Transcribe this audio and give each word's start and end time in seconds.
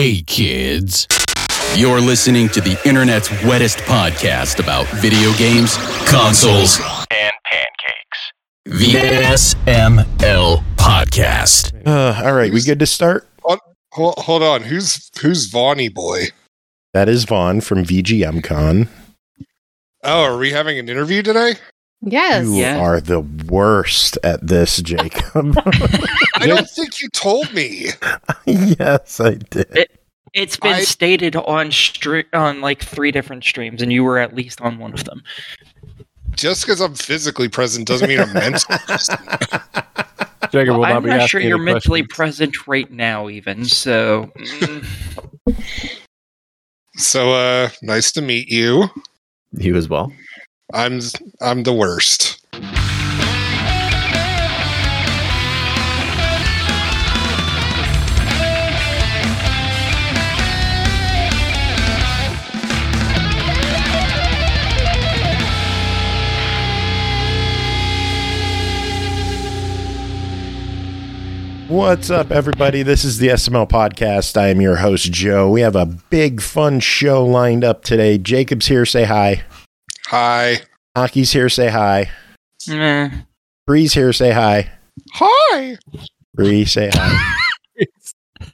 Hey, 0.00 0.22
kids. 0.22 1.08
You're 1.74 2.00
listening 2.00 2.48
to 2.50 2.60
the 2.60 2.80
internet's 2.84 3.30
wettest 3.42 3.78
podcast 3.78 4.60
about 4.60 4.86
video 5.02 5.32
games, 5.36 5.76
consoles, 6.08 6.78
and 7.10 7.32
pancakes. 7.44 8.32
The 8.64 8.92
SML 8.92 10.62
Podcast. 10.76 11.84
Uh, 11.84 12.22
all 12.24 12.32
right, 12.32 12.52
we 12.52 12.62
good 12.62 12.78
to 12.78 12.86
start? 12.86 13.26
Hold, 13.42 13.58
hold 13.92 14.44
on. 14.44 14.62
Who's 14.62 15.10
who's 15.20 15.50
Vaughny 15.50 15.92
boy? 15.92 16.26
That 16.94 17.08
is 17.08 17.24
Vaughn 17.24 17.60
from 17.60 17.82
VGM 17.82 18.44
Con. 18.44 18.88
Oh, 20.04 20.22
are 20.22 20.38
we 20.38 20.52
having 20.52 20.78
an 20.78 20.88
interview 20.88 21.24
today? 21.24 21.56
Yes. 22.00 22.46
You 22.46 22.54
Yeah. 22.54 22.78
are 22.78 23.00
the 23.00 23.20
worst 23.20 24.18
at 24.22 24.46
this, 24.46 24.80
Jacob. 24.82 25.54
I 26.36 26.46
don't 26.46 26.68
think 26.70 27.00
you 27.00 27.08
told 27.10 27.52
me. 27.52 27.88
yes, 28.46 29.18
I 29.20 29.34
did. 29.34 29.88
It's 30.34 30.56
been 30.56 30.74
I- 30.74 30.80
stated 30.82 31.34
on 31.36 31.68
stri- 31.70 32.26
on 32.32 32.60
like 32.60 32.82
three 32.82 33.10
different 33.10 33.44
streams, 33.44 33.82
and 33.82 33.92
you 33.92 34.04
were 34.04 34.18
at 34.18 34.34
least 34.34 34.60
on 34.60 34.78
one 34.78 34.92
of 34.92 35.04
them. 35.04 35.22
Just 36.36 36.64
because 36.64 36.80
I'm 36.80 36.94
physically 36.94 37.48
present 37.48 37.88
doesn't 37.88 38.08
mean 38.08 38.20
I'm 38.20 38.32
mentally 38.32 38.78
present. 38.86 39.20
Jacob 40.52 40.74
will 40.74 40.80
Well, 40.80 40.90
not 40.90 40.96
I'm 40.98 41.02
be 41.02 41.08
not 41.08 41.28
sure 41.28 41.40
you're 41.40 41.58
mentally 41.58 42.04
present 42.04 42.68
right 42.68 42.88
now, 42.92 43.28
even. 43.28 43.64
So, 43.64 44.30
mm, 44.36 45.54
So, 46.94 47.32
uh, 47.32 47.70
nice 47.82 48.12
to 48.12 48.22
meet 48.22 48.48
you. 48.48 48.88
You 49.52 49.76
as 49.76 49.88
well. 49.88 50.12
I'm 50.74 51.00
I'm 51.40 51.62
the 51.62 51.72
worst. 51.72 52.44
What's 71.68 72.10
up, 72.10 72.30
everybody? 72.30 72.82
This 72.82 73.04
is 73.04 73.16
the 73.16 73.28
SML 73.28 73.70
Podcast. 73.70 74.36
I 74.36 74.48
am 74.48 74.60
your 74.60 74.76
host, 74.76 75.12
Joe. 75.12 75.50
We 75.50 75.62
have 75.62 75.76
a 75.76 75.86
big, 75.86 76.42
fun 76.42 76.80
show 76.80 77.24
lined 77.24 77.64
up 77.64 77.84
today. 77.84 78.18
Jacob's 78.18 78.66
here, 78.66 78.84
say 78.84 79.04
hi. 79.04 79.44
Hi. 80.08 80.60
Aki's 80.96 81.32
here, 81.32 81.50
say 81.50 81.68
hi. 81.68 82.10
Bri's 83.66 83.92
here, 83.92 84.14
say 84.14 84.32
hi. 84.32 84.70
Hi. 85.12 85.76
Bri, 86.34 86.64
say 86.64 86.88
hi. 86.92 87.34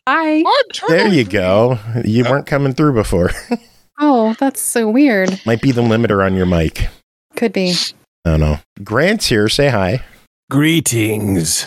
Hi. 0.09 0.43
There 0.89 1.09
you 1.09 1.25
go. 1.25 1.79
You 2.05 2.25
uh, 2.25 2.31
weren't 2.31 2.47
coming 2.47 2.75
through 2.75 2.95
before. 2.95 3.31
Oh, 4.01 4.35
that's 4.41 4.61
so 4.61 4.91
weird. 4.91 5.41
Might 5.47 5.63
be 5.63 5.71
the 5.71 5.81
limiter 5.81 6.27
on 6.27 6.35
your 6.35 6.47
mic. 6.47 6.89
Could 7.37 7.53
be. 7.53 7.75
I 8.25 8.31
don't 8.31 8.41
know. 8.41 8.59
Grant's 8.83 9.27
here, 9.27 9.49
say 9.49 9.69
hi. 9.69 10.03
Greetings. 10.51 11.65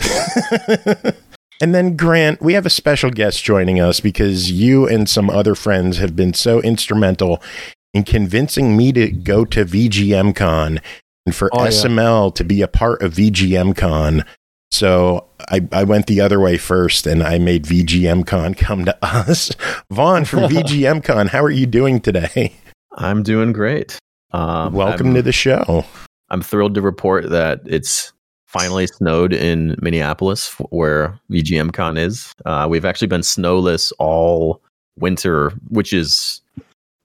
and 1.62 1.74
then 1.74 1.96
Grant, 1.96 2.42
we 2.42 2.52
have 2.52 2.66
a 2.66 2.70
special 2.70 3.08
guest 3.10 3.42
joining 3.42 3.80
us 3.80 4.00
because 4.00 4.52
you 4.52 4.86
and 4.86 5.08
some 5.08 5.30
other 5.30 5.54
friends 5.54 5.96
have 5.96 6.14
been 6.14 6.34
so 6.34 6.60
instrumental 6.60 7.42
in 7.94 8.04
convincing 8.04 8.76
me 8.76 8.92
to 8.92 9.10
go 9.10 9.44
to 9.46 9.64
VGMCon 9.64 10.80
and 11.26 11.34
for 11.34 11.50
Oh, 11.52 11.64
yeah. 11.64 11.70
SML 11.70 12.34
to 12.34 12.44
be 12.44 12.62
a 12.62 12.68
part 12.68 13.02
of 13.02 13.14
VGMCon. 13.14 14.26
So 14.70 15.26
I, 15.50 15.66
I 15.72 15.84
went 15.84 16.06
the 16.06 16.20
other 16.20 16.40
way 16.40 16.58
first 16.58 17.06
and 17.06 17.22
I 17.22 17.38
made 17.38 17.64
VGMCon 17.64 18.56
come 18.56 18.84
to 18.84 18.96
us. 19.02 19.50
Vaughn 19.90 20.24
from 20.24 20.44
VGMCon, 20.50 21.28
how 21.28 21.42
are 21.42 21.50
you 21.50 21.66
doing 21.66 22.00
today? 22.00 22.54
I'm 22.96 23.22
doing 23.22 23.52
great. 23.52 23.98
Um, 24.32 24.72
Welcome 24.74 25.08
I'm, 25.08 25.14
to 25.14 25.22
the 25.22 25.32
show. 25.32 25.84
I'm 26.30 26.42
thrilled 26.42 26.74
to 26.74 26.82
report 26.82 27.30
that 27.30 27.60
it's 27.64 28.12
finally 28.46 28.86
snowed 28.86 29.32
in 29.32 29.76
Minneapolis, 29.80 30.52
where 30.70 31.18
VGMCon 31.30 31.98
is. 31.98 32.32
Uh, 32.44 32.66
we've 32.68 32.84
actually 32.84 33.08
been 33.08 33.22
snowless 33.22 33.92
all 33.98 34.62
winter, 34.98 35.50
which 35.68 35.92
is 35.92 36.42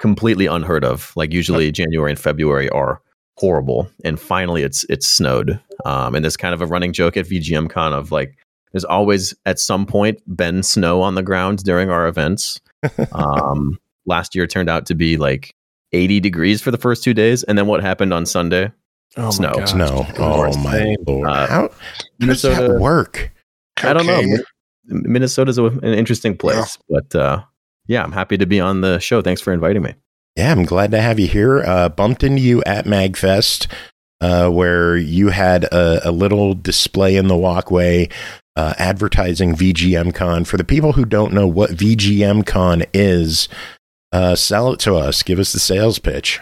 completely 0.04 0.48
unheard 0.48 0.84
of. 0.84 1.14
Like 1.16 1.32
usually 1.32 1.72
January 1.72 2.12
and 2.12 2.20
February 2.20 2.70
are 2.72 3.02
horrible, 3.38 3.90
and 4.04 4.20
finally 4.20 4.62
it's 4.62 4.84
it's 4.90 5.08
snowed. 5.08 5.58
Um, 5.86 6.14
and 6.14 6.26
there's 6.26 6.36
kind 6.36 6.54
of 6.54 6.62
a 6.62 6.66
running 6.66 6.92
joke 6.92 7.16
at 7.16 7.26
VGM 7.26 7.70
Con 7.70 7.94
of 7.94 8.12
like, 8.12 8.36
there's 8.74 8.84
always 8.84 9.34
at 9.46 9.60
some 9.60 9.86
point 9.86 10.20
been 10.36 10.62
snow 10.62 11.02
on 11.02 11.16
the 11.16 11.24
ground 11.24 11.64
during 11.64 11.90
our 11.90 12.06
events. 12.06 12.60
um, 13.14 13.80
last 14.06 14.36
year 14.36 14.46
turned 14.46 14.70
out 14.70 14.86
to 14.88 14.94
be 14.94 15.16
like 15.16 15.56
80 15.94 16.20
degrees 16.20 16.62
for 16.62 16.70
the 16.70 16.78
first 16.78 17.02
two 17.02 17.14
days, 17.14 17.44
and 17.44 17.58
then 17.58 17.68
what 17.68 17.82
happened 17.82 18.14
on 18.14 18.26
Sunday? 18.26 18.74
Oh 19.16 19.32
Snow. 19.32 19.54
gosh. 19.54 19.72
Snow. 19.72 20.06
Oh 20.18 20.36
Lord. 20.36 20.56
my 20.58 20.96
lord. 21.08 21.30
Uh, 21.30 21.48
how, 21.48 21.48
how 21.48 21.68
does 21.68 21.70
Minnesota. 22.20 22.68
that 22.74 22.82
work? 22.82 23.32
I 23.82 23.94
don't 23.94 24.06
know. 24.06 24.16
Cocaine. 24.16 24.44
Min- 24.86 25.14
Minnesota's 25.14 25.58
a, 25.58 25.64
an 25.64 25.94
interesting 25.94 26.36
place, 26.36 26.78
but 26.90 27.16
uh, 27.16 27.44
yeah, 27.88 28.04
I'm 28.04 28.12
happy 28.12 28.38
to 28.38 28.46
be 28.46 28.60
on 28.60 28.82
the 28.82 29.00
show. 29.00 29.22
Thanks 29.22 29.42
for 29.42 29.54
inviting 29.54 29.82
me. 29.82 29.94
Yeah, 30.36 30.52
I'm 30.52 30.66
glad 30.66 30.92
to 30.92 31.02
have 31.02 31.20
you 31.20 31.28
here. 31.28 31.64
Uh, 31.64 31.90
bumped 31.90 32.24
into 32.24 32.42
you 32.42 32.64
at 32.64 32.86
MagFest, 32.86 33.68
uh, 34.22 34.50
where 34.50 34.98
you 34.98 35.30
had 35.30 35.66
a, 35.66 36.10
a 36.10 36.12
little 36.12 36.56
display 36.56 37.16
in 37.16 37.28
the 37.28 37.38
walkway 37.38 38.10
uh, 38.56 38.74
advertising 38.78 39.56
VGMCon. 39.56 40.48
For 40.48 40.58
the 40.58 40.64
people 40.64 40.94
who 40.94 41.06
don't 41.06 41.34
know 41.34 41.48
what 41.48 41.72
VGMCon 41.72 42.88
is, 42.94 43.48
uh, 44.12 44.36
sell 44.36 44.72
it 44.72 44.80
to 44.82 44.96
us. 44.96 45.22
Give 45.22 45.40
us 45.40 45.54
the 45.54 45.60
sales 45.60 46.00
pitch. 46.00 46.40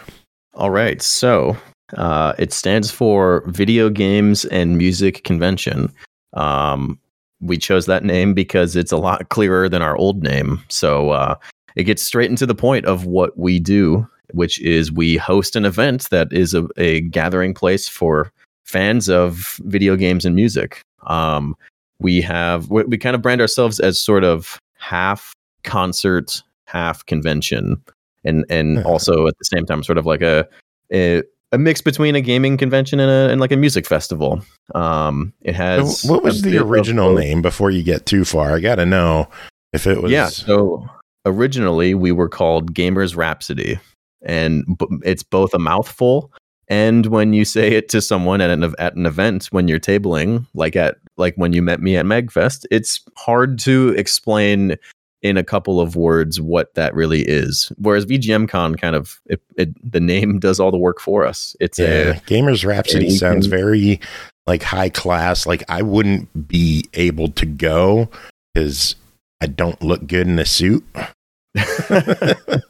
All 0.54 0.70
right, 0.70 1.02
so 1.02 1.58
uh, 1.96 2.34
it 2.38 2.54
stands 2.54 2.92
for 2.92 3.44
Video 3.48 3.90
Games 3.90 4.46
and 4.46 4.78
Music 4.78 5.24
Convention. 5.24 5.92
Um, 6.34 7.00
we 7.42 7.58
chose 7.58 7.86
that 7.88 8.04
name 8.04 8.34
because 8.34 8.76
it's 8.76 8.92
a 8.92 8.98
lot 8.98 9.30
clearer 9.30 9.68
than 9.68 9.82
our 9.82 9.98
old 9.98 10.24
name. 10.24 10.64
So 10.70 11.10
uh, 11.10 11.36
it 11.76 11.84
gets 11.84 12.04
straight 12.04 12.30
into 12.30 12.46
the 12.46 12.56
point 12.56 12.86
of 12.86 13.06
what 13.06 13.38
we 13.38 13.60
do, 13.60 14.08
which 14.34 14.60
is 14.62 14.92
we 14.92 15.18
host 15.18 15.56
an 15.56 15.66
event 15.66 16.10
that 16.12 16.32
is 16.32 16.54
a, 16.54 16.68
a 16.78 17.02
gathering 17.02 17.54
place 17.54 17.90
for 17.90 18.32
fans 18.64 19.10
of 19.10 19.60
video 19.64 19.96
games 19.96 20.24
and 20.26 20.36
music. 20.36 20.82
Um, 21.08 21.56
we 22.00 22.22
have 22.22 22.70
we, 22.70 22.84
we 22.84 22.98
kind 22.98 23.16
of 23.16 23.22
brand 23.22 23.42
ourselves 23.42 23.80
as 23.80 24.00
sort 24.00 24.24
of 24.24 24.60
half 24.78 25.34
concert, 25.64 26.42
half 26.66 27.06
convention, 27.06 27.82
and 28.24 28.46
and 28.50 28.80
Uh-huh. 28.80 28.90
also 28.90 29.28
at 29.28 29.38
the 29.38 29.46
same 29.46 29.66
time 29.66 29.84
sort 29.84 29.98
of 29.98 30.06
like 30.06 30.22
a 30.22 30.48
a, 30.94 31.24
a 31.52 31.58
mix 31.58 31.82
between 31.82 32.16
a 32.16 32.22
gaming 32.22 32.58
convention 32.58 33.00
and 33.00 33.12
a 33.12 33.32
and 33.32 33.42
like 33.42 33.52
a 33.52 33.58
music 33.58 33.86
festival. 33.86 34.42
Um, 34.74 35.34
it 35.42 35.56
has 35.56 36.04
what 36.04 36.24
was 36.24 36.42
the 36.42 36.52
bit 36.52 36.62
of 36.62 36.70
original 36.70 37.14
name 37.14 37.42
before 37.42 37.72
you 37.72 37.84
get 37.84 38.06
too 38.06 38.26
far? 38.26 38.56
I 38.56 38.60
got 38.60 38.76
to 38.76 38.86
know 38.86 39.28
if 39.74 39.88
it 39.88 40.02
was. 40.02 40.12
Yeah. 40.12 40.28
So 40.28 40.88
originally 41.26 41.94
we 41.94 42.12
were 42.12 42.30
called 42.30 42.74
Gamers 42.74 43.16
Rhapsody, 43.16 43.80
and 44.22 44.66
b- 44.78 44.88
it's 45.04 45.24
both 45.24 45.54
a 45.54 45.60
mouthful. 45.60 46.32
And 46.68 47.08
when 47.08 47.34
you 47.34 47.44
say 47.44 47.74
it 47.74 47.90
to 47.90 48.02
someone 48.02 48.40
at 48.40 48.50
an 48.50 48.74
at 48.80 48.96
an 48.96 49.06
event 49.06 49.48
when 49.52 49.68
you're 49.68 49.80
tabling, 49.80 50.48
like 50.54 50.76
at 50.76 50.98
like 51.18 51.36
when 51.36 51.52
you 51.52 51.62
met 51.62 51.82
me 51.82 51.98
at 51.98 52.06
MagFest, 52.06 52.66
it's 52.72 53.04
hard 53.18 53.60
to 53.60 53.90
explain 53.98 54.78
in 55.22 55.38
a 55.38 55.44
couple 55.44 55.80
of 55.80 55.96
words 55.96 56.42
what 56.42 56.74
that 56.76 56.94
really 56.96 57.22
is. 57.22 57.72
Whereas 57.78 58.06
VGMCon 58.06 58.80
kind 58.80 58.96
of 58.96 59.22
it, 59.26 59.42
it 59.58 59.92
the 59.92 60.00
name 60.00 60.40
does 60.40 60.60
all 60.60 60.72
the 60.72 60.78
work 60.78 61.00
for 61.00 61.26
us. 61.26 61.56
It's 61.60 61.80
Yeah, 61.80 62.20
Gamers 62.26 62.66
Rhapsody 62.66 63.06
we 63.06 63.12
sounds 63.12 63.46
very 63.46 64.00
like 64.48 64.64
high 64.64 64.90
class. 64.90 65.46
Like 65.46 65.64
I 65.70 65.82
wouldn't 65.82 66.48
be 66.48 66.86
able 66.94 67.30
to 67.30 67.46
go 67.46 68.10
because 68.54 68.96
I 69.42 69.48
don't 69.48 69.82
look 69.82 70.08
good 70.08 70.28
in 70.28 70.40
a 70.40 70.46
suit. 70.46 70.84
it, 71.56 72.64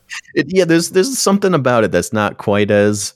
yeah, 0.47 0.65
there's 0.65 0.91
there's 0.91 1.17
something 1.17 1.53
about 1.53 1.83
it 1.83 1.91
that's 1.91 2.13
not 2.13 2.37
quite 2.37 2.71
as 2.71 3.13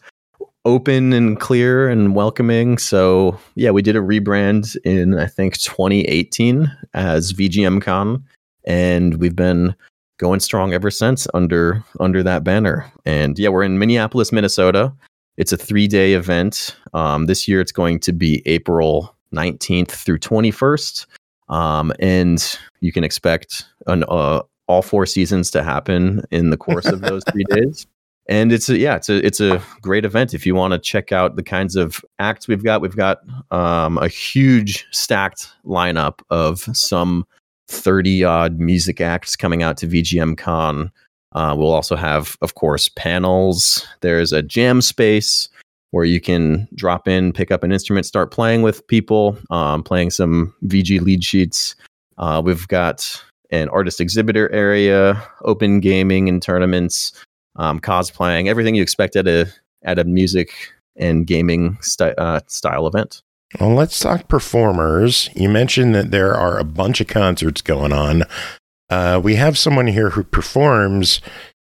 open 0.63 1.13
and 1.13 1.39
clear 1.39 1.87
and 1.89 2.15
welcoming. 2.15 2.77
So 2.77 3.39
yeah, 3.55 3.71
we 3.71 3.81
did 3.81 3.95
a 3.95 3.99
rebrand 3.99 4.77
in 4.83 5.17
I 5.17 5.27
think 5.27 5.57
2018 5.59 6.71
as 6.93 7.33
VGM 7.33 7.81
Con, 7.81 8.23
and 8.65 9.15
we've 9.15 9.35
been 9.35 9.75
going 10.17 10.39
strong 10.39 10.73
ever 10.73 10.91
since 10.91 11.27
under 11.33 11.83
under 11.99 12.23
that 12.23 12.43
banner. 12.43 12.91
And 13.05 13.37
yeah, 13.37 13.49
we're 13.49 13.63
in 13.63 13.79
Minneapolis, 13.79 14.31
Minnesota. 14.31 14.93
It's 15.37 15.51
a 15.51 15.57
three 15.57 15.87
day 15.87 16.13
event. 16.13 16.75
Um, 16.93 17.25
this 17.25 17.47
year, 17.47 17.61
it's 17.61 17.71
going 17.71 17.99
to 18.01 18.13
be 18.13 18.41
April 18.45 19.15
19th 19.33 19.91
through 19.91 20.19
21st. 20.19 21.05
Um, 21.49 21.93
and 21.99 22.57
you 22.79 22.91
can 22.91 23.03
expect 23.03 23.65
an 23.87 24.03
uh, 24.07 24.41
all 24.67 24.81
four 24.81 25.05
seasons 25.05 25.51
to 25.51 25.63
happen 25.63 26.23
in 26.31 26.49
the 26.49 26.57
course 26.57 26.85
of 26.85 27.01
those 27.01 27.23
three 27.31 27.43
days. 27.49 27.85
And 28.27 28.51
it's 28.51 28.69
a, 28.69 28.77
yeah, 28.77 28.95
it's 28.95 29.09
a 29.09 29.23
it's 29.23 29.39
a 29.39 29.61
great 29.81 30.03
event 30.03 30.33
if 30.33 30.47
you 30.47 30.55
want 30.55 30.71
to 30.71 30.79
check 30.79 31.11
out 31.11 31.35
the 31.35 31.43
kinds 31.43 31.75
of 31.75 32.03
acts 32.17 32.47
we've 32.47 32.63
got. 32.63 32.81
We've 32.81 32.95
got 32.95 33.19
um, 33.51 33.99
a 33.99 34.07
huge 34.07 34.87
stacked 34.91 35.51
lineup 35.63 36.21
of 36.31 36.61
some 36.75 37.27
30 37.67 38.23
odd 38.23 38.59
music 38.59 39.01
acts 39.01 39.35
coming 39.35 39.63
out 39.63 39.77
to 39.77 39.87
VGM 39.87 40.37
Con. 40.37 40.91
Uh, 41.33 41.53
we'll 41.57 41.73
also 41.73 41.95
have, 41.95 42.37
of 42.41 42.55
course, 42.55 42.89
panels. 42.89 43.85
There's 44.01 44.31
a 44.31 44.41
jam 44.41 44.81
space 44.81 45.49
where 45.91 46.05
you 46.05 46.19
can 46.19 46.67
drop 46.75 47.07
in, 47.07 47.33
pick 47.33 47.51
up 47.51 47.63
an 47.63 47.71
instrument, 47.71 48.05
start 48.05 48.31
playing 48.31 48.61
with 48.61 48.85
people, 48.87 49.37
um, 49.49 49.83
playing 49.83 50.11
some 50.11 50.53
VG 50.65 51.01
lead 51.01 51.23
sheets. 51.23 51.75
Uh, 52.17 52.41
we've 52.43 52.67
got 52.67 53.21
an 53.49 53.69
artist 53.69 54.01
exhibitor 54.01 54.51
area, 54.51 55.21
open 55.43 55.79
gaming 55.79 56.27
and 56.29 56.41
tournaments, 56.41 57.13
um, 57.55 57.79
cosplaying, 57.79 58.47
everything 58.47 58.75
you 58.75 58.81
expect 58.81 59.15
at 59.15 59.27
a 59.27 59.45
at 59.83 59.99
a 59.99 60.03
music 60.03 60.51
and 60.95 61.27
gaming 61.27 61.77
uh, 61.99 62.39
style 62.47 62.87
event. 62.87 63.21
Well, 63.59 63.73
let's 63.73 63.99
talk 63.99 64.27
performers. 64.27 65.29
You 65.35 65.49
mentioned 65.49 65.95
that 65.95 66.11
there 66.11 66.35
are 66.35 66.57
a 66.57 66.63
bunch 66.63 66.99
of 66.99 67.07
concerts 67.07 67.61
going 67.61 67.93
on. 67.93 68.23
Uh, 68.89 69.19
we 69.23 69.35
have 69.35 69.57
someone 69.57 69.87
here 69.87 70.11
who 70.11 70.23
performs 70.23 71.21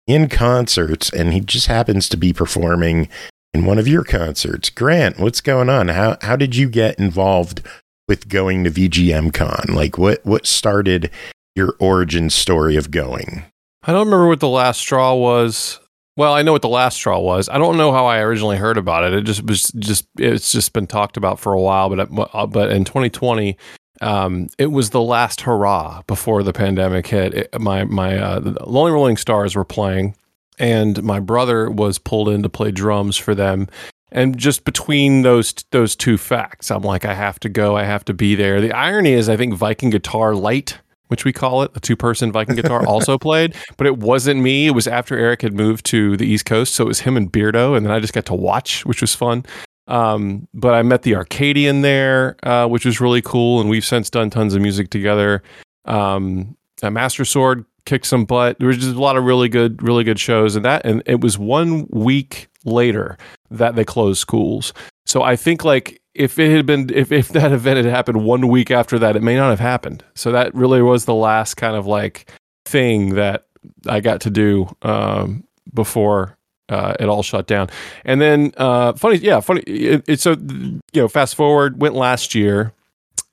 in 0.06 0.30
concerts, 0.30 1.12
and 1.12 1.34
he 1.34 1.40
just 1.40 1.68
happens 1.68 2.10
to 2.10 2.18
be 2.18 2.34
performing 2.34 3.10
in 3.54 3.66
one 3.66 3.78
of 3.80 3.88
your 3.88 4.04
concerts. 4.04 4.70
Grant, 4.70 5.20
what's 5.20 5.42
going 5.42 5.70
on? 5.70 5.90
How 5.90 6.18
how 6.22 6.36
did 6.36 6.56
you 6.56 6.70
get 6.70 7.00
involved 7.00 7.62
with 8.08 8.30
going 8.30 8.64
to 8.64 8.72
VGM 8.72 9.34
Con? 9.34 9.74
Like, 9.74 9.98
what 9.98 10.26
what 10.26 10.46
started 10.46 11.10
your 11.56 11.76
origin 11.80 12.30
story 12.30 12.76
of 12.76 12.92
going? 12.92 13.46
I 13.84 13.92
don't 13.92 14.06
remember 14.06 14.28
what 14.28 14.40
the 14.40 14.48
last 14.48 14.80
straw 14.80 15.16
was. 15.16 15.80
Well, 16.18 16.34
I 16.34 16.42
know 16.42 16.52
what 16.52 16.64
the 16.64 16.68
last 16.68 16.96
straw 16.96 17.20
was. 17.20 17.48
I 17.48 17.60
don't 17.60 17.78
know 17.78 17.92
how 17.92 18.08
I 18.08 18.18
originally 18.22 18.58
heard 18.58 18.78
about 18.78 19.04
it. 19.04 19.14
It 19.14 19.22
just 19.22 19.44
was 19.44 19.72
just 19.78 20.08
it's 20.18 20.52
just 20.52 20.74
been 20.74 20.88
talked 20.88 21.16
about 21.16 21.40
for 21.40 21.54
a 21.54 21.62
while. 21.62 21.90
But 21.90 22.10
uh, 22.34 22.48
but 22.48 22.72
in 22.72 22.86
2020, 22.86 23.56
um, 24.02 24.48
it 24.58 24.72
was 24.72 24.90
the 24.90 25.02
last 25.02 25.42
hurrah 25.42 26.02
before 26.08 26.42
the 26.42 26.54
pandemic 26.54 27.06
hit. 27.06 27.34
It, 27.36 27.62
my 27.62 27.84
my 27.84 28.18
uh, 28.18 28.56
Lonely 28.66 28.94
Rolling 28.94 29.16
Stars 29.16 29.56
were 29.56 29.64
playing, 29.64 30.16
and 30.58 31.04
my 31.04 31.20
brother 31.20 31.70
was 31.70 32.00
pulled 32.00 32.30
in 32.30 32.42
to 32.42 32.50
play 32.50 32.72
drums 32.72 33.16
for 33.16 33.36
them. 33.36 33.68
And 34.12 34.40
just 34.40 34.66
between 34.66 35.22
those 35.22 35.54
those 35.70 35.96
two 35.96 36.18
facts, 36.18 36.72
I'm 36.72 36.82
like, 36.82 37.06
I 37.06 37.14
have 37.14 37.40
to 37.42 37.50
go. 37.50 37.78
I 37.78 37.84
have 37.84 38.04
to 38.06 38.16
be 38.16 38.34
there. 38.34 38.60
The 38.60 38.72
irony 38.72 39.14
is, 39.14 39.30
I 39.30 39.38
think 39.38 39.54
Viking 39.54 39.92
Guitar 39.92 40.34
Light 40.34 40.80
which 41.08 41.26
we 41.26 41.34
call 41.34 41.64
it, 41.64 41.72
a 41.76 41.80
two 41.80 41.96
person 41.96 42.32
Viking 42.32 42.56
guitar, 42.56 42.86
also 42.88 43.18
played, 43.18 43.56
but 43.78 43.88
it 43.88 43.98
wasn't 43.98 44.42
me. 44.42 44.68
It 44.68 44.72
was 44.72 44.88
after 44.88 45.18
Eric 45.18 45.42
had 45.42 45.54
moved 45.54 45.86
to 45.88 46.18
the 46.18 46.26
East 46.26 46.46
Coast. 46.46 46.76
So 46.76 46.84
it 46.84 46.88
was 46.88 47.02
him 47.02 47.18
and 47.18 47.32
Beardo. 47.32 47.76
And 47.76 47.86
then 47.86 47.94
I 47.94 48.00
just 48.00 48.14
got 48.14 48.26
to 48.26 48.34
watch, 48.34 48.86
which 48.86 49.02
was 49.02 49.16
fun. 49.16 49.46
Um, 49.88 50.48
but 50.54 50.74
I 50.74 50.82
met 50.84 51.04
the 51.04 51.16
Arcadian 51.16 51.82
there, 51.82 52.36
uh, 52.44 52.68
which 52.68 52.86
was 52.86 53.00
really 53.00 53.22
cool. 53.22 53.62
And 53.62 53.70
we've 53.70 53.86
since 53.86 54.10
done 54.10 54.30
tons 54.30 54.54
of 54.54 54.62
music 54.62 54.90
together. 54.90 55.44
Um, 55.86 56.58
Master 56.84 57.26
Sword 57.26 57.66
kicked 57.86 58.06
some 58.06 58.26
butt. 58.26 58.60
There 58.60 58.68
was 58.68 58.78
just 58.78 58.96
a 58.96 59.00
lot 59.00 59.18
of 59.18 59.24
really 59.24 59.50
good, 59.50 59.82
really 59.82 60.04
good 60.04 60.20
shows. 60.20 60.56
And 60.56 60.66
that, 60.66 60.86
and 60.86 61.02
it 61.06 61.22
was 61.22 61.38
one 61.38 61.88
week 61.90 62.50
later 62.66 63.18
that 63.50 63.76
they 63.76 63.86
closed 63.86 64.20
schools. 64.20 64.74
So 65.06 65.24
I 65.24 65.36
think 65.38 65.64
like 65.64 66.02
if 66.18 66.40
it 66.40 66.52
had 66.52 66.66
been 66.66 66.90
if, 66.94 67.12
if 67.12 67.30
that 67.30 67.52
event 67.52 67.78
had 67.78 67.86
happened 67.86 68.26
one 68.26 68.48
week 68.48 68.72
after 68.72 69.00
that, 69.00 69.16
it 69.16 69.24
may 69.24 69.36
not 69.36 69.50
have 69.50 69.60
happened. 69.60 70.04
So 70.16 70.32
that 70.32 70.54
really 70.54 70.82
was 70.82 71.06
the 71.06 71.14
last 71.14 71.56
kind 71.56 71.76
of 71.76 71.86
like 71.86 72.32
thing 72.66 73.16
that 73.16 73.46
I 73.88 74.00
got 74.00 74.22
to 74.22 74.30
do 74.30 74.68
um, 74.82 75.44
before 75.74 76.38
uh, 76.70 76.96
it 77.00 77.08
all 77.08 77.24
shut 77.24 77.48
down. 77.48 77.70
And 78.04 78.20
then 78.20 78.52
uh, 78.58 78.94
funny, 78.94 79.18
yeah, 79.18 79.40
funny. 79.40 79.62
It, 79.62 80.04
it, 80.08 80.20
so 80.20 80.32
you 80.32 80.82
know, 80.94 81.08
fast 81.08 81.36
forward 81.36 81.80
went 81.82 81.96
last 81.96 82.36
year. 82.36 82.74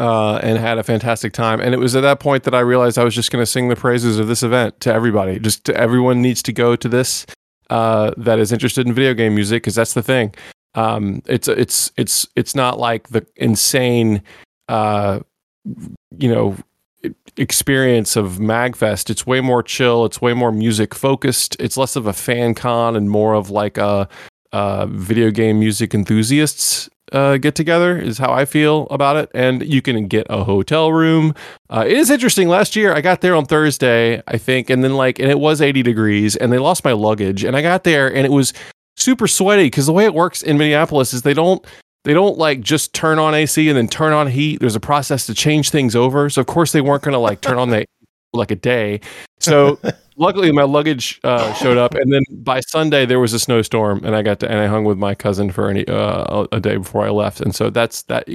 Uh, 0.00 0.40
and 0.42 0.58
had 0.58 0.76
a 0.76 0.82
fantastic 0.82 1.32
time. 1.32 1.60
And 1.60 1.72
it 1.72 1.76
was 1.76 1.94
at 1.94 2.00
that 2.00 2.19
point 2.19 2.42
that 2.44 2.54
I 2.54 2.58
realized 2.58 2.98
I 2.98 3.04
was 3.04 3.14
just 3.14 3.31
going 3.31 3.40
to 3.40 3.46
sing 3.46 3.69
the 3.69 3.76
praises 3.76 4.19
of 4.19 4.26
this 4.26 4.42
event 4.42 4.81
to 4.81 4.92
everybody. 4.92 5.38
Just 5.38 5.62
to, 5.66 5.76
everyone 5.76 6.20
needs 6.20 6.42
to 6.42 6.52
go 6.52 6.75
to 6.75 6.88
this 6.88 7.25
uh, 7.70 8.10
that 8.16 8.40
is 8.40 8.50
interested 8.50 8.88
in 8.88 8.92
video 8.92 9.14
game 9.14 9.36
music 9.36 9.62
because 9.62 9.76
that's 9.76 9.94
the 9.94 10.02
thing. 10.02 10.34
Um, 10.74 11.22
it's 11.26 11.48
it's 11.48 11.92
it's 11.96 12.26
it's 12.36 12.54
not 12.54 12.78
like 12.78 13.08
the 13.08 13.26
insane, 13.36 14.22
uh, 14.68 15.20
you 16.16 16.28
know, 16.32 16.56
experience 17.36 18.16
of 18.16 18.38
Magfest. 18.38 19.10
It's 19.10 19.26
way 19.26 19.40
more 19.40 19.62
chill. 19.62 20.04
It's 20.04 20.20
way 20.20 20.34
more 20.34 20.52
music 20.52 20.94
focused. 20.94 21.56
It's 21.60 21.76
less 21.76 21.96
of 21.96 22.06
a 22.06 22.12
fan 22.12 22.54
con 22.54 22.96
and 22.96 23.10
more 23.10 23.34
of 23.34 23.50
like 23.50 23.78
a, 23.78 24.08
a 24.52 24.86
video 24.86 25.30
game 25.30 25.58
music 25.60 25.94
enthusiasts 25.94 26.88
uh, 27.12 27.36
get 27.36 27.54
together. 27.54 27.96
Is 27.96 28.18
how 28.18 28.32
I 28.32 28.44
feel 28.44 28.86
about 28.90 29.16
it. 29.16 29.30
And 29.34 29.64
you 29.64 29.82
can 29.82 30.06
get 30.06 30.26
a 30.30 30.44
hotel 30.44 30.92
room. 30.92 31.34
Uh, 31.70 31.84
it 31.86 31.96
is 31.96 32.10
interesting. 32.10 32.48
Last 32.48 32.74
year 32.76 32.94
I 32.94 33.00
got 33.00 33.20
there 33.20 33.34
on 33.34 33.46
Thursday, 33.46 34.22
I 34.26 34.38
think, 34.38 34.70
and 34.70 34.82
then 34.82 34.94
like, 34.94 35.18
and 35.18 35.30
it 35.30 35.38
was 35.38 35.60
80 35.60 35.82
degrees, 35.82 36.36
and 36.36 36.52
they 36.52 36.58
lost 36.58 36.84
my 36.84 36.92
luggage, 36.92 37.44
and 37.44 37.56
I 37.56 37.62
got 37.62 37.84
there, 37.84 38.12
and 38.12 38.26
it 38.26 38.32
was 38.32 38.52
super 38.96 39.26
sweaty 39.26 39.64
because 39.64 39.87
the 39.87 39.93
way 39.93 40.05
it 40.05 40.14
works 40.14 40.43
in 40.43 40.58
Minneapolis 40.58 41.12
is 41.12 41.23
they 41.23 41.35
don't 41.35 41.64
they 42.05 42.12
don't 42.12 42.38
like 42.38 42.61
just 42.61 42.93
turn 42.94 43.19
on 43.19 43.35
AC 43.35 43.69
and 43.69 43.76
then 43.76 43.88
turn 43.88 44.12
on 44.12 44.26
heat. 44.29 44.61
There's 44.61 44.76
a 44.76 44.81
process 44.81 45.26
to 45.26 45.35
change 45.35 45.70
things 45.70 45.96
over. 45.96 46.29
So 46.31 46.41
of 46.41 46.46
course 46.46 46.73
they 46.73 46.81
weren't 46.81 47.02
going 47.02 47.14
to 47.14 47.19
like 47.19 47.41
turn 47.41 47.58
on 47.58 47.70
the 47.70 47.87
like 48.32 48.50
a 48.50 48.56
day. 48.56 49.00
So 49.41 49.79
luckily 50.17 50.52
my 50.52 50.62
luggage 50.62 51.20
uh, 51.25 51.52
showed 51.55 51.76
up, 51.76 51.94
and 51.94 52.12
then 52.12 52.23
by 52.31 52.61
Sunday 52.61 53.06
there 53.06 53.20
was 53.20 53.32
a 53.32 53.38
snowstorm, 53.38 54.05
and 54.05 54.14
I 54.14 54.23
got 54.23 54.41
to 54.41 54.50
and 54.50 54.58
I 54.58 54.67
hung 54.67 54.85
with 54.85 54.99
my 54.99 55.14
cousin 55.14 55.50
for 55.50 55.69
any 55.69 55.87
uh, 55.87 56.46
a 56.52 56.61
day 56.61 56.76
before 56.76 57.06
I 57.06 57.11
left. 57.11 57.41
And 57.41 57.55
so 57.55 57.70
that's 57.70 58.02
that. 58.02 58.29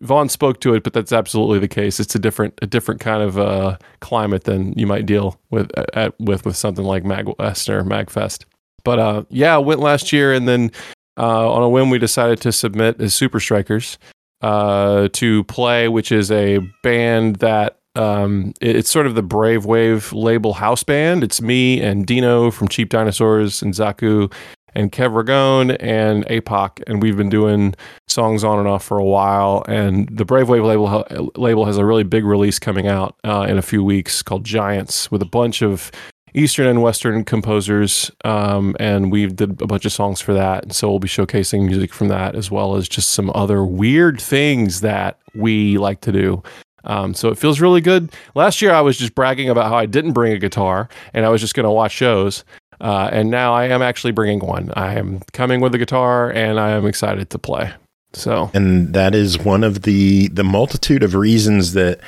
Vaughn 0.00 0.28
spoke 0.28 0.60
to 0.60 0.74
it, 0.74 0.82
but 0.82 0.92
that's 0.92 1.12
absolutely 1.12 1.58
the 1.58 1.68
case. 1.68 2.00
It's 2.00 2.14
a 2.14 2.18
different 2.18 2.54
a 2.62 2.66
different 2.66 3.00
kind 3.00 3.22
of 3.22 3.38
uh, 3.38 3.76
climate 4.00 4.44
than 4.44 4.72
you 4.78 4.86
might 4.86 5.06
deal 5.06 5.38
with 5.50 5.70
at, 5.94 6.18
with 6.20 6.44
with 6.44 6.56
something 6.56 6.84
like 6.84 7.04
MagWest 7.04 7.68
or 7.68 7.82
MagFest. 7.82 8.44
But 8.84 8.98
uh, 8.98 9.24
yeah, 9.30 9.56
went 9.56 9.80
last 9.80 10.12
year, 10.12 10.32
and 10.32 10.46
then 10.46 10.70
uh, 11.18 11.52
on 11.52 11.62
a 11.62 11.68
whim, 11.68 11.90
we 11.90 11.98
decided 11.98 12.40
to 12.42 12.52
submit 12.52 13.00
as 13.00 13.14
Super 13.14 13.40
Strikers 13.40 13.98
uh, 14.42 15.08
to 15.12 15.44
play, 15.44 15.88
which 15.88 16.12
is 16.12 16.30
a 16.30 16.58
band 16.82 17.36
that 17.36 17.78
um, 17.96 18.52
it, 18.60 18.76
it's 18.76 18.90
sort 18.90 19.06
of 19.06 19.14
the 19.14 19.22
Brave 19.22 19.64
Wave 19.64 20.12
label 20.12 20.54
house 20.54 20.82
band. 20.82 21.24
It's 21.24 21.40
me 21.40 21.80
and 21.80 22.06
Dino 22.06 22.50
from 22.50 22.68
Cheap 22.68 22.90
Dinosaurs 22.90 23.62
and 23.62 23.72
Zaku 23.72 24.32
and 24.74 24.90
Kev 24.90 25.12
Ragone 25.12 25.76
and 25.78 26.26
APOC, 26.26 26.82
and 26.86 27.00
we've 27.00 27.16
been 27.16 27.28
doing 27.28 27.74
songs 28.08 28.42
on 28.42 28.58
and 28.58 28.66
off 28.66 28.84
for 28.84 28.98
a 28.98 29.04
while. 29.04 29.64
And 29.68 30.08
the 30.08 30.24
Brave 30.24 30.48
Wave 30.48 30.64
label 30.64 31.32
label 31.36 31.64
has 31.64 31.78
a 31.78 31.84
really 31.84 32.02
big 32.02 32.24
release 32.24 32.58
coming 32.58 32.88
out 32.88 33.16
uh, 33.24 33.46
in 33.48 33.56
a 33.56 33.62
few 33.62 33.84
weeks 33.84 34.22
called 34.22 34.44
Giants, 34.44 35.10
with 35.10 35.22
a 35.22 35.26
bunch 35.26 35.62
of 35.62 35.92
Eastern 36.34 36.66
and 36.66 36.82
Western 36.82 37.24
composers, 37.24 38.10
um, 38.24 38.76
and 38.80 39.12
we 39.12 39.26
did 39.26 39.62
a 39.62 39.66
bunch 39.66 39.84
of 39.84 39.92
songs 39.92 40.20
for 40.20 40.34
that. 40.34 40.64
And 40.64 40.74
so 40.74 40.90
we'll 40.90 40.98
be 40.98 41.08
showcasing 41.08 41.66
music 41.66 41.92
from 41.92 42.08
that 42.08 42.34
as 42.34 42.50
well 42.50 42.74
as 42.74 42.88
just 42.88 43.10
some 43.10 43.30
other 43.34 43.64
weird 43.64 44.20
things 44.20 44.80
that 44.80 45.18
we 45.34 45.78
like 45.78 46.00
to 46.02 46.12
do. 46.12 46.42
Um, 46.84 47.14
so 47.14 47.28
it 47.28 47.38
feels 47.38 47.60
really 47.60 47.80
good. 47.80 48.12
Last 48.34 48.60
year 48.60 48.72
I 48.72 48.80
was 48.80 48.98
just 48.98 49.14
bragging 49.14 49.48
about 49.48 49.68
how 49.68 49.76
I 49.76 49.86
didn't 49.86 50.12
bring 50.12 50.32
a 50.32 50.38
guitar 50.38 50.88
and 51.14 51.24
I 51.24 51.30
was 51.30 51.40
just 51.40 51.54
going 51.54 51.64
to 51.64 51.70
watch 51.70 51.92
shows. 51.92 52.44
Uh, 52.80 53.08
and 53.12 53.30
now 53.30 53.54
I 53.54 53.66
am 53.66 53.80
actually 53.80 54.12
bringing 54.12 54.40
one. 54.40 54.72
I 54.76 54.94
am 54.94 55.20
coming 55.32 55.60
with 55.60 55.74
a 55.74 55.78
guitar 55.78 56.30
and 56.30 56.60
I 56.60 56.70
am 56.70 56.84
excited 56.86 57.30
to 57.30 57.38
play. 57.38 57.72
So, 58.12 58.50
and 58.54 58.92
that 58.94 59.14
is 59.14 59.38
one 59.38 59.64
of 59.64 59.82
the 59.82 60.28
the 60.28 60.44
multitude 60.44 61.02
of 61.02 61.14
reasons 61.14 61.72
that 61.72 62.00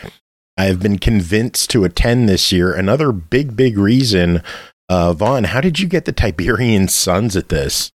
I've 0.56 0.80
been 0.80 0.98
convinced 0.98 1.70
to 1.70 1.84
attend 1.84 2.28
this 2.28 2.50
year. 2.50 2.72
Another 2.72 3.12
big, 3.12 3.56
big 3.56 3.76
reason. 3.76 4.42
Uh, 4.88 5.12
Vaughn, 5.12 5.44
how 5.44 5.60
did 5.60 5.80
you 5.80 5.88
get 5.88 6.04
the 6.04 6.12
Tiberian 6.12 6.88
Sons 6.88 7.36
at 7.36 7.48
this? 7.48 7.90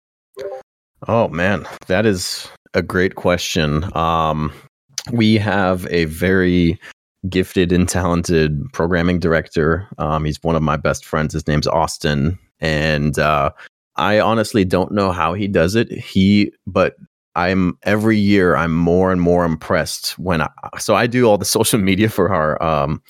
Oh 1.07 1.27
man, 1.29 1.65
that 1.87 2.05
is 2.05 2.47
a 2.73 2.81
great 2.81 3.15
question. 3.15 3.85
Um, 3.97 4.53
we 5.11 5.35
have 5.35 5.87
a 5.89 6.05
very 6.05 6.79
gifted 7.29 7.71
and 7.71 7.87
talented 7.89 8.61
programming 8.73 9.19
director. 9.19 9.87
Um, 9.97 10.25
he's 10.25 10.41
one 10.43 10.55
of 10.55 10.61
my 10.61 10.77
best 10.77 11.05
friends. 11.05 11.33
His 11.33 11.47
name's 11.47 11.67
Austin, 11.67 12.37
and 12.59 13.17
uh, 13.17 13.51
I 13.95 14.19
honestly 14.19 14.65
don't 14.65 14.91
know 14.91 15.11
how 15.11 15.33
he 15.33 15.47
does 15.47 15.75
it. 15.75 15.91
He, 15.91 16.51
but 16.67 16.95
I'm 17.35 17.77
every 17.83 18.17
year 18.17 18.55
I'm 18.55 18.75
more 18.75 19.11
and 19.11 19.21
more 19.21 19.45
impressed 19.45 20.17
when 20.19 20.41
I 20.41 20.49
so 20.79 20.95
I 20.95 21.07
do 21.07 21.25
all 21.25 21.37
the 21.37 21.45
social 21.57 21.79
media 21.79 22.09
for 22.09 22.33
our 22.33 22.61
um 22.61 23.01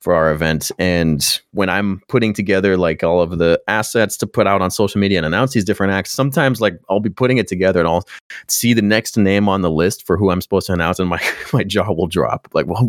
for 0.00 0.14
our 0.14 0.30
event. 0.32 0.70
And 0.78 1.40
when 1.52 1.68
I'm 1.68 2.00
putting 2.08 2.32
together 2.32 2.76
like 2.76 3.02
all 3.02 3.20
of 3.20 3.38
the 3.38 3.60
assets 3.66 4.16
to 4.18 4.26
put 4.26 4.46
out 4.46 4.62
on 4.62 4.70
social 4.70 5.00
media 5.00 5.18
and 5.18 5.26
announce 5.26 5.52
these 5.52 5.64
different 5.64 5.92
acts 5.92 6.12
sometimes 6.12 6.60
like 6.60 6.78
I'll 6.88 7.00
be 7.00 7.10
putting 7.10 7.38
it 7.38 7.48
together 7.48 7.80
and 7.80 7.88
I'll 7.88 8.06
see 8.48 8.72
the 8.74 8.82
next 8.82 9.16
name 9.16 9.48
on 9.48 9.62
the 9.62 9.70
list 9.70 10.06
for 10.06 10.16
who 10.16 10.30
I'm 10.30 10.40
supposed 10.40 10.66
to 10.68 10.72
announce 10.72 10.98
and 10.98 11.08
my 11.08 11.20
my 11.52 11.64
jaw 11.64 11.92
will 11.92 12.06
drop. 12.06 12.48
Like 12.52 12.66
well 12.66 12.88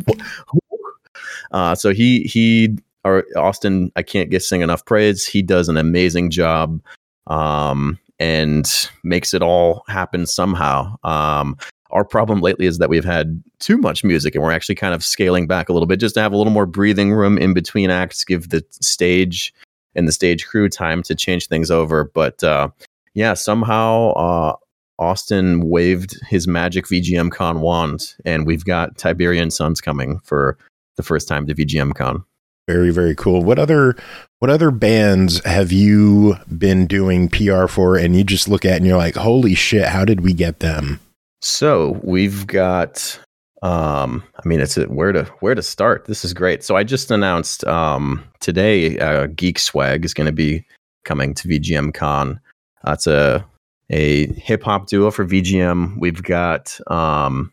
uh 1.52 1.76
so 1.76 1.92
he 1.92 2.24
he 2.24 2.78
or 3.04 3.26
Austin 3.36 3.92
I 3.96 4.04
can't 4.04 4.30
get 4.30 4.44
sing 4.44 4.62
enough 4.62 4.86
praise. 4.86 5.26
He 5.26 5.42
does 5.42 5.70
an 5.70 5.78
amazing 5.78 6.30
job. 6.30 6.82
Um 7.28 8.00
and 8.20 8.90
makes 9.04 9.34
it 9.34 9.42
all 9.42 9.84
happen 9.88 10.26
somehow. 10.26 10.96
Um, 11.04 11.58
our 11.92 12.06
problem 12.06 12.40
lately 12.40 12.66
is 12.66 12.78
that 12.78 12.90
we've 12.90 13.06
had 13.06 13.44
too 13.60 13.78
much 13.78 14.04
music 14.04 14.36
and 14.36 14.44
we're 14.44 14.52
actually 14.52 14.76
kind 14.76 14.94
of 14.94 15.04
scaling 15.04 15.48
back 15.48 15.70
a 15.70 15.74
little 15.74 15.88
bit 15.88 16.00
just 16.00 16.16
to 16.16 16.22
have 16.22 16.32
a 16.32 16.38
little 16.38 16.54
more 16.54 16.68
breathing 16.68 17.12
room 17.12 17.38
in 17.38 17.54
between 17.54 17.90
acts, 17.90 18.24
give 18.24 18.50
the 18.50 18.64
stage 18.72 19.54
and 19.96 20.08
the 20.08 20.12
stage 20.12 20.46
crew 20.46 20.70
time 20.70 21.02
to 21.04 21.16
change 21.16 21.48
things 21.48 21.72
over. 21.72 22.04
But 22.04 22.44
uh, 22.44 22.70
yeah, 23.16 23.34
somehow 23.34 24.12
uh, 24.12 24.56
Austin 25.00 25.68
waved 25.70 26.20
his 26.28 26.48
magic 26.48 26.86
VGM 26.86 27.32
Con 27.32 27.62
wand, 27.62 28.16
and 28.26 28.46
we've 28.46 28.66
got 28.66 28.98
Tiberian 28.98 29.50
Sons 29.50 29.82
coming 29.82 30.20
for 30.20 30.58
the 30.96 31.04
first 31.04 31.28
time 31.28 31.48
to 31.48 31.56
VGM 31.56 31.96
Con. 31.96 32.24
Very, 32.70 32.92
very 32.92 33.16
cool. 33.16 33.42
What 33.42 33.58
other 33.58 33.96
what 34.38 34.52
other 34.52 34.70
bands 34.70 35.44
have 35.44 35.72
you 35.72 36.36
been 36.56 36.86
doing 36.86 37.28
PR 37.28 37.66
for 37.66 37.96
and 37.96 38.16
you 38.16 38.24
just 38.24 38.48
look 38.48 38.64
at 38.64 38.78
and 38.78 38.86
you're 38.86 38.96
like, 38.96 39.16
holy 39.16 39.56
shit, 39.56 39.88
how 39.88 40.06
did 40.06 40.22
we 40.22 40.34
get 40.34 40.60
them? 40.60 41.00
So 41.42 42.00
we've 42.04 42.46
got 42.46 43.20
um 43.64 44.24
I 44.36 44.48
mean 44.48 44.60
it's 44.60 44.78
a, 44.78 44.84
where 44.84 45.12
to 45.12 45.24
where 45.40 45.56
to 45.56 45.64
start. 45.64 46.06
This 46.06 46.24
is 46.24 46.32
great. 46.32 46.64
So 46.64 46.76
I 46.76 46.84
just 46.84 47.10
announced 47.10 47.64
um 47.66 48.24
today 48.40 49.00
uh, 49.00 49.26
Geek 49.36 49.58
Swag 49.58 50.06
is 50.06 50.14
going 50.14 50.28
to 50.28 50.32
be 50.32 50.64
coming 51.06 51.34
to 51.34 51.48
VGM 51.48 51.92
Con. 51.96 52.40
That's 52.84 53.08
a 53.08 53.44
a 53.90 54.28
hip 54.34 54.62
hop 54.62 54.86
duo 54.86 55.10
for 55.10 55.26
VGM. 55.26 55.98
We've 55.98 56.22
got 56.22 56.80
um 56.86 57.52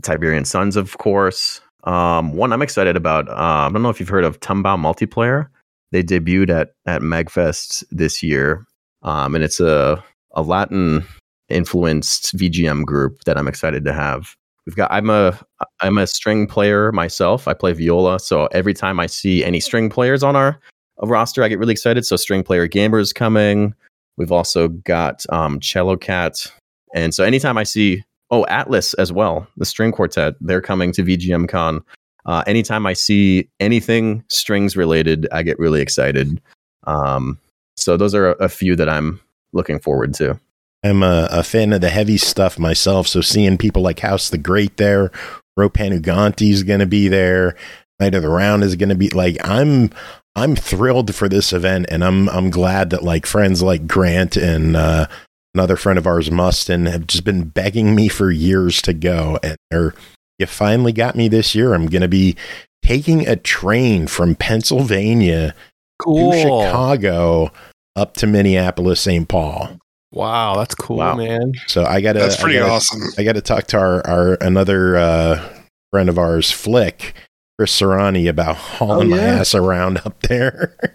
Tiberian 0.00 0.44
sons 0.44 0.76
of 0.76 0.96
course. 0.98 1.60
Um, 1.84 2.34
one 2.34 2.52
I'm 2.52 2.62
excited 2.62 2.96
about. 2.96 3.28
Uh, 3.28 3.66
I 3.66 3.70
don't 3.72 3.82
know 3.82 3.90
if 3.90 3.98
you've 3.98 4.08
heard 4.08 4.24
of 4.24 4.40
Tumbao 4.40 4.78
Multiplayer. 4.78 5.48
They 5.90 6.02
debuted 6.02 6.50
at 6.50 6.74
at 6.86 7.02
Magfest 7.02 7.84
this 7.90 8.22
year, 8.22 8.66
um, 9.02 9.34
and 9.34 9.44
it's 9.44 9.60
a 9.60 10.02
a 10.32 10.42
Latin 10.42 11.04
influenced 11.48 12.36
VGM 12.36 12.84
group 12.84 13.24
that 13.24 13.36
I'm 13.36 13.48
excited 13.48 13.84
to 13.84 13.92
have. 13.92 14.34
We've 14.66 14.76
got. 14.76 14.90
I'm 14.92 15.10
a 15.10 15.38
I'm 15.80 15.98
a 15.98 16.06
string 16.06 16.46
player 16.46 16.92
myself. 16.92 17.48
I 17.48 17.54
play 17.54 17.72
viola, 17.72 18.20
so 18.20 18.46
every 18.46 18.74
time 18.74 19.00
I 19.00 19.06
see 19.06 19.44
any 19.44 19.60
string 19.60 19.90
players 19.90 20.22
on 20.22 20.36
our 20.36 20.60
roster, 21.02 21.42
I 21.42 21.48
get 21.48 21.58
really 21.58 21.72
excited. 21.72 22.06
So 22.06 22.16
string 22.16 22.42
player 22.42 22.68
gamers 22.68 23.14
coming. 23.14 23.74
We've 24.16 24.32
also 24.32 24.68
got 24.68 25.24
um, 25.30 25.58
Cello 25.58 25.96
Cat, 25.96 26.46
and 26.94 27.12
so 27.12 27.24
anytime 27.24 27.58
I 27.58 27.64
see 27.64 28.04
oh 28.32 28.44
Atlas 28.46 28.94
as 28.94 29.12
well, 29.12 29.46
the 29.56 29.64
string 29.64 29.92
quartet, 29.92 30.34
they're 30.40 30.62
coming 30.62 30.90
to 30.92 31.04
VGM 31.04 31.48
Con. 31.48 31.84
Uh, 32.24 32.42
anytime 32.46 32.86
I 32.86 32.94
see 32.94 33.48
anything 33.60 34.24
strings 34.28 34.76
related, 34.76 35.28
I 35.30 35.42
get 35.42 35.58
really 35.58 35.82
excited. 35.82 36.40
Um, 36.84 37.38
so 37.76 37.96
those 37.96 38.14
are 38.14 38.32
a, 38.32 38.44
a 38.44 38.48
few 38.48 38.74
that 38.76 38.88
I'm 38.88 39.20
looking 39.52 39.78
forward 39.78 40.14
to. 40.14 40.40
I'm 40.84 41.02
a, 41.02 41.28
a, 41.30 41.42
fan 41.44 41.72
of 41.72 41.80
the 41.80 41.90
heavy 41.90 42.16
stuff 42.16 42.58
myself, 42.58 43.06
so 43.06 43.20
seeing 43.20 43.56
people 43.56 43.82
like 43.82 44.00
House 44.00 44.30
the 44.30 44.38
Great 44.38 44.78
there, 44.78 45.12
Ro 45.56 45.70
Panuganti 45.70 46.50
is 46.50 46.64
going 46.64 46.80
to 46.80 46.86
be 46.86 47.06
there, 47.06 47.54
Night 48.00 48.14
of 48.14 48.22
the 48.22 48.28
Round 48.28 48.64
is 48.64 48.74
going 48.74 48.88
to 48.88 48.96
be 48.96 49.10
like 49.10 49.36
I'm 49.46 49.90
I'm 50.34 50.56
thrilled 50.56 51.14
for 51.14 51.28
this 51.28 51.52
event, 51.52 51.86
and 51.88 52.02
I'm 52.02 52.28
I'm 52.30 52.50
glad 52.50 52.90
that 52.90 53.04
like 53.04 53.26
friends 53.26 53.62
like 53.62 53.86
Grant 53.86 54.36
and 54.36 54.76
uh, 54.76 55.06
another 55.54 55.76
friend 55.76 55.98
of 55.98 56.06
ours, 56.06 56.30
Mustin, 56.30 56.86
have 56.86 57.06
just 57.06 57.24
been 57.24 57.44
begging 57.44 57.94
me 57.94 58.08
for 58.08 58.30
years 58.30 58.82
to 58.82 58.92
go, 58.92 59.38
and 59.42 59.56
they're 59.70 59.94
you 60.38 60.46
finally 60.46 60.92
got 60.92 61.14
me 61.14 61.28
this 61.28 61.54
year. 61.54 61.74
I'm 61.74 61.86
going 61.86 62.02
to 62.02 62.08
be 62.08 62.36
taking 62.82 63.28
a 63.28 63.36
train 63.36 64.06
from 64.06 64.34
Pennsylvania 64.34 65.54
cool. 65.98 66.32
to 66.32 66.40
Chicago 66.40 67.52
up 67.94 68.14
to 68.14 68.26
Minneapolis, 68.26 69.00
St. 69.00 69.28
Paul. 69.28 69.78
Wow, 70.10 70.56
that's 70.56 70.74
cool, 70.74 70.98
wow. 70.98 71.14
man. 71.14 71.52
So 71.68 71.84
I 71.84 72.00
got 72.00 72.14
to 72.14 72.18
That's 72.18 72.40
pretty 72.40 72.58
I 72.58 72.62
gotta, 72.62 72.72
awesome. 72.72 73.00
I 73.16 73.24
got 73.24 73.34
to 73.34 73.40
talk 73.40 73.66
to 73.68 73.78
our, 73.78 74.06
our 74.06 74.34
another 74.40 74.96
uh, 74.96 75.48
friend 75.90 76.08
of 76.08 76.18
ours, 76.18 76.50
Flick, 76.50 77.14
Chris 77.58 77.80
Serrani, 77.80 78.28
about 78.28 78.56
hauling 78.56 79.12
Oh, 79.12 79.16
my 79.16 79.22
ass 79.22 79.54
around 79.54 79.98
up 80.04 80.20
there. 80.22 80.76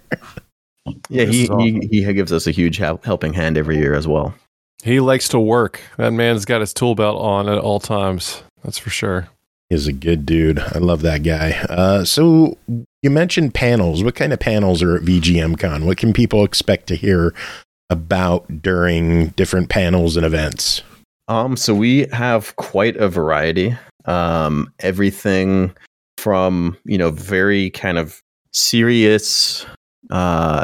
Yeah, 1.09 1.25
he, 1.25 1.49
awesome. 1.49 1.81
he 1.81 2.05
he 2.05 2.13
gives 2.13 2.31
us 2.31 2.47
a 2.47 2.51
huge 2.51 2.77
help, 2.77 3.03
helping 3.03 3.33
hand 3.33 3.57
every 3.57 3.77
year 3.77 3.93
as 3.93 4.07
well. 4.07 4.33
He 4.87 5.01
likes 5.01 5.27
to 5.29 5.39
work. 5.39 5.81
That 5.97 6.13
man's 6.13 6.45
got 6.45 6.61
his 6.61 6.73
tool 6.73 6.95
belt 6.95 7.19
on 7.19 7.49
at 7.49 7.57
all 7.57 7.81
times. 7.81 8.41
That's 8.63 8.77
for 8.77 8.89
sure. 8.89 9.27
He's 9.69 9.85
a 9.85 9.91
good 9.91 10.25
dude. 10.25 10.59
I 10.59 10.77
love 10.77 11.01
that 11.01 11.23
guy. 11.23 11.59
Uh, 11.69 12.05
so 12.05 12.57
you 13.01 13.09
mentioned 13.09 13.53
panels. 13.53 14.01
What 14.01 14.15
kind 14.15 14.31
of 14.31 14.39
panels 14.39 14.81
are 14.81 14.95
at 14.95 15.01
VGM 15.01 15.59
Con? 15.59 15.85
What 15.85 15.97
can 15.97 16.13
people 16.13 16.45
expect 16.45 16.87
to 16.87 16.95
hear 16.95 17.33
about 17.89 18.61
during 18.61 19.27
different 19.31 19.67
panels 19.67 20.15
and 20.15 20.25
events? 20.25 20.83
Um, 21.27 21.57
so 21.57 21.75
we 21.75 22.07
have 22.13 22.55
quite 22.55 22.95
a 22.95 23.09
variety. 23.09 23.75
Um, 24.05 24.71
everything 24.79 25.75
from 26.17 26.77
you 26.85 26.97
know 26.97 27.11
very 27.11 27.71
kind 27.71 27.97
of 27.97 28.21
serious, 28.53 29.65
uh, 30.11 30.63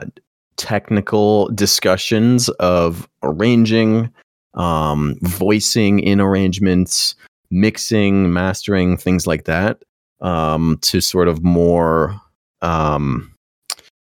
technical 0.64 1.50
discussions 1.50 2.48
of 2.52 3.10
arranging, 3.22 4.10
um, 4.54 5.16
voicing 5.24 6.00
in 6.00 6.22
arrangements, 6.22 7.16
mixing, 7.52 8.32
mastering, 8.32 8.96
things 8.96 9.28
like 9.28 9.44
that, 9.44 9.84
um, 10.22 10.80
to 10.82 11.02
sort 11.02 11.28
of 11.28 11.44
more 11.44 12.18
um, 12.62 13.36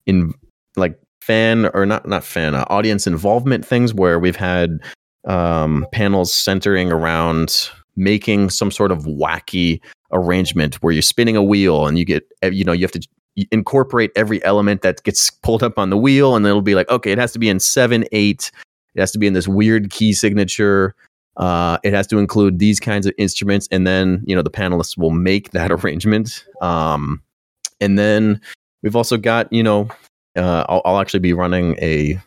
in 0.08 0.34
like 0.76 1.00
fan 1.22 1.68
or 1.76 1.86
not 1.86 2.08
not 2.08 2.24
fan 2.24 2.56
uh, 2.56 2.66
audience 2.70 3.06
involvement 3.06 3.64
things 3.64 3.94
where 3.94 4.18
we've 4.18 4.36
had 4.36 4.80
um, 5.28 5.86
panels 5.92 6.34
centering 6.34 6.92
around 6.92 7.70
making 7.96 8.50
some 8.50 8.72
sort 8.72 8.92
of 8.92 9.04
wacky 9.04 9.80
arrangement 10.12 10.76
where 10.82 10.92
you're 10.92 11.04
spinning 11.04 11.36
a 11.36 11.44
wheel 11.44 11.86
and 11.86 12.00
you 12.00 12.06
get 12.06 12.24
you 12.52 12.64
know 12.64 12.72
you 12.72 12.84
have 12.84 12.92
to 12.92 13.08
incorporate 13.52 14.12
every 14.16 14.44
element 14.44 14.82
that 14.82 15.04
gets 15.04 15.30
pulled 15.30 15.64
up 15.64 15.78
on 15.78 15.90
the 15.90 15.98
wheel 15.98 16.36
and 16.36 16.46
it'll 16.46 16.62
be 16.62 16.76
like 16.76 16.90
okay 16.90 17.12
it 17.12 17.18
has 17.18 17.32
to 17.34 17.40
be 17.40 17.50
in 17.50 17.60
seven 17.60 18.06
eight. 18.12 18.52
It 18.96 19.00
has 19.00 19.12
to 19.12 19.20
be 19.20 19.28
in 19.28 19.34
this 19.34 19.48
weird 19.48 19.92
key 19.92 20.14
signature. 20.14 20.96
Uh, 21.36 21.78
it 21.84 21.94
has 21.94 22.08
to 22.08 22.18
include 22.18 22.58
these 22.58 22.80
kinds 22.80 23.06
of 23.06 23.14
instruments 23.20 23.68
and 23.72 23.86
then 23.86 24.24
you 24.26 24.36
know 24.36 24.42
the 24.42 24.50
panelists 24.50 24.98
will 24.98 25.12
make 25.12 25.52
that 25.52 25.72
arrangement. 25.84 26.46
Um, 26.62 27.22
and 27.80 27.98
then 28.00 28.42
we've 28.82 28.96
also 28.96 29.18
got 29.18 29.52
you 29.52 29.64
know 29.64 29.88
uh, 30.36 30.66
I'll, 30.70 30.82
I'll 30.86 31.00
actually 31.00 31.20
be 31.20 31.34
running 31.34 31.76
a 31.82 32.20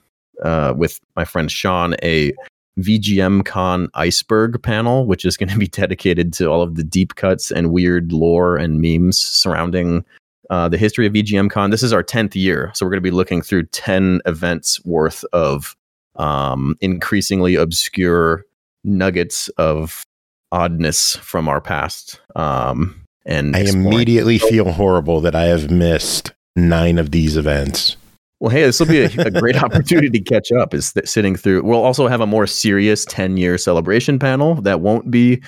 uh, 0.43 0.75
with 0.77 1.01
my 1.17 1.25
friend 1.25 1.51
Sean 1.51 1.95
a 2.03 2.33
VGM 2.79 3.45
Con 3.45 3.89
iceberg 3.95 4.63
panel, 4.63 5.07
which 5.07 5.25
is 5.25 5.37
going 5.37 5.49
to 5.51 5.59
be 5.59 5.67
dedicated 5.81 6.33
to 6.35 6.47
all 6.47 6.63
of 6.63 6.77
the 6.77 6.85
deep 6.85 7.15
cuts 7.15 7.51
and 7.51 7.73
weird 7.73 8.13
lore 8.13 8.57
and 8.57 8.81
memes 8.81 9.19
surrounding 9.19 10.05
uh, 10.51 10.69
the 10.69 10.77
history 10.77 11.07
of 11.07 11.13
VGM 11.13 11.51
Con. 11.51 11.71
This 11.71 11.83
is 11.83 11.93
our 11.93 12.03
10th 12.03 12.35
year. 12.35 12.71
So 12.75 12.85
we're 12.85 12.91
going 12.91 13.03
to 13.03 13.09
be 13.09 13.11
looking 13.11 13.41
through 13.41 13.67
10 13.67 14.21
events 14.27 14.85
worth 14.85 15.25
of 15.33 15.77
um, 16.17 16.77
increasingly 16.81 17.55
obscure 17.55 18.45
nuggets 18.85 19.49
of 19.51 20.05
oddness 20.53 21.17
from 21.17 21.49
our 21.49 21.61
past. 21.61 22.21
Um, 22.35 23.01
and 23.25 23.55
I 23.55 23.61
immediately 23.61 24.39
feel 24.39 24.73
horrible 24.73 25.21
that 25.21 25.35
I 25.35 25.45
have 25.45 25.71
missed 25.71 26.33
nine 26.57 26.99
of 26.99 27.13
these 27.13 27.37
events. 27.37 27.97
Well, 28.41 28.51
hey, 28.51 28.63
this 28.63 28.81
will 28.81 28.87
be 28.87 29.03
a, 29.03 29.11
a 29.19 29.31
great 29.31 29.57
opportunity 29.63 30.19
to 30.19 30.21
catch 30.21 30.51
up. 30.51 30.73
Is 30.73 30.93
th- 30.95 31.07
sitting 31.07 31.37
through. 31.37 31.63
We'll 31.63 31.85
also 31.85 32.09
have 32.09 32.23
a 32.23 32.27
more 32.27 32.47
serious 32.47 33.05
ten 33.05 33.37
year 33.37 33.59
celebration 33.59 34.19
panel 34.19 34.55
that 34.63 34.81
won't 34.81 35.11
be 35.11 35.43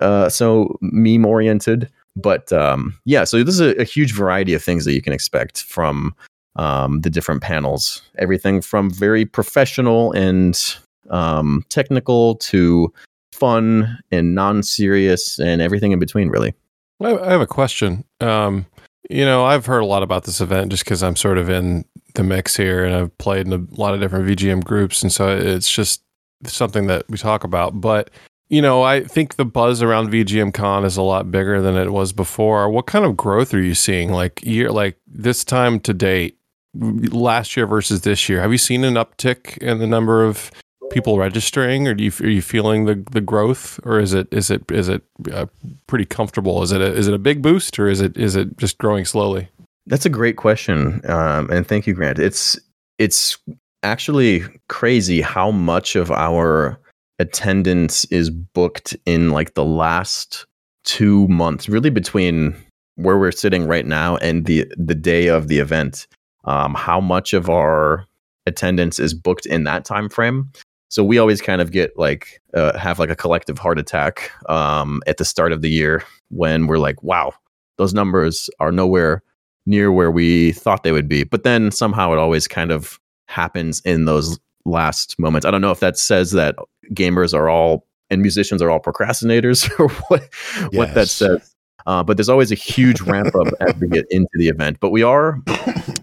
uh, 0.00 0.28
so 0.28 0.76
meme 0.82 1.24
oriented. 1.24 1.90
But 2.16 2.52
um, 2.52 2.98
yeah, 3.04 3.24
so 3.24 3.42
this 3.44 3.54
is 3.54 3.60
a, 3.60 3.80
a 3.80 3.84
huge 3.84 4.12
variety 4.12 4.54
of 4.54 4.62
things 4.62 4.84
that 4.84 4.94
you 4.94 5.02
can 5.02 5.12
expect 5.12 5.62
from 5.62 6.14
um, 6.56 7.02
the 7.02 7.10
different 7.10 7.42
panels. 7.42 8.02
Everything 8.18 8.62
from 8.62 8.90
very 8.90 9.24
professional 9.24 10.12
and 10.12 10.76
um, 11.10 11.64
technical 11.68 12.36
to 12.36 12.92
fun 13.32 13.98
and 14.10 14.34
non 14.34 14.62
serious 14.62 15.38
and 15.38 15.60
everything 15.60 15.92
in 15.92 15.98
between. 15.98 16.28
Really. 16.28 16.54
I, 17.02 17.16
I 17.16 17.30
have 17.30 17.40
a 17.40 17.46
question. 17.46 18.04
Um, 18.20 18.66
you 19.10 19.24
know, 19.24 19.44
I've 19.44 19.66
heard 19.66 19.82
a 19.82 19.86
lot 19.86 20.02
about 20.02 20.24
this 20.24 20.40
event 20.40 20.70
just 20.70 20.84
because 20.84 21.02
I'm 21.02 21.16
sort 21.16 21.38
of 21.38 21.48
in 21.48 21.84
the 22.14 22.24
mix 22.24 22.56
here, 22.56 22.84
and 22.84 22.94
I've 22.94 23.16
played 23.18 23.46
in 23.46 23.52
a 23.52 23.80
lot 23.80 23.94
of 23.94 24.00
different 24.00 24.26
VGM 24.26 24.64
groups, 24.64 25.02
and 25.02 25.12
so 25.12 25.28
it's 25.28 25.70
just 25.70 26.02
something 26.44 26.86
that 26.86 27.04
we 27.08 27.18
talk 27.18 27.44
about. 27.44 27.80
But 27.80 28.10
you 28.48 28.62
know, 28.62 28.82
I 28.82 29.02
think 29.02 29.36
the 29.36 29.44
buzz 29.44 29.82
around 29.82 30.10
VGM 30.10 30.54
Con 30.54 30.84
is 30.84 30.96
a 30.96 31.02
lot 31.02 31.30
bigger 31.30 31.60
than 31.60 31.76
it 31.76 31.90
was 31.92 32.12
before. 32.12 32.68
What 32.70 32.86
kind 32.86 33.04
of 33.04 33.16
growth 33.16 33.52
are 33.54 33.62
you 33.62 33.74
seeing, 33.74 34.12
like 34.12 34.44
year, 34.44 34.70
like 34.70 34.98
this 35.06 35.44
time 35.44 35.80
to 35.80 35.92
date, 35.92 36.38
last 36.74 37.56
year 37.56 37.66
versus 37.66 38.02
this 38.02 38.28
year? 38.28 38.40
Have 38.40 38.52
you 38.52 38.58
seen 38.58 38.84
an 38.84 38.94
uptick 38.94 39.58
in 39.58 39.78
the 39.78 39.86
number 39.86 40.24
of 40.24 40.50
people 40.90 41.18
registering, 41.18 41.88
or 41.88 41.94
do 41.94 42.04
you 42.04 42.12
are 42.20 42.28
you 42.28 42.42
feeling 42.42 42.84
the 42.84 43.02
the 43.10 43.20
growth, 43.20 43.80
or 43.84 43.98
is 43.98 44.14
it 44.14 44.28
is 44.30 44.50
it 44.50 44.70
is 44.70 44.88
it 44.88 45.02
uh, 45.32 45.46
pretty 45.86 46.04
comfortable? 46.04 46.62
Is 46.62 46.72
it 46.72 46.80
a, 46.80 46.92
is 46.92 47.08
it 47.08 47.14
a 47.14 47.18
big 47.18 47.42
boost, 47.42 47.78
or 47.78 47.88
is 47.88 48.00
it 48.00 48.16
is 48.16 48.36
it 48.36 48.56
just 48.56 48.78
growing 48.78 49.04
slowly? 49.04 49.48
That's 49.86 50.06
a 50.06 50.10
great 50.10 50.36
question, 50.36 51.00
um, 51.08 51.50
and 51.50 51.66
thank 51.66 51.86
you, 51.86 51.94
Grant. 51.94 52.18
It's 52.18 52.58
it's 52.98 53.38
actually 53.82 54.42
crazy 54.68 55.20
how 55.20 55.50
much 55.50 55.96
of 55.96 56.10
our 56.10 56.78
attendance 57.18 58.04
is 58.06 58.30
booked 58.30 58.96
in 59.06 59.30
like 59.30 59.54
the 59.54 59.64
last 59.64 60.46
two 60.84 61.26
months, 61.28 61.68
really 61.68 61.90
between 61.90 62.54
where 62.96 63.18
we're 63.18 63.32
sitting 63.32 63.66
right 63.66 63.86
now 63.86 64.16
and 64.18 64.46
the 64.46 64.66
the 64.76 64.94
day 64.94 65.28
of 65.28 65.48
the 65.48 65.58
event. 65.58 66.06
Um, 66.44 66.74
how 66.74 67.00
much 67.00 67.32
of 67.32 67.50
our 67.50 68.06
attendance 68.46 68.98
is 68.98 69.14
booked 69.14 69.46
in 69.46 69.64
that 69.64 69.84
time 69.84 70.08
frame? 70.08 70.52
So 70.88 71.02
we 71.02 71.18
always 71.18 71.42
kind 71.42 71.60
of 71.60 71.72
get 71.72 71.98
like 71.98 72.40
uh, 72.54 72.78
have 72.78 72.98
like 72.98 73.10
a 73.10 73.16
collective 73.16 73.58
heart 73.58 73.78
attack 73.78 74.30
um, 74.48 75.02
at 75.06 75.16
the 75.16 75.24
start 75.24 75.52
of 75.52 75.62
the 75.62 75.70
year 75.70 76.04
when 76.28 76.66
we're 76.66 76.78
like, 76.78 77.02
wow, 77.02 77.32
those 77.76 77.92
numbers 77.92 78.48
are 78.60 78.70
nowhere 78.70 79.22
near 79.66 79.90
where 79.90 80.12
we 80.12 80.52
thought 80.52 80.84
they 80.84 80.92
would 80.92 81.08
be. 81.08 81.24
But 81.24 81.42
then 81.42 81.72
somehow 81.72 82.12
it 82.12 82.18
always 82.18 82.46
kind 82.46 82.70
of 82.70 83.00
happens 83.26 83.80
in 83.80 84.04
those 84.04 84.38
last 84.64 85.18
moments. 85.18 85.44
I 85.44 85.50
don't 85.50 85.60
know 85.60 85.70
if 85.70 85.80
that 85.80 85.98
says 85.98 86.30
that 86.32 86.54
gamers 86.92 87.34
are 87.34 87.48
all 87.48 87.86
and 88.10 88.22
musicians 88.22 88.62
are 88.62 88.70
all 88.70 88.80
procrastinators 88.80 89.68
or 89.80 89.88
what 90.08 90.28
what 90.72 90.94
that 90.94 91.08
says. 91.08 91.52
Uh, 91.86 92.02
but 92.02 92.16
there's 92.16 92.28
always 92.28 92.50
a 92.50 92.56
huge 92.56 93.00
ramp 93.02 93.34
up 93.36 93.46
as 93.60 93.74
we 93.76 93.88
get 93.88 94.06
into 94.10 94.30
the 94.34 94.48
event. 94.48 94.78
But 94.80 94.90
we 94.90 95.04
are, 95.04 95.40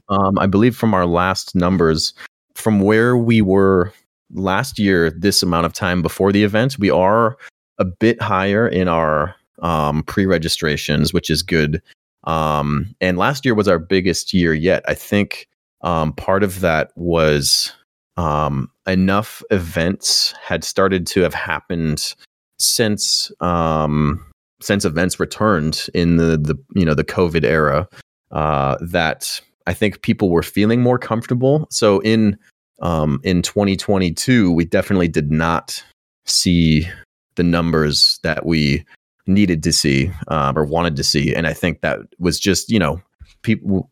um, 0.10 0.40
I 0.40 0.48
believe, 0.48 0.78
from 0.78 0.94
our 0.94 1.06
last 1.06 1.56
numbers, 1.56 2.14
from 2.56 2.80
where 2.80 3.18
we 3.18 3.42
were 3.42 3.92
last 4.34 4.80
year, 4.80 5.12
this 5.12 5.44
amount 5.44 5.66
of 5.66 5.74
time 5.74 6.02
before 6.02 6.32
the 6.32 6.46
event, 6.46 6.80
we 6.80 6.90
are 6.90 7.38
a 7.80 7.86
bit 7.86 8.22
higher 8.22 8.66
in 8.66 8.88
our 8.88 9.36
um, 9.62 10.04
pre-registrations, 10.04 11.14
which 11.14 11.30
is 11.30 11.44
good. 11.44 11.82
Um, 12.24 12.96
and 13.02 13.18
last 13.18 13.44
year 13.44 13.54
was 13.54 13.68
our 13.68 13.80
biggest 13.80 14.34
year 14.34 14.54
yet. 14.54 14.84
I 14.88 14.94
think 14.94 15.48
um, 15.82 16.14
part 16.14 16.44
of 16.44 16.62
that 16.62 16.92
was 16.96 17.74
um, 18.16 18.72
enough 18.88 19.44
events 19.52 20.34
had 20.42 20.64
started 20.64 21.08
to 21.08 21.22
have 21.22 21.34
happened 21.34 22.16
since 22.60 23.32
um, 23.40 24.26
since 24.62 24.86
events 24.86 25.20
returned 25.20 25.88
in 25.94 26.18
the 26.18 26.38
the 26.38 26.56
you 26.76 26.86
know 26.86 26.94
the 26.94 27.04
COVID 27.04 27.44
era 27.44 27.88
uh, 28.32 28.78
that 28.82 29.42
I 29.68 29.74
think 29.74 30.02
people 30.02 30.30
were 30.30 30.44
feeling 30.44 30.82
more 30.82 30.98
comfortable. 30.98 31.68
So 31.70 32.00
in 32.00 32.38
um, 32.82 33.20
in 33.24 33.42
2022, 33.42 34.52
we 34.52 34.66
definitely 34.66 35.08
did 35.08 35.32
not 35.32 35.84
see 36.26 36.88
the 37.36 37.44
numbers 37.44 38.20
that 38.24 38.46
we 38.46 38.86
needed 39.26 39.64
to 39.64 39.72
see 39.72 40.12
um, 40.28 40.58
or 40.58 40.66
wanted 40.66 40.96
to 40.98 41.04
see, 41.04 41.34
and 41.34 41.48
I 41.48 41.54
think 41.54 41.82
that 41.82 42.00
was 42.20 42.40
just 42.40 42.70
you 42.70 42.80
know 42.80 43.02
people 43.42 43.90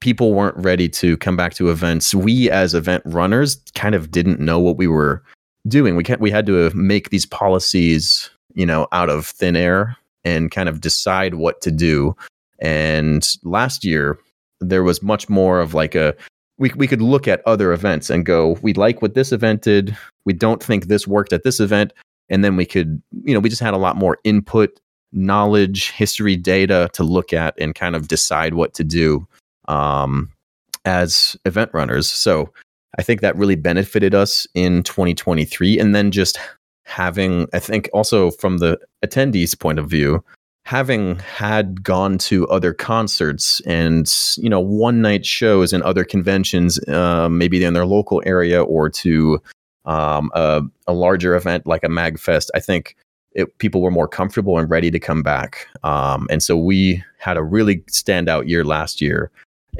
people 0.00 0.34
weren't 0.34 0.56
ready 0.56 0.88
to 0.88 1.16
come 1.18 1.36
back 1.36 1.54
to 1.54 1.70
events. 1.70 2.14
We 2.14 2.50
as 2.50 2.74
event 2.74 3.02
runners 3.06 3.56
kind 3.74 3.94
of 3.94 4.10
didn't 4.10 4.40
know 4.40 4.58
what 4.58 4.76
we 4.76 4.86
were 4.86 5.22
doing. 5.68 5.96
We 5.96 6.04
we 6.18 6.30
had 6.30 6.46
to 6.46 6.70
make 6.74 7.10
these 7.10 7.26
policies, 7.26 8.30
you 8.54 8.66
know, 8.66 8.88
out 8.92 9.10
of 9.10 9.26
thin 9.26 9.56
air 9.56 9.96
and 10.24 10.50
kind 10.50 10.68
of 10.68 10.80
decide 10.80 11.34
what 11.34 11.60
to 11.62 11.70
do. 11.70 12.16
And 12.58 13.26
last 13.42 13.84
year 13.84 14.18
there 14.60 14.82
was 14.82 15.02
much 15.02 15.28
more 15.28 15.60
of 15.60 15.74
like 15.74 15.94
a 15.94 16.14
we 16.58 16.70
we 16.76 16.86
could 16.86 17.02
look 17.02 17.28
at 17.28 17.42
other 17.46 17.72
events 17.72 18.10
and 18.10 18.26
go, 18.26 18.58
we 18.62 18.72
like 18.74 19.00
what 19.02 19.14
this 19.14 19.32
event 19.32 19.62
did. 19.62 19.96
We 20.24 20.32
don't 20.32 20.62
think 20.62 20.86
this 20.86 21.06
worked 21.06 21.32
at 21.32 21.42
this 21.42 21.60
event. 21.60 21.92
And 22.28 22.44
then 22.44 22.54
we 22.56 22.64
could, 22.64 23.02
you 23.24 23.34
know, 23.34 23.40
we 23.40 23.48
just 23.48 23.62
had 23.62 23.74
a 23.74 23.78
lot 23.78 23.96
more 23.96 24.18
input, 24.22 24.78
knowledge, 25.12 25.90
history, 25.90 26.36
data 26.36 26.88
to 26.92 27.02
look 27.02 27.32
at 27.32 27.54
and 27.58 27.74
kind 27.74 27.96
of 27.96 28.06
decide 28.06 28.54
what 28.54 28.72
to 28.74 28.84
do 28.84 29.26
um, 29.70 30.30
as 30.84 31.36
event 31.44 31.70
runners. 31.72 32.10
So 32.10 32.52
I 32.98 33.02
think 33.02 33.20
that 33.20 33.36
really 33.36 33.56
benefited 33.56 34.14
us 34.14 34.46
in 34.54 34.82
2023. 34.82 35.78
And 35.78 35.94
then 35.94 36.10
just 36.10 36.38
having, 36.84 37.46
I 37.54 37.60
think 37.60 37.88
also 37.94 38.30
from 38.32 38.58
the 38.58 38.78
attendees' 39.04 39.58
point 39.58 39.78
of 39.78 39.88
view, 39.88 40.24
having 40.66 41.18
had 41.20 41.82
gone 41.82 42.18
to 42.18 42.46
other 42.48 42.74
concerts 42.74 43.60
and 43.60 44.12
you 44.36 44.48
know 44.50 44.60
one 44.60 45.00
night 45.00 45.24
shows 45.24 45.72
and 45.72 45.82
other 45.84 46.04
conventions, 46.04 46.78
uh, 46.88 47.28
maybe 47.28 47.62
in 47.64 47.74
their 47.74 47.86
local 47.86 48.22
area 48.26 48.62
or 48.62 48.90
to 48.90 49.40
um, 49.86 50.30
a, 50.34 50.62
a 50.86 50.92
larger 50.92 51.34
event 51.34 51.66
like 51.66 51.84
a 51.84 51.88
Magfest, 51.88 52.48
I 52.54 52.60
think 52.60 52.96
it, 53.32 53.56
people 53.58 53.80
were 53.80 53.90
more 53.90 54.08
comfortable 54.08 54.58
and 54.58 54.68
ready 54.68 54.90
to 54.90 54.98
come 54.98 55.22
back. 55.22 55.68
Um, 55.82 56.26
and 56.28 56.42
so 56.42 56.56
we 56.56 57.02
had 57.18 57.36
a 57.36 57.42
really 57.42 57.78
standout 57.90 58.48
year 58.48 58.64
last 58.64 59.00
year 59.00 59.30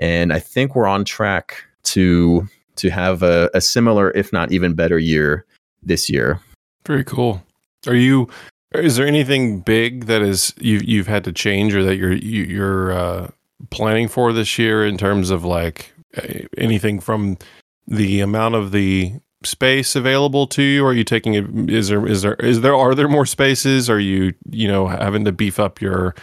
and 0.00 0.32
I 0.32 0.38
think 0.38 0.74
we're 0.74 0.86
on 0.86 1.04
track 1.04 1.64
to 1.84 2.48
to 2.76 2.90
have 2.90 3.22
a, 3.22 3.50
a 3.52 3.60
similar, 3.60 4.10
if 4.12 4.32
not 4.32 4.52
even 4.52 4.74
better, 4.74 4.98
year 4.98 5.44
this 5.82 6.08
year. 6.08 6.40
Very 6.86 7.04
cool. 7.04 7.42
Are 7.86 7.94
you? 7.94 8.28
Is 8.72 8.96
there 8.96 9.06
anything 9.06 9.60
big 9.60 10.06
that 10.06 10.22
is 10.22 10.54
you 10.58 10.80
you've 10.82 11.06
had 11.06 11.24
to 11.24 11.32
change 11.32 11.74
or 11.74 11.82
that 11.84 11.96
you're 11.96 12.12
you, 12.12 12.44
you're 12.44 12.92
uh, 12.92 13.30
planning 13.70 14.08
for 14.08 14.32
this 14.32 14.58
year 14.58 14.86
in 14.86 14.96
terms 14.96 15.30
of 15.30 15.44
like 15.44 15.92
anything 16.56 17.00
from 17.00 17.36
the 17.86 18.20
amount 18.20 18.54
of 18.54 18.72
the 18.72 19.12
space 19.42 19.96
available 19.96 20.46
to 20.46 20.62
you? 20.62 20.86
Are 20.86 20.92
you 20.92 21.04
taking 21.04 21.34
it? 21.34 21.70
Is 21.70 21.88
there 21.88 22.06
is 22.06 22.22
there 22.22 22.34
is 22.34 22.60
there 22.60 22.74
are 22.74 22.94
there 22.94 23.08
more 23.08 23.26
spaces? 23.26 23.90
Are 23.90 24.00
you 24.00 24.34
you 24.48 24.68
know 24.68 24.86
having 24.86 25.24
to 25.24 25.32
beef 25.32 25.58
up 25.58 25.80
your 25.80 26.14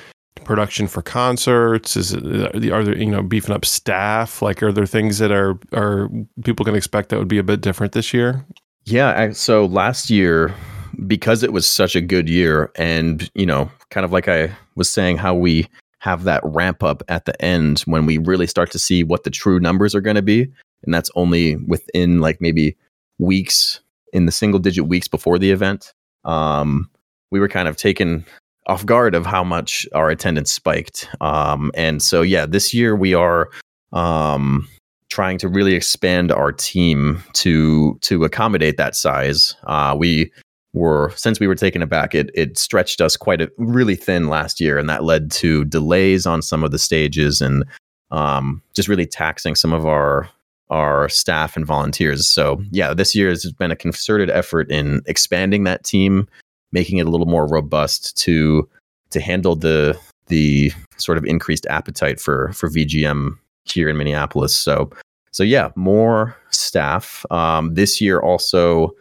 production 0.48 0.88
for 0.88 1.02
concerts? 1.02 1.96
Is 1.96 2.14
it 2.14 2.26
are 2.72 2.84
there 2.84 2.98
you 2.98 3.06
know 3.06 3.22
beefing 3.22 3.54
up 3.54 3.66
staff? 3.66 4.42
Like 4.42 4.64
are 4.64 4.72
there 4.72 4.86
things 4.86 5.20
that 5.20 5.32
are 5.32 5.60
are 5.74 6.10
people 6.44 6.66
can 6.66 6.76
expect 6.76 7.10
that 7.10 7.20
would 7.20 7.28
be 7.28 7.38
a 7.38 7.44
bit 7.44 7.62
different 7.62 7.94
this 7.94 8.14
year? 8.14 8.44
Yeah. 8.86 9.32
So 9.34 9.66
last 9.66 10.10
year, 10.10 10.56
because 11.06 11.44
it 11.44 11.54
was 11.54 11.70
such 11.70 11.96
a 11.96 12.02
good 12.02 12.30
year, 12.30 12.72
and 12.76 13.30
you 13.36 13.46
know, 13.46 13.70
kind 13.92 14.06
of 14.06 14.12
like 14.12 14.28
I 14.28 14.56
was 14.76 14.90
saying, 14.90 15.18
how 15.18 15.36
we 15.36 15.68
have 16.00 16.24
that 16.24 16.42
ramp 16.44 16.84
up 16.84 17.04
at 17.10 17.26
the 17.26 17.40
end 17.42 17.82
when 17.82 18.06
we 18.06 18.18
really 18.18 18.48
start 18.48 18.72
to 18.72 18.80
see 18.80 19.04
what 19.04 19.24
the 19.24 19.30
true 19.30 19.60
numbers 19.60 19.94
are 19.94 20.02
going 20.02 20.16
to 20.16 20.22
be, 20.22 20.44
and 20.84 20.94
that's 20.94 21.12
only 21.16 21.58
within 21.58 22.22
like 22.22 22.40
maybe 22.40 22.78
weeks 23.20 23.82
in 24.14 24.26
the 24.26 24.32
single 24.32 24.60
digit 24.60 24.88
weeks 24.88 25.08
before 25.08 25.38
the 25.38 25.52
event. 25.52 25.94
Um, 26.24 26.90
we 27.30 27.40
were 27.40 27.50
kind 27.50 27.68
of 27.68 27.76
taken 27.76 28.26
off 28.68 28.86
guard 28.86 29.16
of 29.16 29.26
how 29.26 29.44
much 29.44 29.88
our 29.94 30.10
attendance 30.10 30.52
spiked. 30.52 31.10
Um, 31.22 31.72
and 31.74 32.02
so, 32.02 32.22
yeah, 32.22 32.46
this 32.46 32.74
year 32.74 32.96
we 32.96 33.14
are 33.14 33.50
um, 33.94 34.68
trying 35.10 35.38
to 35.40 35.48
really 35.48 35.74
expand 35.74 36.32
our 36.32 36.52
team 36.52 37.24
to 37.34 37.98
to 38.02 38.24
accommodate 38.24 38.78
that 38.78 38.96
size. 38.96 39.56
Uh, 39.66 39.96
we 39.98 40.32
were 40.74 41.12
since 41.16 41.40
we 41.40 41.48
were 41.48 41.56
taken 41.56 41.82
aback, 41.82 42.14
it 42.14 42.30
it 42.34 42.58
stretched 42.58 43.02
us 43.02 43.18
quite 43.18 43.42
a 43.42 43.52
really 43.58 43.96
thin 43.96 44.28
last 44.28 44.60
year, 44.60 44.78
and 44.78 44.90
that 44.90 45.04
led 45.04 45.32
to 45.32 45.66
delays 45.66 46.26
on 46.26 46.42
some 46.42 46.64
of 46.64 46.72
the 46.72 46.80
stages 46.80 47.42
and 47.42 47.64
um, 48.12 48.62
just 48.74 48.88
really 48.88 49.06
taxing 49.06 49.56
some 49.56 49.74
of 49.74 49.86
our 49.86 50.30
our 50.70 51.08
staff 51.08 51.56
and 51.56 51.66
volunteers. 51.66 52.28
So 52.28 52.62
yeah, 52.72 52.94
this 52.94 53.16
year 53.16 53.30
has 53.30 53.50
been 53.54 53.72
a 53.72 53.76
concerted 53.76 54.30
effort 54.30 54.70
in 54.70 55.02
expanding 55.06 55.64
that 55.64 55.86
team, 55.86 56.28
making 56.72 56.98
it 56.98 57.08
a 57.08 57.10
little 57.10 57.28
more 57.28 57.48
robust 57.48 58.18
to 58.18 58.68
to 59.12 59.20
handle 59.20 59.56
the 59.56 59.98
the 60.28 60.72
sort 60.98 61.18
of 61.18 61.26
increased 61.26 61.66
appetite 61.70 62.20
for 62.20 62.52
for 62.54 62.70
VGM 62.70 63.38
here 63.66 63.90
in 63.90 63.98
Minneapolis. 63.98 64.56
So 64.56 64.92
so 65.32 65.44
yeah, 65.44 65.70
more 65.76 66.36
staff. 66.50 67.26
Um, 67.32 67.74
this 67.74 68.02
year 68.02 68.20
also 68.20 68.92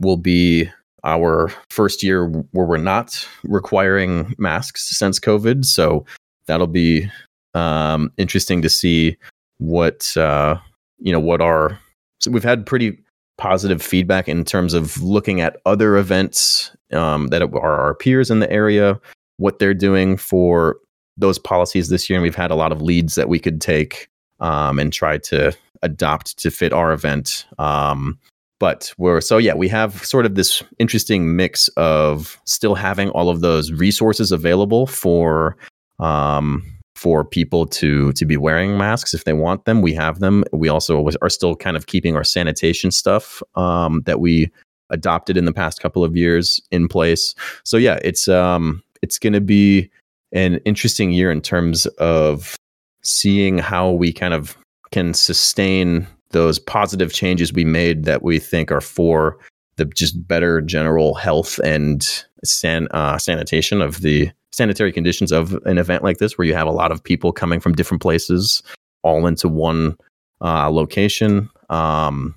will 0.00 0.16
be 0.16 0.68
our 1.04 1.52
first 1.70 2.02
year 2.02 2.26
where 2.26 2.66
we're 2.66 2.78
not 2.78 3.28
requiring 3.44 4.34
masks 4.38 4.96
since 4.96 5.20
COVID. 5.20 5.64
So 5.64 6.04
that'll 6.46 6.66
be 6.66 7.10
um, 7.54 8.10
interesting 8.16 8.62
to 8.62 8.68
see 8.68 9.16
what 9.58 10.16
uh, 10.16 10.56
you 10.98 11.12
know 11.12 11.20
what 11.20 11.40
our. 11.40 11.78
So 12.20 12.30
we've 12.30 12.42
had 12.42 12.66
pretty 12.66 12.98
positive 13.36 13.82
feedback 13.82 14.28
in 14.28 14.44
terms 14.44 14.74
of 14.74 15.02
looking 15.02 15.40
at 15.40 15.58
other 15.66 15.96
events 15.96 16.74
um, 16.94 17.28
that 17.28 17.42
are 17.42 17.80
our 17.80 17.94
peers 17.94 18.30
in 18.30 18.40
the 18.40 18.50
area, 18.50 19.00
what 19.36 19.58
they're 19.58 19.74
doing 19.74 20.16
for 20.16 20.76
those 21.16 21.38
policies 21.38 21.88
this 21.88 22.08
year, 22.08 22.18
and 22.18 22.22
we've 22.22 22.34
had 22.34 22.50
a 22.50 22.56
lot 22.56 22.72
of 22.72 22.82
leads 22.82 23.14
that 23.14 23.28
we 23.28 23.38
could 23.38 23.60
take 23.60 24.08
um, 24.40 24.78
and 24.78 24.92
try 24.92 25.18
to 25.18 25.52
adopt 25.82 26.38
to 26.38 26.50
fit 26.50 26.72
our 26.72 26.92
event. 26.92 27.46
Um, 27.58 28.18
but 28.58 28.92
we're 28.98 29.20
so 29.20 29.38
yeah, 29.38 29.54
we 29.54 29.68
have 29.68 30.04
sort 30.04 30.26
of 30.26 30.36
this 30.36 30.62
interesting 30.78 31.36
mix 31.36 31.68
of 31.76 32.40
still 32.44 32.74
having 32.74 33.10
all 33.10 33.28
of 33.28 33.40
those 33.40 33.72
resources 33.72 34.32
available 34.32 34.86
for 34.86 35.56
um, 35.98 36.64
for 36.94 37.24
people 37.24 37.66
to 37.66 38.12
to 38.12 38.24
be 38.24 38.36
wearing 38.36 38.78
masks 38.78 39.12
if 39.12 39.24
they 39.24 39.32
want 39.32 39.64
them. 39.64 39.82
We 39.82 39.92
have 39.94 40.20
them. 40.20 40.44
We 40.52 40.68
also 40.68 41.08
are 41.20 41.28
still 41.28 41.56
kind 41.56 41.76
of 41.76 41.86
keeping 41.86 42.16
our 42.16 42.24
sanitation 42.24 42.90
stuff 42.90 43.42
um, 43.54 44.02
that 44.06 44.20
we 44.20 44.50
adopted 44.90 45.36
in 45.36 45.44
the 45.44 45.52
past 45.52 45.80
couple 45.80 46.04
of 46.04 46.16
years 46.16 46.60
in 46.70 46.88
place. 46.88 47.34
So 47.64 47.76
yeah, 47.76 47.98
it's 48.02 48.28
um, 48.28 48.82
it's 49.02 49.18
going 49.18 49.32
to 49.32 49.40
be 49.40 49.90
an 50.32 50.56
interesting 50.64 51.12
year 51.12 51.30
in 51.30 51.40
terms 51.40 51.86
of 51.98 52.56
seeing 53.02 53.58
how 53.58 53.90
we 53.90 54.12
kind 54.12 54.34
of 54.34 54.56
can 54.90 55.14
sustain 55.14 56.06
those 56.30 56.58
positive 56.58 57.12
changes 57.12 57.52
we 57.52 57.64
made 57.64 58.04
that 58.04 58.22
we 58.22 58.38
think 58.38 58.72
are 58.72 58.80
for 58.80 59.38
the 59.76 59.84
just 59.84 60.26
better 60.26 60.60
general 60.60 61.14
health 61.14 61.58
and 61.60 62.24
san, 62.44 62.88
uh, 62.92 63.18
sanitation 63.18 63.80
of 63.80 64.00
the 64.00 64.30
sanitary 64.52 64.92
conditions 64.92 65.32
of 65.32 65.54
an 65.64 65.78
event 65.78 66.02
like 66.02 66.18
this, 66.18 66.38
where 66.38 66.46
you 66.46 66.54
have 66.54 66.66
a 66.66 66.72
lot 66.72 66.92
of 66.92 67.02
people 67.02 67.32
coming 67.32 67.60
from 67.60 67.74
different 67.74 68.02
places 68.02 68.62
all 69.02 69.26
into 69.26 69.48
one 69.48 69.96
uh, 70.40 70.70
location, 70.70 71.50
um, 71.70 72.34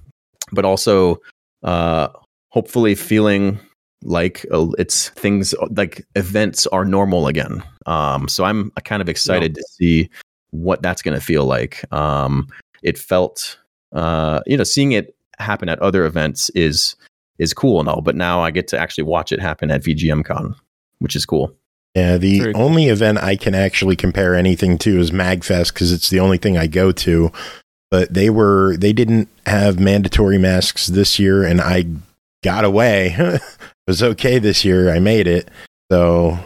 but 0.52 0.66
also 0.66 1.18
uh, 1.64 2.08
hopefully 2.58 2.96
feeling 2.96 3.60
like 4.02 4.44
uh, 4.52 4.66
it's 4.80 5.10
things 5.10 5.54
like 5.70 6.04
events 6.16 6.66
are 6.66 6.84
normal 6.84 7.28
again. 7.28 7.64
Um, 7.86 8.28
so 8.28 8.46
I'm 8.46 8.72
kind 8.84 9.00
of 9.00 9.08
excited 9.08 9.54
to 9.54 9.64
see 9.74 10.10
what 10.50 10.82
that's 10.82 11.04
going 11.04 11.14
to 11.14 11.24
feel 11.24 11.46
like. 11.46 11.86
Um, 11.94 12.48
it 12.82 12.98
felt, 12.98 13.60
uh, 13.92 14.40
you 14.48 14.58
know, 14.58 14.64
seeing 14.64 14.94
it 14.94 15.16
happen 15.38 15.70
at 15.70 15.78
other 15.84 16.04
events 16.06 16.50
is 16.56 16.96
is 17.38 17.54
cool 17.54 17.80
and 17.80 17.88
all, 17.88 18.02
but 18.02 18.16
now 18.16 18.42
I 18.42 18.50
get 18.50 18.68
to 18.70 18.80
actually 18.80 19.04
watch 19.04 19.32
it 19.32 19.40
happen 19.40 19.70
at 19.70 19.84
VGMCon, 19.84 20.56
which 20.98 21.16
is 21.16 21.28
cool. 21.28 21.56
Yeah, 21.94 22.18
the 22.18 22.40
Very 22.40 22.54
cool. 22.54 22.64
only 22.64 22.88
event 22.88 23.20
I 23.20 23.36
can 23.36 23.54
actually 23.54 23.96
compare 23.96 24.34
anything 24.34 24.80
to 24.80 25.00
is 25.00 25.12
MagFest 25.12 25.76
because 25.76 25.92
it's 25.92 26.10
the 26.10 26.22
only 26.22 26.40
thing 26.40 26.58
I 26.58 26.66
go 26.66 26.92
to. 26.92 27.32
But 27.92 28.16
they 28.16 28.32
were 28.32 28.76
they 28.78 28.94
didn't 28.94 29.30
have 29.46 29.80
mandatory 29.80 30.40
masks 30.40 30.88
this 30.88 31.20
year, 31.20 31.44
and 31.44 31.62
I 31.62 31.86
got 32.44 32.64
away. 32.64 33.16
it 33.18 33.42
was 33.88 34.02
okay 34.04 34.40
this 34.40 34.64
year. 34.66 34.94
I 34.94 35.00
made 35.00 35.28
it. 35.28 35.50
So 35.92 36.38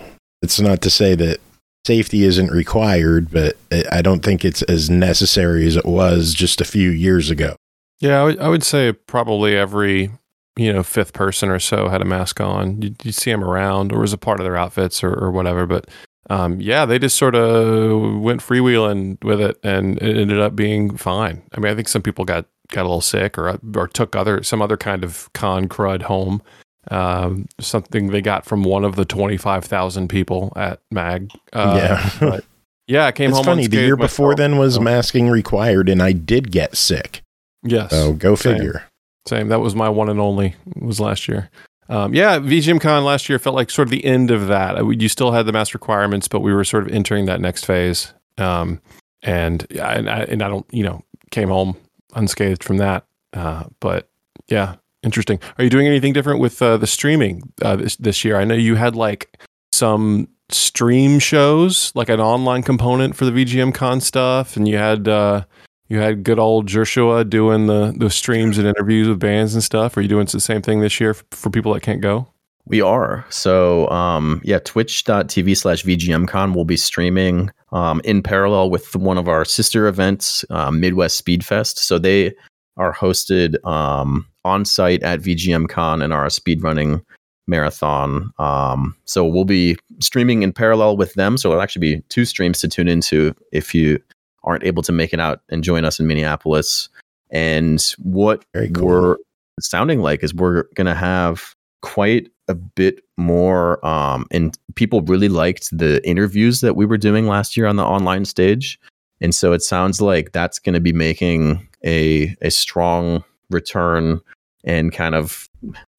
it's 0.41 0.59
not 0.59 0.81
to 0.81 0.89
say 0.89 1.15
that 1.15 1.39
safety 1.85 2.23
isn't 2.23 2.51
required, 2.51 3.31
but 3.31 3.57
I- 3.71 3.85
I 3.91 4.01
don't 4.01 4.23
think 4.23 4.45
it's 4.45 4.61
as 4.63 4.89
necessary 4.89 5.65
as 5.65 5.75
it 5.75 5.85
was 5.85 6.33
just 6.33 6.61
a 6.61 6.65
few 6.65 6.89
years 6.89 7.29
ago. 7.29 7.55
Yeah, 7.99 8.21
I 8.21 8.23
would, 8.23 8.39
would 8.39 8.63
say 8.63 8.93
probably 8.93 9.55
every 9.55 10.11
you 10.57 10.73
know 10.73 10.83
fifth 10.83 11.13
person 11.13 11.49
or 11.49 11.59
so 11.59 11.87
had 11.87 12.01
a 12.01 12.05
mask 12.05 12.41
on. 12.41 12.81
You, 12.81 12.95
you 13.03 13.11
see 13.11 13.31
them 13.31 13.43
around, 13.43 13.91
or 13.93 13.99
was 13.99 14.13
a 14.13 14.17
part 14.17 14.39
of 14.39 14.43
their 14.43 14.57
outfits 14.57 15.03
or, 15.03 15.13
or 15.13 15.31
whatever. 15.31 15.65
But 15.67 15.87
um, 16.29 16.59
yeah, 16.59 16.85
they 16.85 16.97
just 16.99 17.15
sort 17.17 17.35
of 17.35 18.19
went 18.19 18.41
freewheeling 18.41 19.23
with 19.23 19.39
it, 19.39 19.57
and 19.63 19.97
it 20.01 20.17
ended 20.17 20.39
up 20.39 20.55
being 20.55 20.97
fine. 20.97 21.43
I 21.55 21.59
mean, 21.59 21.71
I 21.71 21.75
think 21.75 21.87
some 21.87 22.01
people 22.01 22.25
got 22.25 22.45
got 22.71 22.81
a 22.81 22.87
little 22.89 23.01
sick 23.01 23.37
or 23.37 23.59
or 23.75 23.87
took 23.87 24.15
other 24.15 24.41
some 24.43 24.61
other 24.61 24.77
kind 24.77 25.03
of 25.03 25.29
con 25.33 25.67
crud 25.67 26.03
home. 26.03 26.41
Um, 26.89 27.47
something 27.59 28.07
they 28.09 28.21
got 28.21 28.43
from 28.45 28.63
one 28.63 28.83
of 28.83 28.95
the 28.95 29.05
twenty 29.05 29.37
five 29.37 29.63
thousand 29.65 30.07
people 30.07 30.51
at 30.55 30.79
Mag. 30.89 31.29
Uh, 31.53 31.75
Yeah. 32.21 32.39
yeah, 32.87 33.05
I 33.05 33.11
came 33.11 33.29
it's 33.29 33.37
home. 33.37 33.45
funny. 33.45 33.67
The 33.67 33.77
year 33.77 33.95
before 33.95 34.33
then 34.35 34.57
was 34.57 34.75
So, 34.75 34.81
masking 34.81 35.29
required, 35.29 35.89
and 35.89 36.01
I 36.01 36.11
did 36.11 36.51
get 36.51 36.75
sick. 36.75 37.21
yes. 37.63 37.91
So 37.91 38.13
go 38.13 38.33
Same. 38.35 38.55
figure. 38.55 38.83
Same. 39.27 39.49
That 39.49 39.59
was 39.59 39.75
my 39.75 39.89
one 39.89 40.09
and 40.09 40.19
only. 40.19 40.55
Was 40.75 40.99
last 40.99 41.27
year. 41.27 41.51
Um, 41.87 42.15
yeah, 42.15 42.39
VGMCon 42.39 43.03
last 43.03 43.29
year 43.29 43.37
felt 43.37 43.55
like 43.55 43.69
sort 43.69 43.87
of 43.87 43.91
the 43.91 44.03
end 44.03 44.31
of 44.31 44.47
that. 44.47 44.77
Uh, 44.79 44.89
You 44.89 45.07
still 45.09 45.31
had 45.33 45.45
the 45.45 45.51
mass 45.51 45.73
requirements, 45.75 46.27
but 46.27 46.39
we 46.39 46.51
were 46.53 46.63
sort 46.63 46.87
of 46.87 46.93
entering 46.93 47.25
that 47.27 47.39
next 47.41 47.65
phase. 47.65 48.13
Um, 48.39 48.81
and 49.21 49.67
yeah, 49.69 49.91
and 49.91 50.09
I, 50.09 50.19
and 50.21 50.41
I 50.41 50.47
don't, 50.47 50.65
you 50.71 50.83
know, 50.83 51.03
came 51.29 51.49
home 51.49 51.75
unscathed 52.13 52.63
from 52.63 52.77
that. 52.77 53.05
Uh, 53.33 53.63
but 53.79 54.09
yeah, 54.47 54.75
interesting. 55.03 55.39
Are 55.57 55.63
you 55.63 55.69
doing 55.69 55.87
anything 55.87 56.13
different 56.13 56.39
with 56.39 56.61
uh, 56.61 56.77
the 56.77 56.87
streaming 56.87 57.51
uh, 57.61 57.75
this 57.75 57.95
this 57.97 58.25
year? 58.25 58.37
I 58.37 58.43
know 58.45 58.55
you 58.55 58.75
had 58.75 58.95
like 58.95 59.39
some 59.71 60.27
stream 60.49 61.19
shows, 61.19 61.91
like 61.95 62.09
an 62.09 62.19
online 62.19 62.63
component 62.63 63.15
for 63.15 63.25
the 63.25 63.31
VGMCon 63.31 64.01
stuff, 64.01 64.57
and 64.57 64.67
you 64.67 64.77
had. 64.77 65.07
Uh, 65.07 65.43
you 65.87 65.99
had 65.99 66.23
good 66.23 66.39
old 66.39 66.67
Joshua 66.67 67.25
doing 67.25 67.67
the 67.67 67.93
the 67.97 68.09
streams 68.09 68.57
and 68.57 68.65
interviews 68.65 69.09
with 69.09 69.19
bands 69.19 69.53
and 69.55 69.61
stuff. 69.61 69.97
Are 69.97 70.01
you 70.01 70.07
doing 70.07 70.25
the 70.25 70.39
same 70.39 70.61
thing 70.61 70.79
this 70.79 71.01
year 71.01 71.13
for 71.13 71.49
people 71.49 71.73
that 71.73 71.81
can't 71.81 71.99
go? 71.99 72.29
We 72.65 72.81
are. 72.81 73.25
So, 73.29 73.89
um, 73.89 74.41
yeah, 74.43 74.59
twitch.tv 74.59 75.57
slash 75.57 75.83
VGMCon 75.83 76.55
will 76.55 76.65
be 76.65 76.77
streaming 76.77 77.49
um, 77.71 78.01
in 78.03 78.21
parallel 78.21 78.69
with 78.69 78.95
one 78.95 79.17
of 79.17 79.27
our 79.27 79.45
sister 79.45 79.87
events, 79.87 80.45
uh, 80.49 80.71
Midwest 80.71 81.23
Speedfest. 81.23 81.77
So 81.79 81.97
they 81.97 82.33
are 82.77 82.93
hosted 82.93 83.63
um, 83.65 84.25
on 84.45 84.65
site 84.65 85.03
at 85.03 85.21
VGMCon 85.21 86.03
and 86.03 86.13
are 86.13 86.25
a 86.25 86.29
speedrunning 86.29 87.03
marathon. 87.47 88.31
Um, 88.39 88.95
so 89.05 89.25
we'll 89.25 89.45
be 89.45 89.77
streaming 89.99 90.43
in 90.43 90.53
parallel 90.53 90.97
with 90.97 91.13
them. 91.15 91.37
So 91.37 91.49
it'll 91.49 91.61
actually 91.61 91.95
be 91.95 92.01
two 92.09 92.25
streams 92.25 92.59
to 92.61 92.67
tune 92.67 92.87
into 92.87 93.35
if 93.51 93.75
you 93.75 93.99
aren't 94.43 94.63
able 94.63 94.83
to 94.83 94.91
make 94.91 95.13
it 95.13 95.19
out 95.19 95.41
and 95.49 95.63
join 95.63 95.85
us 95.85 95.99
in 95.99 96.07
Minneapolis. 96.07 96.89
And 97.29 97.81
what 97.99 98.45
cool. 98.73 98.85
we're 98.85 99.17
sounding 99.59 99.99
like 100.01 100.23
is 100.23 100.33
we're 100.33 100.63
going 100.75 100.87
to 100.87 100.95
have 100.95 101.55
quite 101.81 102.29
a 102.51 102.55
bit 102.55 103.01
more 103.17 103.83
um 103.85 104.25
and 104.31 104.57
people 104.75 105.01
really 105.01 105.29
liked 105.29 105.75
the 105.77 106.05
interviews 106.07 106.61
that 106.61 106.75
we 106.75 106.85
were 106.85 106.97
doing 106.97 107.27
last 107.27 107.55
year 107.55 107.67
on 107.67 107.75
the 107.75 107.83
online 107.83 108.25
stage. 108.25 108.79
And 109.23 109.33
so 109.35 109.53
it 109.53 109.61
sounds 109.61 110.01
like 110.01 110.31
that's 110.31 110.59
going 110.59 110.73
to 110.73 110.79
be 110.79 110.93
making 110.93 111.67
a 111.85 112.35
a 112.41 112.51
strong 112.51 113.23
return 113.49 114.21
and 114.63 114.91
kind 114.91 115.15
of 115.15 115.49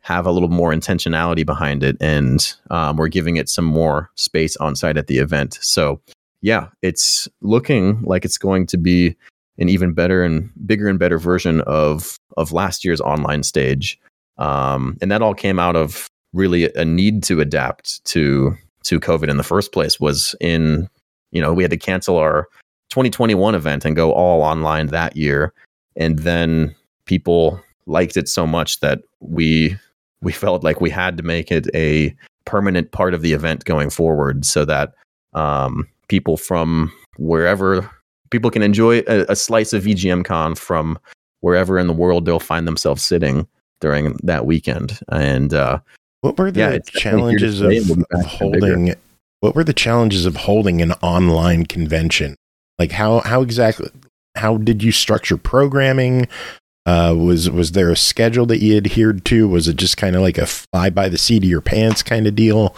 have 0.01 0.27
a 0.27 0.33
little 0.33 0.49
more 0.49 0.73
intentionality 0.73 1.47
behind 1.47 1.83
it. 1.85 1.97
And 2.01 2.55
um, 2.71 2.97
we're 2.97 3.09
giving 3.09 3.37
it 3.37 3.49
some 3.49 3.65
more 3.65 4.11
space 4.17 4.57
on 4.57 4.75
site 4.75 4.97
at 4.97 5.07
the 5.07 5.19
event. 5.19 5.59
So 5.61 6.01
yeah 6.43 6.69
it's 6.83 7.29
looking 7.41 8.03
like 8.03 8.25
it's 8.25 8.39
going 8.39 8.67
to 8.67 8.77
be 8.77 9.17
an 9.59 9.69
even 9.69 9.93
better 9.93 10.25
and 10.25 10.51
bigger 10.67 10.89
and 10.89 10.99
better 10.99 11.19
version 11.19 11.61
of 11.63 12.17
of 12.37 12.53
last 12.53 12.85
year's 12.85 13.01
online 13.01 13.43
stage. 13.43 13.99
Um, 14.39 14.97
and 15.01 15.11
that 15.11 15.23
all 15.23 15.35
came 15.35 15.59
out 15.59 15.77
of 15.77 16.09
really 16.33 16.73
a 16.75 16.85
need 16.85 17.23
to 17.25 17.41
adapt 17.41 18.05
to 18.07 18.57
to 18.85 18.99
COVID 18.99 19.29
in 19.29 19.37
the 19.37 19.43
first 19.43 19.73
place. 19.73 20.01
Was 20.01 20.35
in 20.41 20.89
you 21.31 21.41
know 21.41 21.53
we 21.53 21.63
had 21.63 21.71
to 21.71 21.77
cancel 21.77 22.17
our 22.17 22.49
2021 22.91 23.55
event 23.55 23.85
and 23.85 23.97
go 23.97 24.13
all 24.13 24.43
online 24.43 24.89
that 24.89 25.17
year, 25.17 25.53
and 25.97 26.19
then 26.21 26.75
people 27.07 27.61
liked 27.87 28.17
it 28.17 28.29
so 28.29 28.47
much 28.47 28.81
that 28.81 29.01
we 29.21 29.77
we 30.21 30.33
felt 30.45 30.65
like 30.65 30.81
we 30.81 30.91
had 30.91 31.17
to 31.17 31.23
make 31.23 31.51
it 31.51 31.69
a 31.75 32.15
permanent 32.45 32.91
part 32.93 33.15
of 33.15 33.23
the 33.23 33.33
event 33.33 33.65
going 33.65 33.91
forward, 33.91 34.45
so 34.45 34.65
that 34.65 34.95
um, 35.35 35.87
people 36.09 36.37
from 36.37 36.93
wherever 37.19 37.89
people 38.31 38.51
can 38.51 38.63
enjoy 38.63 38.99
a, 39.07 39.27
a 39.29 39.37
slice 39.37 39.73
of 39.73 39.85
VGMCon 39.85 40.57
from 40.59 40.99
wherever 41.41 41.79
in 41.79 41.87
the 41.87 41.93
world 41.93 42.25
they'll 42.25 42.41
find 42.41 42.67
themselves 42.67 43.03
sitting 43.03 43.47
during 43.81 44.17
that 44.23 44.47
weekend. 44.47 44.99
And 45.11 45.53
uh, 45.53 45.81
What 46.23 46.39
were 46.39 46.51
the 46.51 46.61
Yeah, 46.61 46.71
it's 46.71 46.91
definitely 46.91 47.37
here 47.37 47.39
to 47.41 47.59
challenges 47.59 47.61
of, 47.61 47.71
and 47.71 47.87
we'll 47.89 47.97
be 47.97 48.05
of 48.13 48.53
bigger. 48.53 48.67
holding? 48.71 48.95
What 49.41 49.55
were 49.55 49.65
the 49.65 49.73
challenges 49.75 50.25
of 50.27 50.37
holding 50.37 50.81
an 50.81 50.93
online 51.03 51.67
convention? 51.67 52.37
Like 52.79 52.93
how 52.93 53.21
how 53.21 53.43
exactly 53.43 53.91
how 54.37 54.57
did 54.57 54.83
you 54.83 54.93
structure 54.93 55.37
programming? 55.37 56.27
Uh, 56.87 57.15
was 57.17 57.51
was 57.51 57.73
there 57.73 57.91
a 57.91 57.97
schedule 57.97 58.47
that 58.47 58.61
you 58.61 58.77
adhered 58.77 59.25
to? 59.27 59.49
Was 59.49 59.69
it 59.69 59.77
just 59.77 59.97
kind 59.97 60.17
of 60.17 60.23
like 60.23 60.39
a 60.39 60.47
fly 60.47 60.91
by 60.91 61.09
the 61.09 61.19
seat 61.19 61.45
of 61.45 61.49
your 61.49 61.61
pants 61.61 62.03
kind 62.03 62.27
of 62.27 62.35
deal? 62.35 62.75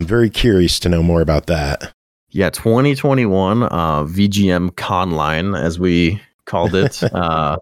I'm 0.00 0.06
very 0.06 0.30
curious 0.30 0.78
to 0.80 0.88
know 0.88 1.02
more 1.02 1.20
about 1.20 1.46
that. 1.46 1.92
yeah, 2.30 2.50
2021 2.50 3.62
uh, 3.64 3.68
VGM 4.04 4.70
Conline, 4.72 5.58
as 5.58 5.78
we 5.78 6.20
called 6.44 6.74
it, 6.74 7.02
uh, 7.14 7.56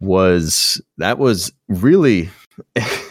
was 0.00 0.80
that 0.98 1.18
was 1.18 1.52
really 1.68 2.30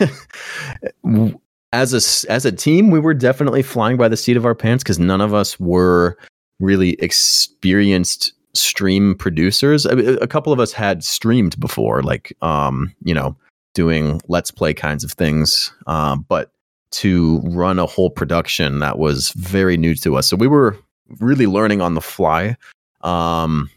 as 1.74 1.94
a 1.94 2.32
as 2.32 2.46
a 2.46 2.52
team, 2.52 2.90
we 2.90 3.00
were 3.00 3.14
definitely 3.14 3.64
flying 3.64 3.98
by 3.98 4.08
the 4.08 4.18
seat 4.18 4.38
of 4.38 4.46
our 4.46 4.56
pants 4.56 4.84
because 4.84 5.00
none 5.00 5.22
of 5.22 5.34
us 5.34 5.60
were 5.60 6.18
really 6.60 6.92
experienced 6.94 8.34
stream 8.54 9.16
producers. 9.16 9.86
I 9.86 9.94
mean, 9.94 10.18
a 10.22 10.28
couple 10.28 10.52
of 10.52 10.60
us 10.60 10.74
had 10.74 11.04
streamed 11.04 11.60
before, 11.60 12.04
like 12.04 12.36
um, 12.42 12.94
you 13.04 13.14
know, 13.14 13.36
doing 13.74 14.22
let's 14.28 14.52
play 14.52 14.74
kinds 14.74 15.04
of 15.04 15.12
things, 15.12 15.74
um, 15.88 16.26
but 16.28 16.52
to 16.92 17.40
run 17.46 17.80
a 17.80 17.86
whole 17.86 18.10
production 18.10 18.80
that 18.80 19.00
was 19.00 19.32
very 19.32 19.78
new 19.78 19.96
to 19.96 20.18
us. 20.18 20.28
So 20.28 20.36
we 20.36 20.48
were 20.48 20.78
really 21.20 21.48
learning 21.48 21.82
on 21.82 21.94
the 21.94 22.02
fly. 22.02 22.58
Um, 23.02 23.70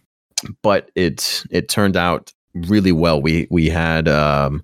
but 0.62 0.90
it 0.94 1.44
it 1.50 1.68
turned 1.68 1.96
out 1.96 2.32
really 2.54 2.92
well. 2.92 3.20
We 3.20 3.46
we 3.50 3.68
had 3.68 4.08
um, 4.08 4.62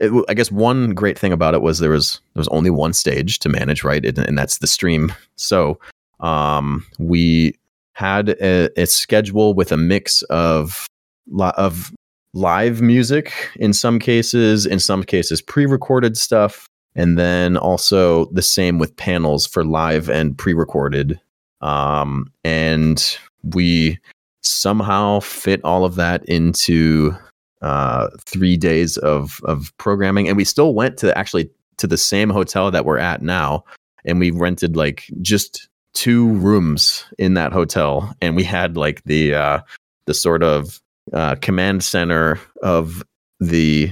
it, 0.00 0.24
I 0.28 0.34
guess 0.34 0.50
one 0.50 0.94
great 0.94 1.18
thing 1.18 1.32
about 1.32 1.54
it 1.54 1.62
was 1.62 1.78
there 1.78 1.90
was 1.90 2.20
there 2.34 2.40
was 2.40 2.48
only 2.48 2.70
one 2.70 2.92
stage 2.92 3.38
to 3.40 3.48
manage, 3.48 3.84
right? 3.84 4.04
And, 4.04 4.18
and 4.18 4.38
that's 4.38 4.58
the 4.58 4.66
stream. 4.66 5.12
So 5.36 5.78
um, 6.20 6.86
we 6.98 7.54
had 7.92 8.30
a, 8.40 8.70
a 8.80 8.86
schedule 8.86 9.54
with 9.54 9.72
a 9.72 9.76
mix 9.76 10.22
of 10.22 10.86
li- 11.28 11.52
of 11.56 11.92
live 12.32 12.82
music 12.82 13.32
in 13.56 13.72
some 13.72 13.98
cases, 13.98 14.66
in 14.66 14.80
some 14.80 15.04
cases 15.04 15.40
pre-recorded 15.40 16.16
stuff, 16.16 16.66
and 16.94 17.18
then 17.18 17.56
also 17.56 18.26
the 18.26 18.42
same 18.42 18.78
with 18.78 18.96
panels 18.96 19.46
for 19.46 19.64
live 19.64 20.08
and 20.08 20.36
pre-recorded. 20.36 21.20
Um, 21.60 22.32
and 22.42 23.16
we 23.42 23.98
somehow 24.42 25.20
fit 25.20 25.60
all 25.64 25.84
of 25.84 25.94
that 25.94 26.24
into 26.26 27.16
uh, 27.64 28.10
three 28.20 28.58
days 28.58 28.98
of 28.98 29.40
of 29.44 29.72
programming, 29.78 30.28
and 30.28 30.36
we 30.36 30.44
still 30.44 30.74
went 30.74 30.98
to 30.98 31.16
actually 31.16 31.50
to 31.78 31.86
the 31.86 31.96
same 31.96 32.28
hotel 32.28 32.70
that 32.70 32.84
we're 32.84 32.98
at 32.98 33.22
now, 33.22 33.64
and 34.04 34.20
we 34.20 34.30
rented 34.30 34.76
like 34.76 35.10
just 35.22 35.68
two 35.94 36.28
rooms 36.34 37.04
in 37.18 37.32
that 37.34 37.52
hotel, 37.52 38.14
and 38.20 38.36
we 38.36 38.44
had 38.44 38.76
like 38.76 39.02
the 39.04 39.34
uh, 39.34 39.60
the 40.04 40.12
sort 40.12 40.42
of 40.42 40.78
uh, 41.14 41.36
command 41.36 41.82
center 41.82 42.38
of 42.62 43.02
the 43.40 43.90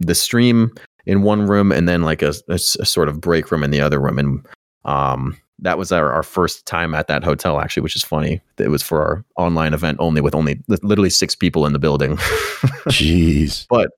the 0.00 0.14
stream 0.14 0.70
in 1.06 1.22
one 1.22 1.46
room, 1.46 1.72
and 1.72 1.88
then 1.88 2.02
like 2.02 2.20
a 2.20 2.58
sort 2.58 3.08
of 3.08 3.22
break 3.22 3.50
room 3.50 3.64
in 3.64 3.70
the 3.70 3.80
other 3.80 4.00
room, 4.00 4.18
and 4.18 4.46
um, 4.84 5.34
that 5.60 5.78
was 5.78 5.92
our, 5.92 6.12
our 6.12 6.22
first 6.22 6.66
time 6.66 6.94
at 6.94 7.06
that 7.08 7.24
hotel 7.24 7.60
actually, 7.60 7.82
which 7.82 7.96
is 7.96 8.02
funny. 8.02 8.40
It 8.58 8.68
was 8.68 8.82
for 8.82 9.02
our 9.02 9.24
online 9.36 9.74
event 9.74 9.98
only, 10.00 10.20
with 10.20 10.34
only 10.34 10.60
literally 10.68 11.10
six 11.10 11.34
people 11.34 11.66
in 11.66 11.72
the 11.72 11.78
building. 11.78 12.16
Jeez. 12.88 13.66
But 13.68 13.90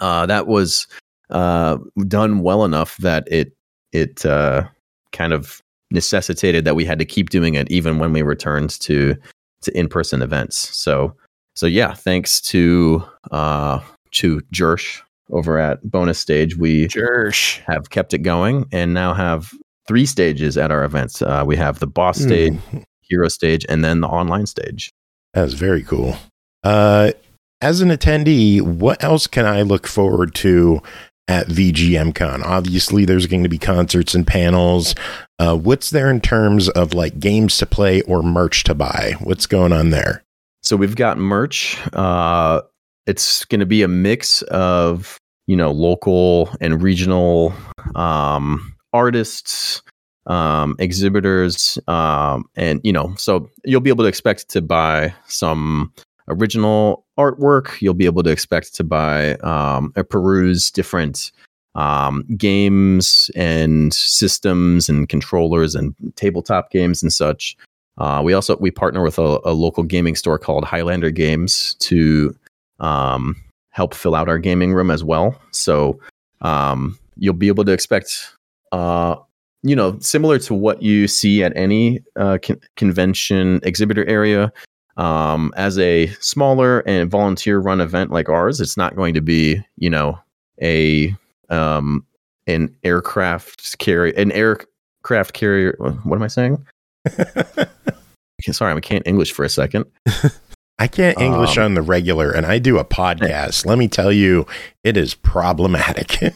uh, 0.00 0.26
that 0.26 0.46
was 0.46 0.86
uh, 1.30 1.78
done 2.06 2.40
well 2.40 2.64
enough 2.64 2.96
that 2.98 3.24
it 3.30 3.52
it 3.92 4.26
uh, 4.26 4.64
kind 5.12 5.32
of 5.32 5.62
necessitated 5.90 6.64
that 6.64 6.74
we 6.74 6.84
had 6.84 6.98
to 6.98 7.04
keep 7.04 7.30
doing 7.30 7.54
it 7.54 7.70
even 7.70 7.98
when 7.98 8.12
we 8.12 8.22
returned 8.22 8.70
to 8.80 9.14
to 9.62 9.78
in 9.78 9.88
person 9.88 10.22
events. 10.22 10.56
So 10.76 11.14
so 11.54 11.66
yeah, 11.66 11.94
thanks 11.94 12.40
to 12.42 13.02
uh, 13.30 13.80
to 14.12 14.40
Jersh 14.52 15.00
over 15.30 15.58
at 15.58 15.82
Bonus 15.88 16.18
Stage, 16.18 16.56
we 16.56 16.88
Jersh. 16.88 17.60
have 17.66 17.90
kept 17.90 18.14
it 18.14 18.18
going 18.18 18.66
and 18.72 18.94
now 18.94 19.14
have 19.14 19.52
three 19.86 20.06
stages 20.06 20.56
at 20.56 20.70
our 20.70 20.84
events. 20.84 21.22
Uh, 21.22 21.44
we 21.46 21.56
have 21.56 21.78
the 21.78 21.86
boss 21.86 22.18
stage, 22.18 22.54
Mm, 22.54 22.84
hero 23.02 23.28
stage, 23.28 23.64
and 23.68 23.84
then 23.84 24.00
the 24.00 24.08
online 24.08 24.46
stage. 24.46 24.92
That's 25.34 25.52
very 25.52 25.82
cool. 25.82 26.16
Uh, 26.64 27.12
as 27.60 27.80
an 27.80 27.88
attendee, 27.90 28.60
what 28.60 29.02
else 29.02 29.26
can 29.26 29.46
I 29.46 29.62
look 29.62 29.86
forward 29.86 30.34
to 30.36 30.82
at 31.28 31.46
VGMCon? 31.48 32.42
Obviously, 32.44 33.04
there's 33.04 33.26
going 33.26 33.42
to 33.42 33.48
be 33.48 33.58
concerts 33.58 34.14
and 34.14 34.26
panels. 34.26 34.94
Uh, 35.38 35.56
what's 35.56 35.90
there 35.90 36.10
in 36.10 36.20
terms 36.20 36.68
of 36.70 36.94
like 36.94 37.18
games 37.18 37.56
to 37.58 37.66
play 37.66 38.02
or 38.02 38.22
merch 38.22 38.64
to 38.64 38.74
buy? 38.74 39.14
What's 39.20 39.46
going 39.46 39.72
on 39.72 39.90
there? 39.90 40.22
So 40.62 40.76
we've 40.76 40.96
got 40.96 41.18
merch. 41.18 41.78
Uh, 41.92 42.62
it's 43.06 43.44
going 43.44 43.60
to 43.60 43.66
be 43.66 43.82
a 43.82 43.88
mix 43.88 44.42
of 44.42 45.18
you 45.46 45.56
know 45.56 45.70
local 45.70 46.50
and 46.60 46.82
regional 46.82 47.54
um, 47.94 48.74
artists, 48.96 49.82
um, 50.26 50.74
exhibitors, 50.78 51.78
um, 51.86 52.44
and 52.56 52.80
you 52.82 52.92
know 52.92 53.14
so 53.16 53.48
you'll 53.64 53.80
be 53.80 53.90
able 53.90 54.04
to 54.04 54.08
expect 54.08 54.48
to 54.50 54.62
buy 54.62 55.14
some 55.26 55.92
original 56.28 57.04
artwork. 57.18 57.80
You'll 57.80 57.94
be 57.94 58.06
able 58.06 58.22
to 58.22 58.30
expect 58.30 58.74
to 58.74 58.84
buy 58.84 59.34
um, 59.36 59.92
or 59.96 60.04
peruse 60.04 60.70
different 60.70 61.30
um, 61.76 62.24
games 62.36 63.30
and 63.36 63.92
systems 63.92 64.88
and 64.88 65.08
controllers 65.08 65.74
and 65.74 65.94
tabletop 66.16 66.70
games 66.70 67.02
and 67.02 67.12
such. 67.12 67.56
Uh, 67.98 68.20
we 68.24 68.32
also 68.32 68.56
we 68.56 68.70
partner 68.70 69.02
with 69.02 69.18
a, 69.18 69.38
a 69.44 69.52
local 69.52 69.82
gaming 69.82 70.16
store 70.16 70.38
called 70.38 70.64
Highlander 70.64 71.10
Games 71.10 71.74
to 71.80 72.34
um, 72.80 73.36
help 73.70 73.94
fill 73.94 74.14
out 74.14 74.28
our 74.28 74.38
gaming 74.38 74.72
room 74.72 74.90
as 74.90 75.04
well. 75.04 75.38
So 75.50 75.98
um, 76.40 76.98
you'll 77.16 77.34
be 77.34 77.48
able 77.48 77.64
to 77.64 77.72
expect, 77.72 78.35
uh, 78.72 79.16
you 79.62 79.74
know, 79.74 79.98
similar 80.00 80.38
to 80.40 80.54
what 80.54 80.82
you 80.82 81.08
see 81.08 81.42
at 81.42 81.56
any 81.56 82.00
uh, 82.16 82.38
con- 82.42 82.60
convention 82.76 83.60
exhibitor 83.62 84.04
area. 84.06 84.52
Um, 84.96 85.52
as 85.56 85.78
a 85.78 86.06
smaller 86.20 86.80
and 86.80 87.10
volunteer-run 87.10 87.82
event 87.82 88.10
like 88.10 88.30
ours, 88.30 88.60
it's 88.60 88.78
not 88.78 88.96
going 88.96 89.12
to 89.12 89.20
be, 89.20 89.62
you 89.76 89.90
know, 89.90 90.18
a 90.62 91.14
um, 91.50 92.06
an 92.46 92.74
aircraft 92.82 93.78
carrier, 93.78 94.14
an 94.16 94.32
aircraft 94.32 95.34
carrier. 95.34 95.76
What 95.78 96.16
am 96.16 96.22
I 96.22 96.28
saying? 96.28 96.64
Sorry, 98.52 98.72
I 98.72 98.80
can't 98.80 99.06
English 99.06 99.32
for 99.32 99.44
a 99.44 99.48
second. 99.48 99.84
I 100.78 100.86
can't 100.88 101.18
English 101.18 101.56
Um, 101.56 101.64
on 101.64 101.74
the 101.74 101.80
regular, 101.82 102.30
and 102.30 102.44
I 102.44 102.58
do 102.58 102.76
a 102.78 102.84
podcast. 102.84 103.64
Let 103.64 103.78
me 103.78 103.88
tell 103.88 104.12
you, 104.12 104.46
it 104.84 104.96
is 104.96 105.14
problematic. 105.14 106.18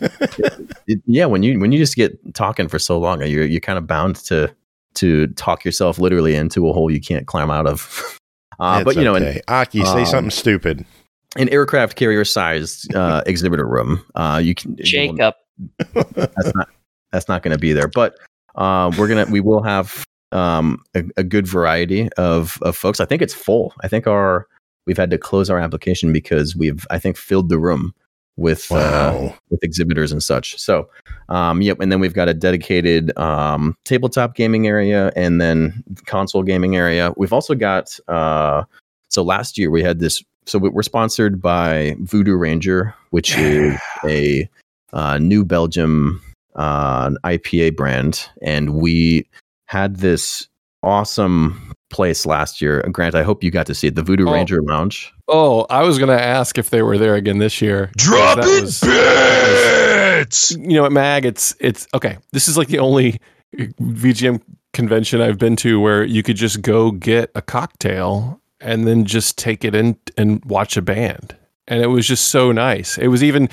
It- 0.87 1.03
yeah, 1.07 1.27
when 1.27 1.43
you 1.45 1.61
when 1.61 1.71
you 1.73 1.79
just 1.79 1.95
get 1.95 2.19
talking 2.35 2.67
for 2.69 2.79
so 2.79 2.99
long, 2.99 3.21
you're 3.25 3.45
you're 3.45 3.61
kind 3.61 3.79
of 3.79 3.87
bound 3.87 4.17
to 4.27 4.53
to 4.95 5.29
talk 5.29 5.65
yourself 5.65 5.99
literally 6.01 6.35
into 6.35 6.69
a 6.69 6.73
hole 6.73 6.91
you 6.91 7.01
can't 7.01 7.27
climb 7.27 7.51
out 7.51 7.67
of. 7.67 8.19
Uh, 8.59 8.85
but 8.85 8.91
It's 8.91 8.99
you 8.99 9.05
know, 9.05 9.15
an, 9.15 9.23
okay. 9.23 9.41
Aki, 9.49 9.83
say 9.87 10.01
um, 10.01 10.05
something 10.07 10.31
stupid. 10.31 10.85
an 11.37 11.49
aircraft 11.49 11.97
carrier 11.97 12.27
sized 12.27 12.95
uh, 12.95 13.23
exhibitor 13.25 13.67
room, 13.67 14.05
uh, 14.15 14.39
you 14.45 14.55
can 14.55 14.73
you 14.73 15.09
will- 15.09 15.17
Jacob. 15.17 15.35
that's 15.95 16.55
not 16.55 16.69
that's 17.11 17.27
not 17.29 17.43
going 17.43 17.53
to 17.53 17.59
be 17.59 17.73
there. 17.73 17.89
But 17.89 18.17
uh, 18.57 18.93
we're 18.99 19.09
gonna 19.09 19.25
we 19.31 19.41
will 19.41 19.63
have 19.63 20.05
um, 20.33 20.83
a, 20.95 21.05
a 21.17 21.25
good 21.25 21.47
variety 21.47 22.09
of 22.17 22.59
of 22.63 22.77
folks. 22.77 23.01
I 23.01 23.05
think 23.05 23.23
it's 23.23 23.35
full. 23.35 23.75
I 23.83 23.89
think 23.89 24.07
our 24.07 24.47
we've 24.87 24.97
had 24.99 25.11
to 25.11 25.19
close 25.19 25.51
our 25.51 25.59
application 25.59 26.13
because 26.13 26.57
we've 26.57 26.87
I 26.91 26.99
think 26.99 27.17
filled 27.17 27.49
the 27.49 27.59
room 27.59 27.95
with 28.37 28.73
uh, 28.73 29.31
with 29.51 29.63
exhibitors 29.63 30.13
and 30.13 30.23
such. 30.23 30.59
So, 30.59 30.89
um, 31.29 31.61
yep. 31.61 31.79
And 31.81 31.93
then 31.93 32.01
we've 32.01 32.15
got 32.15 32.29
a 32.29 32.35
dedicated 32.35 33.17
um, 33.19 33.77
tabletop 33.85 34.35
gaming 34.35 34.67
area 34.67 35.13
and 35.15 35.41
then 35.41 35.85
console 36.07 36.43
gaming 36.43 36.75
area. 36.75 37.13
We've 37.19 37.35
also 37.35 37.55
got, 37.55 37.99
uh, 38.09 38.65
so 39.09 39.23
last 39.23 39.59
year 39.59 39.71
we 39.71 39.83
had 39.83 39.99
this, 39.99 40.25
so 40.47 40.59
we- 40.59 40.71
we're 40.71 40.83
sponsored 40.83 41.43
by 41.43 41.97
Voodoo 42.01 42.35
Ranger, 42.37 42.95
which 43.11 43.37
is 43.37 43.79
a 44.05 44.49
uh, 44.95 45.19
New 45.19 45.45
Belgium 45.45 46.23
uh, 46.55 47.11
IPA 47.25 47.77
brand. 47.77 48.27
And 48.41 48.75
we 48.75 49.27
had 49.71 49.99
this 49.99 50.49
awesome 50.83 51.73
place 51.91 52.27
last 52.27 52.61
year. 52.61 52.83
Uh, 52.85 52.89
Grant, 52.89 53.15
I 53.15 53.23
hope 53.23 53.45
you 53.45 53.53
got 53.53 53.67
to 53.67 53.75
see 53.75 53.87
it, 53.87 53.95
the 53.95 54.03
Voodoo 54.03 54.27
Oh. 54.29 54.33
Ranger 54.33 54.61
Lounge. 54.63 55.13
Oh, 55.29 55.65
I 55.71 55.85
was 55.85 55.97
going 55.97 56.09
to 56.09 56.21
ask 56.21 56.59
if 56.59 56.71
they 56.71 56.83
were 56.83 56.99
there 56.99 57.15
again 57.15 57.39
this 57.39 57.63
year. 57.63 57.91
Drop 57.97 58.39
That 58.39 58.47
it, 58.49 58.63
was- 58.63 58.81
bits. 58.81 60.51
you 60.51 60.75
know, 60.75 60.85
at 60.87 60.91
Mag, 60.93 61.25
it's 61.25 61.55
it's 61.61 61.87
okay. 61.95 62.19
This 62.33 62.49
is 62.49 62.57
like 62.59 62.67
the 62.69 62.81
only 62.81 63.19
VGM 63.57 64.41
convention 64.73 65.21
I've 65.21 65.39
been 65.39 65.55
to 65.57 65.81
where 65.81 66.03
you 66.05 66.23
could 66.25 66.37
just 66.37 66.63
go 66.63 66.91
get 66.91 67.31
a 67.37 67.43
cocktail 67.43 68.41
and 68.61 68.87
then 68.89 69.05
just 69.05 69.39
take 69.39 69.65
it 69.65 69.75
in 69.75 69.97
and 70.17 70.45
watch 70.45 70.77
a 70.77 70.83
band. 70.83 71.37
And 71.69 71.81
it 71.81 71.87
was 71.87 72.07
just 72.09 72.29
so 72.29 72.51
nice. 72.51 72.99
It 72.99 73.09
was 73.09 73.23
even 73.23 73.49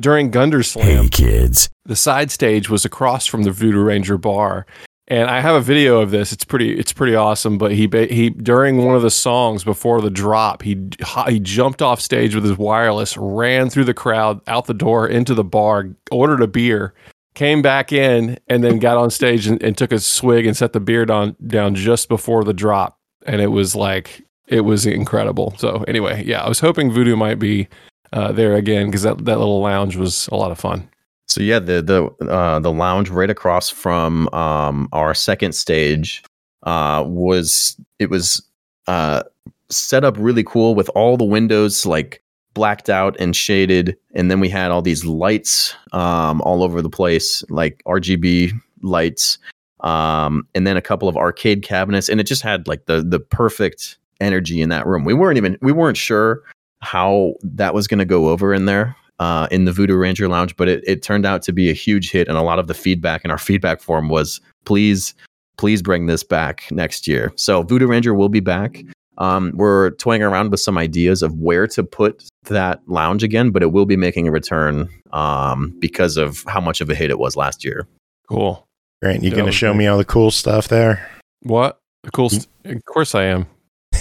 during 0.00 0.30
Gunder 0.30 0.62
Slam. 0.62 1.08
kids. 1.08 1.70
the 1.86 1.96
side 1.96 2.30
stage 2.30 2.68
was 2.68 2.84
across 2.84 3.26
from 3.26 3.44
the 3.44 3.50
Voodoo 3.50 3.82
Ranger 3.82 4.18
bar. 4.18 4.66
And 5.08 5.30
I 5.30 5.40
have 5.40 5.54
a 5.54 5.60
video 5.60 6.00
of 6.00 6.10
this. 6.10 6.32
It's 6.32 6.44
pretty. 6.44 6.76
It's 6.76 6.92
pretty 6.92 7.14
awesome. 7.14 7.58
But 7.58 7.72
he 7.72 7.88
he 8.10 8.30
during 8.30 8.84
one 8.84 8.96
of 8.96 9.02
the 9.02 9.10
songs 9.10 9.62
before 9.62 10.00
the 10.00 10.10
drop, 10.10 10.62
he 10.62 10.88
he 11.28 11.38
jumped 11.38 11.80
off 11.80 12.00
stage 12.00 12.34
with 12.34 12.42
his 12.42 12.58
wireless, 12.58 13.16
ran 13.16 13.70
through 13.70 13.84
the 13.84 13.94
crowd, 13.94 14.40
out 14.48 14.66
the 14.66 14.74
door 14.74 15.06
into 15.06 15.32
the 15.32 15.44
bar, 15.44 15.90
ordered 16.10 16.42
a 16.42 16.48
beer, 16.48 16.92
came 17.34 17.62
back 17.62 17.92
in, 17.92 18.36
and 18.48 18.64
then 18.64 18.80
got 18.80 18.96
on 18.96 19.10
stage 19.10 19.46
and, 19.46 19.62
and 19.62 19.78
took 19.78 19.92
a 19.92 20.00
swig 20.00 20.44
and 20.44 20.56
set 20.56 20.72
the 20.72 20.80
beer 20.80 21.06
down 21.06 21.36
down 21.46 21.76
just 21.76 22.08
before 22.08 22.42
the 22.42 22.54
drop. 22.54 22.98
And 23.26 23.40
it 23.40 23.48
was 23.48 23.76
like 23.76 24.26
it 24.48 24.62
was 24.62 24.86
incredible. 24.86 25.54
So 25.56 25.84
anyway, 25.86 26.24
yeah, 26.24 26.42
I 26.42 26.48
was 26.48 26.58
hoping 26.58 26.90
Voodoo 26.90 27.14
might 27.14 27.38
be 27.38 27.68
uh, 28.12 28.32
there 28.32 28.54
again 28.54 28.86
because 28.86 29.02
that 29.02 29.24
that 29.24 29.38
little 29.38 29.60
lounge 29.60 29.94
was 29.94 30.28
a 30.32 30.34
lot 30.34 30.50
of 30.50 30.58
fun. 30.58 30.88
So 31.36 31.42
yeah, 31.42 31.58
the 31.58 31.82
the 31.82 32.30
uh, 32.30 32.60
the 32.60 32.72
lounge 32.72 33.10
right 33.10 33.28
across 33.28 33.68
from 33.68 34.26
um, 34.32 34.88
our 34.92 35.12
second 35.12 35.52
stage 35.52 36.24
uh, 36.62 37.04
was 37.06 37.78
it 37.98 38.08
was 38.08 38.40
uh, 38.86 39.22
set 39.68 40.02
up 40.02 40.16
really 40.18 40.42
cool 40.42 40.74
with 40.74 40.88
all 40.94 41.18
the 41.18 41.26
windows 41.26 41.84
like 41.84 42.22
blacked 42.54 42.88
out 42.88 43.16
and 43.20 43.36
shaded, 43.36 43.98
and 44.14 44.30
then 44.30 44.40
we 44.40 44.48
had 44.48 44.70
all 44.70 44.80
these 44.80 45.04
lights 45.04 45.74
um, 45.92 46.40
all 46.40 46.62
over 46.62 46.80
the 46.80 46.88
place, 46.88 47.44
like 47.50 47.82
RGB 47.86 48.52
lights, 48.80 49.36
um, 49.80 50.48
and 50.54 50.66
then 50.66 50.78
a 50.78 50.82
couple 50.82 51.06
of 51.06 51.18
arcade 51.18 51.62
cabinets, 51.62 52.08
and 52.08 52.18
it 52.18 52.24
just 52.24 52.40
had 52.40 52.66
like 52.66 52.86
the 52.86 53.02
the 53.02 53.20
perfect 53.20 53.98
energy 54.22 54.62
in 54.62 54.70
that 54.70 54.86
room. 54.86 55.04
We 55.04 55.12
weren't 55.12 55.36
even 55.36 55.58
we 55.60 55.72
weren't 55.72 55.98
sure 55.98 56.40
how 56.80 57.34
that 57.42 57.74
was 57.74 57.86
going 57.86 57.98
to 57.98 58.06
go 58.06 58.30
over 58.30 58.54
in 58.54 58.64
there 58.64 58.96
uh, 59.18 59.48
in 59.50 59.64
the 59.64 59.72
Voodoo 59.72 59.96
Ranger 59.96 60.28
Lounge, 60.28 60.56
but 60.56 60.68
it, 60.68 60.84
it 60.86 61.02
turned 61.02 61.24
out 61.26 61.42
to 61.42 61.52
be 61.52 61.70
a 61.70 61.72
huge 61.74 62.10
hit. 62.10 62.28
And 62.28 62.36
a 62.36 62.42
lot 62.42 62.58
of 62.58 62.66
the 62.66 62.74
feedback 62.74 63.24
in 63.24 63.30
our 63.30 63.38
feedback 63.38 63.80
form 63.80 64.08
was, 64.08 64.40
please, 64.64 65.14
please 65.56 65.82
bring 65.82 66.06
this 66.06 66.22
back 66.22 66.64
next 66.70 67.06
year. 67.08 67.32
So 67.36 67.62
Voodoo 67.62 67.86
Ranger 67.86 68.14
will 68.14 68.28
be 68.28 68.40
back. 68.40 68.82
Um, 69.18 69.52
we're 69.54 69.92
toying 69.92 70.22
around 70.22 70.50
with 70.50 70.60
some 70.60 70.76
ideas 70.76 71.22
of 71.22 71.32
where 71.38 71.66
to 71.68 71.82
put 71.82 72.24
that 72.44 72.80
lounge 72.86 73.22
again, 73.22 73.50
but 73.50 73.62
it 73.62 73.72
will 73.72 73.86
be 73.86 73.96
making 73.96 74.28
a 74.28 74.30
return 74.30 74.88
um, 75.12 75.74
because 75.78 76.18
of 76.18 76.44
how 76.48 76.60
much 76.60 76.82
of 76.82 76.90
a 76.90 76.94
hit 76.94 77.08
it 77.10 77.18
was 77.18 77.34
last 77.36 77.64
year. 77.64 77.86
Cool. 78.28 78.66
Grant, 79.02 79.22
you 79.22 79.30
That 79.30 79.36
going 79.36 79.46
to 79.46 79.52
show 79.52 79.70
great. 79.72 79.78
me 79.78 79.86
all 79.86 79.96
the 79.96 80.04
cool 80.04 80.30
stuff 80.30 80.68
there? 80.68 81.08
What? 81.40 81.78
The 82.02 82.10
cool. 82.10 82.28
St- 82.28 82.46
of 82.66 82.84
course 82.84 83.14
I 83.14 83.24
am. 83.24 83.46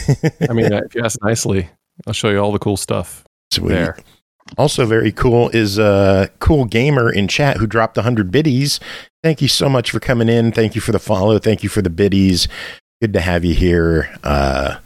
I 0.50 0.52
mean, 0.54 0.72
if 0.74 0.94
you 0.96 1.02
ask 1.02 1.18
nicely, 1.24 1.70
I'll 2.06 2.14
show 2.14 2.30
you 2.30 2.40
all 2.40 2.52
the 2.52 2.60
cool 2.60 2.76
stuff 2.78 3.24
Sweet. 3.52 3.70
there. 3.70 3.98
Also, 4.58 4.86
very 4.86 5.12
cool 5.12 5.50
is 5.50 5.78
a 5.80 6.30
Cool 6.40 6.66
Gamer 6.66 7.12
in 7.12 7.28
chat 7.28 7.58
who 7.58 7.66
dropped 7.66 7.98
100 7.98 8.32
biddies. 8.32 8.80
Thank 9.24 9.42
you 9.42 9.48
so 9.48 9.68
much 9.68 9.92
for 9.92 10.00
coming 10.00 10.30
in. 10.30 10.52
Thank 10.52 10.76
you 10.76 10.82
for 10.82 10.92
the 10.92 11.00
follow. 11.00 11.40
Thank 11.40 11.64
you 11.64 11.70
for 11.70 11.82
the 11.82 11.90
biddies. 11.90 12.48
Good 13.02 13.14
to 13.14 13.22
have 13.22 13.44
you 13.44 13.56
here. 13.56 14.16
Uh, 14.24 14.78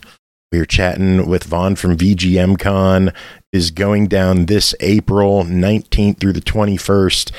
we 0.52 0.60
are 0.60 0.66
chatting 0.66 1.28
with 1.28 1.44
Vaughn 1.44 1.76
from 1.76 1.98
VGMCon. 1.98 3.14
Is 3.52 3.72
going 3.72 4.08
down 4.08 4.46
this 4.46 4.76
April 4.80 5.44
19th 5.44 6.20
through 6.20 6.34
the 6.34 6.42
21st 6.42 7.32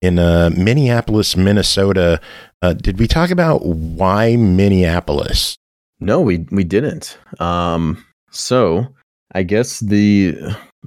in 0.00 0.18
uh, 0.18 0.50
Minneapolis, 0.56 1.36
Minnesota. 1.36 2.20
Uh, 2.60 2.72
did 2.72 2.98
we 2.98 3.06
talk 3.06 3.30
about 3.30 3.64
why 3.64 4.36
Minneapolis? 4.36 5.56
No, 6.00 6.20
we 6.20 6.46
we 6.50 6.64
didn't. 6.64 7.16
Um, 7.38 8.04
so 8.30 8.88
I 9.32 9.44
guess 9.44 9.80
the 9.80 10.32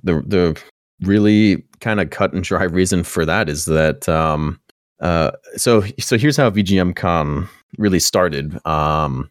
the 0.03 0.21
the 0.27 0.61
really 1.01 1.63
kind 1.81 1.99
of 1.99 2.09
cut 2.09 2.33
and 2.33 2.43
dry 2.43 2.63
reason 2.63 3.03
for 3.03 3.25
that 3.25 3.49
is 3.49 3.65
that 3.65 4.07
um, 4.07 4.59
uh, 5.01 5.31
so 5.55 5.83
so 5.99 6.17
here's 6.17 6.37
how 6.37 6.49
VGM 6.49 6.95
Con 6.95 7.47
really 7.77 7.99
started. 7.99 8.65
Um, 8.65 9.29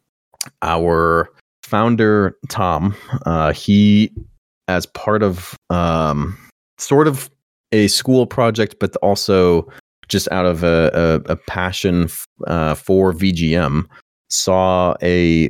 our 0.63 1.31
founder 1.63 2.37
Tom, 2.49 2.95
uh, 3.25 3.53
he 3.53 4.11
as 4.69 4.87
part 4.87 5.23
of 5.23 5.57
um, 5.71 6.37
sort 6.79 7.09
of 7.09 7.31
a 7.73 7.89
school 7.89 8.27
project, 8.27 8.77
but 8.79 8.95
also 8.97 9.69
just 10.09 10.31
out 10.31 10.47
of 10.47 10.63
a, 10.63 11.23
a, 11.27 11.33
a 11.33 11.37
passion 11.37 12.05
f- 12.05 12.27
uh, 12.47 12.75
for 12.75 13.13
VGM, 13.13 13.87
saw 14.29 14.95
a 15.03 15.49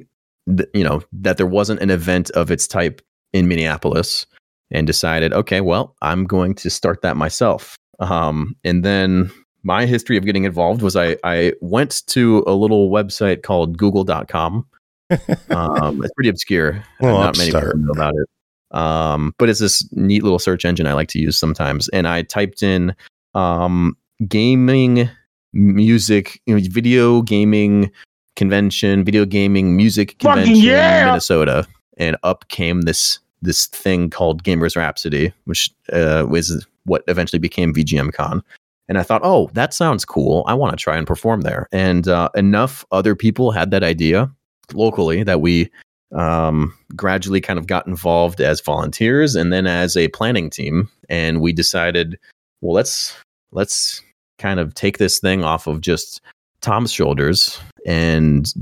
th- 0.57 0.69
you 0.73 0.85
know 0.85 1.03
that 1.13 1.37
there 1.37 1.47
wasn't 1.47 1.81
an 1.81 1.91
event 1.91 2.31
of 2.31 2.51
its 2.51 2.67
type 2.67 3.03
in 3.33 3.49
Minneapolis, 3.49 4.27
and 4.75 4.87
decided, 4.87 5.33
okay, 5.33 5.61
well, 5.61 5.97
I'm 6.03 6.27
going 6.27 6.55
to 6.57 6.69
start 6.69 7.01
that 7.03 7.17
myself. 7.17 7.77
Um, 8.01 8.57
and 8.65 8.85
then 8.85 9.31
my 9.63 9.87
history 9.87 10.17
of 10.19 10.27
getting 10.27 10.45
involved 10.45 10.83
was 10.83 10.97
I 10.97 11.17
I 11.25 11.55
went 11.63 12.07
to 12.09 12.45
a 12.47 12.53
little 12.53 12.91
website 12.91 13.43
called 13.43 13.79
Google.com. 13.79 14.67
um, 15.51 16.03
it's 16.03 16.13
pretty 16.15 16.29
obscure. 16.29 16.85
Well, 17.01 17.19
Not 17.19 17.39
many 17.39 17.53
people 17.53 17.77
know 17.77 17.93
about 17.93 18.15
it. 18.15 18.29
Um, 18.77 19.33
but 19.39 19.49
it's 19.49 19.61
this 19.61 19.89
neat 19.93 20.25
little 20.25 20.41
search 20.41 20.65
engine 20.65 20.87
I 20.87 20.95
like 20.95 21.09
to 21.09 21.21
use 21.21 21.39
sometimes. 21.39 21.89
And 21.91 22.09
I 22.09 22.23
typed 22.23 22.63
in 22.63 22.95
um, 23.35 23.97
gaming, 24.27 25.09
music, 25.53 26.41
you 26.47 26.57
know, 26.57 26.63
video 26.71 27.23
gaming 27.23 27.93
convention, 28.35 29.05
video 29.05 29.25
gaming 29.25 29.77
music 29.77 30.19
convention 30.19 30.57
in 30.57 31.07
Minnesota, 31.07 31.67
and 31.99 32.17
up 32.25 32.49
came 32.49 32.83
this 32.83 33.21
this 33.45 33.67
thing 33.67 34.11
called 34.11 34.43
Gamers 34.43 34.77
Rhapsody, 34.77 35.33
which 35.45 35.71
uh, 35.93 36.27
was 36.29 36.67
what 36.85 37.05
eventually 37.09 37.39
became 37.39 37.73
VGM 37.73 38.13
Con. 38.13 38.43
And 38.89 38.99
I 38.99 39.03
thought, 39.03 39.23
oh, 39.25 39.49
that 39.55 39.73
sounds 39.73 40.05
cool. 40.05 40.45
I 40.47 40.55
want 40.55 40.73
to 40.73 40.83
try 40.83 40.97
and 40.97 41.07
perform 41.07 41.41
there. 41.41 41.69
And 41.73 42.07
uh, 42.07 42.29
enough 42.35 42.85
other 42.93 43.15
people 43.15 43.51
had 43.51 43.71
that 43.71 43.83
idea 43.83 44.31
locally 44.75 45.23
that 45.23 45.41
we 45.41 45.71
um, 46.15 46.77
gradually 46.95 47.41
kind 47.41 47.59
of 47.59 47.67
got 47.67 47.87
involved 47.87 48.41
as 48.41 48.61
volunteers 48.61 49.35
and 49.35 49.53
then 49.53 49.67
as 49.67 49.97
a 49.97 50.09
planning 50.09 50.51
team. 50.51 50.91
And 51.09 51.41
we 51.41 51.53
decided, 51.53 52.19
well, 52.61 52.75
let's 52.75 53.17
let's 53.53 54.03
kind 54.39 54.61
of 54.61 54.75
take 54.75 54.99
this 54.99 55.19
thing 55.19 55.45
off 55.45 55.67
of 55.67 55.81
just 55.81 56.21
Tom's 56.61 56.93
shoulders 56.93 57.59
and 57.87 58.53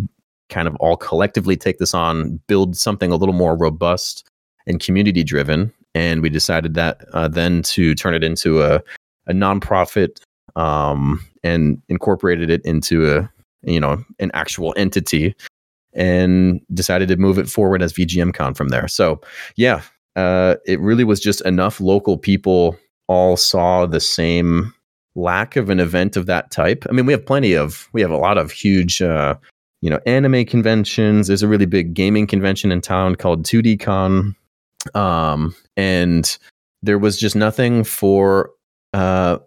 kind 0.49 0.68
of 0.68 0.77
all 0.77 0.97
collectively 0.97 1.57
take 1.57 1.79
this 1.79 1.95
on, 1.95 2.38
build 2.47 2.77
something 2.77 3.11
a 3.11 3.16
little 3.16 3.35
more 3.35 3.57
robust 3.57 4.29
and 4.66 4.81
community 4.81 5.25
driven. 5.25 5.72
And 5.94 6.22
we 6.22 6.31
decided 6.31 6.75
that 6.75 7.05
uh, 7.12 7.29
then 7.29 7.62
to 7.62 7.94
turn 7.94 8.14
it 8.14 8.25
into 8.25 8.62
a, 8.62 8.83
a 9.27 9.33
nonprofit 9.33 10.20
um, 10.57 11.25
and 11.42 11.81
incorporated 11.88 12.51
it 12.51 12.64
into 12.64 13.14
a 13.14 13.31
you 13.62 13.79
know 13.79 14.03
an 14.18 14.31
actual 14.35 14.75
entity 14.77 15.35
and 15.94 16.61
decided 16.72 17.09
to 17.09 17.16
move 17.16 17.38
it 17.38 17.48
forward 17.48 17.83
as 17.83 17.92
VGMCon 17.92 18.57
from 18.57 18.68
there. 18.68 18.88
So 18.88 19.20
yeah, 19.57 19.83
uh, 20.16 20.57
it 20.66 20.81
really 20.81 21.05
was 21.05 21.20
just 21.20 21.40
enough 21.42 21.81
local 21.81 22.16
people 22.16 22.77
all 23.09 23.37
saw 23.37 23.87
the 23.87 24.01
same 24.01 24.72
lack 25.14 25.57
of 25.57 25.68
an 25.68 25.81
event 25.81 26.16
of 26.16 26.27
that 26.27 26.51
type. 26.51 26.85
I 26.88 26.92
mean, 26.92 27.07
we 27.07 27.12
have 27.12 27.27
plenty 27.27 27.55
of 27.55 27.88
we 27.92 28.01
have 28.01 28.11
a 28.11 28.16
lot 28.16 28.38
of 28.38 28.51
huge 28.51 29.03
uh, 29.03 29.37
you 29.81 29.90
know 29.90 30.01
anime 30.07 30.44
conventions. 30.44 31.29
There's 31.29 31.42
a 31.42 31.48
really 31.48 31.66
big 31.66 31.94
gaming 31.94 32.27
convention 32.27 32.72
in 32.72 32.81
town 32.81 33.16
called 33.16 33.44
2D 33.44 33.81
Con, 33.81 34.35
um, 34.95 35.55
and 35.77 36.38
there 36.83 36.99
was 36.99 37.18
just 37.18 37.37
nothing 37.37 37.85
for 37.85 38.51
uh, 38.92 39.38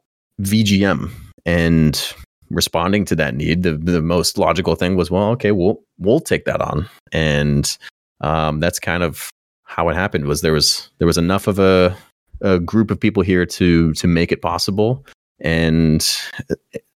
VGM 0.41 1.11
and 1.45 2.13
responding 2.49 3.05
to 3.05 3.15
that 3.15 3.35
need. 3.35 3.63
The 3.63 3.77
the 3.77 4.01
most 4.01 4.37
logical 4.37 4.75
thing 4.75 4.95
was, 4.95 5.11
well, 5.11 5.29
okay, 5.31 5.51
we'll 5.51 5.81
we'll 5.99 6.19
take 6.19 6.45
that 6.45 6.61
on, 6.61 6.87
and 7.11 7.77
um, 8.21 8.59
that's 8.59 8.79
kind 8.79 9.03
of 9.03 9.29
how 9.63 9.89
it 9.89 9.95
happened. 9.95 10.25
Was 10.25 10.41
there 10.41 10.53
was 10.53 10.89
there 10.99 11.07
was 11.07 11.17
enough 11.17 11.47
of 11.47 11.59
a 11.59 11.95
a 12.41 12.59
group 12.59 12.91
of 12.91 12.99
people 12.99 13.23
here 13.23 13.45
to 13.45 13.93
to 13.93 14.07
make 14.07 14.31
it 14.31 14.41
possible, 14.41 15.05
and 15.39 16.07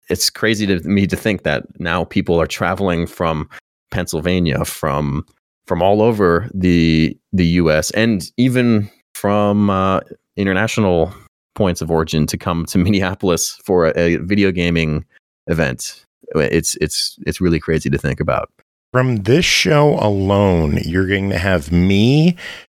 it's 0.10 0.30
crazy 0.30 0.66
to 0.66 0.80
me 0.88 1.08
to 1.08 1.16
think 1.16 1.44
that 1.44 1.64
now 1.80 2.04
people 2.04 2.40
are 2.42 2.48
traveling 2.48 3.06
from 3.06 3.50
Pennsylvania, 3.92 4.66
from 4.66 5.26
from 5.70 5.84
all 5.84 6.02
over 6.02 6.50
the 6.54 7.16
the 7.32 7.46
U.S. 7.62 7.92
and 7.92 8.30
even 8.38 8.90
from 9.14 9.70
uh, 9.70 10.00
international 10.36 11.14
points 11.54 11.80
of 11.82 11.92
origin 11.92 12.26
to 12.26 12.38
come 12.38 12.66
to 12.66 12.78
Minneapolis 12.86 13.60
for 13.64 13.86
a, 13.86 13.94
a 13.96 14.16
video 14.18 14.52
gaming 14.52 15.06
event. 15.46 16.06
It's 16.36 16.76
it's 16.82 17.18
it's 17.28 17.40
really 17.40 17.60
crazy 17.60 17.90
to 17.92 17.98
think 18.00 18.20
about. 18.20 18.50
From 18.92 19.18
this 19.18 19.46
show 19.46 20.00
alone, 20.00 20.80
you're 20.84 21.08
going 21.08 21.30
to 21.30 21.38
have 21.38 21.72
me. 21.72 22.36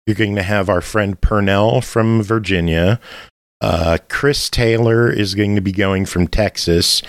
You're 0.06 0.16
going 0.16 0.34
to 0.34 0.42
have 0.42 0.68
our 0.68 0.80
friend 0.80 1.20
Purnell 1.20 1.80
from 1.82 2.20
Virginia. 2.24 2.98
Uh, 3.60 3.98
Chris 4.08 4.50
Taylor 4.50 5.08
is 5.08 5.36
going 5.36 5.54
to 5.54 5.60
be 5.60 5.70
going 5.70 6.06
from 6.06 6.26
Texas, 6.26 7.02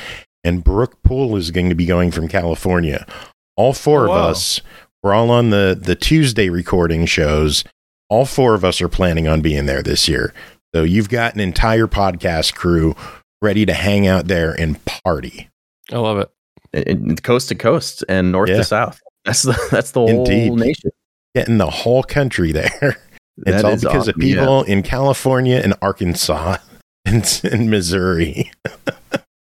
and 0.43 0.63
Brooke 0.63 1.01
Poole 1.01 1.35
is 1.37 1.49
going 1.49 1.69
to 1.69 1.75
be 1.75 1.85
going 1.85 2.11
from 2.11 2.27
California. 2.27 3.07
All 3.55 3.73
four 3.73 4.07
Oh, 4.07 4.11
of 4.11 4.17
us, 4.31 4.61
we're 5.03 5.13
all 5.13 5.31
on 5.31 5.49
the 5.49 5.77
the 5.79 5.95
Tuesday 5.95 6.49
recording 6.49 7.05
shows. 7.05 7.63
All 8.09 8.25
four 8.25 8.53
of 8.55 8.65
us 8.65 8.81
are 8.81 8.89
planning 8.89 9.27
on 9.27 9.41
being 9.41 9.65
there 9.65 9.81
this 9.81 10.07
year. 10.07 10.33
So 10.75 10.83
you've 10.83 11.09
got 11.09 11.33
an 11.33 11.39
entire 11.39 11.87
podcast 11.87 12.55
crew 12.55 12.95
ready 13.41 13.65
to 13.65 13.73
hang 13.73 14.05
out 14.07 14.27
there 14.27 14.51
and 14.53 14.83
party. 14.85 15.49
I 15.91 15.97
love 15.97 16.17
it. 16.19 16.29
In- 16.73 17.11
in 17.11 17.15
coast 17.17 17.49
to 17.49 17.55
coast 17.55 18.03
and 18.07 18.31
north 18.31 18.49
Yeah. 18.49 18.57
to 18.57 18.63
south. 18.63 18.99
That's 19.25 19.43
the 19.43 19.57
that's 19.71 19.91
the 19.91 20.01
whole 20.01 20.55
nation. 20.55 20.91
Getting 21.35 21.57
the 21.57 21.69
whole 21.69 22.03
country 22.03 22.51
there. 22.51 22.97
It's 23.45 23.61
That 23.61 23.65
all 23.65 23.71
is 23.71 23.81
because 23.81 24.07
of 24.09 24.15
awesome, 24.15 24.21
yeah. 24.27 24.35
people 24.41 24.63
in 24.63 24.83
California 24.83 25.55
and 25.63 25.73
Arkansas 25.81 26.57
and, 27.05 27.41
and 27.49 27.69
Missouri. 27.71 28.51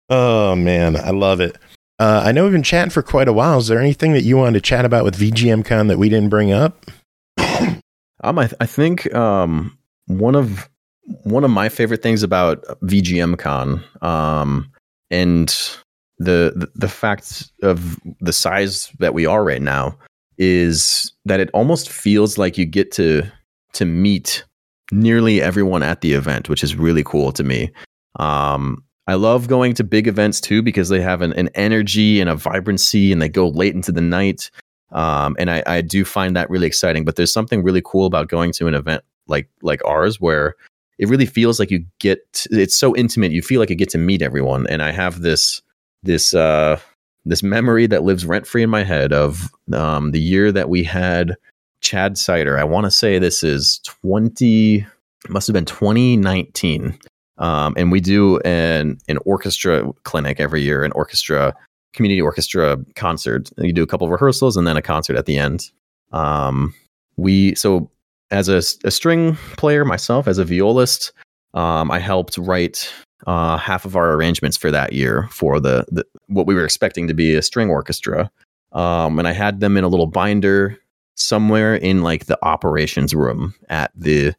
oh 0.09 0.55
man, 0.55 0.95
I 0.95 1.09
love 1.11 1.41
it. 1.41 1.57
Uh, 1.97 2.23
I 2.25 2.31
know 2.31 2.43
we've 2.43 2.51
been 2.51 2.63
chatting 2.63 2.91
for 2.91 3.01
quite 3.01 3.27
a 3.27 3.33
while. 3.33 3.57
Is 3.57 3.67
there 3.67 3.79
anything 3.79 4.13
that 4.13 4.23
you 4.23 4.37
wanted 4.37 4.53
to 4.55 4.61
chat 4.61 4.83
about 4.83 5.05
with 5.05 5.17
VGMCon 5.17 5.87
that 5.87 5.97
we 5.97 6.09
didn't 6.09 6.29
bring 6.29 6.51
up? 6.51 6.85
Um, 8.23 8.39
I, 8.39 8.49
I 8.59 8.65
think 8.65 9.13
um, 9.13 9.77
one 10.07 10.35
of 10.35 10.67
one 11.23 11.43
of 11.43 11.51
my 11.51 11.69
favorite 11.69 12.01
things 12.01 12.23
about 12.23 12.63
VGMCon 12.83 13.83
um, 14.01 14.71
and 15.11 15.49
the, 16.17 16.53
the 16.55 16.71
the 16.73 16.87
fact 16.87 17.51
of 17.61 17.99
the 18.21 18.33
size 18.33 18.91
that 18.99 19.13
we 19.13 19.25
are 19.25 19.43
right 19.43 19.61
now 19.61 19.97
is 20.37 21.13
that 21.25 21.39
it 21.39 21.49
almost 21.53 21.89
feels 21.89 22.37
like 22.37 22.57
you 22.57 22.65
get 22.65 22.91
to 22.93 23.29
to 23.73 23.85
meet 23.85 24.43
nearly 24.91 25.41
everyone 25.41 25.83
at 25.83 26.01
the 26.01 26.13
event, 26.13 26.49
which 26.49 26.63
is 26.63 26.75
really 26.75 27.03
cool 27.03 27.31
to 27.33 27.43
me. 27.43 27.71
Um, 28.17 28.83
I 29.07 29.15
love 29.15 29.47
going 29.47 29.73
to 29.75 29.83
big 29.83 30.07
events 30.07 30.41
too 30.41 30.61
because 30.61 30.89
they 30.89 31.01
have 31.01 31.21
an, 31.21 31.33
an 31.33 31.49
energy 31.53 32.19
and 32.19 32.29
a 32.29 32.35
vibrancy, 32.35 33.11
and 33.11 33.21
they 33.21 33.29
go 33.29 33.49
late 33.49 33.75
into 33.75 33.91
the 33.91 34.01
night. 34.01 34.49
Um, 34.91 35.35
and 35.37 35.51
I, 35.51 35.63
I 35.67 35.81
do 35.81 36.05
find 36.05 36.35
that 36.35 36.49
really 36.49 36.67
exciting. 36.67 37.05
But 37.05 37.15
there's 37.15 37.33
something 37.33 37.63
really 37.63 37.81
cool 37.83 38.05
about 38.05 38.29
going 38.29 38.51
to 38.53 38.67
an 38.67 38.73
event 38.73 39.03
like 39.27 39.49
like 39.61 39.83
ours 39.85 40.19
where 40.19 40.55
it 40.97 41.09
really 41.09 41.25
feels 41.25 41.59
like 41.59 41.71
you 41.71 41.85
get 41.99 42.45
it's 42.49 42.77
so 42.77 42.95
intimate. 42.95 43.31
You 43.31 43.41
feel 43.41 43.59
like 43.59 43.69
you 43.69 43.75
get 43.75 43.89
to 43.89 43.97
meet 43.97 44.21
everyone. 44.21 44.65
And 44.67 44.81
I 44.81 44.91
have 44.91 45.21
this 45.21 45.61
this 46.03 46.33
uh, 46.33 46.79
this 47.25 47.43
memory 47.43 47.87
that 47.87 48.03
lives 48.03 48.25
rent 48.25 48.47
free 48.47 48.63
in 48.63 48.69
my 48.69 48.83
head 48.83 49.11
of 49.11 49.51
um, 49.73 50.11
the 50.11 50.21
year 50.21 50.51
that 50.51 50.69
we 50.69 50.83
had 50.83 51.35
Chad 51.81 52.17
Seiter. 52.17 52.57
I 52.57 52.63
want 52.63 52.85
to 52.85 52.91
say 52.91 53.19
this 53.19 53.43
is 53.43 53.79
20, 53.85 54.85
must 55.29 55.47
have 55.47 55.53
been 55.53 55.65
2019. 55.65 56.97
Um, 57.37 57.73
and 57.77 57.91
we 57.91 57.99
do 57.99 58.39
an, 58.39 58.97
an 59.07 59.17
orchestra 59.25 59.91
clinic 60.03 60.39
every 60.39 60.61
year, 60.61 60.83
an 60.83 60.91
orchestra, 60.93 61.53
community 61.93 62.21
orchestra 62.21 62.77
concert. 62.95 63.49
You 63.57 63.73
do 63.73 63.83
a 63.83 63.87
couple 63.87 64.09
rehearsals 64.09 64.57
and 64.57 64.65
then 64.65 64.77
a 64.77 64.81
concert 64.81 65.17
at 65.17 65.25
the 65.25 65.37
end. 65.37 65.69
Um, 66.11 66.73
we, 67.17 67.55
so 67.55 67.89
as 68.31 68.49
a, 68.49 68.57
a 68.85 68.91
string 68.91 69.35
player 69.57 69.85
myself, 69.85 70.27
as 70.27 70.37
a 70.37 70.45
violist, 70.45 71.11
um, 71.53 71.91
I 71.91 71.99
helped 71.99 72.37
write 72.37 72.91
uh, 73.27 73.57
half 73.57 73.85
of 73.85 73.95
our 73.95 74.13
arrangements 74.13 74.57
for 74.57 74.71
that 74.71 74.93
year 74.93 75.27
for 75.31 75.59
the, 75.59 75.85
the 75.89 76.05
what 76.27 76.45
we 76.45 76.55
were 76.55 76.65
expecting 76.65 77.07
to 77.07 77.13
be 77.13 77.35
a 77.35 77.41
string 77.41 77.69
orchestra. 77.69 78.29
Um, 78.71 79.19
and 79.19 79.27
I 79.27 79.31
had 79.31 79.61
them 79.61 79.77
in 79.77 79.83
a 79.83 79.87
little 79.87 80.07
binder 80.07 80.77
somewhere 81.15 81.75
in 81.75 82.03
like 82.03 82.25
the 82.25 82.37
operations 82.43 83.15
room 83.15 83.55
at 83.69 83.91
the 83.95 84.33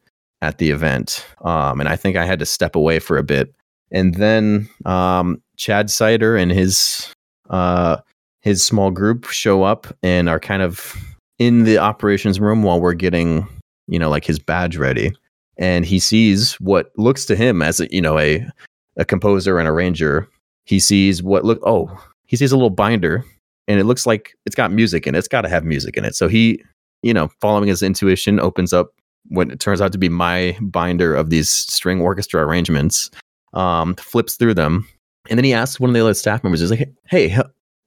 at 0.47 0.59
the 0.59 0.71
event. 0.71 1.27
Um, 1.43 1.81
and 1.81 1.89
I 1.89 1.97
think 1.97 2.17
I 2.17 2.25
had 2.25 2.39
to 2.39 2.47
step 2.47 2.77
away 2.77 3.01
for 3.01 3.19
a 3.19 3.25
bit. 3.25 3.53
And 3.91 4.15
then 4.15 4.69
um, 4.85 5.43
Chad 5.57 5.91
Seiter 5.91 6.37
and 6.37 6.53
his 6.53 7.13
uh, 7.51 7.99
his 8.43 8.65
small 8.65 8.91
group 8.91 9.27
show 9.27 9.65
up 9.65 9.87
and 10.03 10.29
are 10.29 10.41
kind 10.41 10.63
of 10.63 10.95
in 11.39 11.65
the 11.65 11.79
operations 11.79 12.39
room 12.41 12.63
while 12.63 12.81
we're 12.81 12.95
getting 12.95 13.47
you 13.89 13.99
know 13.99 14.09
like 14.09 14.25
his 14.25 14.39
badge 14.39 14.77
ready. 14.77 15.13
And 15.59 15.85
he 15.85 15.99
sees 15.99 16.55
what 16.55 16.93
looks 16.97 17.25
to 17.27 17.37
him 17.37 17.63
as 17.63 17.81
a, 17.81 17.89
you 17.91 18.01
know 18.01 18.19
a 18.19 18.47
a 18.97 19.05
composer 19.05 19.59
and 19.59 19.69
arranger. 19.69 20.29
He 20.65 20.79
sees 20.79 21.23
what 21.23 21.45
look 21.45 21.61
oh 21.65 21.91
he 22.27 22.37
sees 22.37 22.53
a 22.53 22.57
little 22.57 22.71
binder 22.71 23.25
and 23.69 23.81
it 23.81 23.85
looks 23.85 24.07
like 24.07 24.37
it's 24.47 24.55
got 24.55 24.71
music 24.73 25.07
in 25.07 25.15
it. 25.15 25.19
It's 25.19 25.29
got 25.29 25.43
to 25.43 25.49
have 25.49 25.65
music 25.65 25.97
in 25.97 26.05
it. 26.05 26.15
So 26.15 26.29
he, 26.29 26.63
you 27.03 27.13
know, 27.13 27.29
following 27.41 27.69
his 27.69 27.83
intuition, 27.83 28.39
opens 28.39 28.73
up 28.73 28.93
what 29.29 29.51
it 29.51 29.61
turns 29.61 29.81
out 29.81 29.93
to 29.93 29.99
be 29.99 30.09
my 30.09 30.57
binder 30.61 31.15
of 31.15 31.31
these 31.31 31.49
string 31.49 32.01
orchestra 32.01 32.45
arrangements, 32.47 33.11
um, 33.55 33.95
flips 33.97 34.37
through 34.37 34.55
them, 34.55 34.87
and 35.29 35.39
then 35.39 35.45
he 35.45 35.53
asks 35.53 35.81
one 35.81 35.91
of 35.91 35.95
the 35.95 36.01
other 36.01 36.15
staff 36.15 36.43
members, 36.43 36.61
"He's 36.61 36.71
like, 36.71 36.89
hey, 37.09 37.37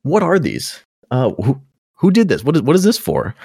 what 0.03 0.23
are 0.23 0.39
these? 0.39 0.83
Uh, 1.11 1.31
who 1.31 1.61
who 1.95 2.11
did 2.11 2.29
this? 2.29 2.43
What 2.43 2.55
is 2.55 2.61
what 2.61 2.75
is 2.75 2.83
this 2.83 2.97
for?" 2.97 3.35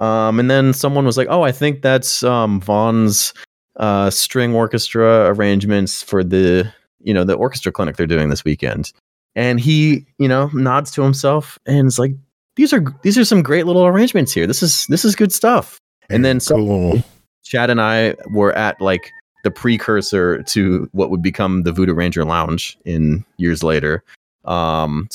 Um, 0.00 0.40
and 0.40 0.50
then 0.50 0.72
someone 0.72 1.04
was 1.04 1.16
like, 1.16 1.28
"Oh, 1.30 1.42
I 1.42 1.52
think 1.52 1.82
that's 1.82 2.22
um, 2.22 2.60
Vaughn's 2.60 3.32
uh, 3.76 4.10
string 4.10 4.54
orchestra 4.54 5.26
arrangements 5.26 6.02
for 6.02 6.22
the 6.24 6.70
you 7.00 7.14
know 7.14 7.24
the 7.24 7.34
orchestra 7.34 7.72
clinic 7.72 7.96
they're 7.96 8.06
doing 8.06 8.28
this 8.28 8.44
weekend." 8.44 8.92
And 9.36 9.58
he, 9.58 10.06
you 10.18 10.28
know, 10.28 10.48
nods 10.52 10.92
to 10.92 11.02
himself 11.02 11.58
and 11.66 11.88
is 11.88 11.98
like, 11.98 12.12
"These 12.56 12.72
are 12.72 12.84
these 13.02 13.18
are 13.18 13.24
some 13.24 13.42
great 13.42 13.66
little 13.66 13.86
arrangements 13.86 14.32
here. 14.32 14.46
This 14.46 14.62
is 14.62 14.86
this 14.86 15.04
is 15.04 15.14
good 15.14 15.32
stuff." 15.32 15.78
And 16.10 16.24
then 16.24 16.40
some, 16.40 16.66
cool. 16.66 17.02
Chad 17.44 17.70
and 17.70 17.80
I 17.80 18.16
were 18.30 18.52
at 18.52 18.80
like 18.80 19.12
the 19.44 19.50
precursor 19.50 20.42
to 20.42 20.88
what 20.92 21.10
would 21.10 21.22
become 21.22 21.62
the 21.62 21.72
Voodoo 21.72 21.94
Ranger 21.94 22.24
Lounge 22.24 22.76
in 22.84 23.24
years 23.36 23.62
later. 23.62 24.02
Um, 24.44 25.08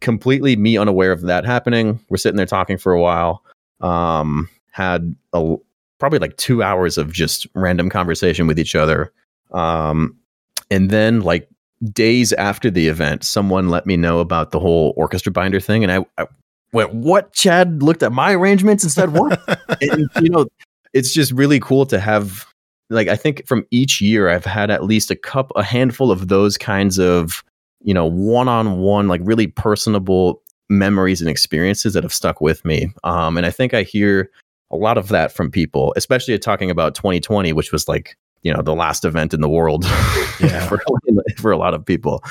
completely 0.00 0.56
me 0.56 0.76
unaware 0.76 1.12
of 1.12 1.22
that 1.22 1.44
happening. 1.44 1.98
We're 2.08 2.18
sitting 2.18 2.36
there 2.36 2.46
talking 2.46 2.76
for 2.76 2.92
a 2.92 3.00
while. 3.00 3.42
Um, 3.80 4.48
had 4.72 5.14
a, 5.32 5.56
probably 5.98 6.18
like 6.18 6.36
two 6.36 6.62
hours 6.62 6.98
of 6.98 7.12
just 7.12 7.46
random 7.54 7.88
conversation 7.88 8.46
with 8.46 8.58
each 8.58 8.74
other. 8.74 9.12
Um, 9.52 10.16
and 10.70 10.90
then 10.90 11.20
like 11.20 11.48
days 11.92 12.32
after 12.34 12.70
the 12.70 12.88
event, 12.88 13.24
someone 13.24 13.68
let 13.68 13.86
me 13.86 13.96
know 13.96 14.18
about 14.18 14.50
the 14.50 14.60
whole 14.60 14.92
orchestra 14.96 15.32
binder 15.32 15.60
thing, 15.60 15.84
and 15.84 15.92
I, 15.92 16.04
I 16.18 16.26
went, 16.72 16.94
"What?" 16.94 17.32
Chad 17.32 17.82
looked 17.82 18.02
at 18.02 18.12
my 18.12 18.32
arrangements 18.32 18.82
and 18.82 18.92
said, 18.92 19.12
"What?" 19.12 19.40
and 19.80 20.08
you 20.20 20.30
know, 20.30 20.46
it's 20.96 21.12
just 21.12 21.30
really 21.32 21.60
cool 21.60 21.84
to 21.86 22.00
have 22.00 22.46
like 22.88 23.08
I 23.08 23.16
think 23.16 23.46
from 23.46 23.66
each 23.70 24.00
year 24.00 24.30
I've 24.30 24.46
had 24.46 24.70
at 24.70 24.84
least 24.84 25.10
a 25.10 25.16
cup 25.16 25.52
a 25.54 25.62
handful 25.62 26.10
of 26.10 26.28
those 26.28 26.56
kinds 26.56 26.98
of 26.98 27.44
you 27.82 27.92
know 27.92 28.06
one-on-one 28.06 29.06
like 29.06 29.20
really 29.22 29.46
personable 29.46 30.42
memories 30.70 31.20
and 31.20 31.28
experiences 31.28 31.92
that 31.92 32.02
have 32.02 32.14
stuck 32.14 32.40
with 32.40 32.64
me 32.64 32.90
um 33.04 33.36
and 33.36 33.44
I 33.44 33.50
think 33.50 33.74
I 33.74 33.82
hear 33.82 34.30
a 34.70 34.76
lot 34.76 34.96
of 34.96 35.08
that 35.08 35.32
from 35.32 35.50
people 35.50 35.92
especially 35.96 36.36
talking 36.38 36.70
about 36.70 36.94
2020 36.94 37.52
which 37.52 37.72
was 37.72 37.86
like 37.86 38.16
you 38.42 38.52
know 38.52 38.62
the 38.62 38.74
last 38.74 39.04
event 39.04 39.34
in 39.34 39.42
the 39.42 39.48
world 39.48 39.84
Yeah. 40.40 40.66
for, 40.66 40.82
for 41.36 41.52
a 41.52 41.58
lot 41.58 41.74
of 41.74 41.84
people 41.84 42.24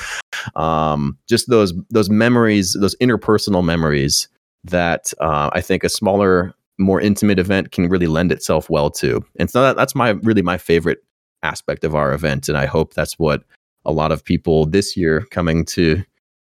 um 0.56 1.16
just 1.28 1.48
those 1.48 1.72
those 1.90 2.10
memories 2.10 2.76
those 2.78 2.96
interpersonal 2.96 3.64
memories 3.64 4.28
that 4.64 5.12
uh, 5.20 5.50
I 5.52 5.60
think 5.60 5.84
a 5.84 5.88
smaller 5.88 6.52
more 6.78 7.00
intimate 7.00 7.38
event 7.38 7.72
can 7.72 7.88
really 7.88 8.06
lend 8.06 8.32
itself 8.32 8.68
well 8.68 8.90
to. 8.90 9.24
And 9.38 9.50
so 9.50 9.62
that, 9.62 9.76
that's 9.76 9.94
my 9.94 10.10
really 10.10 10.42
my 10.42 10.58
favorite 10.58 10.98
aspect 11.42 11.84
of 11.84 11.94
our 11.94 12.12
event. 12.12 12.48
And 12.48 12.58
I 12.58 12.66
hope 12.66 12.94
that's 12.94 13.18
what 13.18 13.42
a 13.84 13.92
lot 13.92 14.12
of 14.12 14.24
people 14.24 14.66
this 14.66 14.96
year 14.96 15.26
coming 15.30 15.64
to 15.66 15.96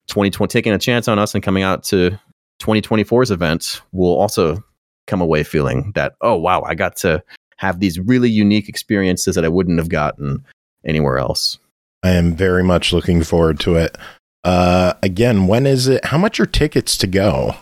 2020, 0.09 0.51
taking 0.51 0.72
a 0.72 0.78
chance 0.78 1.09
on 1.09 1.18
us 1.18 1.35
and 1.35 1.45
coming 1.45 1.62
out 1.62 1.85
to 1.85 2.18
2024's 2.61 3.30
event 3.30 3.80
will 3.93 4.16
also 4.16 4.62
come 5.07 5.20
away 5.20 5.45
feeling 5.45 5.93
that, 5.95 6.14
oh, 6.20 6.35
wow, 6.35 6.62
I 6.62 6.74
got 6.74 6.97
to 6.97 7.22
have 7.59 7.80
these 7.80 7.99
really 7.99 8.30
unique 8.30 8.68
experiences 8.68 9.35
that 9.35 9.45
I 9.45 9.49
wouldn't 9.49 9.78
have 9.78 9.89
gotten 9.89 10.45
anywhere 10.85 11.18
else. 11.18 11.59
I 12.03 12.11
am 12.11 12.35
very 12.35 12.64
much 12.64 12.93
looking 12.93 13.22
forward 13.22 13.61
to 13.61 13.76
it. 13.76 13.97
Uh, 14.43 14.95
again, 15.03 15.47
when 15.47 15.66
is 15.66 15.89
it? 15.89 16.05
How 16.05 16.18
much 16.18 16.39
are 16.39 16.47
tickets 16.47 16.99
to 16.99 17.07
go? 17.07 17.55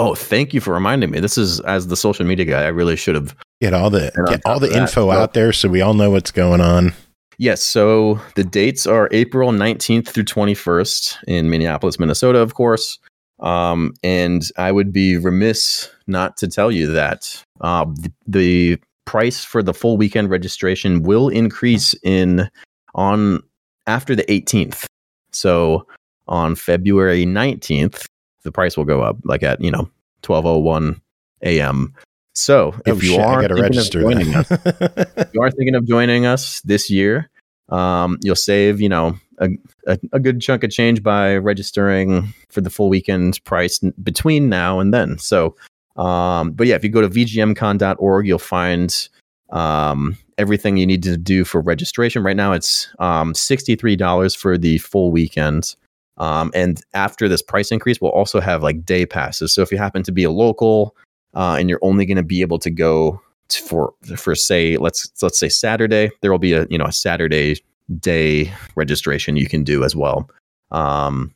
Oh, 0.00 0.14
thank 0.14 0.54
you 0.54 0.60
for 0.62 0.72
reminding 0.72 1.10
me. 1.10 1.20
This 1.20 1.36
is 1.36 1.60
as 1.60 1.88
the 1.88 1.96
social 1.96 2.24
media 2.24 2.46
guy, 2.46 2.62
I 2.62 2.68
really 2.68 2.96
should 2.96 3.14
have 3.14 3.36
Get 3.60 3.74
all 3.74 3.90
the 3.90 4.10
get 4.26 4.40
all 4.46 4.58
the 4.58 4.68
of 4.68 4.72
that, 4.72 4.82
info 4.82 5.10
out 5.10 5.34
there 5.34 5.52
so 5.52 5.68
we 5.68 5.82
all 5.82 5.92
know 5.92 6.10
what's 6.10 6.30
going 6.30 6.62
on. 6.62 6.94
Yes, 7.36 7.62
so 7.62 8.18
the 8.34 8.44
dates 8.44 8.86
are 8.86 9.08
April 9.12 9.50
19th 9.50 10.08
through 10.08 10.24
21st 10.24 11.16
in 11.26 11.50
Minneapolis, 11.50 11.98
Minnesota, 11.98 12.38
of 12.38 12.54
course. 12.54 12.98
Um, 13.40 13.92
and 14.02 14.42
I 14.56 14.72
would 14.72 14.92
be 14.92 15.18
remiss 15.18 15.90
not 16.06 16.38
to 16.38 16.48
tell 16.48 16.70
you 16.70 16.90
that 16.92 17.42
uh, 17.60 17.84
the, 17.84 18.12
the 18.26 18.78
price 19.04 19.44
for 19.44 19.62
the 19.62 19.74
full 19.74 19.98
weekend 19.98 20.30
registration 20.30 21.02
will 21.02 21.28
increase 21.28 21.94
in 22.02 22.48
on 22.94 23.42
after 23.86 24.14
the 24.14 24.24
18th. 24.24 24.84
So 25.32 25.86
on 26.28 26.54
February 26.54 27.26
19th, 27.26 28.06
the 28.42 28.52
price 28.52 28.76
will 28.76 28.84
go 28.84 29.02
up 29.02 29.16
like 29.24 29.42
at, 29.42 29.60
you 29.60 29.70
know, 29.70 29.90
1201 30.26 31.00
a.m. 31.42 31.94
So 32.34 32.74
if 32.86 32.94
oh 32.94 33.00
you 33.00 33.10
shit! 33.12 33.20
are 33.20 33.38
I 33.38 33.42
got 33.42 33.48
to 33.48 33.54
thinking 33.54 33.64
of 33.64 33.76
register 33.76 34.00
joining 34.00 34.34
us, 34.34 34.50
if 34.50 35.34
you 35.34 35.42
are 35.42 35.50
thinking 35.50 35.74
of 35.74 35.86
joining 35.86 36.26
us 36.26 36.60
this 36.62 36.90
year, 36.90 37.28
um, 37.68 38.18
you'll 38.22 38.36
save, 38.36 38.80
you 38.80 38.88
know, 38.88 39.18
a, 39.38 39.50
a, 39.86 39.98
a 40.12 40.20
good 40.20 40.40
chunk 40.40 40.64
of 40.64 40.70
change 40.70 41.02
by 41.02 41.36
registering 41.36 42.32
for 42.48 42.60
the 42.60 42.70
full 42.70 42.88
weekend 42.88 43.42
price 43.44 43.78
between 44.02 44.48
now 44.48 44.80
and 44.80 44.94
then. 44.94 45.18
So, 45.18 45.56
um, 45.96 46.52
but 46.52 46.66
yeah, 46.66 46.76
if 46.76 46.84
you 46.84 46.90
go 46.90 47.00
to 47.00 47.08
vgmcon.org, 47.08 48.26
you'll 48.26 48.38
find 48.38 49.08
um, 49.50 50.16
everything 50.38 50.76
you 50.76 50.86
need 50.86 51.02
to 51.02 51.16
do 51.16 51.44
for 51.44 51.60
registration. 51.60 52.22
Right 52.22 52.36
now, 52.36 52.52
it's 52.52 52.88
um, 52.98 53.32
$63 53.32 54.36
for 54.36 54.56
the 54.56 54.78
full 54.78 55.10
weekend. 55.10 55.74
Um, 56.20 56.52
and 56.54 56.82
after 56.92 57.28
this 57.28 57.40
price 57.40 57.72
increase, 57.72 58.00
we'll 58.00 58.12
also 58.12 58.40
have 58.40 58.62
like 58.62 58.84
day 58.84 59.06
passes. 59.06 59.52
So 59.52 59.62
if 59.62 59.72
you 59.72 59.78
happen 59.78 60.02
to 60.02 60.12
be 60.12 60.22
a 60.22 60.30
local 60.30 60.94
uh, 61.34 61.56
and 61.58 61.68
you're 61.68 61.80
only 61.82 62.04
going 62.04 62.18
to 62.18 62.22
be 62.22 62.42
able 62.42 62.58
to 62.60 62.70
go 62.70 63.20
for 63.66 63.92
for 64.16 64.34
say 64.36 64.76
let's 64.76 65.10
let's 65.22 65.40
say 65.40 65.48
Saturday, 65.48 66.10
there 66.20 66.30
will 66.30 66.38
be 66.38 66.52
a 66.52 66.66
you 66.70 66.78
know 66.78 66.84
a 66.84 66.92
Saturday 66.92 67.56
day 67.98 68.52
registration 68.76 69.36
you 69.36 69.48
can 69.48 69.64
do 69.64 69.82
as 69.82 69.96
well. 69.96 70.30
Um, 70.70 71.34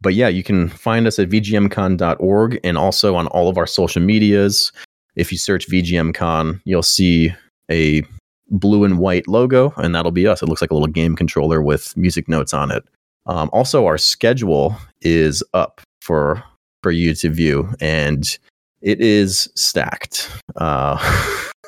but 0.00 0.14
yeah, 0.14 0.28
you 0.28 0.42
can 0.42 0.68
find 0.68 1.06
us 1.06 1.18
at 1.18 1.28
vgmcon.org 1.28 2.58
and 2.64 2.78
also 2.78 3.14
on 3.14 3.26
all 3.28 3.48
of 3.48 3.58
our 3.58 3.66
social 3.66 4.00
medias. 4.00 4.72
If 5.14 5.30
you 5.30 5.36
search 5.36 5.68
VGMCon, 5.68 6.62
you'll 6.64 6.82
see 6.82 7.34
a 7.70 8.02
blue 8.48 8.84
and 8.84 8.98
white 8.98 9.28
logo, 9.28 9.74
and 9.76 9.94
that'll 9.94 10.10
be 10.10 10.26
us. 10.26 10.42
It 10.42 10.46
looks 10.46 10.62
like 10.62 10.70
a 10.70 10.74
little 10.74 10.86
game 10.88 11.16
controller 11.16 11.60
with 11.60 11.94
music 11.96 12.28
notes 12.28 12.54
on 12.54 12.70
it. 12.70 12.84
Um, 13.26 13.50
also, 13.52 13.86
our 13.86 13.98
schedule 13.98 14.76
is 15.02 15.42
up 15.54 15.80
for 16.00 16.42
for 16.82 16.90
you 16.90 17.14
to 17.14 17.28
view, 17.30 17.68
and 17.80 18.38
it 18.80 19.00
is 19.00 19.50
stacked. 19.54 20.30
Uh, 20.56 20.96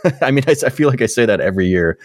I 0.20 0.30
mean, 0.30 0.44
I, 0.48 0.56
I 0.66 0.70
feel 0.70 0.88
like 0.88 1.02
I 1.02 1.06
say 1.06 1.26
that 1.26 1.40
every 1.40 1.66
year, 1.66 1.98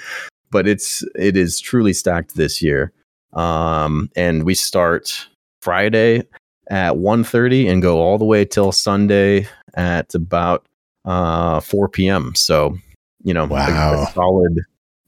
but 0.52 0.68
it's 0.68 1.04
it 1.16 1.38
is 1.38 1.60
truly 1.60 1.94
stacked 1.94 2.36
this 2.36 2.62
year. 2.62 2.92
Um, 3.34 4.10
and 4.16 4.44
we 4.44 4.54
start 4.56 5.28
Friday 5.62 6.24
at 6.70 6.94
1.30 6.94 7.70
and 7.70 7.82
go 7.82 8.00
all 8.00 8.18
the 8.18 8.26
way 8.26 8.46
till 8.46 8.72
Sunday 8.72 9.48
at 9.76 10.14
about 10.16 10.66
uh, 11.06 11.60
4 11.60 11.90
p.m. 11.90 12.34
So, 12.36 12.78
you 13.24 13.34
know, 13.34 13.46
a- 13.46 13.72
a, 14.04 14.12
solid 14.14 14.60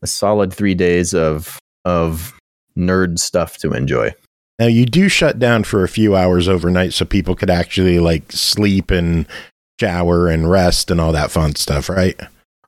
a 0.02 0.08
solid 0.08 0.54
three 0.54 0.76
days 0.76 1.14
of 1.14 1.58
of 1.86 2.38
nerd 2.78 3.20
stuff 3.20 3.58
to 3.58 3.74
enjoy. 3.74 4.14
Now 4.60 4.68
you 4.68 4.86
do 4.86 5.08
shut 5.10 5.40
down 5.40 5.64
for 5.64 5.84
a 5.84 5.88
few 5.90 6.16
hours 6.16 6.48
overnight 6.50 6.94
so 6.94 7.06
people 7.06 7.34
could 7.36 7.50
actually 7.50 8.00
like 8.00 8.32
sleep 8.32 8.92
and 8.92 9.26
shower 9.80 10.28
and 10.28 10.50
rest 10.52 10.92
and 10.92 11.00
all 11.00 11.14
that 11.14 11.32
fun 11.32 11.56
stuff, 11.56 11.88
right? 11.90 12.20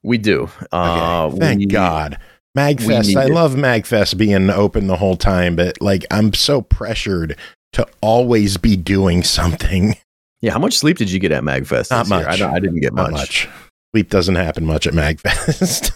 We 0.01 0.17
do. 0.17 0.49
Uh, 0.71 1.29
Thank 1.31 1.59
we- 1.59 1.65
God. 1.67 2.17
MagFest. 2.57 3.15
I 3.15 3.25
it. 3.25 3.31
love 3.31 3.53
MagFest 3.55 4.17
being 4.17 4.49
open 4.49 4.87
the 4.87 4.97
whole 4.97 5.15
time, 5.15 5.55
but 5.55 5.81
like 5.81 6.05
I'm 6.11 6.33
so 6.33 6.61
pressured 6.61 7.37
to 7.73 7.87
always 8.01 8.57
be 8.57 8.75
doing 8.75 9.23
something. 9.37 9.95
Yeah, 10.41 10.51
how 10.53 10.59
much 10.59 10.77
sleep 10.77 10.97
did 10.97 11.09
you 11.11 11.19
get 11.19 11.31
at 11.31 11.43
MagFest? 11.43 11.91
Not 11.91 12.07
this 12.07 12.09
year? 12.11 12.27
I, 12.27 12.31
much. 12.31 12.41
I 12.41 12.59
didn't 12.59 12.81
get 12.81 12.93
Not 12.93 13.11
much. 13.11 13.45
much. 13.47 13.49
Sleep 13.93 14.09
doesn't 14.09 14.35
happen 14.35 14.65
much 14.65 14.87
at 14.87 14.93
MagFest. 14.93 15.91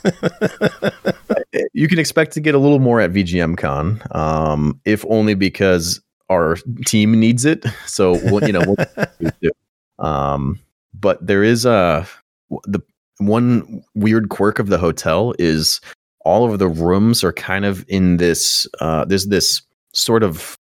you 1.74 1.88
can 1.88 2.00
expect 2.00 2.34
to 2.34 2.42
get 2.42 2.56
a 2.56 2.60
little 2.60 2.80
more 2.80 3.00
at 3.00 3.12
VGM 3.12 3.58
Con, 3.58 4.02
um, 4.12 4.80
if 4.86 5.06
only 5.10 5.34
because 5.34 6.02
our 6.30 6.58
team 6.86 7.20
needs 7.20 7.46
it. 7.46 7.66
So 7.88 8.20
we'll, 8.26 8.44
you 8.44 8.54
know, 8.54 8.76
we'll 9.20 9.52
um, 10.00 10.60
but 10.94 11.26
there 11.26 11.44
is 11.44 11.66
a 11.66 12.08
the 12.66 12.82
one 13.20 13.84
weird 13.96 14.30
quirk 14.30 14.60
of 14.60 14.68
the 14.68 14.78
hotel 14.78 15.34
is 15.40 15.80
all 16.26 16.52
of 16.52 16.60
the 16.60 16.68
rooms 16.68 17.24
are 17.24 17.32
kind 17.32 17.66
of 17.66 17.86
in 17.88 18.18
this. 18.18 18.68
Uh, 18.82 19.06
there's 19.06 19.28
this 19.28 19.62
sort 19.94 20.24
of 20.24 20.58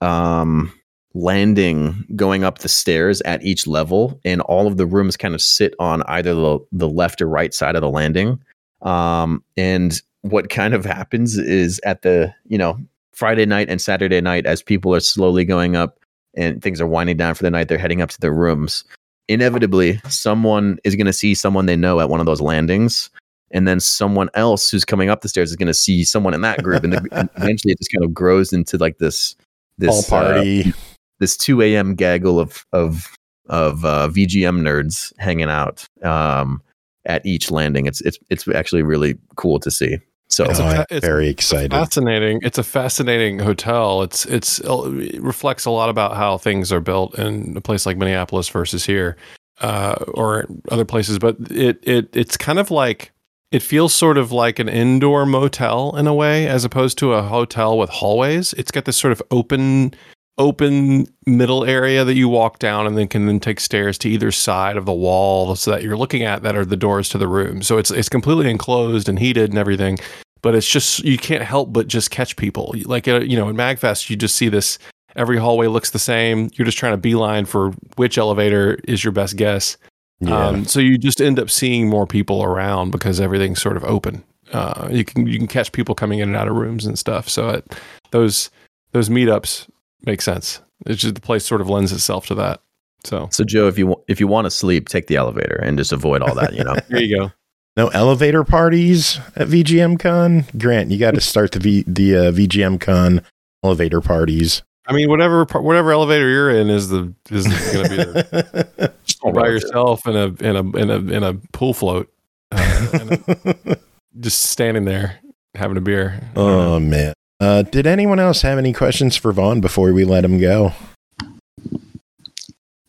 um, 0.00 0.72
landing 1.14 2.04
going 2.14 2.44
up 2.44 2.58
the 2.58 2.68
stairs 2.68 3.20
at 3.22 3.42
each 3.42 3.66
level, 3.66 4.20
and 4.24 4.40
all 4.42 4.66
of 4.66 4.76
the 4.76 4.86
rooms 4.86 5.16
kind 5.16 5.34
of 5.34 5.42
sit 5.42 5.74
on 5.80 6.02
either 6.04 6.34
the, 6.34 6.58
the 6.72 6.88
left 6.88 7.20
or 7.20 7.28
right 7.28 7.52
side 7.54 7.74
of 7.74 7.80
the 7.80 7.90
landing. 7.90 8.38
Um, 8.82 9.42
and 9.56 10.00
what 10.30 10.50
kind 10.50 10.74
of 10.74 10.84
happens 10.84 11.38
is 11.38 11.80
at 11.84 12.02
the 12.02 12.34
you 12.46 12.58
know 12.58 12.78
Friday 13.12 13.46
night 13.46 13.70
and 13.70 13.80
Saturday 13.80 14.20
night, 14.20 14.46
as 14.46 14.62
people 14.62 14.94
are 14.94 15.00
slowly 15.00 15.44
going 15.44 15.74
up 15.74 15.98
and 16.36 16.62
things 16.62 16.80
are 16.80 16.86
winding 16.86 17.16
down 17.16 17.34
for 17.34 17.42
the 17.42 17.50
night, 17.50 17.68
they're 17.68 17.78
heading 17.78 18.02
up 18.02 18.10
to 18.10 18.20
their 18.20 18.32
rooms. 18.32 18.84
Inevitably, 19.28 20.00
someone 20.08 20.78
is 20.84 20.94
going 20.94 21.06
to 21.06 21.12
see 21.12 21.34
someone 21.34 21.66
they 21.66 21.76
know 21.76 21.98
at 21.98 22.10
one 22.10 22.20
of 22.20 22.26
those 22.26 22.40
landings, 22.40 23.10
and 23.50 23.66
then 23.66 23.80
someone 23.80 24.28
else 24.34 24.70
who's 24.70 24.84
coming 24.84 25.08
up 25.08 25.22
the 25.22 25.28
stairs 25.28 25.50
is 25.50 25.56
going 25.56 25.66
to 25.66 25.74
see 25.74 26.04
someone 26.04 26.34
in 26.34 26.42
that 26.42 26.62
group, 26.62 26.84
and, 26.84 26.92
the, 26.92 27.08
and 27.12 27.28
eventually 27.36 27.72
it 27.72 27.78
just 27.78 27.90
kind 27.90 28.04
of 28.04 28.14
grows 28.14 28.52
into 28.52 28.76
like 28.76 28.98
this 28.98 29.34
this 29.78 30.10
All 30.10 30.18
uh, 30.18 30.24
party. 30.24 30.72
this 31.18 31.36
2 31.36 31.62
a.m. 31.62 31.94
gaggle 31.94 32.38
of 32.38 32.66
of 32.72 33.16
of 33.48 33.84
uh, 33.84 34.08
VGM 34.08 34.60
nerds 34.60 35.12
hanging 35.18 35.48
out 35.48 35.88
um, 36.02 36.62
at 37.06 37.24
each 37.24 37.50
landing. 37.50 37.86
It's 37.86 38.00
it's 38.02 38.18
it's 38.30 38.46
actually 38.48 38.82
really 38.82 39.16
cool 39.36 39.58
to 39.60 39.70
see. 39.70 39.98
So 40.28 40.44
It's 40.44 40.58
oh, 40.60 40.66
a 40.66 40.86
it's 40.90 41.06
very 41.06 41.28
excited. 41.28 41.70
fascinating. 41.70 42.40
It's 42.42 42.58
a 42.58 42.64
fascinating 42.64 43.38
hotel. 43.38 44.02
It's 44.02 44.26
it's 44.26 44.58
it 44.60 45.22
reflects 45.22 45.64
a 45.64 45.70
lot 45.70 45.88
about 45.88 46.16
how 46.16 46.36
things 46.38 46.72
are 46.72 46.80
built 46.80 47.18
in 47.18 47.56
a 47.56 47.60
place 47.60 47.86
like 47.86 47.96
Minneapolis 47.96 48.48
versus 48.48 48.84
here, 48.84 49.16
uh, 49.60 49.94
or 50.08 50.46
other 50.70 50.84
places. 50.84 51.18
But 51.18 51.36
it 51.50 51.78
it 51.82 52.14
it's 52.16 52.36
kind 52.36 52.58
of 52.58 52.70
like 52.70 53.12
it 53.52 53.62
feels 53.62 53.94
sort 53.94 54.18
of 54.18 54.32
like 54.32 54.58
an 54.58 54.68
indoor 54.68 55.24
motel 55.26 55.94
in 55.96 56.08
a 56.08 56.14
way, 56.14 56.48
as 56.48 56.64
opposed 56.64 56.98
to 56.98 57.12
a 57.12 57.22
hotel 57.22 57.78
with 57.78 57.88
hallways. 57.90 58.52
It's 58.54 58.72
got 58.72 58.84
this 58.84 58.96
sort 58.96 59.12
of 59.12 59.22
open 59.30 59.94
open 60.38 61.06
middle 61.24 61.64
area 61.64 62.04
that 62.04 62.14
you 62.14 62.28
walk 62.28 62.58
down 62.58 62.86
and 62.86 62.98
then 62.98 63.08
can 63.08 63.26
then 63.26 63.40
take 63.40 63.58
stairs 63.58 63.96
to 63.96 64.08
either 64.08 64.30
side 64.30 64.76
of 64.76 64.84
the 64.84 64.92
wall 64.92 65.56
so 65.56 65.70
that 65.70 65.82
you're 65.82 65.96
looking 65.96 66.22
at 66.22 66.42
that 66.42 66.56
are 66.56 66.64
the 66.64 66.76
doors 66.76 67.08
to 67.08 67.18
the 67.18 67.28
room. 67.28 67.62
So 67.62 67.78
it's 67.78 67.90
it's 67.90 68.08
completely 68.08 68.50
enclosed 68.50 69.08
and 69.08 69.18
heated 69.18 69.50
and 69.50 69.58
everything 69.58 69.98
but 70.46 70.54
it's 70.54 70.68
just 70.68 71.02
you 71.02 71.18
can't 71.18 71.42
help 71.42 71.72
but 71.72 71.88
just 71.88 72.12
catch 72.12 72.36
people. 72.36 72.72
Like 72.84 73.08
uh, 73.08 73.18
you 73.20 73.36
know, 73.36 73.48
in 73.48 73.56
MagFest, 73.56 74.08
you 74.08 74.14
just 74.14 74.36
see 74.36 74.48
this. 74.48 74.78
Every 75.16 75.38
hallway 75.38 75.66
looks 75.66 75.90
the 75.90 75.98
same. 75.98 76.50
You're 76.54 76.66
just 76.66 76.78
trying 76.78 76.92
to 76.92 76.98
beeline 76.98 77.46
for 77.46 77.70
which 77.96 78.16
elevator 78.16 78.78
is 78.86 79.02
your 79.02 79.12
best 79.12 79.36
guess. 79.36 79.76
Yeah. 80.20 80.48
Um, 80.48 80.64
so 80.64 80.78
you 80.78 80.98
just 80.98 81.20
end 81.20 81.40
up 81.40 81.50
seeing 81.50 81.88
more 81.88 82.06
people 82.06 82.44
around 82.44 82.92
because 82.92 83.18
everything's 83.18 83.60
sort 83.60 83.76
of 83.76 83.82
open. 83.84 84.22
Uh, 84.52 84.88
you 84.90 85.04
can 85.04 85.26
you 85.26 85.36
can 85.36 85.48
catch 85.48 85.72
people 85.72 85.96
coming 85.96 86.20
in 86.20 86.28
and 86.28 86.36
out 86.36 86.46
of 86.46 86.54
rooms 86.54 86.86
and 86.86 86.96
stuff. 86.96 87.28
So 87.28 87.48
it, 87.48 87.74
those 88.12 88.48
those 88.92 89.08
meetups 89.08 89.68
make 90.04 90.20
sense. 90.22 90.60
It's 90.84 91.00
just 91.00 91.14
the 91.14 91.20
place 91.20 91.44
sort 91.44 91.60
of 91.60 91.68
lends 91.70 91.92
itself 91.92 92.26
to 92.26 92.34
that. 92.36 92.60
So 93.04 93.28
so 93.30 93.44
Joe, 93.44 93.68
if 93.68 93.78
you 93.78 93.88
wa- 93.88 94.00
if 94.08 94.20
you 94.20 94.26
want 94.26 94.46
to 94.46 94.50
sleep, 94.50 94.88
take 94.88 95.06
the 95.06 95.16
elevator 95.16 95.56
and 95.62 95.78
just 95.78 95.92
avoid 95.92 96.22
all 96.22 96.34
that. 96.34 96.54
You 96.54 96.64
know. 96.64 96.74
there 96.88 97.02
you 97.02 97.16
go. 97.16 97.32
no 97.76 97.88
elevator 97.88 98.44
parties 98.44 99.18
at 99.36 99.48
VGM 99.48 99.98
Con. 99.98 100.44
Grant, 100.58 100.90
you 100.90 100.98
got 100.98 101.14
to 101.14 101.20
start 101.20 101.52
the 101.52 101.60
v, 101.60 101.84
the 101.86 102.16
uh, 102.16 102.32
VGM 102.32 102.80
Con 102.80 103.22
elevator 103.62 104.00
parties. 104.00 104.62
I 104.88 104.92
mean, 104.92 105.08
whatever 105.08 105.44
whatever 105.44 105.92
elevator 105.92 106.28
you're 106.28 106.50
in 106.50 106.68
is 106.70 106.88
the 106.88 107.12
is 107.30 107.46
going 107.46 107.84
to 107.84 107.90
be 107.90 107.96
the 107.96 108.92
all 109.22 109.32
by 109.32 109.48
yourself 109.48 110.06
in 110.06 110.16
a 110.16 110.26
in 110.26 110.56
a 110.56 110.76
in 110.76 110.90
a 110.90 111.16
in 111.16 111.22
a 111.24 111.34
pool 111.52 111.74
float, 111.74 112.12
uh, 112.52 112.88
and 112.92 113.78
just 114.20 114.42
standing 114.44 114.84
there 114.84 115.18
having 115.54 115.76
a 115.76 115.80
beer. 115.80 116.20
oh 116.36 116.78
man. 116.78 117.14
Uh, 117.38 117.62
did 117.62 117.86
anyone 117.86 118.18
else 118.18 118.42
have 118.42 118.58
any 118.58 118.72
questions 118.72 119.16
for 119.16 119.32
Vaughn 119.32 119.60
before 119.60 119.92
we 119.92 120.04
let 120.04 120.24
him 120.24 120.40
go? 120.40 120.72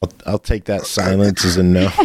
I'll, 0.02 0.14
I'll 0.26 0.40
take 0.40 0.66
that 0.66 0.86
silence 0.86 1.44
as 1.44 1.58
a 1.58 1.64
no. 1.64 1.92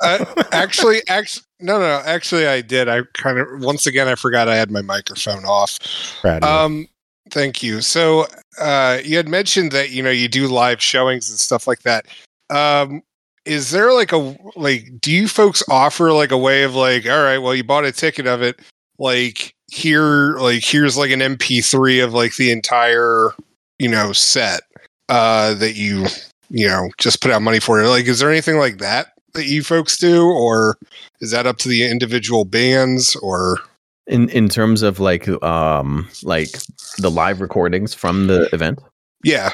Uh, 0.00 0.24
actually, 0.52 1.00
actually, 1.08 1.44
no, 1.60 1.78
no, 1.78 2.02
actually, 2.04 2.46
I 2.46 2.60
did. 2.60 2.88
I 2.88 3.02
kind 3.14 3.38
of 3.38 3.46
once 3.60 3.86
again 3.86 4.08
I 4.08 4.16
forgot 4.16 4.48
I 4.48 4.56
had 4.56 4.70
my 4.70 4.82
microphone 4.82 5.44
off. 5.44 5.78
Proud 6.20 6.42
of 6.42 6.48
you. 6.48 6.54
Um, 6.54 6.88
thank 7.30 7.62
you. 7.62 7.80
So, 7.80 8.26
uh, 8.60 8.98
you 9.02 9.16
had 9.16 9.28
mentioned 9.28 9.72
that 9.72 9.90
you 9.90 10.02
know 10.02 10.10
you 10.10 10.28
do 10.28 10.48
live 10.48 10.82
showings 10.82 11.30
and 11.30 11.38
stuff 11.38 11.66
like 11.66 11.82
that. 11.82 12.06
Um, 12.50 13.02
is 13.46 13.70
there 13.70 13.94
like 13.94 14.12
a 14.12 14.36
like? 14.56 15.00
Do 15.00 15.12
you 15.12 15.28
folks 15.28 15.62
offer 15.70 16.12
like 16.12 16.32
a 16.32 16.38
way 16.38 16.64
of 16.64 16.74
like, 16.74 17.06
all 17.06 17.22
right, 17.22 17.38
well, 17.38 17.54
you 17.54 17.64
bought 17.64 17.84
a 17.84 17.92
ticket 17.92 18.26
of 18.26 18.42
it, 18.42 18.60
like 18.98 19.54
here, 19.74 20.36
like 20.38 20.64
here's 20.64 20.96
like 20.96 21.10
an 21.10 21.20
MP3 21.20 22.04
of 22.04 22.14
like 22.14 22.36
the 22.36 22.50
entire 22.50 23.30
you 23.78 23.88
know 23.88 24.12
set 24.12 24.62
uh, 25.08 25.54
that 25.54 25.74
you 25.74 26.06
you 26.50 26.68
know 26.68 26.90
just 26.98 27.20
put 27.20 27.30
out 27.30 27.42
money 27.42 27.60
for 27.60 27.80
it. 27.82 27.88
Like, 27.88 28.06
is 28.06 28.20
there 28.20 28.30
anything 28.30 28.56
like 28.56 28.78
that 28.78 29.12
that 29.34 29.46
you 29.46 29.62
folks 29.62 29.98
do, 29.98 30.24
or 30.24 30.78
is 31.20 31.30
that 31.32 31.46
up 31.46 31.58
to 31.58 31.68
the 31.68 31.84
individual 31.88 32.44
bands 32.44 33.16
or? 33.16 33.58
In 34.06 34.28
in 34.28 34.48
terms 34.48 34.82
of 34.82 35.00
like 35.00 35.28
um 35.42 36.08
like 36.22 36.50
the 36.98 37.10
live 37.10 37.40
recordings 37.40 37.94
from 37.94 38.26
the 38.26 38.48
event. 38.52 38.78
Yeah. 39.22 39.52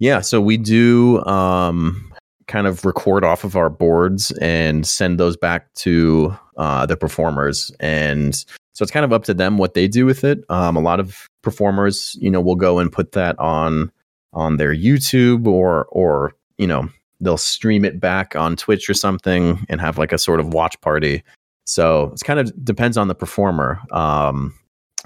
Yeah, 0.00 0.20
so 0.20 0.40
we 0.40 0.56
do 0.56 1.24
um 1.24 2.12
kind 2.48 2.66
of 2.66 2.84
record 2.84 3.24
off 3.24 3.44
of 3.44 3.56
our 3.56 3.70
boards 3.70 4.32
and 4.40 4.86
send 4.86 5.18
those 5.18 5.36
back 5.36 5.72
to 5.74 6.36
uh, 6.56 6.84
the 6.84 6.96
performers 6.96 7.70
and 7.80 8.44
so 8.74 8.82
it's 8.82 8.92
kind 8.92 9.04
of 9.04 9.12
up 9.12 9.24
to 9.24 9.34
them 9.34 9.58
what 9.58 9.74
they 9.74 9.86
do 9.86 10.06
with 10.06 10.24
it. 10.24 10.44
Um, 10.48 10.76
a 10.76 10.80
lot 10.80 11.00
of 11.00 11.28
performers 11.42 12.16
you 12.20 12.30
know 12.30 12.40
will 12.40 12.56
go 12.56 12.78
and 12.78 12.92
put 12.92 13.12
that 13.12 13.38
on 13.38 13.90
on 14.32 14.56
their 14.56 14.74
youtube 14.74 15.46
or 15.46 15.86
or 15.86 16.32
you 16.56 16.66
know 16.66 16.88
they'll 17.20 17.36
stream 17.36 17.84
it 17.84 18.00
back 18.00 18.34
on 18.34 18.56
twitch 18.56 18.88
or 18.88 18.94
something 18.94 19.64
and 19.68 19.80
have 19.80 19.98
like 19.98 20.12
a 20.12 20.18
sort 20.18 20.40
of 20.40 20.52
watch 20.52 20.80
party. 20.80 21.22
So 21.64 22.10
it's 22.12 22.22
kind 22.22 22.40
of 22.40 22.64
depends 22.64 22.96
on 22.96 23.08
the 23.08 23.14
performer. 23.14 23.80
Um, 23.92 24.54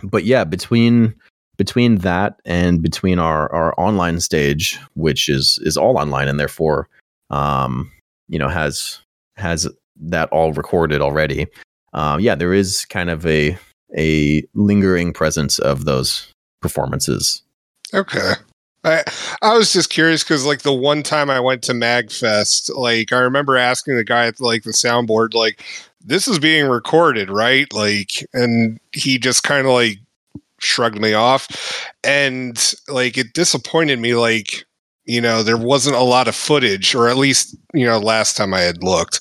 but 0.03 0.25
yeah 0.25 0.45
between 0.45 1.15
between 1.57 1.99
that 1.99 2.41
and 2.45 2.83
between 2.83 3.19
our 3.19 3.53
our 3.53 3.75
online 3.79 4.21
stage 4.21 4.79
which 4.95 5.29
is 5.29 5.59
is 5.63 5.77
all 5.77 5.97
online 5.99 6.29
and 6.29 6.39
therefore 6.39 6.89
um 7.31 7.91
you 8.29 8.39
know 8.39 8.49
has 8.49 9.01
has 9.37 9.69
that 9.99 10.29
all 10.31 10.53
recorded 10.53 11.01
already 11.01 11.47
um 11.97 12.21
yeah 12.21 12.37
there 12.37 12.55
is 12.55 12.85
kind 12.85 13.11
of 13.11 13.27
a 13.27 13.59
a 13.99 14.43
lingering 14.55 15.13
presence 15.13 15.59
of 15.59 15.85
those 15.85 16.33
performances 16.63 17.43
Okay. 17.95 18.33
I 18.85 19.03
I 19.43 19.57
was 19.57 19.73
just 19.73 19.91
curious 19.91 20.23
because 20.23 20.45
like 20.47 20.63
the 20.63 20.73
one 20.73 21.03
time 21.03 21.31
I 21.31 21.41
went 21.41 21.63
to 21.65 21.73
MagFest, 21.73 22.75
like 22.77 23.13
I 23.13 23.19
remember 23.19 23.57
asking 23.57 23.97
the 23.97 24.05
guy 24.05 24.27
at 24.27 24.41
like 24.41 24.63
the 24.63 24.71
soundboard, 24.71 25.35
like, 25.35 25.65
this 26.05 26.29
is 26.29 26.39
being 26.39 26.67
recorded, 26.67 27.31
right? 27.31 27.73
Like, 27.73 28.27
and 28.33 28.79
he 28.93 29.19
just 29.19 29.43
kind 29.43 29.67
of 29.67 29.73
like 29.73 29.99
shrugged 30.61 31.01
me 31.01 31.15
off. 31.15 31.49
And 32.05 32.75
like 32.89 33.19
it 33.19 33.33
disappointed 33.35 33.99
me, 33.99 34.15
like, 34.15 34.65
you 35.05 35.21
know, 35.21 35.43
there 35.43 35.57
wasn't 35.57 35.97
a 35.97 36.01
lot 36.03 36.29
of 36.29 36.35
footage, 36.35 36.95
or 36.95 37.09
at 37.09 37.17
least, 37.17 37.57
you 37.75 37.87
know, 37.87 37.99
last 37.99 38.37
time 38.37 38.55
I 38.55 38.61
had 38.61 38.83
looked, 38.83 39.21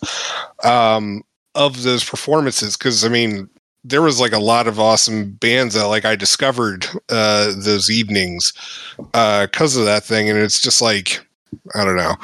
um, 0.64 1.24
of 1.56 1.84
those 1.84 2.04
performances. 2.04 2.76
Cause 2.78 3.04
I 3.04 3.10
mean, 3.10 3.50
there 3.84 4.02
was 4.02 4.20
like 4.20 4.32
a 4.34 4.40
lot 4.40 4.68
of 4.68 4.80
awesome 4.80 5.32
bands 5.34 5.74
that 5.76 5.86
like 5.88 6.06
I 6.06 6.16
discovered 6.16 6.86
uh 7.10 7.54
those 7.58 7.90
evenings 7.90 8.52
uh 9.14 9.46
because 9.48 9.78
of 9.78 9.86
that 9.86 10.04
thing 10.04 10.30
and 10.30 10.40
it's 10.40 10.60
just 10.62 10.82
like 10.82 11.26
I 11.74 11.86
don't 11.86 11.96
know. 11.96 12.16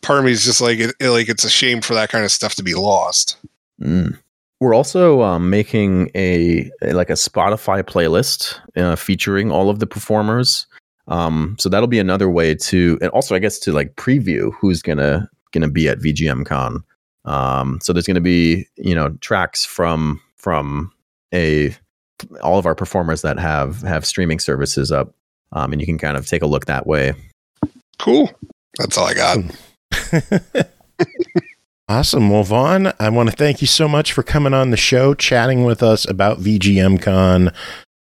Part 0.00 0.20
of 0.20 0.24
me 0.24 0.32
is 0.32 0.44
just 0.44 0.60
like 0.60 0.78
it, 0.78 0.94
it- 1.00 1.10
like 1.10 1.28
it's 1.28 1.44
a 1.44 1.50
shame 1.50 1.80
for 1.82 1.94
that 1.94 2.08
kind 2.10 2.24
of 2.24 2.32
stuff 2.32 2.54
to 2.56 2.62
be 2.62 2.74
lost. 2.74 3.36
Mm. 3.82 4.18
We're 4.60 4.74
also 4.74 5.22
um, 5.22 5.50
making 5.50 6.10
a, 6.16 6.68
a- 6.82 6.92
like 6.92 7.10
a 7.10 7.14
Spotify 7.14 7.82
playlist 7.84 8.58
uh, 8.76 8.96
featuring 8.96 9.52
all 9.52 9.70
of 9.70 9.78
the 9.78 9.86
performers. 9.86 10.66
Um, 11.06 11.54
so 11.60 11.68
that'll 11.68 11.86
be 11.86 12.00
another 12.00 12.28
way 12.28 12.54
to, 12.56 12.98
and 13.00 13.10
also 13.10 13.34
I 13.36 13.38
guess 13.38 13.58
to 13.60 13.72
like 13.72 13.94
preview 13.96 14.50
who's 14.60 14.82
gonna 14.82 15.28
gonna 15.52 15.68
be 15.70 15.86
at 15.88 15.98
VGM 15.98 16.44
Con. 16.46 16.82
Um, 17.24 17.78
so 17.82 17.92
there's 17.92 18.06
gonna 18.06 18.20
be 18.20 18.66
you 18.76 18.94
know 18.94 19.10
tracks 19.20 19.64
from 19.64 20.20
from 20.36 20.92
a 21.34 21.74
all 22.42 22.58
of 22.58 22.66
our 22.66 22.74
performers 22.74 23.22
that 23.22 23.38
have 23.38 23.82
have 23.82 24.04
streaming 24.04 24.38
services 24.38 24.90
up, 24.90 25.14
um, 25.52 25.72
and 25.72 25.80
you 25.80 25.86
can 25.86 25.98
kind 25.98 26.16
of 26.16 26.26
take 26.26 26.42
a 26.42 26.46
look 26.46 26.66
that 26.66 26.86
way. 26.86 27.14
Cool. 27.98 28.30
That's 28.78 28.96
all 28.96 29.06
I 29.06 29.14
got. 29.14 29.38
Awesome. 31.88 32.30
Well, 32.30 32.44
Vaughn, 32.44 32.92
I 33.00 33.08
want 33.08 33.30
to 33.30 33.36
thank 33.36 33.60
you 33.60 33.66
so 33.66 33.88
much 33.88 34.12
for 34.12 34.22
coming 34.22 34.52
on 34.52 34.70
the 34.70 34.76
show, 34.76 35.14
chatting 35.14 35.64
with 35.64 35.82
us 35.82 36.08
about 36.08 36.38
VGMCon. 36.38 37.54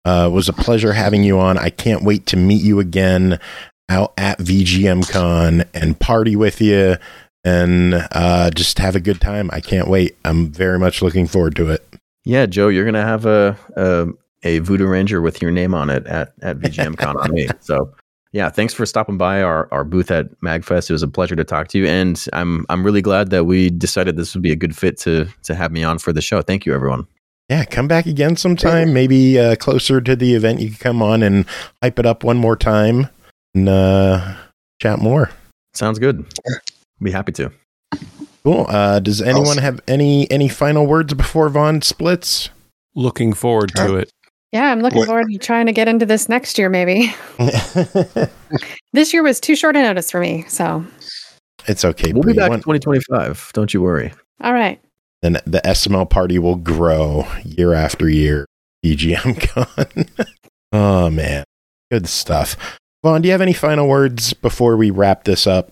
Uh, 0.05 0.27
it 0.29 0.33
was 0.33 0.47
a 0.47 0.53
pleasure 0.53 0.93
having 0.93 1.23
you 1.23 1.39
on. 1.39 1.57
I 1.57 1.69
can't 1.69 2.03
wait 2.03 2.25
to 2.27 2.37
meet 2.37 2.61
you 2.61 2.79
again 2.79 3.39
out 3.89 4.13
at 4.17 4.39
VGMCon 4.39 5.67
and 5.73 5.99
party 5.99 6.35
with 6.35 6.61
you 6.61 6.97
and 7.43 8.07
uh, 8.11 8.49
just 8.51 8.79
have 8.79 8.95
a 8.95 8.99
good 8.99 9.21
time. 9.21 9.49
I 9.53 9.59
can't 9.61 9.87
wait. 9.87 10.15
I'm 10.25 10.51
very 10.51 10.79
much 10.79 11.01
looking 11.01 11.27
forward 11.27 11.55
to 11.57 11.69
it. 11.69 11.85
Yeah, 12.23 12.45
Joe, 12.45 12.67
you're 12.67 12.85
gonna 12.85 13.03
have 13.03 13.25
a 13.25 13.57
a, 13.75 14.07
a 14.43 14.59
Voodoo 14.59 14.87
Ranger 14.87 15.21
with 15.21 15.41
your 15.41 15.51
name 15.51 15.73
on 15.73 15.89
it 15.89 16.05
at 16.07 16.33
at 16.41 16.59
VGM 16.59 16.97
Con 16.97 17.17
on 17.17 17.31
me. 17.33 17.47
So 17.61 17.93
yeah, 18.33 18.49
thanks 18.49 18.73
for 18.73 18.85
stopping 18.85 19.17
by 19.17 19.41
our, 19.41 19.67
our 19.73 19.83
booth 19.83 20.09
at 20.09 20.27
MagFest. 20.39 20.89
It 20.89 20.93
was 20.93 21.03
a 21.03 21.07
pleasure 21.07 21.35
to 21.35 21.43
talk 21.43 21.67
to 21.69 21.77
you, 21.77 21.85
and 21.85 22.23
I'm 22.33 22.65
I'm 22.69 22.83
really 22.83 23.01
glad 23.01 23.29
that 23.31 23.45
we 23.45 23.69
decided 23.69 24.15
this 24.15 24.33
would 24.35 24.43
be 24.43 24.51
a 24.51 24.55
good 24.55 24.75
fit 24.75 24.97
to 24.99 25.27
to 25.43 25.55
have 25.55 25.71
me 25.71 25.83
on 25.83 25.99
for 25.99 26.13
the 26.13 26.21
show. 26.21 26.41
Thank 26.41 26.65
you, 26.65 26.73
everyone. 26.73 27.07
Yeah, 27.49 27.65
come 27.65 27.89
back 27.89 28.05
again 28.05 28.37
sometime. 28.37 28.93
Maybe 28.93 29.37
uh, 29.37 29.57
closer 29.57 29.99
to 29.99 30.15
the 30.15 30.35
event, 30.35 30.61
you 30.61 30.69
can 30.69 30.77
come 30.77 31.01
on 31.01 31.21
and 31.21 31.45
hype 31.83 31.99
it 31.99 32.05
up 32.05 32.23
one 32.23 32.37
more 32.37 32.55
time 32.55 33.09
and 33.53 33.67
uh, 33.67 34.35
chat 34.81 34.99
more. 34.99 35.31
Sounds 35.73 35.99
good. 35.99 36.25
Be 37.01 37.11
happy 37.11 37.31
to. 37.33 37.51
Cool. 38.43 38.65
Uh, 38.69 38.99
does 38.99 39.21
anyone 39.21 39.47
Awesome. 39.49 39.63
have 39.63 39.79
any 39.87 40.29
any 40.31 40.47
final 40.49 40.85
words 40.87 41.13
before 41.13 41.49
Vaughn 41.49 41.81
splits? 41.81 42.49
Looking 42.95 43.33
forward 43.33 43.71
to 43.75 43.95
it. 43.95 44.11
Yeah, 44.51 44.71
I'm 44.71 44.81
looking 44.81 44.99
What- 44.99 45.07
forward 45.07 45.27
to 45.31 45.37
trying 45.37 45.65
to 45.67 45.71
get 45.71 45.87
into 45.87 46.05
this 46.05 46.27
next 46.27 46.57
year, 46.57 46.69
maybe. 46.69 47.13
This 48.93 49.13
year 49.13 49.23
was 49.23 49.39
too 49.39 49.55
short 49.55 49.77
a 49.77 49.81
notice 49.81 50.11
for 50.11 50.19
me. 50.19 50.43
So, 50.49 50.85
it's 51.67 51.85
okay. 51.85 52.11
We'll 52.11 52.23
be 52.23 52.33
back 52.33 52.49
One- 52.49 52.59
in 52.59 52.63
2025. 52.63 53.51
Don't 53.53 53.73
you 53.73 53.81
worry. 53.81 54.11
all 54.43 54.53
right. 54.53 54.79
then 55.21 55.33
the 55.45 55.61
SML 55.63 56.09
party 56.09 56.37
will 56.39 56.55
grow 56.57 57.25
year 57.45 57.73
after 57.73 58.09
year. 58.09 58.45
EGM 58.85 59.39
Con. 59.49 60.25
oh 60.73 61.09
man, 61.09 61.43
good 61.91 62.07
stuff. 62.09 62.77
Vaughn, 63.03 63.21
do 63.21 63.27
you 63.27 63.31
have 63.31 63.41
any 63.41 63.53
final 63.53 63.87
words 63.87 64.33
before 64.33 64.75
we 64.75 64.89
wrap 64.91 65.23
this 65.23 65.45
up? 65.47 65.71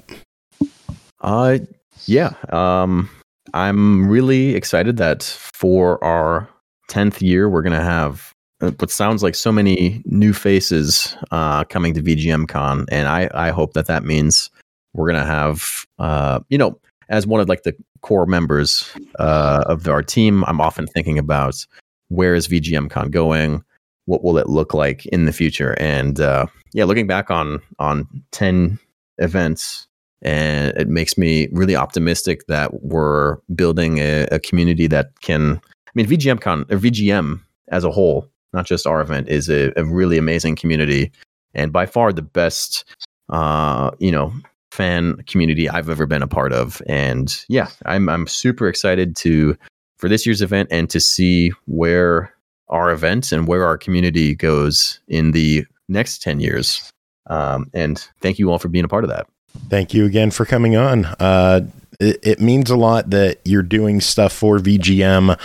Uh, 1.21 1.59
yeah. 2.05 2.33
Um, 2.49 3.09
I'm 3.53 4.07
really 4.07 4.55
excited 4.55 4.97
that 4.97 5.23
for 5.23 6.03
our 6.03 6.49
10th 6.89 7.21
year, 7.21 7.49
we're 7.49 7.61
going 7.61 7.77
to 7.77 7.83
have 7.83 8.33
uh, 8.61 8.71
what 8.71 8.91
sounds 8.91 9.23
like 9.23 9.35
so 9.35 9.51
many 9.51 10.01
new 10.05 10.33
faces 10.33 11.15
uh, 11.31 11.63
coming 11.65 11.93
to 11.93 12.01
VGM 12.01 12.47
Con. 12.47 12.85
And 12.91 13.07
I, 13.07 13.29
I 13.33 13.49
hope 13.49 13.73
that 13.73 13.87
that 13.87 14.03
means 14.03 14.49
we're 14.93 15.09
going 15.09 15.21
to 15.21 15.31
have, 15.31 15.85
uh, 15.97 16.39
you 16.49 16.57
know, 16.57 16.79
as 17.09 17.25
one 17.25 17.39
of 17.39 17.49
like 17.49 17.63
the 17.63 17.75
core 18.01 18.25
members 18.25 18.89
uh, 19.17 19.63
of 19.65 19.87
our 19.87 20.03
team, 20.03 20.43
I'm 20.45 20.61
often 20.61 20.87
thinking 20.87 21.17
about 21.17 21.65
where 22.09 22.35
is 22.35 22.47
VGM 22.47 22.89
Con 22.89 23.09
going? 23.09 23.63
What 24.05 24.23
will 24.23 24.37
it 24.37 24.49
look 24.49 24.73
like 24.73 25.05
in 25.07 25.25
the 25.25 25.33
future? 25.33 25.75
And 25.79 26.19
uh, 26.19 26.47
yeah, 26.73 26.85
looking 26.85 27.07
back 27.07 27.31
on 27.31 27.59
on 27.77 28.07
10 28.31 28.79
events 29.17 29.87
and 30.21 30.75
it 30.77 30.87
makes 30.87 31.17
me 31.17 31.47
really 31.51 31.75
optimistic 31.75 32.47
that 32.47 32.83
we're 32.83 33.37
building 33.55 33.99
a, 33.99 34.27
a 34.31 34.39
community 34.39 34.87
that 34.87 35.19
can. 35.21 35.61
I 35.87 35.91
mean, 35.95 36.05
VGMCon 36.05 36.71
or 36.71 36.77
VGM 36.77 37.41
as 37.69 37.83
a 37.83 37.91
whole, 37.91 38.27
not 38.53 38.65
just 38.65 38.85
our 38.85 39.01
event, 39.01 39.27
is 39.27 39.49
a, 39.49 39.71
a 39.75 39.83
really 39.83 40.17
amazing 40.17 40.55
community, 40.55 41.11
and 41.53 41.71
by 41.71 41.85
far 41.85 42.13
the 42.13 42.21
best, 42.21 42.85
uh, 43.29 43.91
you 43.99 44.11
know, 44.11 44.33
fan 44.71 45.15
community 45.23 45.69
I've 45.69 45.89
ever 45.89 46.05
been 46.05 46.21
a 46.21 46.27
part 46.27 46.53
of. 46.53 46.81
And 46.87 47.35
yeah, 47.47 47.69
I'm 47.85 48.09
I'm 48.09 48.27
super 48.27 48.67
excited 48.67 49.15
to 49.17 49.57
for 49.97 50.09
this 50.09 50.25
year's 50.25 50.41
event 50.41 50.69
and 50.71 50.89
to 50.89 50.99
see 50.99 51.51
where 51.65 52.33
our 52.67 52.91
event 52.91 53.31
and 53.31 53.47
where 53.47 53.65
our 53.65 53.77
community 53.77 54.35
goes 54.35 54.99
in 55.07 55.31
the 55.31 55.65
next 55.87 56.21
ten 56.21 56.39
years. 56.39 56.91
Um, 57.27 57.69
and 57.73 57.99
thank 58.21 58.39
you 58.39 58.51
all 58.51 58.59
for 58.59 58.69
being 58.69 58.85
a 58.85 58.89
part 58.89 59.03
of 59.03 59.09
that. 59.09 59.27
Thank 59.69 59.93
you 59.93 60.05
again 60.05 60.31
for 60.31 60.45
coming 60.45 60.75
on. 60.75 61.05
Uh, 61.05 61.61
it, 61.99 62.19
it 62.23 62.41
means 62.41 62.69
a 62.69 62.75
lot 62.75 63.09
that 63.09 63.39
you're 63.45 63.61
doing 63.61 64.01
stuff 64.01 64.33
for 64.33 64.57
VGM. 64.57 65.37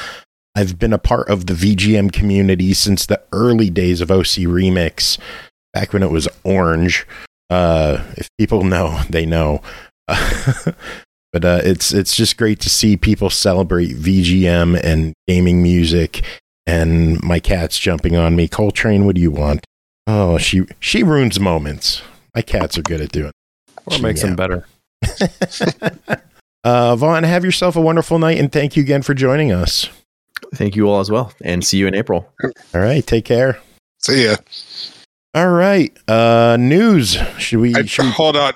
I've 0.54 0.78
been 0.78 0.92
a 0.92 0.98
part 0.98 1.28
of 1.28 1.46
the 1.46 1.54
VGM 1.54 2.12
community 2.12 2.74
since 2.74 3.06
the 3.06 3.20
early 3.32 3.70
days 3.70 4.00
of 4.00 4.10
OC 4.10 4.46
Remix, 4.46 5.18
back 5.72 5.92
when 5.92 6.02
it 6.02 6.10
was 6.10 6.28
orange. 6.44 7.06
Uh, 7.50 8.04
if 8.16 8.28
people 8.38 8.62
know, 8.62 9.00
they 9.10 9.26
know. 9.26 9.60
but 10.06 11.44
uh, 11.44 11.60
it's 11.64 11.92
it's 11.92 12.14
just 12.14 12.36
great 12.36 12.60
to 12.60 12.70
see 12.70 12.96
people 12.96 13.30
celebrate 13.30 13.96
VGM 13.96 14.80
and 14.82 15.12
gaming 15.26 15.62
music. 15.62 16.22
And 16.66 17.22
my 17.22 17.40
cat's 17.40 17.78
jumping 17.78 18.16
on 18.16 18.36
me. 18.36 18.48
Coltrane, 18.48 19.04
what 19.04 19.16
do 19.16 19.20
you 19.20 19.30
want? 19.30 19.66
Oh, 20.06 20.38
she 20.38 20.66
she 20.78 21.02
ruins 21.02 21.40
moments. 21.40 22.02
My 22.34 22.42
cats 22.42 22.78
are 22.78 22.82
good 22.82 23.00
at 23.00 23.12
doing. 23.12 23.32
Or 23.86 23.98
makes 23.98 24.22
Yeah. 24.22 24.34
them 24.34 24.36
better. 24.36 24.66
Uh, 26.64 26.96
Vaughn, 26.96 27.24
have 27.24 27.44
yourself 27.44 27.76
a 27.76 27.80
wonderful 27.80 28.18
night 28.18 28.38
and 28.38 28.50
thank 28.50 28.74
you 28.74 28.82
again 28.82 29.02
for 29.02 29.12
joining 29.12 29.52
us. 29.52 29.90
Thank 30.54 30.74
you 30.76 30.88
all 30.88 30.98
as 31.00 31.10
well, 31.10 31.30
and 31.42 31.62
see 31.62 31.76
you 31.76 31.86
in 31.86 31.94
April. 31.94 32.26
All 32.42 32.80
right, 32.80 33.06
take 33.06 33.26
care. 33.26 33.58
See 33.98 34.24
ya. 34.24 34.36
All 35.34 35.50
right, 35.50 35.94
uh, 36.08 36.56
news. 36.58 37.18
Should 37.38 37.60
we? 37.60 37.74
I, 37.74 37.84
should 37.84 38.06
we- 38.06 38.10
hold 38.12 38.36
on. 38.36 38.54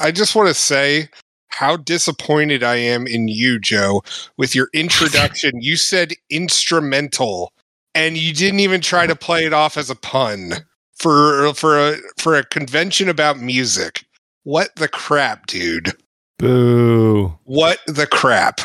I 0.00 0.12
just 0.12 0.36
want 0.36 0.46
to 0.46 0.54
say 0.54 1.08
how 1.48 1.76
disappointed 1.76 2.62
I 2.62 2.76
am 2.76 3.08
in 3.08 3.26
you, 3.26 3.58
Joe, 3.58 4.02
with 4.36 4.54
your 4.54 4.68
introduction. 4.72 5.52
you 5.60 5.76
said 5.76 6.12
instrumental, 6.30 7.52
and 7.92 8.16
you 8.16 8.32
didn't 8.32 8.60
even 8.60 8.80
try 8.80 9.08
to 9.08 9.16
play 9.16 9.46
it 9.46 9.52
off 9.52 9.76
as 9.76 9.90
a 9.90 9.96
pun 9.96 10.52
for 10.94 11.52
for 11.54 11.76
a 11.76 11.96
for 12.18 12.36
a 12.36 12.44
convention 12.44 13.08
about 13.08 13.40
music. 13.40 14.04
What 14.48 14.74
the 14.76 14.88
crap, 14.88 15.46
dude? 15.46 15.92
Boo. 16.38 17.38
What 17.44 17.80
the 17.86 18.06
crap? 18.06 18.62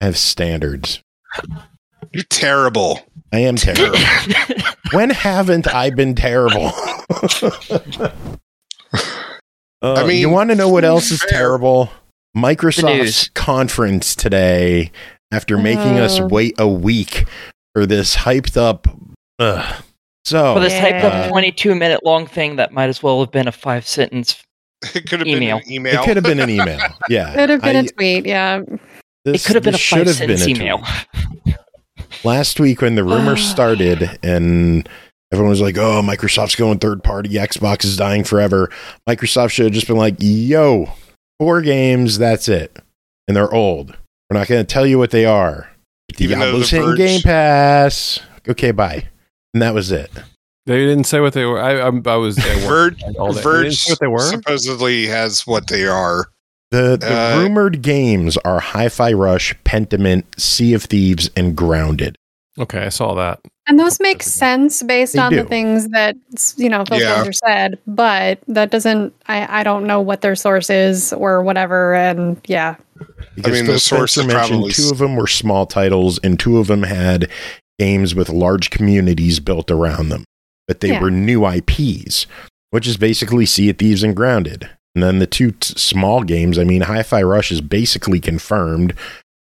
I 0.00 0.04
have 0.04 0.16
standards. 0.16 1.02
You're 2.12 2.22
terrible. 2.30 3.00
I 3.32 3.40
am 3.40 3.56
terrible. 3.56 3.98
when 4.92 5.10
haven't 5.10 5.66
I 5.66 5.90
been 5.90 6.14
terrible? 6.14 6.70
Uh, 9.82 9.94
I 9.98 10.06
mean, 10.06 10.18
you 10.18 10.30
want 10.30 10.48
to 10.48 10.56
know 10.56 10.70
what 10.70 10.82
else 10.82 11.10
is 11.10 11.22
terrible? 11.28 11.90
Microsoft's 12.34 13.28
conference 13.34 14.14
today, 14.16 14.90
after 15.30 15.58
making 15.58 15.98
us 15.98 16.20
Oh. 16.20 16.26
wait 16.26 16.54
a 16.58 16.66
week 16.66 17.26
for 17.74 17.84
this 17.84 18.16
hyped 18.16 18.56
up. 18.56 18.86
Ugh. 19.40 19.82
So 20.24 20.54
For 20.54 20.60
this 20.60 20.72
hyped 20.72 21.04
uh, 21.04 21.08
up 21.08 21.28
22 21.28 21.74
minute 21.74 22.02
long 22.02 22.26
thing 22.26 22.56
that 22.56 22.72
might 22.72 22.88
as 22.88 23.02
well 23.02 23.20
have 23.20 23.30
been 23.30 23.46
a 23.46 23.52
five 23.52 23.86
sentence. 23.86 24.42
It 24.94 25.08
could 25.08 25.20
have 25.20 25.26
Email. 25.28 25.58
been 25.58 25.66
an 25.66 25.72
email. 25.72 26.00
it 26.02 26.04
could 26.04 26.16
have 26.16 26.24
been 26.24 26.40
an 26.40 26.50
email. 26.50 26.78
Yeah, 27.08 27.34
Could 27.34 27.50
have 27.50 27.62
been 27.62 27.76
I- 27.76 27.80
a 27.80 27.88
tweet. 27.88 28.26
Yeah. 28.26 28.60
this- 29.24 29.44
it 29.44 29.46
could 29.46 29.54
have 29.56 29.64
been 29.64 29.74
a 29.74 29.78
should 29.78 29.98
five 29.98 30.06
have 30.06 30.18
been 30.28 30.38
sentence 30.38 30.46
a 30.46 30.50
email. 30.50 30.82
last 32.24 32.60
week 32.60 32.80
when 32.82 32.94
the 32.94 33.04
rumor 33.04 33.36
started 33.36 34.18
and 34.22 34.88
everyone 35.32 35.50
was 35.50 35.60
like, 35.60 35.76
"Oh, 35.78 36.00
Microsoft's 36.02 36.56
going 36.56 36.78
third 36.78 37.02
party, 37.02 37.30
Xbox 37.30 37.84
is 37.84 37.96
dying 37.96 38.24
forever." 38.24 38.70
Microsoft 39.08 39.50
should 39.50 39.66
have 39.66 39.74
just 39.74 39.86
been 39.86 39.96
like, 39.96 40.16
"Yo, 40.20 40.90
four 41.38 41.60
games, 41.62 42.18
that's 42.18 42.48
it, 42.48 42.78
and 43.28 43.36
they're 43.36 43.52
old. 43.52 43.96
We're 44.30 44.38
not 44.38 44.48
going 44.48 44.64
to 44.64 44.72
tell 44.72 44.86
you 44.86 44.98
what 44.98 45.10
they 45.10 45.24
are. 45.26 45.70
Even 46.18 46.38
though 46.38 46.46
Diablo's 46.46 46.70
The 46.70 46.76
hitting 46.76 46.90
Verge- 46.90 46.98
Game 46.98 47.20
Pass. 47.22 48.20
Okay, 48.48 48.70
bye." 48.70 49.08
And 49.52 49.62
that 49.62 49.74
was 49.74 49.92
it. 49.92 50.10
They 50.66 50.78
didn't 50.86 51.04
say 51.04 51.20
what 51.20 51.34
they 51.34 51.44
were. 51.44 51.60
I, 51.60 51.78
I, 51.80 51.86
I 51.88 52.16
was 52.16 52.38
at 52.38 52.66
work 52.68 52.94
Verge, 52.98 53.16
all. 53.18 53.32
They 53.32 53.42
didn't 53.42 53.42
Verge 53.42 53.84
what 53.88 54.00
they 54.00 54.06
were. 54.06 54.18
supposedly 54.20 55.06
has 55.06 55.46
what 55.46 55.68
they 55.68 55.86
are. 55.86 56.26
The, 56.70 56.96
the 56.96 57.14
Uh, 57.14 57.40
rumored 57.42 57.82
games 57.82 58.36
are 58.38 58.60
Hi-Fi 58.60 59.12
Rush, 59.12 59.54
Pentiment, 59.64 60.24
Sea 60.40 60.72
of 60.74 60.84
Thieves, 60.84 61.30
and 61.36 61.54
Grounded. 61.54 62.16
Okay, 62.58 62.78
I 62.86 62.88
saw 62.88 63.14
that. 63.14 63.40
And 63.66 63.78
those 63.80 63.98
make 64.00 64.22
sense 64.22 64.82
based 64.82 65.14
They 65.14 65.18
on 65.18 65.34
the 65.34 65.44
things 65.44 65.88
that 65.88 66.16
you 66.56 66.68
know 66.68 66.84
Phil 66.84 67.00
Yeah. 67.00 67.14
Spencer 67.14 67.32
said, 67.32 67.78
but 67.86 68.38
that 68.48 68.70
doesn't. 68.70 69.12
I 69.26 69.60
I 69.60 69.62
don't 69.64 69.86
know 69.86 70.00
what 70.00 70.20
their 70.20 70.36
source 70.36 70.68
is 70.70 71.12
or 71.14 71.42
whatever. 71.42 71.94
And 71.94 72.38
yeah, 72.46 72.76
Because 73.34 73.52
mean, 73.52 73.64
Phil 73.64 73.74
the 73.74 73.80
source 73.80 74.12
Spencer 74.12 74.28
is 74.30 74.34
mentioned 74.34 74.58
probably 74.60 74.72
two 74.72 74.90
of 74.90 74.98
them 74.98 75.16
were 75.16 75.26
small 75.26 75.66
titles, 75.66 76.18
and 76.22 76.38
two 76.38 76.58
of 76.58 76.66
them 76.68 76.82
had 76.84 77.28
games 77.78 78.14
with 78.14 78.28
large 78.28 78.70
communities 78.70 79.40
built 79.40 79.70
around 79.70 80.10
them, 80.10 80.24
but 80.68 80.80
they 80.80 80.90
Yeah. 80.90 81.00
were 81.00 81.10
new 81.10 81.44
IPs, 81.46 82.26
which 82.70 82.86
is 82.86 82.96
basically 82.96 83.46
Sea 83.46 83.70
of 83.70 83.78
Thieves 83.78 84.02
and 84.02 84.14
Grounded. 84.16 84.70
And 84.94 85.02
then 85.02 85.18
the 85.18 85.26
two 85.26 85.50
t- 85.52 85.74
small 85.76 86.22
games, 86.22 86.58
I 86.58 86.64
mean, 86.64 86.82
Hi-Fi 86.82 87.22
Rush 87.22 87.50
is 87.50 87.60
basically 87.60 88.20
confirmed 88.20 88.94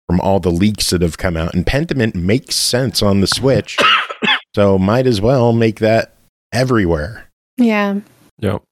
from 0.08 0.20
all 0.20 0.40
the 0.40 0.50
leaks 0.50 0.90
that 0.90 1.02
have 1.02 1.18
come 1.18 1.36
out, 1.36 1.54
and 1.54 1.66
Pentiment 1.66 2.14
makes 2.14 2.54
sense 2.56 3.02
on 3.02 3.20
the 3.20 3.26
Switch, 3.26 3.76
so 4.54 4.78
might 4.78 5.06
as 5.06 5.20
well 5.20 5.52
make 5.52 5.80
that 5.80 6.14
everywhere. 6.52 7.28
yeah. 7.56 8.00
Yep. 8.40 8.62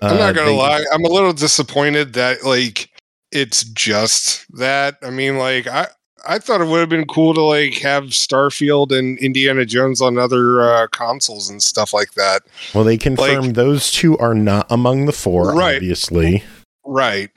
I'm 0.00 0.12
Uh, 0.16 0.18
not 0.18 0.34
gonna 0.36 0.50
they- 0.50 0.56
lie. 0.56 0.84
I'm 0.92 1.04
a 1.04 1.08
little 1.08 1.32
disappointed 1.32 2.12
that 2.12 2.44
like 2.44 2.88
it's 3.32 3.64
just 3.64 4.46
that. 4.56 4.96
I 5.02 5.10
mean, 5.10 5.38
like 5.38 5.66
I 5.66 5.88
I 6.26 6.38
thought 6.38 6.60
it 6.60 6.66
would 6.68 6.80
have 6.80 6.88
been 6.88 7.06
cool 7.06 7.34
to 7.34 7.42
like 7.42 7.74
have 7.78 8.04
Starfield 8.06 8.96
and 8.96 9.18
Indiana 9.18 9.64
Jones 9.64 10.00
on 10.00 10.18
other 10.18 10.60
uh, 10.62 10.86
consoles 10.88 11.48
and 11.50 11.62
stuff 11.62 11.92
like 11.92 12.12
that. 12.14 12.42
Well, 12.74 12.84
they 12.84 12.96
confirmed 12.96 13.54
those 13.54 13.92
two 13.92 14.16
are 14.18 14.34
not 14.34 14.66
among 14.70 15.06
the 15.06 15.12
four, 15.12 15.54
Right. 15.54 15.76
obviously. 15.76 16.42
Right. 16.84 17.30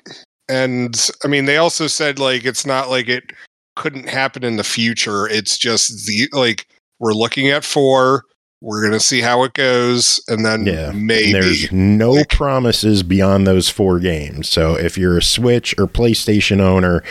And 0.49 1.07
I 1.23 1.27
mean, 1.27 1.45
they 1.45 1.57
also 1.57 1.87
said 1.87 2.19
like 2.19 2.45
it's 2.45 2.65
not 2.65 2.89
like 2.89 3.07
it 3.07 3.31
couldn't 3.75 4.09
happen 4.09 4.43
in 4.43 4.57
the 4.57 4.63
future. 4.63 5.27
It's 5.27 5.57
just 5.57 6.05
the 6.07 6.27
like 6.33 6.67
we're 6.99 7.13
looking 7.13 7.49
at 7.49 7.63
four. 7.63 8.23
We're 8.63 8.83
gonna 8.83 8.99
see 8.99 9.21
how 9.21 9.43
it 9.43 9.53
goes, 9.53 10.19
and 10.27 10.45
then 10.45 10.65
Yeah. 10.67 10.89
And 10.89 11.07
maybe 11.07 11.31
there's 11.33 11.71
no 11.71 12.11
Like- 12.11 12.29
promises 12.29 13.01
beyond 13.01 13.47
those 13.47 13.69
four 13.69 13.99
games. 13.99 14.49
So 14.49 14.75
if 14.75 14.97
you're 14.97 15.17
a 15.17 15.23
Switch 15.23 15.73
or 15.79 15.87
PlayStation 15.87 16.59
owner 16.59 17.01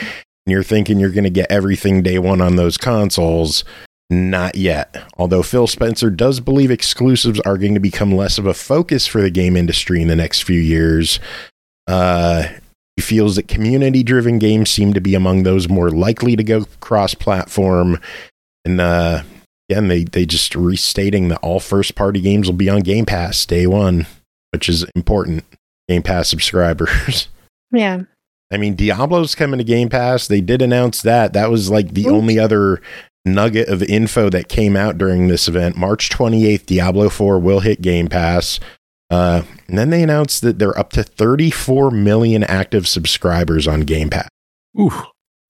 and 0.50 0.56
you're 0.56 0.64
thinking 0.64 0.98
you're 0.98 1.10
going 1.10 1.22
to 1.22 1.30
get 1.30 1.48
everything 1.48 2.02
day 2.02 2.18
one 2.18 2.40
on 2.40 2.56
those 2.56 2.76
consoles, 2.76 3.62
not 4.10 4.56
yet. 4.56 4.96
Although 5.16 5.44
Phil 5.44 5.68
Spencer 5.68 6.10
does 6.10 6.40
believe 6.40 6.72
exclusives 6.72 7.38
are 7.42 7.56
going 7.56 7.74
to 7.74 7.80
become 7.80 8.16
less 8.16 8.36
of 8.36 8.46
a 8.46 8.54
focus 8.54 9.06
for 9.06 9.22
the 9.22 9.30
game 9.30 9.56
industry 9.56 10.02
in 10.02 10.08
the 10.08 10.16
next 10.16 10.42
few 10.42 10.58
years. 10.58 11.20
Uh, 11.86 12.48
he 12.96 13.02
feels 13.02 13.36
that 13.36 13.46
community 13.46 14.02
driven 14.02 14.40
games 14.40 14.70
seem 14.70 14.92
to 14.92 15.00
be 15.00 15.14
among 15.14 15.44
those 15.44 15.68
more 15.68 15.88
likely 15.88 16.34
to 16.34 16.42
go 16.42 16.64
cross 16.80 17.14
platform. 17.14 18.00
And 18.64 18.80
uh, 18.80 19.22
again, 19.70 19.86
they, 19.86 20.02
they 20.02 20.26
just 20.26 20.56
restating 20.56 21.28
that 21.28 21.38
all 21.44 21.60
first 21.60 21.94
party 21.94 22.20
games 22.20 22.48
will 22.48 22.56
be 22.56 22.68
on 22.68 22.80
Game 22.80 23.06
Pass 23.06 23.46
day 23.46 23.68
one, 23.68 24.08
which 24.52 24.68
is 24.68 24.84
important. 24.96 25.44
Game 25.88 26.02
Pass 26.02 26.28
subscribers. 26.28 27.28
Yeah. 27.72 28.00
I 28.52 28.56
mean, 28.56 28.74
Diablo's 28.74 29.34
coming 29.34 29.58
to 29.58 29.64
Game 29.64 29.88
Pass. 29.88 30.26
They 30.26 30.40
did 30.40 30.60
announce 30.62 31.02
that. 31.02 31.32
That 31.32 31.50
was 31.50 31.70
like 31.70 31.94
the 31.94 32.02
Oops. 32.06 32.12
only 32.12 32.38
other 32.38 32.80
nugget 33.24 33.68
of 33.68 33.82
info 33.82 34.28
that 34.30 34.48
came 34.48 34.76
out 34.76 34.98
during 34.98 35.28
this 35.28 35.46
event. 35.46 35.76
March 35.76 36.08
28th, 36.10 36.66
Diablo 36.66 37.08
4 37.08 37.38
will 37.38 37.60
hit 37.60 37.80
Game 37.82 38.08
Pass. 38.08 38.58
Uh, 39.10 39.42
and 39.68 39.76
then 39.78 39.90
they 39.90 40.02
announced 40.02 40.42
that 40.42 40.58
they're 40.58 40.76
up 40.78 40.90
to 40.92 41.02
34 41.02 41.90
million 41.90 42.42
active 42.44 42.86
subscribers 42.88 43.66
on 43.68 43.80
Game 43.82 44.08
Pass. 44.10 44.28
Ooh, 44.78 44.90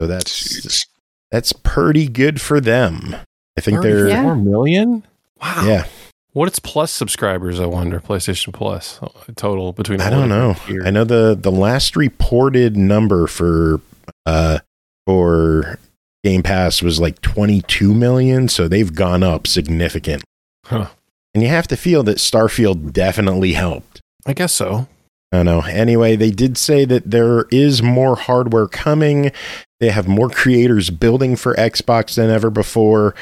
So 0.01 0.07
that's 0.07 0.67
Jeez. 0.67 0.87
that's 1.31 1.53
pretty 1.53 2.09
good 2.09 2.41
for 2.41 2.61
them. 2.61 3.17
I 3.57 3.61
think 3.61 3.83
they're 3.83 4.09
Yeah. 4.09 4.23
four 4.23 4.37
million. 4.37 5.05
Wow. 5.41 5.63
yeah. 5.67 5.87
What 6.33 6.51
is 6.51 6.61
Plus 6.61 6.93
subscribers? 6.93 7.59
I 7.59 7.67
wonder. 7.67 8.01
PlayStation 8.01 8.53
Plus 8.53 9.01
total 9.37 9.73
between. 9.73 10.01
I 10.01 10.11
don't 10.11 10.29
know. 10.29 10.57
I 10.85 10.91
know 10.91 11.05
the 11.05 11.37
the 11.39 11.51
last 11.51 11.97
reported 11.97 12.77
number 12.77 13.27
for 13.27 13.81
uh 14.27 14.59
for 15.07 15.79
Game 16.23 16.43
Pass 16.43 16.83
was 16.83 17.01
like 17.01 17.21
22 17.23 17.95
million, 17.95 18.49
so 18.49 18.69
they've 18.69 18.95
gone 18.95 19.23
up 19.23 19.47
significant. 19.47 20.23
Huh. 20.67 20.89
And 21.35 21.43
you 21.43 21.49
have 21.49 21.67
to 21.69 21.77
feel 21.77 22.03
that 22.05 22.19
Starfield 22.19 22.93
definitely 22.93 23.53
helped. 23.53 24.01
I 24.27 24.33
guess 24.33 24.53
so. 24.53 24.89
I 25.33 25.39
don't 25.39 25.47
know. 25.47 25.61
Anyway, 25.61 26.17
they 26.17 26.31
did 26.31 26.59
say 26.59 26.85
that 26.85 27.11
there 27.11 27.47
is 27.51 27.83
more 27.83 28.17
hardware 28.17 28.67
coming. 28.67 29.31
They 29.79 29.91
have 29.91 30.09
more 30.09 30.29
creators 30.29 30.91
building 30.91 31.37
for 31.37 31.55
Xbox 31.55 32.17
than 32.17 32.31
ever 32.31 32.51
before. 32.51 33.15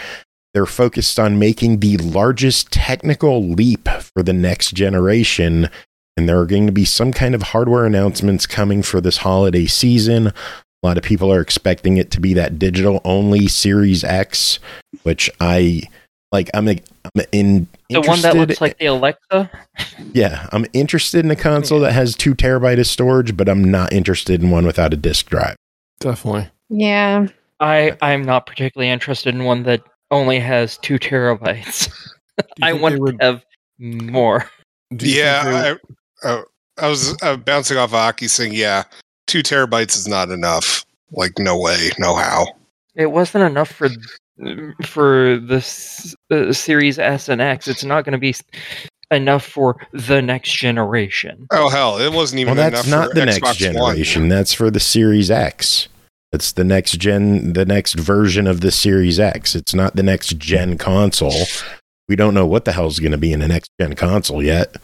They're 0.54 0.66
focused 0.66 1.18
on 1.18 1.38
making 1.38 1.80
the 1.80 1.96
largest 1.98 2.72
technical 2.72 3.46
leap 3.46 3.88
for 3.88 4.22
the 4.22 4.32
next 4.32 4.72
generation. 4.72 5.68
And 6.16 6.28
there 6.28 6.38
are 6.40 6.46
going 6.46 6.66
to 6.66 6.72
be 6.72 6.84
some 6.84 7.12
kind 7.12 7.34
of 7.34 7.42
hardware 7.42 7.84
announcements 7.84 8.46
coming 8.46 8.82
for 8.82 9.00
this 9.00 9.18
holiday 9.18 9.66
season. 9.66 10.28
A 10.28 10.86
lot 10.86 10.96
of 10.96 11.04
people 11.04 11.32
are 11.32 11.40
expecting 11.40 11.96
it 11.96 12.10
to 12.12 12.20
be 12.20 12.34
that 12.34 12.58
digital 12.58 13.00
only 13.04 13.46
Series 13.48 14.04
X, 14.04 14.58
which 15.02 15.28
I 15.40 15.82
like. 16.32 16.50
I'm, 16.54 16.68
I'm 16.68 16.78
in 17.32 17.66
The 17.90 18.00
one 18.00 18.20
that 18.22 18.36
looks 18.36 18.60
like 18.60 18.78
the 18.78 18.86
Alexa. 18.86 19.50
yeah, 20.12 20.48
I'm 20.52 20.66
interested 20.72 21.24
in 21.24 21.30
a 21.30 21.36
console 21.36 21.80
that 21.80 21.92
has 21.92 22.14
two 22.14 22.34
terabyte 22.34 22.78
of 22.78 22.86
storage, 22.86 23.36
but 23.36 23.48
I'm 23.48 23.64
not 23.64 23.92
interested 23.92 24.42
in 24.42 24.50
one 24.50 24.66
without 24.66 24.92
a 24.92 24.96
disk 24.96 25.28
drive. 25.28 25.56
Definitely. 26.00 26.48
Yeah. 26.68 27.26
I 27.60 27.96
I'm 28.00 28.22
not 28.22 28.46
particularly 28.46 28.90
interested 28.90 29.34
in 29.34 29.44
one 29.44 29.64
that 29.64 29.82
only 30.10 30.38
has 30.40 30.78
two 30.78 30.98
terabytes. 30.98 31.90
I 32.62 32.70
think 32.72 32.82
want 32.82 32.94
they 32.94 33.00
would- 33.00 33.18
to 33.20 33.24
have 33.24 33.44
more. 33.78 34.48
do 34.96 35.06
you 35.08 35.12
think 35.12 35.14
they 35.14 35.18
Yeah, 35.20 35.70
would- 35.72 35.80
I, 36.24 36.28
uh, 36.28 36.42
I 36.80 36.88
was 36.88 37.16
uh, 37.22 37.36
bouncing 37.36 37.76
off 37.76 37.90
of 37.90 37.94
Aki 37.94 38.28
saying, 38.28 38.54
yeah, 38.54 38.84
two 39.26 39.42
terabytes 39.42 39.96
is 39.96 40.06
not 40.08 40.30
enough. 40.30 40.84
Like, 41.10 41.32
no 41.38 41.58
way, 41.58 41.90
no 41.98 42.14
how. 42.14 42.46
It 42.94 43.06
wasn't 43.12 43.44
enough 43.44 43.70
for 43.70 43.88
for 44.84 45.38
this 45.38 46.14
uh, 46.30 46.52
Series 46.52 46.98
S 46.98 47.28
and 47.28 47.40
X. 47.40 47.66
It's 47.66 47.82
not 47.82 48.04
going 48.04 48.12
to 48.12 48.18
be 48.18 48.34
enough 49.10 49.44
for 49.44 49.76
the 49.92 50.20
next 50.22 50.52
generation. 50.52 51.46
Oh 51.50 51.68
hell, 51.68 51.98
it 51.98 52.12
wasn't 52.12 52.40
even 52.40 52.56
Well, 52.56 52.68
enough 52.68 52.84
that's 52.84 52.88
not 52.90 53.08
for 53.08 53.14
the 53.14 53.20
Xbox 53.22 53.42
next 53.42 53.56
generation. 53.56 54.28
That's 54.28 54.52
for 54.52 54.70
the 54.70 54.80
Series 54.80 55.30
X. 55.30 55.88
That's 56.32 56.52
the 56.52 56.64
next 56.64 56.92
gen, 56.98 57.54
the 57.54 57.64
next 57.64 57.94
version 57.94 58.46
of 58.46 58.60
the 58.60 58.70
Series 58.70 59.18
X. 59.18 59.54
It's 59.54 59.74
not 59.74 59.96
the 59.96 60.02
next 60.02 60.38
gen 60.38 60.76
console. 60.76 61.44
We 62.08 62.16
don't 62.16 62.34
know 62.34 62.46
what 62.46 62.64
the 62.64 62.72
hell's 62.72 63.00
going 63.00 63.12
to 63.12 63.18
be 63.18 63.32
in 63.32 63.40
the 63.40 63.48
next 63.48 63.70
gen 63.80 63.94
console 63.94 64.42
yet. 64.42 64.76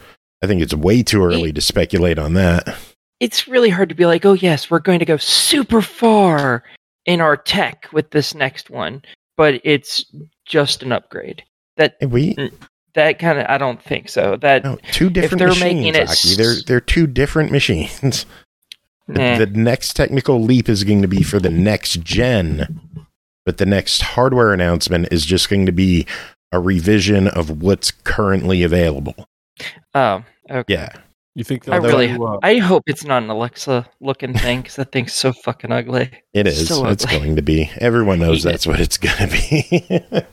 I 0.43 0.47
think 0.47 0.61
it's 0.61 0.73
way 0.73 1.03
too 1.03 1.23
early 1.23 1.53
to 1.53 1.61
speculate 1.61 2.19
on 2.19 2.33
that. 2.33 2.75
It's 3.19 3.47
really 3.47 3.69
hard 3.69 3.89
to 3.89 3.95
be 3.95 4.05
like, 4.05 4.25
oh 4.25 4.33
yes, 4.33 4.69
we're 4.69 4.79
going 4.79 4.99
to 4.99 5.05
go 5.05 5.17
super 5.17 5.81
far 5.81 6.63
in 7.05 7.21
our 7.21 7.37
tech 7.37 7.87
with 7.93 8.09
this 8.11 8.33
next 8.35 8.69
one, 8.69 9.01
but 9.37 9.61
it's 9.63 10.05
just 10.45 10.83
an 10.83 10.91
upgrade. 10.91 11.43
That 11.77 11.95
we 12.07 12.35
that 12.93 13.19
kind 13.19 13.39
of 13.39 13.45
I 13.47 13.57
don't 13.57 13.81
think 13.81 14.09
so. 14.09 14.37
That 14.37 14.63
no, 14.63 14.77
two 14.91 15.09
different 15.09 15.39
they're 15.39 15.49
machines. 15.49 15.85
making 15.85 15.95
it 15.95 16.09
Aki. 16.09 16.35
They're 16.35 16.55
they're 16.65 16.81
two 16.81 17.07
different 17.07 17.51
machines. 17.51 18.25
The- 19.07 19.21
eh. 19.21 19.37
The 19.39 19.45
next 19.47 19.93
technical 19.93 20.41
leap 20.41 20.67
is 20.69 20.83
going 20.83 21.01
to 21.01 21.07
be 21.07 21.23
for 21.23 21.39
the 21.39 21.49
next 21.49 22.01
gen, 22.01 22.81
but 23.45 23.57
the 23.57 23.65
next 23.65 24.01
hardware 24.01 24.53
announcement 24.53 25.07
is 25.11 25.25
just 25.25 25.49
going 25.49 25.65
to 25.67 25.71
be 25.71 26.05
a 26.51 26.59
revision 26.59 27.27
of 27.27 27.61
what's 27.61 27.91
currently 27.91 28.63
available. 28.63 29.27
oh, 29.93 30.23
okay. 30.49 30.73
Yeah. 30.73 30.89
You 31.37 31.43
think 31.43 31.67
I 31.67 31.75
really, 31.75 32.07
do, 32.07 32.23
uh, 32.25 32.39
I 32.43 32.59
hope 32.59 32.83
it's 32.87 33.03
not 33.03 33.21
an 33.21 33.29
Alexa 33.29 33.85
looking 33.99 34.33
thing 34.33 34.61
because 34.61 34.77
that 34.77 34.93
thing's 34.93 35.11
so 35.11 35.33
fucking 35.33 35.69
ugly. 35.69 36.09
It 36.33 36.47
is. 36.47 36.69
So 36.69 36.87
it's 36.87 37.03
ugly. 37.03 37.17
going 37.17 37.35
to 37.35 37.41
be. 37.41 37.69
Everyone 37.79 38.19
knows 38.19 38.43
Hate 38.43 38.49
it. 38.49 38.51
that's 38.53 38.67
what 38.67 38.79
it's 38.79 38.97
going 38.97 39.17
to 39.17 39.27
be. 39.27 40.25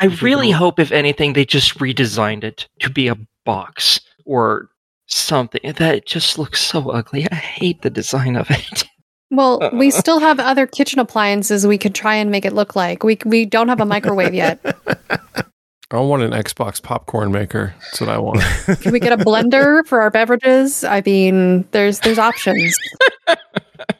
I 0.00 0.06
really 0.22 0.50
hope, 0.50 0.80
if 0.80 0.90
anything, 0.90 1.34
they 1.34 1.44
just 1.44 1.78
redesigned 1.78 2.44
it 2.44 2.66
to 2.80 2.88
be 2.88 3.08
a 3.08 3.16
box 3.44 4.00
or 4.24 4.70
something. 5.08 5.72
That 5.76 6.06
just 6.06 6.38
looks 6.38 6.60
so 6.60 6.90
ugly. 6.90 7.26
I 7.30 7.34
hate 7.34 7.82
the 7.82 7.90
design 7.90 8.36
of 8.36 8.50
it. 8.50 8.84
Well, 9.30 9.62
Uh. 9.62 9.68
we 9.74 9.90
still 9.90 10.20
have 10.20 10.40
other 10.40 10.66
kitchen 10.66 11.00
appliances 11.00 11.66
we 11.66 11.76
could 11.76 11.94
try 11.94 12.14
and 12.14 12.30
make 12.30 12.46
it 12.46 12.54
look 12.54 12.74
like. 12.74 13.04
We 13.04 13.18
we 13.26 13.44
don't 13.44 13.68
have 13.68 13.78
a 13.78 13.84
microwave 13.84 14.32
yet. 14.32 14.58
I 15.90 16.00
want 16.00 16.22
an 16.22 16.30
Xbox 16.30 16.82
popcorn 16.82 17.30
maker. 17.30 17.74
That's 17.78 18.00
what 18.00 18.08
I 18.08 18.16
want. 18.16 18.40
Can 18.80 18.90
we 18.90 18.98
get 19.00 19.12
a 19.12 19.22
blender 19.22 19.86
for 19.86 20.00
our 20.00 20.10
beverages? 20.10 20.82
I 20.82 21.02
mean, 21.04 21.68
there's 21.72 22.00
there's 22.00 22.18
options. 22.18 22.74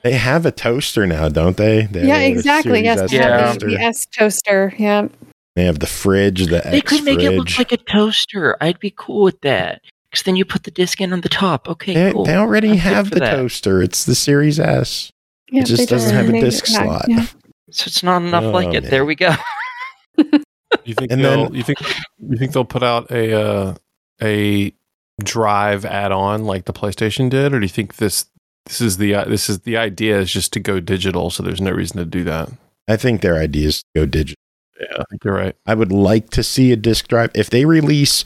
they 0.02 0.12
have 0.12 0.46
a 0.46 0.50
toaster 0.50 1.06
now, 1.06 1.28
don't 1.28 1.58
they? 1.58 1.82
they 1.90 2.06
yeah, 2.06 2.20
exactly. 2.20 2.82
Yes, 2.84 2.98
S 3.00 3.12
we 3.12 3.18
have 3.18 3.52
toaster. 3.52 3.66
the, 3.66 3.76
the 3.76 3.82
S 3.82 4.06
toaster. 4.06 4.72
Yeah. 4.78 5.08
They 5.56 5.64
have 5.64 5.80
the 5.80 5.86
fridge, 5.86 6.46
the 6.46 6.62
they 6.64 6.78
X 6.78 6.90
could 6.90 7.04
make 7.04 7.20
it 7.20 7.32
look 7.32 7.58
like 7.58 7.72
a 7.72 7.76
toaster. 7.76 8.56
I'd 8.62 8.78
be 8.78 8.94
cool 8.96 9.24
with 9.24 9.42
that. 9.42 9.82
Because 10.10 10.22
then 10.24 10.36
you 10.36 10.44
put 10.44 10.62
the 10.64 10.70
disc 10.70 11.00
in 11.00 11.12
on 11.12 11.20
the 11.20 11.28
top. 11.28 11.68
Okay, 11.68 11.92
They, 11.94 12.12
cool. 12.12 12.24
they 12.24 12.34
already 12.34 12.70
I'm 12.72 12.76
have 12.78 13.10
the 13.10 13.20
that. 13.20 13.36
toaster. 13.36 13.82
It's 13.82 14.04
the 14.06 14.14
Series 14.14 14.58
S. 14.58 15.12
yeah 15.50 15.64
just 15.64 15.88
doesn't 15.88 16.14
have 16.14 16.28
a 16.28 16.40
disc 16.40 16.64
yeah, 16.68 16.82
slot. 16.84 17.04
yeah. 17.08 17.26
So 17.70 17.84
it's 17.88 18.02
not 18.02 18.22
enough 18.22 18.44
Oh, 18.44 18.50
like 18.50 18.72
it. 18.74 18.84
man. 18.84 18.90
There 18.90 19.04
we 19.04 19.14
go. 19.14 19.34
You 20.84 20.94
think 20.94 21.12
And 21.12 21.24
they'll, 21.24 21.44
then- 21.44 21.54
you 21.54 21.62
think 21.62 21.78
you 22.18 22.36
think 22.38 22.52
they'll 22.52 22.64
put 22.64 22.82
out 22.82 23.10
a 23.10 23.32
uh, 23.32 23.74
a 24.22 24.72
drive 25.22 25.84
add-on 25.84 26.44
like 26.44 26.64
the 26.66 26.72
PlayStation 26.72 27.28
did, 27.30 27.52
or 27.52 27.58
do 27.60 27.64
you 27.64 27.68
think 27.70 27.96
this 27.96 28.26
this 28.66 28.80
is 28.80 28.96
the 28.98 29.14
uh, 29.14 29.24
this 29.24 29.48
is 29.48 29.60
the 29.60 29.76
idea 29.76 30.18
is 30.18 30.32
just 30.32 30.52
to 30.54 30.60
go 30.60 30.80
digital? 30.80 31.30
So 31.30 31.42
there's 31.42 31.60
no 31.60 31.70
reason 31.72 31.96
to 31.98 32.04
do 32.04 32.24
that. 32.24 32.50
I 32.88 32.96
think 32.96 33.20
their 33.20 33.36
idea 33.36 33.68
is 33.68 33.78
to 33.80 33.84
go 33.94 34.06
digital. 34.06 34.40
Yeah, 34.80 34.98
I 35.00 35.04
think 35.10 35.24
you're 35.24 35.34
right. 35.34 35.56
I 35.66 35.74
would 35.74 35.92
like 35.92 36.30
to 36.30 36.42
see 36.42 36.72
a 36.72 36.76
disk 36.76 37.08
drive. 37.08 37.30
If 37.34 37.50
they 37.50 37.64
release 37.64 38.24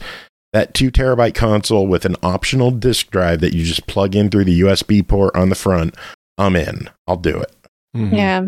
that 0.53 0.73
two 0.73 0.91
terabyte 0.91 1.35
console 1.35 1.85
with 1.87 2.05
an 2.05 2.15
optional 2.23 2.71
disk 2.71 3.09
drive 3.11 3.41
that 3.41 3.53
you 3.53 3.63
just 3.63 3.85
plug 3.87 4.15
in 4.15 4.29
through 4.29 4.45
the 4.45 4.61
USB 4.61 5.05
port 5.05 5.35
on 5.35 5.49
the 5.49 5.55
front, 5.55 5.95
I'm 6.37 6.55
in. 6.55 6.89
I'll 7.07 7.17
do 7.17 7.37
it 7.39 7.51
Mhm. 7.95 8.15
Yeah. 8.15 8.41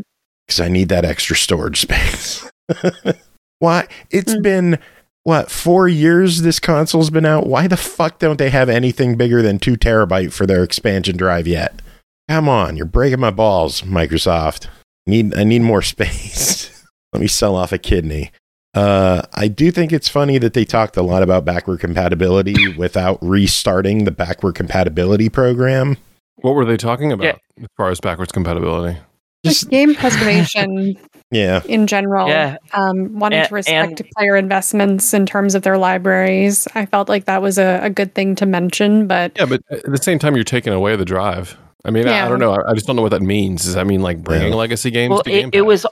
because 0.47 0.59
I 0.61 0.69
need 0.69 0.89
that 0.89 1.03
extra 1.05 1.35
storage 1.35 1.81
space. 1.81 2.47
Why? 3.59 3.87
It's 4.11 4.35
Mm. 4.35 4.41
been 4.43 4.79
what 5.23 5.49
four 5.49 5.87
years 5.87 6.41
this 6.43 6.59
console's 6.59 7.09
been 7.09 7.25
out. 7.25 7.47
Why 7.47 7.67
the 7.67 7.77
fuck 7.77 8.19
don't 8.19 8.37
they 8.37 8.49
have 8.51 8.69
anything 8.69 9.15
bigger 9.17 9.41
than 9.41 9.57
two 9.59 9.75
terabyte 9.75 10.31
for 10.31 10.45
their 10.45 10.63
expansion 10.63 11.17
drive 11.17 11.47
yet? 11.47 11.81
Come 12.29 12.47
on, 12.49 12.75
you're 12.77 12.85
breaking 12.85 13.19
my 13.19 13.31
balls, 13.31 13.81
Microsoft. 13.81 14.67
Need 15.07 15.35
I 15.35 15.43
need 15.43 15.61
more 15.61 15.81
space. 15.81 16.83
Let 17.13 17.21
me 17.21 17.27
sell 17.27 17.55
off 17.55 17.71
a 17.71 17.77
kidney. 17.77 18.31
Uh, 18.75 19.21
I 19.33 19.47
do 19.47 19.71
think 19.71 19.93
it's 19.93 20.09
funny 20.09 20.37
that 20.37 20.53
they 20.53 20.65
talked 20.65 20.97
a 20.97 21.01
lot 21.01 21.23
about 21.23 21.45
backward 21.45 21.79
compatibility 21.79 22.73
without 22.77 23.17
restarting 23.21 24.03
the 24.03 24.11
backward 24.11 24.55
compatibility 24.55 25.29
program. 25.29 25.97
What 26.41 26.55
were 26.55 26.65
they 26.65 26.77
talking 26.77 27.11
about 27.11 27.39
as 27.59 27.67
far 27.77 27.89
as 27.89 27.99
backwards 28.01 28.31
compatibility? 28.31 28.99
Just 29.45 29.61
Just 29.61 29.69
game 29.69 29.95
preservation 29.95 30.97
yeah, 31.31 31.61
in 31.65 31.87
general. 31.87 32.27
Yeah. 32.27 32.57
Um, 32.73 33.17
wanting 33.17 33.39
And- 33.39 33.47
to 33.47 33.53
respect 33.55 33.99
and- 34.01 34.09
player 34.17 34.35
investments 34.35 35.13
in 35.13 35.25
terms 35.25 35.55
of 35.55 35.61
their 35.61 35.77
libraries. 35.77 36.67
I 36.75 36.85
felt 36.85 37.07
like 37.07 37.25
that 37.25 37.41
was 37.41 37.57
a, 37.57 37.79
a 37.83 37.89
good 37.89 38.13
thing 38.15 38.35
to 38.35 38.45
mention, 38.45 39.07
but 39.07 39.31
Yeah, 39.37 39.45
but 39.45 39.61
at 39.71 39.83
the 39.85 39.97
same 40.01 40.19
time, 40.19 40.35
you're 40.35 40.43
taking 40.43 40.73
away 40.73 40.95
the 40.95 41.05
drive. 41.05 41.57
I 41.85 41.91
mean, 41.91 42.07
I, 42.07 42.25
I 42.25 42.27
don't 42.27 42.39
know. 42.39 42.51
I, 42.53 42.71
I 42.71 42.73
just 42.73 42.87
don't 42.87 42.95
know 42.95 43.03
what 43.03 43.11
that 43.11 43.21
means. 43.21 43.63
Does 43.63 43.75
that 43.75 43.85
mean 43.87 44.01
like 44.01 44.23
bringing 44.23 44.49
Yeah. 44.49 44.55
legacy 44.55 44.89
games 44.91 45.11
well 45.11 45.21
to 45.23 45.31
it, 45.31 45.41
Game 45.41 45.49
it 45.53 45.61
was 45.61 45.85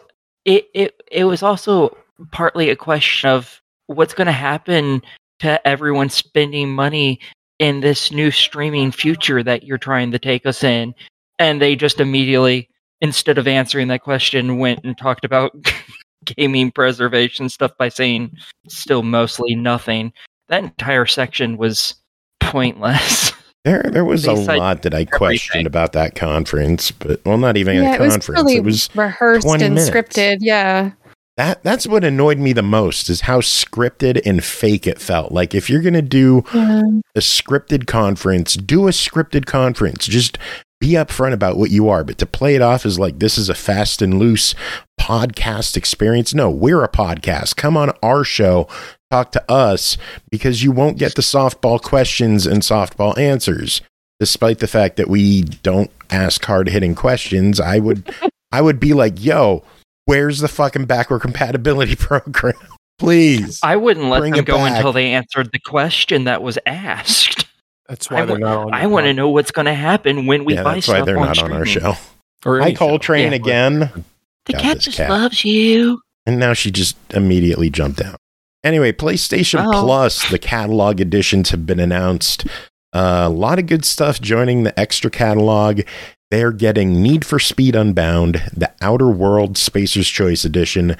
it, 0.44 0.68
it 0.74 1.02
it 1.12 1.24
was 1.26 1.44
also 1.44 1.96
partly 2.32 2.70
a 2.70 2.76
question 2.76 3.30
of 3.30 3.61
what's 3.88 4.14
going 4.14 4.28
to 4.28 4.32
happen 4.32 5.01
to 5.39 5.68
everyone 5.68 6.09
spending 6.09 6.74
money 6.74 7.20
in 7.59 7.82
this 7.82 8.11
new 8.11 8.32
streaming 8.32 8.91
future 8.91 9.43
that 9.43 9.64
you're 9.64 9.78
trying 9.78 10.11
to 10.11 10.20
take 10.20 10.45
us 10.45 10.64
in 10.64 10.93
and 11.39 11.61
they 11.61 11.76
just 11.76 11.99
immediately 11.99 12.70
instead 13.01 13.38
of 13.38 13.47
answering 13.47 13.88
that 13.89 14.01
question 14.01 14.57
went 14.57 14.80
and 14.84 14.97
talked 14.97 15.26
about 15.26 15.51
gaming 16.26 16.72
preservation 16.72 17.49
stuff 17.49 17.72
by 17.78 17.89
saying 17.89 18.32
still 18.68 19.03
mostly 19.03 19.55
nothing 19.55 20.11
that 20.47 20.64
entire 20.64 21.05
section 21.05 21.57
was 21.57 21.95
pointless 22.39 23.34
there 23.64 23.84
there 23.91 24.05
was 24.05 24.26
a 24.26 24.34
lot 24.34 24.82
that 24.82 24.93
I 24.93 25.05
questioned 25.05 25.55
everything. 25.55 25.68
about 25.68 25.93
that 25.93 26.16
conference, 26.16 26.91
but 26.91 27.24
well, 27.26 27.38
not 27.38 27.55
even 27.55 27.78
yeah, 27.78 27.91
a 27.91 27.95
it 27.95 27.99
was 28.01 28.14
conference. 28.14 28.41
really 28.41 28.55
it 28.57 28.64
was 28.64 28.89
rehearsed 28.93 29.47
and 29.47 29.76
minutes. 29.76 29.89
scripted. 29.89 30.38
Yeah. 30.41 30.91
That 31.38 31.64
that's 31.64 31.88
what 31.88 32.04
annoyed 32.04 32.38
me 32.38 32.54
the 32.54 32.62
most 32.62 33.10
is 33.10 33.22
how 33.22 33.42
scripted 33.42 34.22
and 34.26 34.44
fake 34.44 34.86
it 34.86 35.00
felt. 35.00 35.32
Like 35.32 35.56
if 35.56 35.70
you're 35.70 35.82
gonna 35.82 36.02
do 36.02 36.42
mm-hmm. 36.42 37.00
a 37.16 37.20
scripted 37.20 37.88
conference, 37.88 38.54
do 38.54 38.88
a 38.88 38.92
scripted 38.92 39.46
conference. 39.46 40.06
Just 40.06 40.38
be 40.80 40.90
upfront 40.90 41.32
about 41.32 41.58
what 41.58 41.72
you 41.72 41.88
are. 41.88 42.04
But 42.04 42.18
to 42.18 42.26
play 42.26 42.56
it 42.56 42.62
off 42.62 42.86
as 42.86 43.00
like 43.00 43.20
this 43.20 43.38
is 43.38 43.50
a 43.50 43.56
fast 43.56 44.02
and 44.02 44.20
loose 44.20 44.54
podcast 45.00 45.78
experience. 45.78 46.34
No, 46.34 46.50
we're 46.50 46.84
a 46.84 46.90
podcast. 46.90 47.56
Come 47.56 47.78
on 47.78 47.92
our 48.04 48.24
show, 48.24 48.68
talk 49.10 49.32
to 49.32 49.52
us 49.52 49.98
because 50.30 50.62
you 50.62 50.72
won't 50.72 50.98
get 50.98 51.16
the 51.16 51.22
softball 51.22 51.82
questions 51.82 52.46
and 52.46 52.62
softball 52.62 53.18
answers. 53.18 53.82
Despite 54.20 54.60
the 54.60 54.68
fact 54.68 54.98
that 54.98 55.10
we 55.10 55.44
don't 55.44 55.90
ask 56.12 56.44
hard 56.46 56.70
hitting 56.70 56.96
questions, 56.96 57.60
I 57.60 57.80
would 57.80 58.14
I 58.52 58.62
would 58.62 58.80
be 58.80 58.94
like, 58.94 59.24
yo, 59.24 59.64
where's 60.06 60.39
the 60.39 60.47
fucking 60.47 60.86
backward 60.86 61.22
compatibility 61.22 61.95
program? 61.97 62.54
Please. 62.99 63.60
i 63.64 63.76
wouldn't 63.76 64.06
let 64.08 64.22
them 64.22 64.43
go 64.43 64.58
back. 64.58 64.76
until 64.76 64.93
they 64.93 65.12
answered 65.14 65.51
the 65.51 65.60
question 65.60 66.26
that 66.26 66.41
was 66.43 66.58
asked 66.66 67.45
That's 67.89 68.10
why 68.10 68.22
I 68.22 68.26
they're 68.26 68.36
wa- 68.39 68.47
not 68.47 68.58
on. 68.68 68.74
I 68.74 68.86
want 68.88 69.06
to 69.08 69.14
know 69.14 69.30
what's 69.30 69.51
going 69.51 69.66
to 69.66 69.74
happen 69.74 70.26
when 70.28 70.45
we 70.45 70.54
yeah, 70.54 70.64
buy 70.64 70.76
that's 70.76 70.86
stuff 70.86 70.99
why 70.99 71.06
they're 71.06 71.18
on 71.18 71.26
not 71.28 71.43
on 71.43 71.51
our 71.51 71.66
streaming. 71.66 71.95
show. 71.95 71.99
or 72.45 72.60
Hi, 72.60 72.68
any 72.68 72.76
show. 72.76 72.80
Coltrane 72.80 73.32
Yeah. 73.32 73.36
again. 73.36 73.80
The 74.45 74.54
Got 74.54 74.62
cat 74.62 74.80
just 74.80 74.97
cat. 74.97 75.10
loves 75.10 75.43
you. 75.43 75.99
And 76.26 76.39
now 76.39 76.54
she 76.54 76.70
just 76.72 76.95
immediately 77.14 77.70
jumped 77.70 77.99
out. 78.01 78.18
Anyway, 78.64 78.91
PlayStation 78.93 79.66
Well. 79.68 79.84
Plus, 79.84 80.30
the 80.30 80.39
catalog 80.39 81.01
editions 81.01 81.49
have 81.49 81.66
been 81.66 81.80
announced. 81.82 82.45
Uh, 82.93 83.24
a 83.26 83.30
lot 83.30 83.58
of 83.60 83.66
good 83.66 83.84
stuff 83.84 84.22
joining 84.22 84.64
the 84.64 84.80
extra 84.80 85.10
catalog. 85.10 85.82
They're 86.34 86.52
getting 86.52 87.00
Need 87.04 87.28
for 87.28 87.38
Speed 87.38 87.76
Unbound, 87.76 88.42
The 88.58 88.74
Outer 88.82 89.10
World 89.10 89.56
Spacer's 89.56 90.10
Choice 90.10 90.44
Edition, 90.44 90.98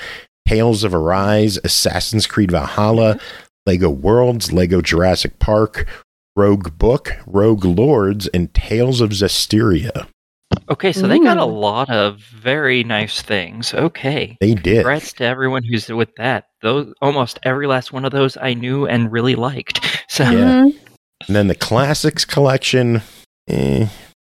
Tales 0.48 0.84
of 0.84 0.94
Arise, 0.94 1.58
Assassin's 1.64 2.28
Creed 2.28 2.52
Valhalla, 2.52 3.20
Lego 3.66 3.90
Worlds, 3.90 4.54
Lego 4.54 4.80
Jurassic 4.80 5.40
Park, 5.40 5.88
Roguebook, 6.38 7.20
Rogue 7.26 7.66
Lords, 7.66 8.28
and 8.28 8.54
Tales 8.54 9.02
of 9.02 9.10
Zestiria. 9.10 10.06
Okay, 10.70 10.92
so 10.92 11.08
they 11.08 11.18
got 11.18 11.40
a 11.40 11.46
lot 11.46 11.90
of 11.90 12.20
very 12.20 12.84
nice 12.84 13.24
things. 13.24 13.74
Okay. 13.74 14.38
They 14.40 14.54
did. 14.54 14.84
Congrats 14.84 15.14
to 15.14 15.24
everyone 15.24 15.64
who's 15.64 15.90
with 15.90 16.14
that. 16.18 16.44
Those 16.62 16.94
almost 17.02 17.40
every 17.42 17.66
last 17.66 17.92
one 17.92 18.06
of 18.06 18.12
those 18.12 18.38
I 18.40 18.54
knew 18.54 18.86
and 18.86 19.12
really 19.12 19.34
liked. 19.34 19.84
So 20.10 20.26
Yeah. 20.26 20.66
Mhm. 20.66 20.78
And 21.28 21.36
then 21.36 21.48
the 21.48 21.56
classics 21.56 22.24
collection, 22.24 23.02
eh, 23.50 23.88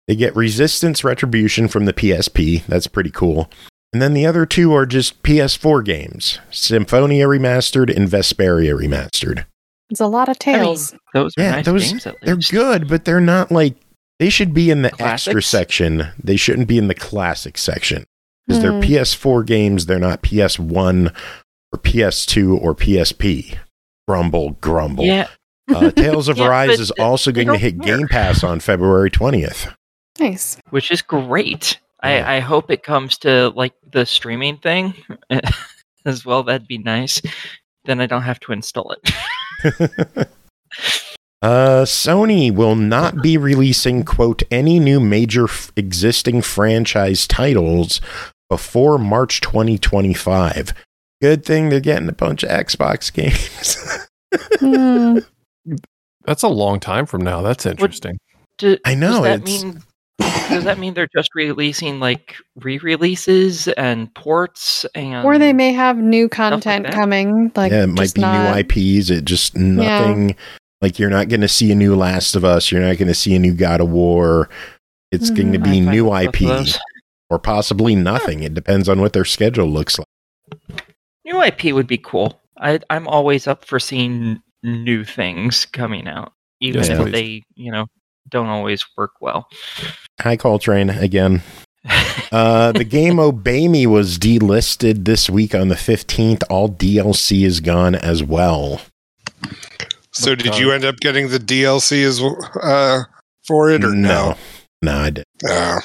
they 0.08 0.16
get 0.16 0.34
Resistance 0.36 1.02
Retribution 1.04 1.68
from 1.68 1.84
the 1.86 1.92
PSP. 1.92 2.64
That's 2.66 2.86
pretty 2.86 3.10
cool. 3.10 3.50
And 3.92 4.02
then 4.02 4.12
the 4.12 4.26
other 4.26 4.44
two 4.44 4.74
are 4.74 4.86
just 4.86 5.22
PS4 5.22 5.84
games 5.84 6.38
Symphonia 6.50 7.26
Remastered 7.26 7.94
and 7.94 8.08
Vesperia 8.08 8.74
Remastered. 8.76 9.44
It's 9.90 10.00
a 10.00 10.06
lot 10.06 10.28
of 10.28 10.36
I 10.46 10.50
mean, 10.52 10.58
tales. 10.60 10.94
those 11.12 11.32
are 11.38 11.42
Yeah, 11.42 11.50
nice 11.52 11.64
those- 11.66 11.88
games 11.90 12.06
at 12.06 12.16
They're 12.22 12.36
good, 12.36 12.88
but 12.88 13.04
they're 13.04 13.20
not 13.20 13.52
like, 13.52 13.76
they 14.18 14.30
should 14.30 14.52
be 14.54 14.70
in 14.70 14.82
the 14.82 14.92
extra 15.02 15.42
section. 15.42 16.08
They 16.22 16.36
shouldn't 16.36 16.68
be 16.68 16.78
in 16.78 16.88
the 16.88 16.94
classic 16.94 17.56
section. 17.58 18.04
Because 18.46 18.62
they're 18.62 18.72
Hmm. 18.72 18.80
PS4 18.80 19.42
games, 19.44 19.86
they're 19.86 19.98
not 19.98 20.22
PS1 20.22 21.10
or 21.72 21.78
PS2 21.78 22.56
or 22.56 22.74
PSP. 22.74 23.56
Grumble, 24.08 24.58
grumble. 24.60 25.04
Yeah, 25.04 25.28
Uh, 25.74 25.90
Tales 25.90 26.28
of 26.28 26.36
Yeah, 26.38 26.48
Arise 26.48 26.78
is 26.78 26.90
also 26.92 27.32
going 27.32 27.46
to 27.46 27.56
hit 27.56 27.80
care. 27.80 27.96
Game 27.98 28.08
Pass 28.08 28.44
on 28.44 28.60
February 28.60 29.10
20th. 29.10 29.72
Nice. 30.18 30.56
which 30.70 30.90
is 30.90 31.02
great. 31.02 31.78
I, 32.02 32.36
I 32.36 32.40
hope 32.40 32.70
it 32.70 32.82
comes 32.82 33.16
to 33.18 33.48
like 33.50 33.72
the 33.92 34.04
streaming 34.06 34.58
thing 34.58 34.94
as 36.04 36.24
well. 36.24 36.42
That'd 36.42 36.68
be 36.68 36.78
nice. 36.78 37.20
Then 37.84 38.00
I 38.00 38.06
don't 38.06 38.22
have 38.22 38.40
to 38.40 38.52
install 38.52 38.92
it. 38.92 40.28
Uh, 41.42 41.84
Sony 41.84 42.50
will 42.50 42.74
not 42.74 43.20
be 43.22 43.36
releasing, 43.36 44.02
quote, 44.02 44.42
any 44.50 44.78
new 44.80 44.98
major 44.98 45.44
f- 45.44 45.70
existing 45.76 46.40
franchise 46.40 47.26
titles 47.26 48.00
before 48.48 48.96
March 48.96 49.42
2025. 49.42 50.72
Good 51.20 51.44
thing 51.44 51.68
they're 51.68 51.80
getting 51.80 52.08
a 52.08 52.12
bunch 52.12 52.44
of 52.44 52.48
Xbox 52.48 53.12
games. 53.12 53.76
Hmm. 54.58 55.18
That's 56.24 56.42
a 56.42 56.48
long 56.48 56.80
time 56.80 57.04
from 57.04 57.20
now. 57.20 57.42
That's 57.42 57.66
interesting. 57.66 58.16
Do, 58.56 58.78
I 58.86 58.94
know, 58.94 59.22
Does 59.22 59.22
that 59.24 59.40
it's- 59.42 59.62
mean? 59.64 59.82
Does 60.18 60.64
that 60.64 60.78
mean 60.78 60.94
they're 60.94 61.08
just 61.14 61.34
releasing 61.34 62.00
like 62.00 62.36
re-releases 62.56 63.68
and 63.68 64.12
ports 64.14 64.84
and? 64.94 65.24
or 65.26 65.38
they 65.38 65.52
may 65.52 65.72
have 65.72 65.96
new 65.96 66.28
content 66.28 66.86
that. 66.86 66.94
coming. 66.94 67.50
Like 67.56 67.72
yeah, 67.72 67.84
it 67.84 67.88
might 67.88 68.14
be 68.14 68.20
not, 68.20 68.54
new 68.54 68.60
IPs. 68.60 69.10
It 69.10 69.24
just 69.24 69.56
nothing. 69.56 70.36
Like 70.80 70.98
you're 70.98 71.10
not 71.10 71.28
going 71.28 71.40
to 71.40 71.48
see 71.48 71.72
a 71.72 71.74
new 71.74 71.96
Last 71.96 72.36
of 72.36 72.44
Us. 72.44 72.70
You're 72.70 72.82
not 72.82 72.98
going 72.98 73.08
to 73.08 73.14
see 73.14 73.34
a 73.34 73.38
new 73.38 73.54
God 73.54 73.80
of 73.80 73.88
War. 73.88 74.48
It's 75.10 75.30
mm-hmm. 75.30 75.36
going 75.36 75.52
to 75.52 75.58
be 75.58 75.78
I'm 75.78 75.86
new 75.86 76.04
with 76.10 76.40
IP 76.40 76.76
or 77.30 77.38
possibly 77.38 77.94
nothing. 77.94 78.42
It 78.42 78.54
depends 78.54 78.88
on 78.88 79.00
what 79.00 79.12
their 79.12 79.24
schedule 79.24 79.66
looks 79.66 79.98
like. 79.98 80.84
New 81.24 81.42
IP 81.42 81.72
would 81.72 81.86
be 81.86 81.98
cool. 81.98 82.40
I, 82.58 82.80
I'm 82.90 83.08
always 83.08 83.46
up 83.46 83.64
for 83.64 83.80
seeing 83.80 84.42
new 84.62 85.04
things 85.04 85.64
coming 85.64 86.06
out, 86.06 86.32
even 86.60 86.82
Yes, 86.82 86.90
if 86.90 86.98
please. 86.98 87.12
they, 87.12 87.42
you 87.54 87.72
know, 87.72 87.86
don't 88.28 88.48
always 88.48 88.84
work 88.96 89.12
well. 89.20 89.48
Hi, 90.20 90.36
Coltrane 90.36 90.90
again. 90.90 91.42
Uh, 92.32 92.72
the 92.72 92.82
game 92.84 93.20
Obey 93.20 93.68
Me 93.68 93.86
was 93.86 94.18
delisted 94.18 95.04
this 95.04 95.30
week 95.30 95.54
on 95.54 95.68
the 95.68 95.76
15th. 95.76 96.42
All 96.50 96.68
DLC 96.68 97.44
is 97.44 97.60
gone 97.60 97.94
as 97.94 98.24
well. 98.24 98.80
So 100.10 100.32
But, 100.32 100.40
did 100.40 100.52
uh, 100.54 100.56
you 100.56 100.72
end 100.72 100.84
up 100.84 100.96
getting 100.96 101.28
the 101.28 101.38
DLC 101.38 102.04
as 102.04 102.20
uh, 102.60 103.04
for 103.46 103.70
it 103.70 103.84
or 103.84 103.94
no? 103.94 104.34
No, 104.82 104.96
I, 104.96 105.10
did. 105.10 105.24
Uh, 105.48 105.80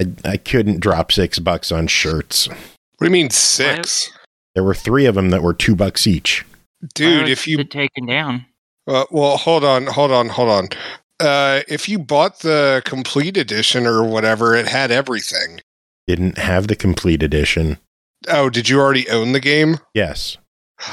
I, 0.00 0.06
I 0.24 0.36
couldn't 0.38 0.80
drop 0.80 1.12
six 1.12 1.38
bucks 1.38 1.70
on 1.70 1.86
shirts. 1.86 2.46
what 2.46 2.56
do 3.00 3.06
you 3.06 3.10
mean 3.10 3.28
six? 3.28 4.10
There 4.54 4.64
were 4.64 4.74
three 4.74 5.04
of 5.04 5.16
them 5.16 5.30
that 5.30 5.42
were 5.42 5.54
two 5.54 5.76
bucks 5.76 6.06
each. 6.06 6.46
Dude, 6.94 7.28
if 7.28 7.46
you 7.46 7.58
it 7.58 7.70
taken 7.70 8.06
down, 8.06 8.46
Uh, 8.86 9.04
well, 9.10 9.36
hold 9.36 9.64
on, 9.64 9.86
hold 9.86 10.12
on, 10.12 10.28
hold 10.28 10.48
on. 10.48 10.68
Uh, 11.24 11.62
if 11.68 11.88
you 11.88 11.98
bought 11.98 12.40
the 12.40 12.82
complete 12.84 13.36
edition 13.36 13.86
or 13.86 14.04
whatever, 14.04 14.54
it 14.54 14.68
had 14.68 14.90
everything. 14.90 15.60
Didn't 16.06 16.38
have 16.38 16.68
the 16.68 16.76
complete 16.76 17.22
edition. 17.22 17.78
Oh, 18.28 18.50
did 18.50 18.68
you 18.68 18.78
already 18.78 19.08
own 19.08 19.32
the 19.32 19.40
game? 19.40 19.78
Yes. 19.94 20.36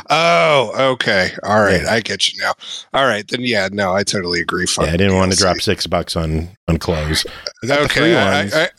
Oh, 0.09 0.71
okay. 0.93 1.31
All 1.43 1.61
right, 1.61 1.81
Yeah. 1.81 1.91
I 1.91 1.99
get 1.99 2.31
you 2.31 2.41
now. 2.41 2.53
All 2.93 3.05
right, 3.05 3.27
then 3.27 3.41
yeah, 3.41 3.67
no, 3.71 3.93
I 3.93 4.03
totally 4.03 4.39
agree. 4.39 4.65
Fuck 4.65 4.85
Yeah, 4.85 4.93
I 4.93 4.97
didn't 4.97 5.15
want 5.15 5.31
to 5.33 5.37
drop 5.37 5.59
six 5.59 5.87
bucks 5.87 6.15
on 6.15 6.49
on 6.67 6.77
clothes. 6.77 7.25
I 7.63 7.67
got 7.67 7.81
the 7.83 7.89
free 7.89 8.13
Okay, 8.13 8.17
I. 8.17 8.41
I, 8.43 8.69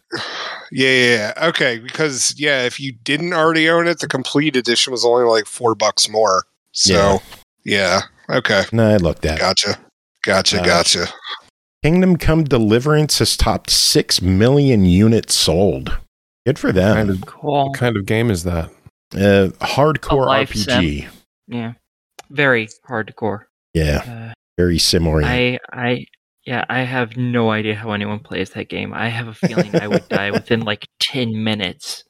yeah, 0.70 0.88
yeah, 0.90 1.16
yeah. 1.36 1.48
Okay, 1.48 1.78
because 1.80 2.34
yeah, 2.38 2.64
if 2.64 2.80
you 2.80 2.92
didn't 2.92 3.34
already 3.34 3.68
own 3.68 3.88
it, 3.88 3.98
the 3.98 4.08
complete 4.08 4.56
edition 4.56 4.90
was 4.90 5.04
only 5.04 5.24
like 5.24 5.46
four 5.46 5.74
bucks 5.74 6.08
more. 6.08 6.44
So 6.72 7.20
yeah, 7.64 8.02
okay, 8.30 8.62
no, 8.72 8.88
I 8.88 8.96
looked 8.96 9.26
at 9.26 9.36
it. 9.36 9.40
gotcha, 9.40 9.78
gotcha, 10.22 10.60
Uh, 10.60 10.64
gotcha. 10.64 11.06
Kingdom 11.82 12.16
Come 12.16 12.44
Deliverance 12.44 13.18
has 13.18 13.36
topped 13.36 13.70
6 13.70 14.22
million 14.22 14.84
units 14.84 15.34
sold. 15.34 15.98
Good 16.46 16.58
for 16.58 16.72
them. 16.72 16.94
Kind 16.96 17.08
them. 17.10 17.16
of, 17.16 17.26
Cool. 17.26 17.68
what 17.68 17.78
kind 17.78 17.96
of 17.96 18.06
game 18.06 18.30
is 18.30 18.44
that? 18.44 18.70
Uh, 19.14 19.48
hardcore 19.60 20.22
A 20.24 20.26
life 20.26 20.52
RPG. 20.52 21.08
Yeah. 21.48 21.72
Very 22.30 22.68
hardcore. 22.88 23.42
Yeah, 23.74 24.02
Uh, 24.30 24.32
very 24.58 24.78
sim 24.78 25.06
oriented. 25.06 25.60
I 25.72 25.82
I 25.92 26.04
yeah, 26.46 26.64
I 26.68 26.80
have 26.82 27.16
no 27.16 27.50
idea 27.50 27.74
how 27.74 27.92
anyone 27.92 28.18
plays 28.20 28.50
that 28.50 28.68
game. 28.68 28.92
I 28.94 29.08
have 29.08 29.28
a 29.28 29.34
feeling 29.34 29.74
I 29.76 29.86
would 29.88 30.08
die 30.08 30.30
within 30.32 30.60
like 30.60 30.86
10 31.00 31.42
minutes. 31.44 32.04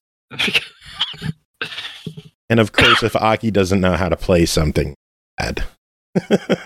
And 2.49 2.61
of 2.61 2.73
course, 2.73 3.03
if 3.03 3.14
Aki 3.16 3.51
doesn't 3.51 3.81
know 3.81 3.93
how 3.95 4.09
to 4.09 4.16
play 4.16 4.45
something, 4.47 4.95
bad. 5.39 5.64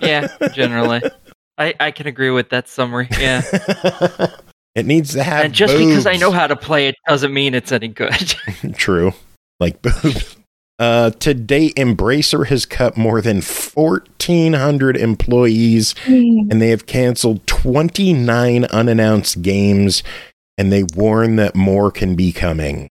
yeah, 0.02 0.28
generally. 0.52 1.02
I, 1.58 1.74
I 1.80 1.90
can 1.90 2.06
agree 2.06 2.30
with 2.30 2.50
that 2.50 2.68
summary. 2.68 3.08
Yeah. 3.18 3.42
it 4.74 4.86
needs 4.86 5.12
to 5.14 5.22
have. 5.22 5.44
and 5.46 5.54
just 5.54 5.76
because 5.76 6.06
I 6.06 6.16
know 6.16 6.30
how 6.30 6.46
to 6.46 6.56
play 6.56 6.88
it 6.88 6.96
doesn't 7.08 7.32
mean 7.32 7.54
it's 7.54 7.72
any 7.72 7.88
good. 7.88 8.12
True. 8.74 9.12
Like 9.58 9.80
boobs. 9.82 10.36
Uh, 10.78 11.08
to 11.10 11.32
date, 11.32 11.74
Embracer 11.76 12.46
has 12.48 12.66
cut 12.66 12.98
more 12.98 13.22
than 13.22 13.36
1,400 13.36 14.96
employees 14.98 15.94
and 16.06 16.60
they 16.60 16.68
have 16.68 16.84
canceled 16.84 17.46
29 17.46 18.64
unannounced 18.66 19.40
games 19.40 20.02
and 20.58 20.70
they 20.70 20.82
warn 20.94 21.36
that 21.36 21.54
more 21.54 21.90
can 21.90 22.14
be 22.14 22.30
coming. 22.32 22.90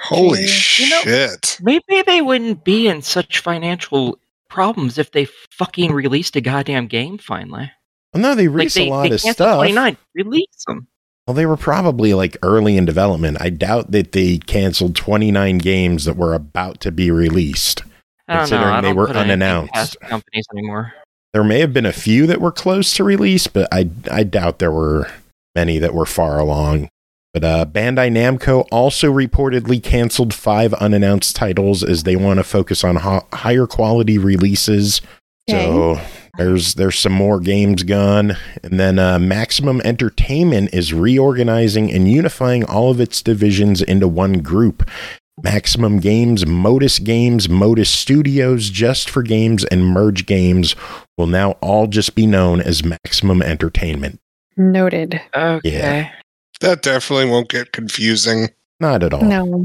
Holy 0.00 0.42
You 0.78 0.90
know- 0.90 1.00
shit. 1.02 1.58
Maybe 1.62 2.02
they 2.04 2.20
wouldn't 2.20 2.64
be 2.64 2.88
in 2.88 3.02
such 3.02 3.38
financial 3.38 4.18
problems 4.48 4.98
if 4.98 5.12
they 5.12 5.26
fucking 5.52 5.92
released 5.92 6.36
a 6.36 6.40
goddamn 6.40 6.86
game 6.86 7.18
finally. 7.18 7.70
Well, 8.12 8.22
no, 8.22 8.34
they 8.34 8.48
Like 8.48 8.56
released 8.56 8.74
they, 8.76 8.88
a 8.88 8.90
lot 8.90 9.12
of 9.12 9.20
stuff. 9.20 9.56
29. 9.56 9.96
Release 10.14 10.64
them. 10.66 10.88
Well, 11.26 11.34
they 11.34 11.46
were 11.46 11.58
probably 11.58 12.14
like 12.14 12.38
early 12.42 12.76
in 12.78 12.86
development. 12.86 13.36
I 13.40 13.50
doubt 13.50 13.90
that 13.90 14.12
they 14.12 14.38
canceled 14.38 14.96
29 14.96 15.58
games 15.58 16.06
that 16.06 16.16
were 16.16 16.32
about 16.32 16.80
to 16.80 16.90
be 16.90 17.10
released. 17.10 17.82
I 18.26 18.34
don't 18.36 18.50
know. 18.50 18.56
Considering 18.56 18.82
they 18.82 18.92
were 18.94 19.06
put 19.08 19.16
unannounced. 19.16 20.00
companies 20.00 20.46
anymore. 20.54 20.94
There 21.34 21.44
may 21.44 21.60
have 21.60 21.74
been 21.74 21.84
a 21.86 21.92
few 21.92 22.26
that 22.26 22.40
were 22.40 22.50
close 22.50 22.94
to 22.94 23.04
release, 23.04 23.46
but 23.46 23.68
I 23.70 23.90
I 24.10 24.24
doubt 24.24 24.58
there 24.58 24.72
were 24.72 25.10
many 25.54 25.78
that 25.78 25.92
were 25.92 26.06
far 26.06 26.38
along. 26.38 26.88
But 27.34 27.44
uh, 27.44 27.66
Bandai 27.66 28.10
Namco 28.10 28.66
also 28.72 29.12
reportedly 29.12 29.82
canceled 29.82 30.32
five 30.32 30.72
unannounced 30.74 31.36
titles 31.36 31.84
as 31.84 32.04
they 32.04 32.16
want 32.16 32.38
to 32.38 32.44
focus 32.44 32.82
on 32.82 32.96
ho- 32.96 33.26
higher 33.32 33.66
quality 33.66 34.18
releases. 34.18 35.00
So 35.48 35.98
there's 36.36 36.74
there's 36.74 36.98
some 36.98 37.12
more 37.12 37.40
games 37.40 37.82
gone, 37.82 38.36
and 38.62 38.78
then 38.78 38.98
uh, 38.98 39.18
Maximum 39.18 39.80
Entertainment 39.82 40.74
is 40.74 40.92
reorganizing 40.92 41.90
and 41.90 42.10
unifying 42.10 42.64
all 42.64 42.90
of 42.90 43.00
its 43.00 43.22
divisions 43.22 43.82
into 43.82 44.06
one 44.08 44.40
group. 44.40 44.88
Maximum 45.42 46.00
Games, 46.00 46.44
Modus 46.46 46.98
Games, 46.98 47.48
Modus 47.48 47.88
Studios, 47.88 48.70
Just 48.70 49.08
for 49.08 49.22
Games, 49.22 49.64
and 49.64 49.86
Merge 49.86 50.26
Games 50.26 50.74
will 51.16 51.28
now 51.28 51.52
all 51.60 51.86
just 51.86 52.14
be 52.14 52.26
known 52.26 52.60
as 52.60 52.84
Maximum 52.84 53.40
Entertainment. 53.40 54.18
Noted. 54.56 55.20
Okay. 55.34 56.10
That 56.60 56.82
definitely 56.82 57.30
won't 57.30 57.48
get 57.48 57.72
confusing. 57.72 58.48
Not 58.80 59.02
at 59.02 59.12
all. 59.14 59.22
No. 59.22 59.64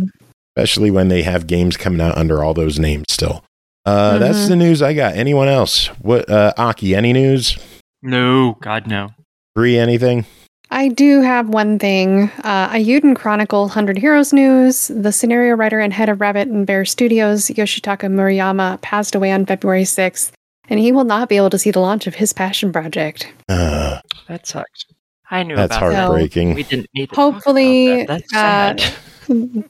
Especially 0.55 0.91
when 0.91 1.07
they 1.07 1.23
have 1.23 1.47
games 1.47 1.77
coming 1.77 2.01
out 2.01 2.17
under 2.17 2.43
all 2.43 2.53
those 2.53 2.77
names 2.79 3.05
still. 3.09 3.43
Uh, 3.85 4.17
That's 4.19 4.45
Mhm. 4.45 4.47
the 4.49 4.55
news 4.55 4.81
I 4.81 4.93
got. 4.93 5.15
Anyone 5.15 5.47
else? 5.47 5.87
What, 6.01 6.29
uh, 6.29 6.53
Aki, 6.57 6.95
any 6.95 7.11
news? 7.13 7.57
No, 8.01 8.57
God, 8.61 8.87
no. 8.87 9.09
Bri, 9.55 9.77
anything? 9.77 10.25
I 10.71 10.87
do 10.87 11.21
have 11.21 11.49
one 11.49 11.77
thing. 11.77 12.31
Uh, 12.43 12.69
Eiyuden 12.69 13.15
Chronicle 13.15 13.67
100 13.67 13.97
Heroes 13.99 14.33
news. 14.33 14.87
The 14.87 15.11
scenario 15.11 15.55
writer 15.55 15.79
and 15.79 15.93
head 15.93 16.09
of 16.09 16.19
Rabbit 16.21 16.47
and 16.47 16.65
Bear 16.65 16.85
Studios, 16.85 17.47
Yoshitaka 17.49 18.09
Murayama, 18.09 18.81
passed 18.81 19.13
away 19.15 19.31
on 19.31 19.45
February 19.45 19.83
6th, 19.85 20.31
and 20.69 20.79
he 20.79 20.91
will 20.91 21.03
not 21.03 21.29
be 21.29 21.37
able 21.37 21.51
to 21.51 21.59
see 21.59 21.69
the 21.71 21.79
launch 21.79 22.07
of 22.07 22.15
his 22.15 22.33
passion 22.33 22.71
project. 22.71 23.27
Uh, 23.49 23.99
That 24.27 24.47
sucks. 24.47 24.85
I 25.33 25.43
knew 25.43 25.55
that's 25.55 25.75
about 25.75 25.89
that. 25.91 26.05
heartbreaking. 26.05 26.53
We 26.53 26.63
didn't 26.63 26.87
need 26.93 27.09
to 27.09 27.15
talk 27.15 27.33
Hopefully, 27.33 28.01
about 28.01 28.21
that. 28.31 28.35
uh, 28.35 28.73
That's 28.75 28.83
sad. 28.83 28.93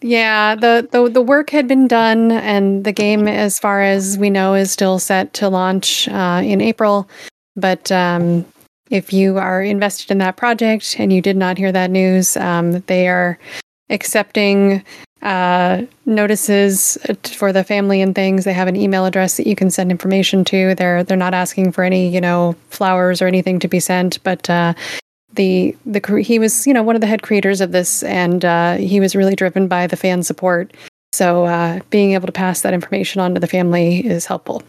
Yeah, 0.01 0.55
the, 0.55 0.87
the 0.91 1.07
the 1.09 1.21
work 1.21 1.51
had 1.51 1.67
been 1.67 1.87
done, 1.87 2.31
and 2.31 2.83
the 2.83 2.91
game, 2.91 3.27
as 3.27 3.59
far 3.59 3.83
as 3.83 4.17
we 4.17 4.31
know, 4.31 4.55
is 4.55 4.71
still 4.71 4.97
set 4.97 5.31
to 5.35 5.47
launch 5.47 6.07
uh, 6.09 6.41
in 6.43 6.59
April. 6.59 7.07
But 7.55 7.91
um, 7.91 8.45
if 8.89 9.13
you 9.13 9.37
are 9.37 9.61
invested 9.61 10.09
in 10.09 10.17
that 10.17 10.37
project 10.37 10.95
and 10.97 11.13
you 11.13 11.21
did 11.21 11.37
not 11.37 11.59
hear 11.59 11.71
that 11.71 11.91
news, 11.91 12.35
um, 12.37 12.79
they 12.87 13.07
are 13.07 13.37
accepting 13.91 14.83
uh, 15.21 15.83
notices 16.07 16.97
for 17.23 17.53
the 17.53 17.63
family 17.63 18.01
and 18.01 18.15
things. 18.15 18.45
They 18.45 18.53
have 18.53 18.67
an 18.67 18.75
email 18.75 19.05
address 19.05 19.37
that 19.37 19.45
you 19.45 19.55
can 19.55 19.69
send 19.69 19.91
information 19.91 20.43
to. 20.45 20.73
They're 20.73 21.03
they're 21.03 21.15
not 21.15 21.35
asking 21.35 21.73
for 21.73 21.83
any 21.83 22.09
you 22.09 22.19
know 22.21 22.55
flowers 22.71 23.21
or 23.21 23.27
anything 23.27 23.59
to 23.59 23.67
be 23.67 23.79
sent, 23.79 24.21
but 24.23 24.49
uh, 24.49 24.73
the 25.35 25.75
the 25.85 26.21
he 26.21 26.39
was 26.39 26.65
you 26.67 26.73
know 26.73 26.83
one 26.83 26.95
of 26.95 27.01
the 27.01 27.07
head 27.07 27.21
creators 27.21 27.61
of 27.61 27.71
this, 27.71 28.03
and 28.03 28.43
uh, 28.45 28.75
he 28.75 28.99
was 28.99 29.15
really 29.15 29.35
driven 29.35 29.67
by 29.67 29.87
the 29.87 29.95
fan 29.95 30.23
support. 30.23 30.73
So 31.11 31.45
uh, 31.45 31.79
being 31.89 32.13
able 32.13 32.25
to 32.25 32.31
pass 32.31 32.61
that 32.61 32.73
information 32.73 33.21
on 33.21 33.33
to 33.35 33.39
the 33.39 33.47
family 33.47 34.05
is 34.05 34.25
helpful. 34.25 34.63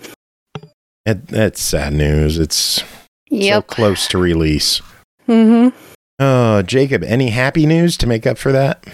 That, 1.06 1.26
that's 1.26 1.60
sad 1.60 1.92
news. 1.94 2.38
It's 2.38 2.82
so 3.30 3.62
close 3.62 4.06
to 4.08 4.18
release. 4.18 4.80
Mm-hmm. 5.28 5.76
Oh, 6.18 6.62
Jacob, 6.62 7.02
any 7.02 7.30
happy 7.30 7.66
news 7.66 7.96
to 7.98 8.06
make 8.06 8.26
up 8.26 8.38
for 8.38 8.52
that? 8.52 8.84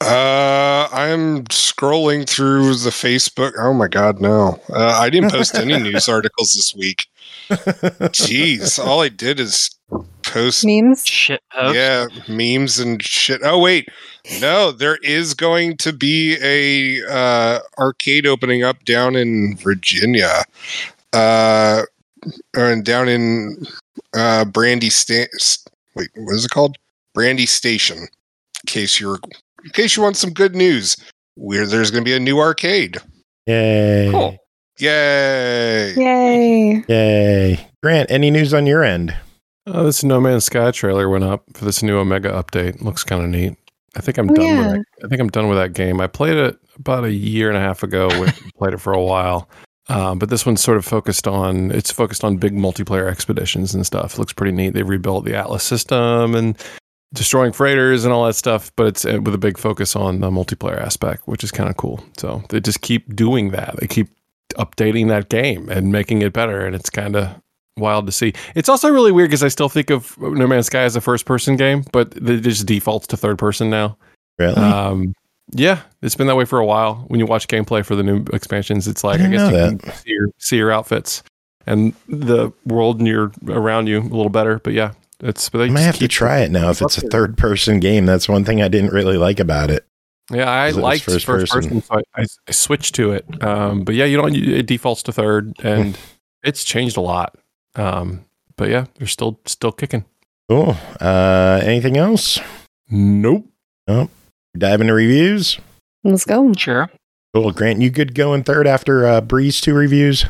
Uh, 0.00 0.88
I'm 0.92 1.44
scrolling 1.44 2.28
through 2.28 2.74
the 2.74 2.90
Facebook. 2.90 3.52
Oh 3.58 3.72
my 3.72 3.88
god, 3.88 4.20
no! 4.20 4.60
Uh, 4.68 4.98
I 5.00 5.08
didn't 5.08 5.30
post 5.30 5.54
any 5.54 5.78
news 5.82 6.08
articles 6.08 6.52
this 6.52 6.74
week. 6.76 7.06
Jeez, 7.50 8.78
all 8.84 9.00
I 9.00 9.08
did 9.08 9.40
is 9.40 9.70
post 10.26 10.64
Memes. 10.64 11.06
Shit 11.06 11.40
post. 11.52 11.74
yeah 11.74 12.06
memes 12.28 12.78
and 12.78 13.02
shit. 13.02 13.40
Oh 13.44 13.58
wait, 13.58 13.88
no, 14.40 14.72
there 14.72 14.96
is 15.02 15.34
going 15.34 15.76
to 15.78 15.92
be 15.92 16.36
a 16.42 17.06
uh, 17.10 17.60
arcade 17.78 18.26
opening 18.26 18.62
up 18.62 18.84
down 18.84 19.16
in 19.16 19.56
Virginia, 19.56 20.44
uh, 21.12 21.82
and 22.54 22.84
down 22.84 23.08
in 23.08 23.66
uh, 24.14 24.44
Brandy 24.44 24.90
Sta- 24.90 25.26
Wait, 25.94 26.08
what 26.14 26.34
is 26.34 26.44
it 26.44 26.50
called? 26.50 26.76
Brandy 27.14 27.46
Station. 27.46 27.98
In 27.98 28.66
case 28.66 29.00
you're, 29.00 29.18
in 29.64 29.70
case 29.70 29.96
you 29.96 30.02
want 30.02 30.16
some 30.16 30.30
good 30.32 30.54
news, 30.54 30.96
where 31.36 31.66
there's 31.66 31.90
going 31.90 32.04
to 32.04 32.08
be 32.08 32.16
a 32.16 32.20
new 32.20 32.38
arcade. 32.38 32.98
Yay. 33.46 34.08
Cool. 34.10 34.36
Yay! 34.78 35.94
Yay! 35.96 36.84
Yay. 36.86 37.70
Grant, 37.82 38.10
any 38.10 38.30
news 38.30 38.52
on 38.52 38.66
your 38.66 38.82
end? 38.84 39.16
Oh, 39.66 39.84
this 39.84 40.04
No 40.04 40.20
Man's 40.20 40.44
Sky 40.44 40.70
trailer 40.70 41.08
went 41.08 41.24
up 41.24 41.44
for 41.54 41.64
this 41.64 41.82
new 41.82 41.96
Omega 41.98 42.30
update. 42.30 42.80
Looks 42.82 43.02
kind 43.04 43.22
of 43.22 43.28
neat. 43.28 43.56
I 43.96 44.00
think 44.00 44.18
I'm 44.18 44.30
Oh, 44.30 44.34
done 44.34 44.44
yeah. 44.44 44.66
with 44.72 44.76
it. 44.80 44.86
I 45.04 45.08
think 45.08 45.20
I'm 45.20 45.28
done 45.28 45.48
with 45.48 45.58
that 45.58 45.72
game. 45.72 46.00
I 46.00 46.06
played 46.06 46.36
it 46.36 46.56
about 46.76 47.04
a 47.04 47.12
year 47.12 47.48
and 47.48 47.56
a 47.56 47.60
half 47.60 47.82
ago. 47.82 48.08
With, 48.20 48.38
played 48.58 48.74
it 48.74 48.80
for 48.80 48.92
a 48.92 49.02
while, 49.02 49.48
um, 49.88 50.18
but 50.18 50.28
this 50.28 50.44
one's 50.46 50.60
sort 50.60 50.76
of 50.76 50.84
focused 50.84 51.26
on 51.26 51.70
it's 51.72 51.90
focused 51.90 52.22
on 52.22 52.36
big 52.36 52.52
multiplayer 52.54 53.10
expeditions 53.10 53.74
and 53.74 53.84
stuff. 53.86 54.18
looks 54.18 54.32
pretty 54.32 54.52
neat. 54.54 54.74
They 54.74 54.82
rebuilt 54.82 55.24
the 55.24 55.34
Atlas 55.34 55.62
system 55.64 56.34
and 56.34 56.56
destroying 57.14 57.52
freighters 57.52 58.04
and 58.04 58.12
all 58.12 58.26
that 58.26 58.34
stuff, 58.34 58.70
but 58.76 58.86
it's 58.86 59.04
uh, 59.06 59.18
with 59.22 59.34
a 59.34 59.38
big 59.38 59.56
focus 59.58 59.96
on 59.96 60.20
the 60.20 60.30
multiplayer 60.30 60.78
aspect, 60.80 61.26
which 61.26 61.42
is 61.42 61.50
kind 61.50 61.70
of 61.70 61.76
cool. 61.76 62.04
So 62.18 62.42
they 62.50 62.60
just 62.60 62.82
keep 62.82 63.16
doing 63.16 63.50
that. 63.50 63.76
They 63.78 63.86
keep 63.86 64.08
updating 64.58 65.08
that 65.08 65.28
game 65.30 65.68
and 65.70 65.90
making 65.90 66.20
it 66.22 66.32
better, 66.34 66.66
and 66.66 66.74
it's 66.76 66.90
kind 66.90 67.16
of 67.16 67.34
wild 67.76 68.06
to 68.06 68.12
see. 68.12 68.32
It's 68.54 68.68
also 68.68 68.88
really 68.88 69.12
weird 69.12 69.30
because 69.30 69.42
I 69.42 69.48
still 69.48 69.68
think 69.68 69.90
of 69.90 70.16
No 70.18 70.46
Man's 70.46 70.66
Sky 70.66 70.82
as 70.82 70.96
a 70.96 71.00
first 71.00 71.26
person 71.26 71.56
game, 71.56 71.84
but 71.92 72.16
it 72.16 72.40
just 72.40 72.66
defaults 72.66 73.06
to 73.08 73.16
third 73.16 73.38
person 73.38 73.70
now. 73.70 73.96
Really? 74.38 74.54
Um, 74.54 75.14
yeah, 75.52 75.82
it's 76.02 76.14
been 76.14 76.26
that 76.26 76.36
way 76.36 76.44
for 76.44 76.58
a 76.58 76.66
while. 76.66 77.04
When 77.08 77.20
you 77.20 77.26
watch 77.26 77.48
gameplay 77.48 77.84
for 77.84 77.94
the 77.94 78.02
new 78.02 78.24
expansions, 78.32 78.88
it's 78.88 79.04
like 79.04 79.20
I, 79.20 79.28
didn't 79.28 79.32
guess 79.32 79.72
you 79.72 79.78
can 79.78 79.92
see 79.94 80.10
your, 80.10 80.28
see 80.38 80.56
your 80.56 80.72
outfits 80.72 81.22
and 81.66 81.94
the 82.08 82.52
world 82.64 83.00
near 83.00 83.30
around 83.48 83.86
you 83.88 84.00
a 84.00 84.02
little 84.02 84.28
better. 84.28 84.58
But 84.58 84.72
yeah, 84.72 84.92
it's. 85.20 85.48
But 85.48 85.62
I 85.62 85.68
might 85.68 85.80
have 85.80 85.98
to 85.98 86.08
try 86.08 86.40
it 86.40 86.50
now 86.50 86.70
if 86.70 86.82
it's 86.82 86.98
a 86.98 87.08
third 87.08 87.36
person 87.36 87.80
game. 87.80 88.06
That's 88.06 88.28
one 88.28 88.44
thing 88.44 88.62
I 88.62 88.68
didn't 88.68 88.92
really 88.92 89.18
like 89.18 89.38
about 89.38 89.70
it. 89.70 89.84
Yeah, 90.30 90.50
I 90.50 90.70
liked 90.70 91.04
first 91.04 91.24
first, 91.24 91.52
person. 91.52 91.80
person, 91.80 91.82
so 91.82 92.02
I, 92.16 92.22
I, 92.22 92.26
I 92.48 92.50
switched 92.50 92.96
to 92.96 93.12
it. 93.12 93.44
Um, 93.44 93.84
but 93.84 93.94
yeah, 93.94 94.06
you 94.06 94.16
don't. 94.16 94.34
It 94.34 94.66
defaults 94.66 95.04
to 95.04 95.12
third, 95.12 95.54
and 95.62 95.96
it's 96.42 96.64
changed 96.64 96.96
a 96.96 97.00
lot. 97.00 97.36
Um, 97.76 98.24
but 98.56 98.70
yeah, 98.70 98.86
they're 98.96 99.06
still 99.06 99.40
still 99.46 99.72
kicking. 99.72 100.04
Cool. 100.48 100.76
Uh, 101.00 101.60
anything 101.62 101.96
else? 101.96 102.38
Nope. 102.88 103.46
Nope. 103.86 104.10
Dive 104.56 104.80
into 104.80 104.94
reviews. 104.94 105.58
Let's 106.04 106.24
go. 106.24 106.52
Sure. 106.56 106.90
Cool. 107.34 107.52
Grant, 107.52 107.80
you 107.80 107.90
good 107.90 108.14
going 108.14 108.44
third 108.44 108.66
after 108.66 109.06
uh, 109.06 109.20
Bri's 109.20 109.60
two 109.60 109.74
reviews? 109.74 110.24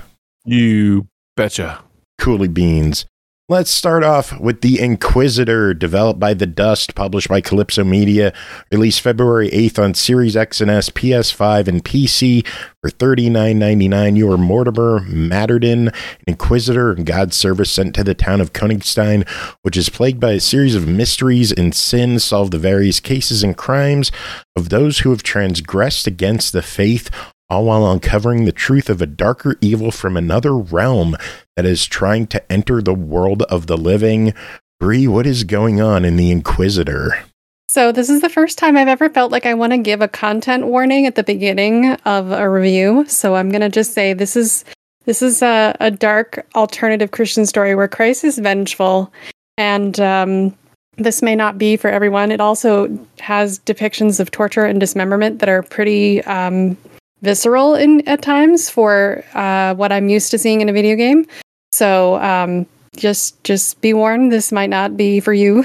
You 0.44 1.07
betcha. 1.36 1.82
Coolie 2.20 2.53
beans. 2.53 3.05
Let's 3.49 3.70
start 3.70 4.03
off 4.03 4.40
with 4.40 4.61
The 4.61 4.80
Inquisitor, 4.80 5.72
developed 5.72 6.18
by 6.18 6.34
The 6.34 6.49
Dust, 6.49 6.97
published 6.97 7.28
by 7.28 7.40
Kalypso 7.40 7.86
Media, 7.86 8.32
released 8.72 9.01
February 9.01 9.51
8th 9.51 9.78
on 9.78 9.94
Series 9.94 10.36
X 10.36 10.61
and 10.61 10.68
S, 10.68 10.90
PS5, 10.90 11.68
and 11.68 11.84
PC 11.84 12.44
for 12.82 12.90
$39.99. 12.90 14.16
You 14.16 14.32
are 14.32 14.36
Mordimer 14.36 15.07
Madderdin, 15.07 15.90
an 15.90 16.24
Inquisitor 16.26 16.90
and 16.90 17.07
God's 17.07 17.36
service 17.36 17.70
sent 17.70 17.94
to 17.94 18.03
the 18.03 18.14
town 18.16 18.40
of 18.40 18.53
Königstein, 18.53 19.28
which 19.62 19.76
is 19.76 19.90
plagued 19.90 20.18
by 20.18 20.32
a 20.32 20.40
series 20.40 20.74
of 20.74 20.88
mysteries 20.88 21.53
and 21.53 21.72
sins, 21.72 22.24
solve 22.24 22.51
the 22.51 22.59
various 22.59 22.99
cases 22.99 23.44
and 23.44 23.57
crimes 23.57 24.11
of 24.57 24.70
those 24.70 24.99
who 24.99 25.11
have 25.11 25.22
transgressed 25.22 26.09
against 26.09 26.53
the 26.53 26.62
faith 26.62 27.11
all 27.49 27.66
while 27.66 27.88
uncovering 27.88 28.44
the 28.44 28.51
truth 28.51 28.90
of 28.90 29.01
a 29.01 29.07
darker 29.07 29.57
evil 29.61 29.92
from 29.92 30.16
another 30.16 30.57
realm 30.57 31.16
that 31.57 31.64
is 31.64 31.86
trying 31.86 32.26
to 32.28 32.52
enter 32.52 32.80
the 32.80 32.94
world 32.94 33.42
of 33.42 33.66
the 33.66 33.76
living. 33.76 34.34
Bri, 34.78 35.09
what 35.09 35.26
is 35.26 35.44
going 35.44 35.80
on 35.80 36.04
in 36.04 36.16
The 36.16 36.30
Inquisitor? 36.30 37.24
So, 37.68 37.92
this 37.92 38.09
is 38.09 38.20
the 38.20 38.28
first 38.28 38.59
time 38.59 38.76
I've 38.76 38.88
ever 38.88 39.09
felt 39.11 39.32
like 39.32 39.44
I 39.44 39.54
want 39.54 39.72
to 39.72 39.78
give 39.78 40.00
a 40.00 40.09
content 40.09 40.66
warning 40.66 41.07
at 41.07 41.14
the 41.14 41.24
beginning 41.24 41.92
of 42.04 42.30
a 42.30 42.48
review. 42.48 43.04
So, 43.09 43.34
I'm 43.34 43.50
going 43.50 43.62
to 43.62 43.68
just 43.68 43.92
say 43.92 44.12
this 44.12 44.36
is 44.36 44.64
this 45.07 45.22
is 45.22 45.42
a, 45.42 45.76
a, 45.80 45.90
dark 45.90 46.46
alternative 46.57 47.12
Christian 47.12 47.46
story 47.46 47.74
where 47.74 47.88
Christ 47.88 48.24
is 48.24 48.38
vengeful, 48.38 49.12
and 49.57 49.98
um, 50.00 50.57
this 50.96 51.22
may 51.22 51.36
not 51.36 51.59
be 51.59 51.76
for 51.76 51.88
everyone. 51.88 52.32
It 52.32 52.40
also 52.40 52.88
has 53.20 53.61
depictions 53.61 54.20
of 54.20 54.30
torture 54.30 54.64
and 54.64 54.80
dismemberment 54.80 55.38
that 55.38 55.48
are 55.48 55.62
pretty 55.62 56.22
um, 56.24 56.76
visceral 57.22 57.74
in 57.74 58.07
at 58.09 58.22
times 58.22 58.68
for 58.68 59.24
uh, 59.34 59.74
what 59.74 59.92
I'm 59.92 60.09
used 60.09 60.30
to 60.32 60.38
seeing 60.38 60.61
in 60.61 60.68
a 60.68 60.72
video 60.72 60.96
game. 60.96 61.26
So 61.72 62.16
um, 62.16 62.66
just 62.96 63.42
just 63.44 63.80
be 63.80 63.94
warned, 63.94 64.32
this 64.32 64.52
might 64.52 64.70
not 64.70 64.96
be 64.96 65.20
for 65.20 65.34
you. 65.34 65.64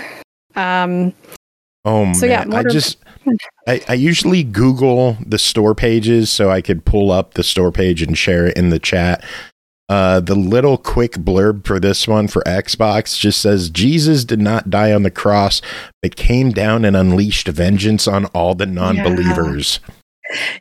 Um, 0.55 1.13
oh 1.85 2.11
so 2.13 2.27
man, 2.27 2.51
yeah, 2.51 2.57
I 2.57 2.63
just 2.63 2.97
I, 3.67 3.81
I 3.87 3.93
usually 3.93 4.43
Google 4.43 5.17
the 5.25 5.39
store 5.39 5.75
pages 5.75 6.29
so 6.29 6.49
I 6.49 6.61
could 6.61 6.85
pull 6.85 7.11
up 7.11 7.33
the 7.35 7.43
store 7.43 7.71
page 7.71 8.01
and 8.01 8.17
share 8.17 8.47
it 8.47 8.57
in 8.57 8.69
the 8.69 8.79
chat. 8.79 9.23
Uh, 9.91 10.21
the 10.21 10.35
little 10.35 10.77
quick 10.77 11.13
blurb 11.13 11.67
for 11.67 11.77
this 11.77 12.07
one 12.07 12.25
for 12.25 12.41
Xbox 12.43 13.19
just 13.19 13.41
says 13.41 13.69
Jesus 13.69 14.23
did 14.23 14.39
not 14.39 14.69
die 14.69 14.93
on 14.93 15.03
the 15.03 15.11
cross, 15.11 15.61
but 16.01 16.15
came 16.15 16.51
down 16.51 16.85
and 16.85 16.95
unleashed 16.95 17.49
vengeance 17.49 18.07
on 18.07 18.25
all 18.27 18.55
the 18.55 18.65
non 18.65 18.95
believers. 19.03 19.81
Yeah. 19.85 19.95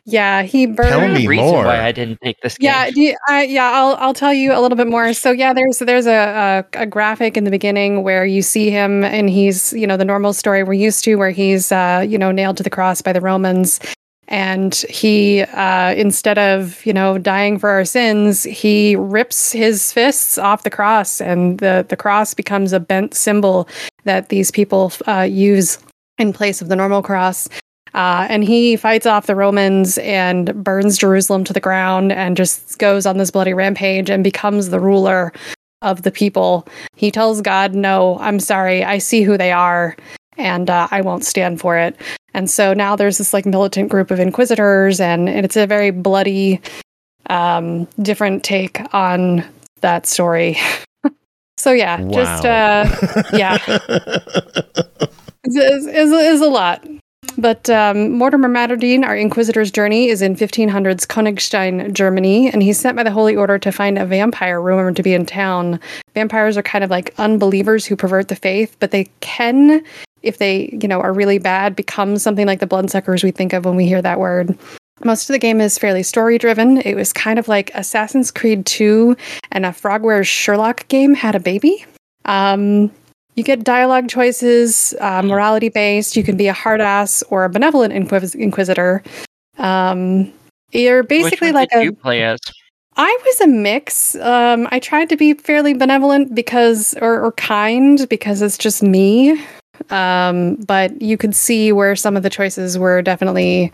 Yeah, 0.05 0.43
he 0.43 0.65
burned. 0.65 0.89
Tell 0.89 1.07
me 1.07 1.27
more. 1.27 1.65
Why 1.65 1.85
I 1.85 1.91
didn't 1.91 2.19
take 2.21 2.39
this? 2.41 2.57
Game. 2.57 2.65
Yeah, 2.65 2.89
you, 2.93 3.15
I, 3.27 3.43
yeah, 3.43 3.71
I'll 3.71 3.95
I'll 3.95 4.13
tell 4.13 4.33
you 4.33 4.53
a 4.53 4.59
little 4.59 4.75
bit 4.75 4.87
more. 4.87 5.13
So 5.13 5.31
yeah, 5.31 5.53
there's 5.53 5.79
there's 5.79 6.07
a, 6.07 6.65
a, 6.73 6.81
a 6.81 6.85
graphic 6.85 7.37
in 7.37 7.43
the 7.43 7.51
beginning 7.51 8.03
where 8.03 8.25
you 8.25 8.41
see 8.41 8.69
him 8.69 9.03
and 9.03 9.29
he's 9.29 9.73
you 9.73 9.87
know 9.87 9.97
the 9.97 10.05
normal 10.05 10.33
story 10.33 10.63
we're 10.63 10.73
used 10.73 11.03
to 11.05 11.15
where 11.15 11.31
he's 11.31 11.71
uh, 11.71 12.05
you 12.07 12.17
know 12.17 12.31
nailed 12.31 12.57
to 12.57 12.63
the 12.63 12.69
cross 12.69 13.01
by 13.01 13.13
the 13.13 13.21
Romans, 13.21 13.79
and 14.27 14.75
he 14.89 15.41
uh, 15.41 15.93
instead 15.93 16.37
of 16.37 16.85
you 16.85 16.93
know 16.93 17.17
dying 17.17 17.59
for 17.59 17.69
our 17.69 17.85
sins, 17.85 18.43
he 18.43 18.95
rips 18.95 19.51
his 19.51 19.91
fists 19.93 20.37
off 20.37 20.63
the 20.63 20.69
cross, 20.69 21.21
and 21.21 21.59
the 21.59 21.85
the 21.87 21.97
cross 21.97 22.33
becomes 22.33 22.73
a 22.73 22.79
bent 22.79 23.13
symbol 23.13 23.67
that 24.03 24.29
these 24.29 24.51
people 24.51 24.91
uh, 25.07 25.21
use 25.21 25.77
in 26.17 26.33
place 26.33 26.61
of 26.61 26.69
the 26.69 26.75
normal 26.75 27.01
cross. 27.01 27.47
Uh, 27.93 28.27
and 28.29 28.43
he 28.43 28.75
fights 28.75 29.05
off 29.05 29.27
the 29.27 29.35
Romans 29.35 29.97
and 29.99 30.63
burns 30.63 30.97
Jerusalem 30.97 31.43
to 31.43 31.53
the 31.53 31.59
ground 31.59 32.11
and 32.11 32.37
just 32.37 32.77
goes 32.79 33.05
on 33.05 33.17
this 33.17 33.31
bloody 33.31 33.53
rampage 33.53 34.09
and 34.09 34.23
becomes 34.23 34.69
the 34.69 34.79
ruler 34.79 35.33
of 35.81 36.03
the 36.03 36.11
people. 36.11 36.67
He 36.95 37.11
tells 37.11 37.41
God, 37.41 37.73
No, 37.73 38.17
I'm 38.19 38.39
sorry. 38.39 38.83
I 38.83 38.97
see 38.99 39.23
who 39.23 39.37
they 39.37 39.51
are 39.51 39.95
and 40.37 40.69
uh, 40.69 40.87
I 40.91 41.01
won't 41.01 41.25
stand 41.25 41.59
for 41.59 41.77
it. 41.77 41.95
And 42.33 42.49
so 42.49 42.73
now 42.73 42.95
there's 42.95 43.17
this 43.17 43.33
like 43.33 43.45
militant 43.45 43.89
group 43.89 44.11
of 44.11 44.19
inquisitors, 44.19 44.99
and, 44.99 45.27
it's 45.29 45.57
a 45.57 45.67
very 45.67 45.91
bloody, 45.91 46.61
um, 47.29 47.87
different 48.01 48.43
take 48.43 48.81
on 48.93 49.43
that 49.81 50.05
story. 50.05 50.57
so 51.57 51.71
yeah, 51.71 51.99
wow. 51.99 52.11
just 52.11 52.45
uh, 52.45 52.85
yeah, 53.33 53.57
is 55.43 55.85
is 55.85 56.41
a 56.41 56.49
lot. 56.49 56.85
But 57.37 57.69
um, 57.69 58.09
Mordimer 58.09 58.49
Madderdin, 58.49 59.05
our 59.05 59.15
Inquisitor's 59.15 59.71
journey, 59.71 60.09
is 60.09 60.21
in 60.21 60.35
1500s 60.35 61.07
Königstein, 61.07 61.93
Germany, 61.93 62.51
and 62.51 62.61
he's 62.61 62.79
sent 62.79 62.95
by 62.97 63.03
the 63.03 63.11
Holy 63.11 63.35
Order 63.35 63.57
to 63.59 63.71
find 63.71 63.97
a 63.97 64.05
vampire 64.05 64.61
rumored 64.61 64.95
to 64.97 65.03
be 65.03 65.13
in 65.13 65.25
town. 65.25 65.79
Vampires 66.13 66.57
are 66.57 66.63
kind 66.63 66.83
of 66.83 66.89
like 66.89 67.13
unbelievers 67.17 67.85
who 67.85 67.95
pervert 67.95 68.27
the 68.27 68.35
faith, 68.35 68.75
but 68.79 68.91
they 68.91 69.09
can, 69.21 69.83
if 70.23 70.39
they, 70.39 70.77
you 70.81 70.87
know, 70.87 70.99
are 70.99 71.13
really 71.13 71.37
bad, 71.37 71.75
become 71.75 72.17
something 72.17 72.45
like 72.45 72.59
the 72.59 72.67
bloodsuckers 72.67 73.23
we 73.23 73.31
think 73.31 73.53
of 73.53 73.65
when 73.65 73.75
we 73.75 73.87
hear 73.87 74.01
that 74.01 74.19
word. 74.19 74.57
Most 75.03 75.29
of 75.29 75.33
the 75.33 75.39
game 75.39 75.61
is 75.61 75.77
fairly 75.77 76.03
story 76.03 76.37
driven. 76.37 76.77
It 76.77 76.95
was 76.95 77.13
kind 77.13 77.39
of 77.39 77.47
like 77.47 77.71
Assassin's 77.73 78.29
Creed 78.29 78.65
2 78.65 79.15
and 79.51 79.65
a 79.65 79.69
Frogwares 79.69 80.27
Sherlock 80.27 80.87
game 80.89 81.15
had 81.15 81.33
a 81.33 81.39
baby. 81.39 81.85
Um, 82.25 82.91
you 83.41 83.43
get 83.43 83.63
dialogue 83.63 84.07
choices, 84.07 84.93
uh, 85.01 85.23
morality 85.23 85.69
based. 85.69 86.15
You 86.15 86.23
can 86.23 86.37
be 86.37 86.47
a 86.47 86.53
hard 86.53 86.79
ass 86.79 87.23
or 87.31 87.43
a 87.43 87.49
benevolent 87.49 87.91
inquis- 87.91 88.35
inquisitor. 88.35 89.01
Um, 89.57 90.31
you're 90.73 91.01
basically 91.01 91.51
like 91.51 91.69
a. 91.73 91.83
You 91.83 91.91
play 91.91 92.21
as? 92.21 92.39
I 92.97 93.17
was 93.25 93.41
a 93.41 93.47
mix. 93.47 94.13
Um, 94.17 94.67
I 94.69 94.77
tried 94.77 95.09
to 95.09 95.17
be 95.17 95.33
fairly 95.33 95.73
benevolent 95.73 96.35
because, 96.35 96.93
or, 97.01 97.19
or 97.19 97.31
kind 97.31 98.07
because 98.09 98.43
it's 98.43 98.59
just 98.59 98.83
me. 98.83 99.43
Um, 99.89 100.57
but 100.57 101.01
you 101.01 101.17
could 101.17 101.35
see 101.35 101.71
where 101.71 101.95
some 101.95 102.15
of 102.15 102.21
the 102.21 102.29
choices 102.29 102.77
were 102.77 103.01
definitely 103.01 103.73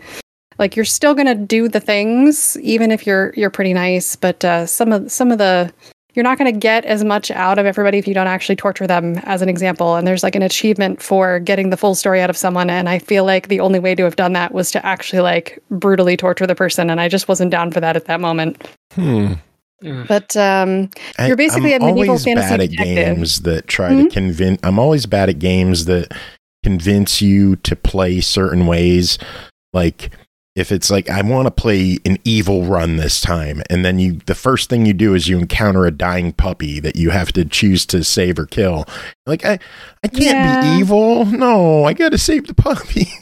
like 0.58 0.76
you're 0.76 0.86
still 0.86 1.14
gonna 1.14 1.34
do 1.34 1.68
the 1.68 1.78
things 1.78 2.56
even 2.62 2.90
if 2.90 3.06
you're 3.06 3.34
you're 3.36 3.50
pretty 3.50 3.74
nice. 3.74 4.16
But 4.16 4.42
uh, 4.46 4.64
some 4.64 4.92
of 4.92 5.12
some 5.12 5.30
of 5.30 5.36
the 5.36 5.70
you're 6.14 6.22
not 6.24 6.38
going 6.38 6.52
to 6.52 6.58
get 6.58 6.84
as 6.84 7.04
much 7.04 7.30
out 7.30 7.58
of 7.58 7.66
everybody 7.66 7.98
if 7.98 8.08
you 8.08 8.14
don't 8.14 8.26
actually 8.26 8.56
torture 8.56 8.86
them 8.86 9.18
as 9.24 9.42
an 9.42 9.48
example 9.48 9.96
and 9.96 10.06
there's 10.06 10.22
like 10.22 10.34
an 10.34 10.42
achievement 10.42 11.02
for 11.02 11.38
getting 11.40 11.70
the 11.70 11.76
full 11.76 11.94
story 11.94 12.20
out 12.20 12.30
of 12.30 12.36
someone 12.36 12.70
and 12.70 12.88
i 12.88 12.98
feel 12.98 13.24
like 13.24 13.48
the 13.48 13.60
only 13.60 13.78
way 13.78 13.94
to 13.94 14.02
have 14.04 14.16
done 14.16 14.32
that 14.32 14.52
was 14.52 14.70
to 14.70 14.84
actually 14.84 15.20
like 15.20 15.58
brutally 15.70 16.16
torture 16.16 16.46
the 16.46 16.54
person 16.54 16.90
and 16.90 17.00
i 17.00 17.08
just 17.08 17.28
wasn't 17.28 17.50
down 17.50 17.70
for 17.70 17.80
that 17.80 17.94
at 17.96 18.06
that 18.06 18.20
moment 18.20 18.68
hmm. 18.92 19.34
But 19.80 20.36
um, 20.36 20.90
you're 21.24 21.36
basically 21.36 21.72
I'm 21.72 21.82
a 21.82 21.86
medieval 21.86 22.10
always 22.10 22.24
fantasy 22.24 22.48
bad 22.50 22.60
at 22.62 22.70
games 22.70 23.42
that 23.42 23.68
try 23.68 23.92
Hmm? 23.92 24.04
to 24.04 24.08
convince. 24.10 24.58
I'm 24.64 24.76
always 24.76 25.06
bad 25.06 25.28
at 25.28 25.38
games 25.38 25.84
that 25.84 26.10
convince 26.64 27.22
you 27.22 27.54
to 27.54 27.76
play 27.76 28.20
certain 28.20 28.66
ways. 28.66 29.18
Like 29.72 30.10
if 30.58 30.72
it's 30.72 30.90
like 30.90 31.08
I 31.08 31.22
want 31.22 31.46
to 31.46 31.50
play 31.50 31.98
an 32.04 32.18
evil 32.24 32.64
run 32.64 32.96
this 32.96 33.20
time, 33.20 33.62
and 33.70 33.84
then 33.84 33.98
you 33.98 34.14
the 34.26 34.34
first 34.34 34.68
thing 34.68 34.84
you 34.86 34.92
do 34.92 35.14
is 35.14 35.28
you 35.28 35.38
encounter 35.38 35.86
a 35.86 35.90
dying 35.90 36.32
puppy 36.32 36.80
that 36.80 36.96
you 36.96 37.10
have 37.10 37.32
to 37.32 37.44
choose 37.44 37.86
to 37.86 38.02
save 38.04 38.38
or 38.38 38.46
kill. 38.46 38.84
Like 39.26 39.44
I, 39.44 39.58
I 40.04 40.08
can't 40.08 40.22
Yeah. 40.22 40.60
be 40.74 40.80
evil. 40.80 41.24
No, 41.26 41.84
I 41.84 41.92
got 41.92 42.10
to 42.12 42.18
save 42.18 42.46
the 42.46 42.54
puppy. 42.54 43.06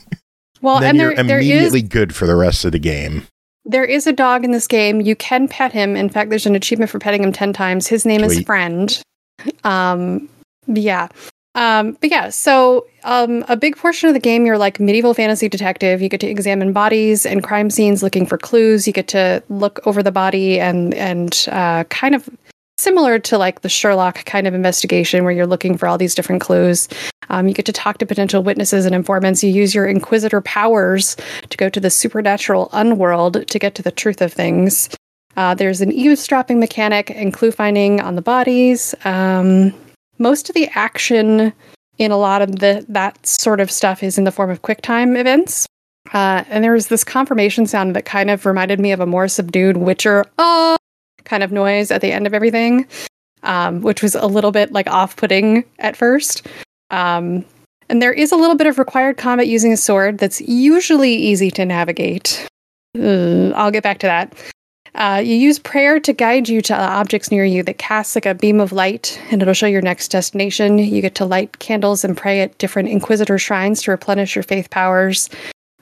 Well, 0.62 0.80
then 0.80 0.90
and 0.90 0.98
you're 0.98 1.14
there, 1.14 1.24
there 1.24 1.38
is 1.38 1.46
immediately 1.46 1.82
good 1.82 2.14
for 2.14 2.26
the 2.26 2.34
rest 2.34 2.64
of 2.64 2.72
the 2.72 2.78
game. 2.78 3.26
there 3.66 3.84
is 3.84 4.06
a 4.06 4.12
dog 4.12 4.42
in 4.42 4.52
this 4.52 4.66
game. 4.66 5.02
You 5.02 5.14
can 5.14 5.46
pet 5.48 5.70
him. 5.70 5.94
In 5.96 6.08
fact, 6.08 6.30
there's 6.30 6.46
an 6.46 6.56
achievement 6.56 6.90
for 6.90 6.98
petting 6.98 7.22
him 7.22 7.30
ten 7.30 7.52
times. 7.52 7.86
His 7.86 8.06
name 8.06 8.24
is 8.24 8.40
Friend. 8.40 9.00
Um, 9.64 10.28
yeah. 10.66 11.08
Um, 11.56 11.96
but 12.00 12.10
yeah, 12.10 12.28
so 12.28 12.86
um, 13.04 13.42
a 13.48 13.56
big 13.56 13.76
portion 13.76 14.08
of 14.08 14.14
the 14.14 14.20
game, 14.20 14.44
you're 14.44 14.58
like 14.58 14.78
medieval 14.78 15.14
fantasy 15.14 15.48
detective. 15.48 16.02
You 16.02 16.10
get 16.10 16.20
to 16.20 16.28
examine 16.28 16.74
bodies 16.74 17.24
and 17.24 17.42
crime 17.42 17.70
scenes, 17.70 18.02
looking 18.02 18.26
for 18.26 18.36
clues. 18.36 18.86
You 18.86 18.92
get 18.92 19.08
to 19.08 19.42
look 19.48 19.80
over 19.86 20.02
the 20.02 20.12
body 20.12 20.60
and 20.60 20.92
and 20.94 21.46
uh, 21.50 21.84
kind 21.84 22.14
of 22.14 22.28
similar 22.78 23.18
to 23.18 23.38
like 23.38 23.62
the 23.62 23.70
Sherlock 23.70 24.26
kind 24.26 24.46
of 24.46 24.52
investigation, 24.52 25.24
where 25.24 25.32
you're 25.32 25.46
looking 25.46 25.78
for 25.78 25.88
all 25.88 25.96
these 25.96 26.14
different 26.14 26.42
clues. 26.42 26.88
Um, 27.30 27.48
you 27.48 27.54
get 27.54 27.66
to 27.66 27.72
talk 27.72 27.98
to 27.98 28.06
potential 28.06 28.42
witnesses 28.42 28.84
and 28.84 28.94
informants. 28.94 29.42
You 29.42 29.50
use 29.50 29.74
your 29.74 29.86
Inquisitor 29.86 30.42
powers 30.42 31.16
to 31.48 31.56
go 31.56 31.70
to 31.70 31.80
the 31.80 31.90
supernatural 31.90 32.68
unworld 32.72 33.46
to 33.46 33.58
get 33.58 33.74
to 33.76 33.82
the 33.82 33.90
truth 33.90 34.20
of 34.20 34.30
things. 34.30 34.90
Uh, 35.38 35.54
there's 35.54 35.80
an 35.80 35.90
eavesdropping 35.90 36.60
mechanic 36.60 37.10
and 37.10 37.32
clue 37.32 37.50
finding 37.50 38.00
on 38.00 38.14
the 38.14 38.22
bodies. 38.22 38.94
Um, 39.04 39.74
most 40.18 40.48
of 40.48 40.54
the 40.54 40.68
action 40.74 41.52
in 41.98 42.10
a 42.10 42.16
lot 42.16 42.42
of 42.42 42.58
the 42.58 42.84
that 42.88 43.26
sort 43.26 43.60
of 43.60 43.70
stuff 43.70 44.02
is 44.02 44.18
in 44.18 44.24
the 44.24 44.32
form 44.32 44.50
of 44.50 44.62
QuickTime 44.62 45.18
events. 45.18 45.66
Uh, 46.12 46.44
and 46.48 46.62
there 46.62 46.72
was 46.72 46.88
this 46.88 47.02
confirmation 47.02 47.66
sound 47.66 47.96
that 47.96 48.04
kind 48.04 48.30
of 48.30 48.46
reminded 48.46 48.78
me 48.78 48.92
of 48.92 49.00
a 49.00 49.06
more 49.06 49.26
subdued 49.28 49.76
Witcher 49.76 50.24
uh, 50.38 50.76
kind 51.24 51.42
of 51.42 51.50
noise 51.50 51.90
at 51.90 52.00
the 52.00 52.12
end 52.12 52.26
of 52.26 52.34
everything, 52.34 52.86
um, 53.42 53.80
which 53.82 54.02
was 54.02 54.14
a 54.14 54.26
little 54.26 54.52
bit 54.52 54.72
like 54.72 54.86
off-putting 54.86 55.64
at 55.80 55.96
first. 55.96 56.46
Um, 56.90 57.44
and 57.88 58.00
there 58.00 58.12
is 58.12 58.30
a 58.30 58.36
little 58.36 58.54
bit 58.54 58.66
of 58.68 58.78
required 58.78 59.16
combat 59.16 59.48
using 59.48 59.72
a 59.72 59.76
sword 59.76 60.18
that's 60.18 60.40
usually 60.40 61.14
easy 61.14 61.50
to 61.52 61.64
navigate. 61.64 62.46
Uh, 62.96 63.50
I'll 63.50 63.72
get 63.72 63.82
back 63.82 63.98
to 63.98 64.06
that. 64.06 64.32
Uh, 64.96 65.20
you 65.22 65.34
use 65.34 65.58
prayer 65.58 66.00
to 66.00 66.12
guide 66.14 66.48
you 66.48 66.62
to 66.62 66.74
objects 66.74 67.30
near 67.30 67.44
you 67.44 67.62
that 67.62 67.76
casts 67.76 68.14
like 68.14 68.24
a 68.24 68.34
beam 68.34 68.60
of 68.60 68.72
light, 68.72 69.20
and 69.30 69.42
it'll 69.42 69.52
show 69.52 69.66
your 69.66 69.82
next 69.82 70.08
destination. 70.08 70.78
You 70.78 71.02
get 71.02 71.14
to 71.16 71.26
light 71.26 71.58
candles 71.58 72.02
and 72.02 72.16
pray 72.16 72.40
at 72.40 72.56
different 72.56 72.88
Inquisitor 72.88 73.36
shrines 73.38 73.82
to 73.82 73.90
replenish 73.90 74.34
your 74.34 74.42
faith 74.42 74.70
powers. 74.70 75.28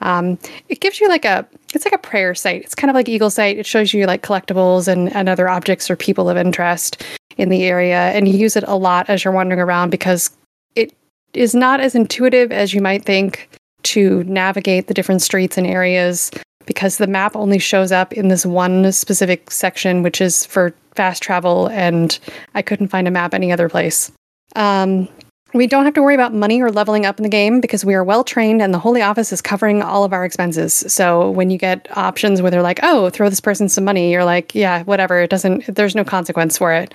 Um, 0.01 0.37
it 0.69 0.81
gives 0.81 1.01
you 1.01 1.09
like 1.09 1.25
a 1.25 1.47
it's 1.73 1.85
like 1.85 1.95
a 1.95 1.99
prayer 1.99 2.35
sight. 2.35 2.63
It's 2.63 2.75
kind 2.75 2.91
of 2.91 2.97
like 2.97 3.09
Eagle 3.09 3.31
Sight. 3.31 3.57
It 3.57 3.67
shows 3.67 3.95
you 3.95 4.05
like 4.07 4.23
collectibles 4.23 4.89
and, 4.89 5.15
and 5.15 5.29
other 5.29 5.49
objects 5.49 5.89
or 5.89 5.97
people 5.97 6.29
of 6.29 6.37
interest 6.37 7.05
in 7.37 7.51
the 7.51 7.63
area, 7.63 8.11
and 8.11 8.27
you 8.27 8.37
use 8.37 8.57
it 8.57 8.65
a 8.67 8.77
lot 8.77 9.09
as 9.09 9.25
you're 9.25 9.33
wandering 9.33 9.61
around 9.61 9.91
because 9.91 10.37
it 10.75 10.93
is 11.35 11.55
not 11.55 11.79
as 11.79 11.95
intuitive 11.95 12.51
as 12.51 12.75
you 12.75 12.81
might 12.81 13.05
think 13.05 13.49
to 13.85 14.25
navigate 14.25 14.89
the 14.89 14.95
different 14.95 15.23
streets 15.23 15.57
and 15.57 15.69
areas 15.69 16.33
because 16.67 16.99
the 16.99 17.07
map 17.07 17.37
only 17.37 17.59
shows 17.59 17.93
up 17.93 18.13
in 18.13 18.29
this 18.29 18.47
one 18.47 18.93
specific 18.93 19.51
section, 19.51 20.03
which 20.03 20.21
is 20.21 20.47
for 20.47 20.75
fast 20.95 21.23
travel, 21.23 21.69
and 21.69 22.19
I 22.55 22.63
couldn't 22.63 22.89
find 22.89 23.09
a 23.09 23.11
map 23.11 23.35
any 23.35 23.53
other 23.53 23.69
place. 23.69 24.13
Um, 24.57 25.09
we 25.55 25.69
don't 25.69 25.85
have 25.85 25.95
to 25.95 26.03
worry 26.03 26.15
about 26.15 26.35
money 26.35 26.61
or 26.61 26.71
leveling 26.71 27.07
up 27.07 27.19
in 27.19 27.23
the 27.23 27.29
game 27.29 27.61
because 27.61 27.85
we 27.85 27.95
are 27.95 28.03
well 28.03 28.25
trained 28.25 28.61
and 28.61 28.75
the 28.75 28.79
Holy 28.79 29.01
Office 29.01 29.33
is 29.33 29.41
covering 29.41 29.83
all 29.83 30.03
of 30.03 30.13
our 30.13 30.25
expenses. 30.25 30.75
So 30.89 31.31
when 31.31 31.49
you 31.49 31.59
get 31.59 31.87
options 31.97 32.43
where 32.43 32.51
they're 32.51 32.61
like, 32.61 32.81
oh, 32.83 33.09
throw 33.11 33.31
this 33.31 33.41
person 33.41 33.69
some 33.69 33.85
money, 33.85 34.11
you're 34.11 34.25
like, 34.25 34.53
yeah, 34.55 34.83
whatever. 34.83 35.21
It 35.21 35.31
doesn't, 35.31 35.67
there's 35.73 35.95
no 35.95 36.05
consequence 36.05 36.59
for 36.59 36.73
it. 36.73 36.93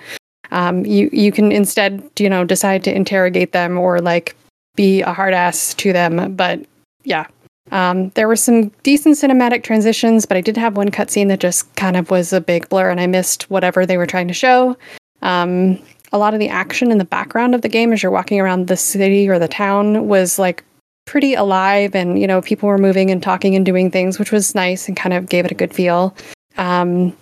Um, 0.50 0.84
you, 0.84 1.08
you 1.10 1.32
can 1.32 1.52
instead, 1.52 2.08
you 2.18 2.28
know, 2.28 2.44
decide 2.44 2.84
to 2.84 2.94
interrogate 2.94 3.52
them 3.52 3.78
or 3.78 3.98
like 3.98 4.36
be 4.76 5.00
a 5.00 5.12
hard 5.12 5.32
ass 5.32 5.72
to 5.74 5.94
them. 5.94 6.34
But 6.34 6.60
yeah, 7.04 7.26
um, 7.70 8.10
there 8.10 8.28
were 8.28 8.36
some 8.36 8.68
decent 8.82 9.16
cinematic 9.16 9.62
transitions, 9.62 10.26
but 10.26 10.36
I 10.36 10.40
did 10.40 10.56
have 10.56 10.76
one 10.76 10.90
cutscene 10.90 11.28
that 11.28 11.40
just 11.40 11.74
kind 11.76 11.96
of 11.96 12.10
was 12.10 12.32
a 12.32 12.40
big 12.40 12.68
blur 12.68 12.90
and 12.90 13.00
I 13.00 13.06
missed 13.06 13.50
whatever 13.50 13.86
they 13.86 13.96
were 13.96 14.06
trying 14.06 14.28
to 14.28 14.34
show. 14.34 14.76
Um, 15.22 15.78
a 16.12 16.18
lot 16.18 16.34
of 16.34 16.40
the 16.40 16.48
action 16.48 16.90
in 16.90 16.98
the 16.98 17.04
background 17.04 17.54
of 17.54 17.62
the 17.62 17.68
game 17.68 17.92
as 17.92 18.02
you're 18.02 18.12
walking 18.12 18.40
around 18.40 18.66
the 18.66 18.76
city 18.76 19.28
or 19.28 19.38
the 19.38 19.48
town 19.48 20.08
was 20.08 20.38
like 20.38 20.64
pretty 21.06 21.34
alive 21.34 21.94
and 21.94 22.20
you 22.20 22.26
know 22.26 22.40
people 22.40 22.68
were 22.68 22.78
moving 22.78 23.10
and 23.10 23.22
talking 23.22 23.54
and 23.54 23.66
doing 23.66 23.90
things 23.90 24.18
which 24.18 24.30
was 24.30 24.54
nice 24.54 24.86
and 24.86 24.96
kind 24.96 25.12
of 25.12 25.28
gave 25.28 25.44
it 25.44 25.50
a 25.50 25.56
good 25.56 25.74
feel 25.74 26.14
um, 26.56 27.16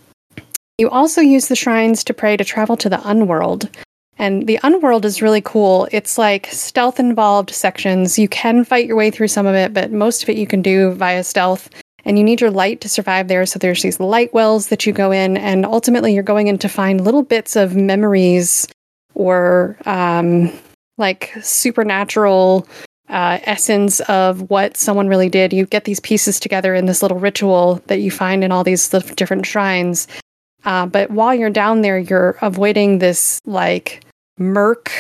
you 0.78 0.88
also 0.90 1.20
use 1.20 1.48
the 1.48 1.56
shrines 1.56 2.04
to 2.04 2.12
pray 2.12 2.36
to 2.36 2.44
travel 2.44 2.76
to 2.76 2.88
the 2.88 2.98
unworld 2.98 3.68
and 4.18 4.46
the 4.46 4.58
unworld 4.62 5.04
is 5.04 5.22
really 5.22 5.40
cool 5.40 5.88
it's 5.92 6.18
like 6.18 6.46
stealth 6.46 7.00
involved 7.00 7.50
sections 7.50 8.18
you 8.18 8.28
can 8.28 8.64
fight 8.64 8.86
your 8.86 8.96
way 8.96 9.10
through 9.10 9.28
some 9.28 9.46
of 9.46 9.54
it 9.54 9.72
but 9.72 9.92
most 9.92 10.22
of 10.22 10.28
it 10.28 10.36
you 10.36 10.46
can 10.46 10.62
do 10.62 10.92
via 10.92 11.22
stealth 11.24 11.70
and 12.04 12.18
you 12.18 12.24
need 12.24 12.40
your 12.40 12.50
light 12.50 12.80
to 12.80 12.88
survive 12.88 13.28
there 13.28 13.46
so 13.46 13.58
there's 13.58 13.82
these 13.82 14.00
light 14.00 14.32
wells 14.32 14.68
that 14.68 14.86
you 14.86 14.92
go 14.92 15.10
in 15.10 15.36
and 15.36 15.64
ultimately 15.64 16.14
you're 16.14 16.22
going 16.22 16.46
in 16.46 16.58
to 16.58 16.68
find 16.68 17.04
little 17.04 17.22
bits 17.22 17.56
of 17.56 17.76
memories 17.76 18.66
or 19.14 19.76
um, 19.86 20.50
like 20.96 21.32
supernatural 21.42 22.66
uh, 23.08 23.38
essence 23.44 24.00
of 24.00 24.50
what 24.50 24.76
someone 24.76 25.08
really 25.08 25.28
did. 25.28 25.52
You 25.52 25.66
get 25.66 25.84
these 25.84 26.00
pieces 26.00 26.38
together 26.38 26.74
in 26.74 26.86
this 26.86 27.02
little 27.02 27.18
ritual 27.18 27.82
that 27.86 28.00
you 28.00 28.10
find 28.10 28.44
in 28.44 28.52
all 28.52 28.64
these 28.64 28.88
different 28.88 29.46
shrines. 29.46 30.08
Uh, 30.64 30.86
but 30.86 31.10
while 31.10 31.34
you're 31.34 31.50
down 31.50 31.80
there, 31.80 31.98
you're 31.98 32.36
avoiding 32.42 32.98
this 32.98 33.40
like 33.46 34.02
murk, 34.38 34.92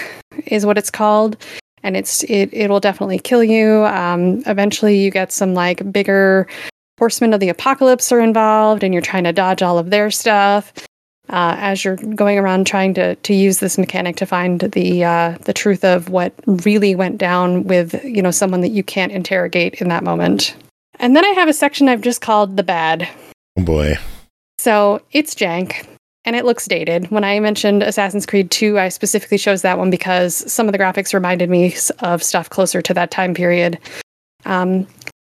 is 0.46 0.66
what 0.66 0.78
it's 0.78 0.90
called, 0.90 1.36
and 1.82 1.96
it's 1.96 2.22
it 2.24 2.50
it 2.52 2.70
will 2.70 2.80
definitely 2.80 3.18
kill 3.18 3.44
you. 3.44 3.84
Um, 3.86 4.42
eventually, 4.46 4.98
you 4.98 5.10
get 5.10 5.32
some 5.32 5.54
like 5.54 5.90
bigger 5.92 6.46
horsemen 6.98 7.32
of 7.32 7.40
the 7.40 7.48
apocalypse 7.48 8.10
are 8.12 8.20
involved, 8.20 8.82
and 8.82 8.92
you're 8.92 9.02
trying 9.02 9.24
to 9.24 9.32
dodge 9.32 9.62
all 9.62 9.78
of 9.78 9.90
their 9.90 10.10
stuff 10.10 10.72
uh, 11.30 11.56
as 11.58 11.84
you're 11.84 11.96
going 11.96 12.38
around 12.38 12.66
trying 12.66 12.94
to 12.94 13.14
to 13.16 13.34
use 13.34 13.58
this 13.58 13.78
mechanic 13.78 14.16
to 14.16 14.26
find 14.26 14.60
the 14.60 15.04
uh, 15.04 15.36
the 15.42 15.52
truth 15.52 15.84
of 15.84 16.08
what 16.08 16.32
really 16.46 16.94
went 16.94 17.18
down 17.18 17.64
with 17.64 18.02
you 18.04 18.22
know 18.22 18.30
someone 18.30 18.60
that 18.62 18.70
you 18.70 18.82
can't 18.82 19.12
interrogate 19.12 19.74
in 19.80 19.88
that 19.88 20.04
moment. 20.04 20.56
And 21.00 21.14
then 21.14 21.24
I 21.24 21.28
have 21.28 21.48
a 21.48 21.52
section 21.52 21.88
I've 21.88 22.00
just 22.00 22.20
called 22.20 22.56
the 22.56 22.62
bad. 22.62 23.08
Oh 23.58 23.62
boy. 23.62 23.96
So 24.58 25.02
it's 25.12 25.34
jank 25.34 25.86
and 26.28 26.36
it 26.36 26.44
looks 26.44 26.66
dated. 26.66 27.10
When 27.10 27.24
I 27.24 27.40
mentioned 27.40 27.82
Assassin's 27.82 28.26
Creed 28.26 28.50
2, 28.50 28.78
I 28.78 28.90
specifically 28.90 29.38
chose 29.38 29.62
that 29.62 29.78
one 29.78 29.88
because 29.88 30.34
some 30.52 30.68
of 30.68 30.72
the 30.72 30.78
graphics 30.78 31.14
reminded 31.14 31.48
me 31.48 31.74
of 32.00 32.22
stuff 32.22 32.50
closer 32.50 32.82
to 32.82 32.92
that 32.92 33.10
time 33.10 33.32
period. 33.32 33.78
Um, 34.44 34.86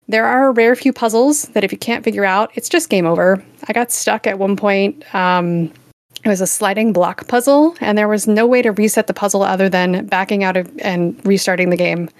there 0.08 0.26
are 0.26 0.48
a 0.48 0.50
rare 0.50 0.74
few 0.74 0.92
puzzles 0.92 1.44
that 1.50 1.62
if 1.62 1.70
you 1.70 1.78
can't 1.78 2.02
figure 2.02 2.24
out, 2.24 2.50
it's 2.56 2.68
just 2.68 2.90
game 2.90 3.06
over. 3.06 3.40
I 3.68 3.72
got 3.72 3.92
stuck 3.92 4.26
at 4.26 4.40
one 4.40 4.56
point. 4.56 5.14
Um, 5.14 5.72
it 6.24 6.28
was 6.28 6.40
a 6.40 6.46
sliding 6.46 6.92
block 6.92 7.28
puzzle, 7.28 7.76
and 7.80 7.96
there 7.96 8.08
was 8.08 8.26
no 8.26 8.44
way 8.44 8.60
to 8.60 8.72
reset 8.72 9.06
the 9.06 9.14
puzzle 9.14 9.44
other 9.44 9.68
than 9.68 10.06
backing 10.06 10.42
out 10.42 10.56
of 10.56 10.68
and 10.80 11.24
restarting 11.24 11.70
the 11.70 11.76
game. 11.76 12.10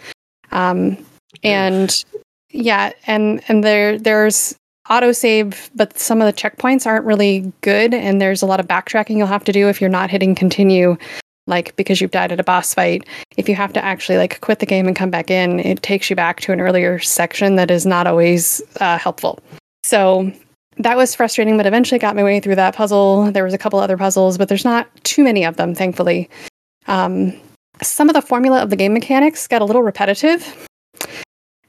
Um, 0.53 0.97
and 1.43 2.05
yeah, 2.51 2.93
and 3.09 3.43
and 3.49 3.65
there 3.65 3.99
there's 3.99 4.55
autosave, 4.91 5.71
but 5.75 5.99
some 5.99 6.21
of 6.21 6.27
the 6.27 6.33
checkpoints 6.33 6.87
aren't 6.87 7.05
really 7.05 7.53
good, 7.61 7.95
and 7.95 8.21
there's 8.21 8.43
a 8.43 8.47
lot 8.47 8.61
of 8.61 8.67
backtracking 8.67 9.17
you'll 9.17 9.27
have 9.27 9.45
to 9.45 9.53
do 9.53 9.69
if 9.69 9.81
you're 9.81 9.91
not 9.91 10.11
hitting 10.11 10.35
continue, 10.35 10.97
like 11.47 11.75
because 11.77 12.01
you've 12.01 12.11
died 12.11 12.33
at 12.33 12.41
a 12.41 12.45
boss 12.45 12.75
fight. 12.75 13.07
If 13.37 13.49
you 13.49 13.55
have 13.55 13.73
to 13.75 13.85
actually 13.85 14.19
like 14.19 14.41
quit 14.41 14.59
the 14.59 14.67
game 14.67 14.87
and 14.87 14.97
come 14.97 15.11
back 15.11 15.31
in, 15.31 15.61
it 15.61 15.83
takes 15.83 16.11
you 16.11 16.17
back 16.17 16.41
to 16.41 16.53
an 16.53 16.61
earlier 16.61 16.99
section 16.99 17.57
that 17.57 17.71
is 17.71 17.87
not 17.87 18.07
always 18.07 18.61
uh, 18.81 18.99
helpful. 18.99 19.39
So 19.85 20.31
that 20.79 20.97
was 20.97 21.15
frustrating, 21.15 21.57
but 21.57 21.67
eventually 21.67 21.99
got 21.99 22.17
my 22.17 22.25
way 22.25 22.41
through 22.41 22.57
that 22.57 22.75
puzzle. 22.75 23.31
There 23.33 23.45
was 23.45 23.55
a 23.55 23.59
couple 23.59 23.79
other 23.79 23.97
puzzles, 23.97 24.39
but 24.39 24.49
there's 24.49 24.65
not 24.65 24.89
too 25.05 25.25
many 25.25 25.45
of 25.45 25.57
them, 25.57 25.75
thankfully. 25.75 26.29
Um, 26.87 27.39
some 27.83 28.09
of 28.09 28.15
the 28.15 28.23
formula 28.23 28.63
of 28.63 28.71
the 28.71 28.77
game 28.77 28.93
mechanics 28.93 29.47
got 29.47 29.63
a 29.63 29.65
little 29.65 29.83
repetitive. 29.83 30.67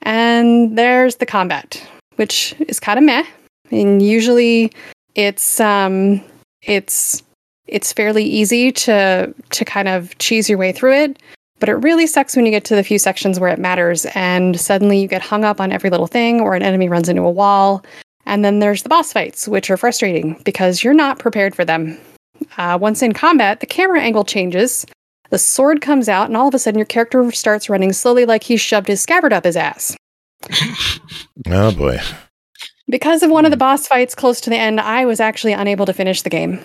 And 0.01 0.77
there's 0.77 1.17
the 1.17 1.25
combat, 1.25 1.85
which 2.21 2.53
is 2.67 2.79
kind 2.79 2.99
of 2.99 3.03
meh. 3.03 3.25
And 3.71 3.99
usually 3.99 4.71
it's 5.15 5.59
um 5.59 6.21
it's 6.61 7.23
it's 7.65 7.91
fairly 7.91 8.23
easy 8.23 8.71
to 8.71 9.33
to 9.49 9.65
kind 9.65 9.87
of 9.87 10.15
cheese 10.19 10.47
your 10.47 10.59
way 10.59 10.71
through 10.71 10.93
it. 10.93 11.19
But 11.59 11.69
it 11.69 11.73
really 11.73 12.05
sucks 12.05 12.35
when 12.35 12.45
you 12.45 12.51
get 12.51 12.63
to 12.65 12.75
the 12.75 12.83
few 12.83 12.99
sections 12.99 13.39
where 13.39 13.49
it 13.49 13.57
matters 13.57 14.05
and 14.13 14.59
suddenly 14.59 14.99
you 14.99 15.07
get 15.07 15.23
hung 15.23 15.43
up 15.43 15.59
on 15.59 15.71
every 15.71 15.89
little 15.89 16.05
thing 16.05 16.41
or 16.41 16.53
an 16.53 16.61
enemy 16.61 16.89
runs 16.89 17.09
into 17.09 17.23
a 17.23 17.31
wall 17.31 17.83
and 18.27 18.45
then 18.45 18.59
there's 18.59 18.83
the 18.83 18.89
boss 18.89 19.11
fights, 19.11 19.47
which 19.47 19.71
are 19.71 19.77
frustrating 19.77 20.39
because 20.45 20.83
you're 20.83 20.93
not 20.93 21.17
prepared 21.17 21.55
for 21.55 21.65
them. 21.65 21.97
Uh, 22.57 22.77
once 22.79 23.01
in 23.01 23.13
combat, 23.13 23.61
the 23.61 23.65
camera 23.65 23.99
angle 23.99 24.23
changes, 24.23 24.85
the 25.31 25.39
sword 25.39 25.81
comes 25.81 26.07
out, 26.07 26.27
and 26.27 26.37
all 26.37 26.47
of 26.47 26.53
a 26.53 26.59
sudden 26.59 26.77
your 26.77 26.85
character 26.85 27.31
starts 27.31 27.67
running 27.67 27.93
slowly 27.93 28.25
like 28.25 28.43
he 28.43 28.57
shoved 28.57 28.87
his 28.87 29.01
scabbard 29.01 29.33
up 29.33 29.43
his 29.43 29.57
ass. 29.57 29.95
oh 31.47 31.71
boy. 31.71 31.99
Because 32.87 33.23
of 33.23 33.29
one 33.29 33.45
of 33.45 33.51
the 33.51 33.57
boss 33.57 33.87
fights 33.87 34.15
close 34.15 34.41
to 34.41 34.49
the 34.49 34.57
end, 34.57 34.79
I 34.79 35.05
was 35.05 35.19
actually 35.19 35.53
unable 35.53 35.85
to 35.85 35.93
finish 35.93 36.21
the 36.21 36.29
game. 36.29 36.59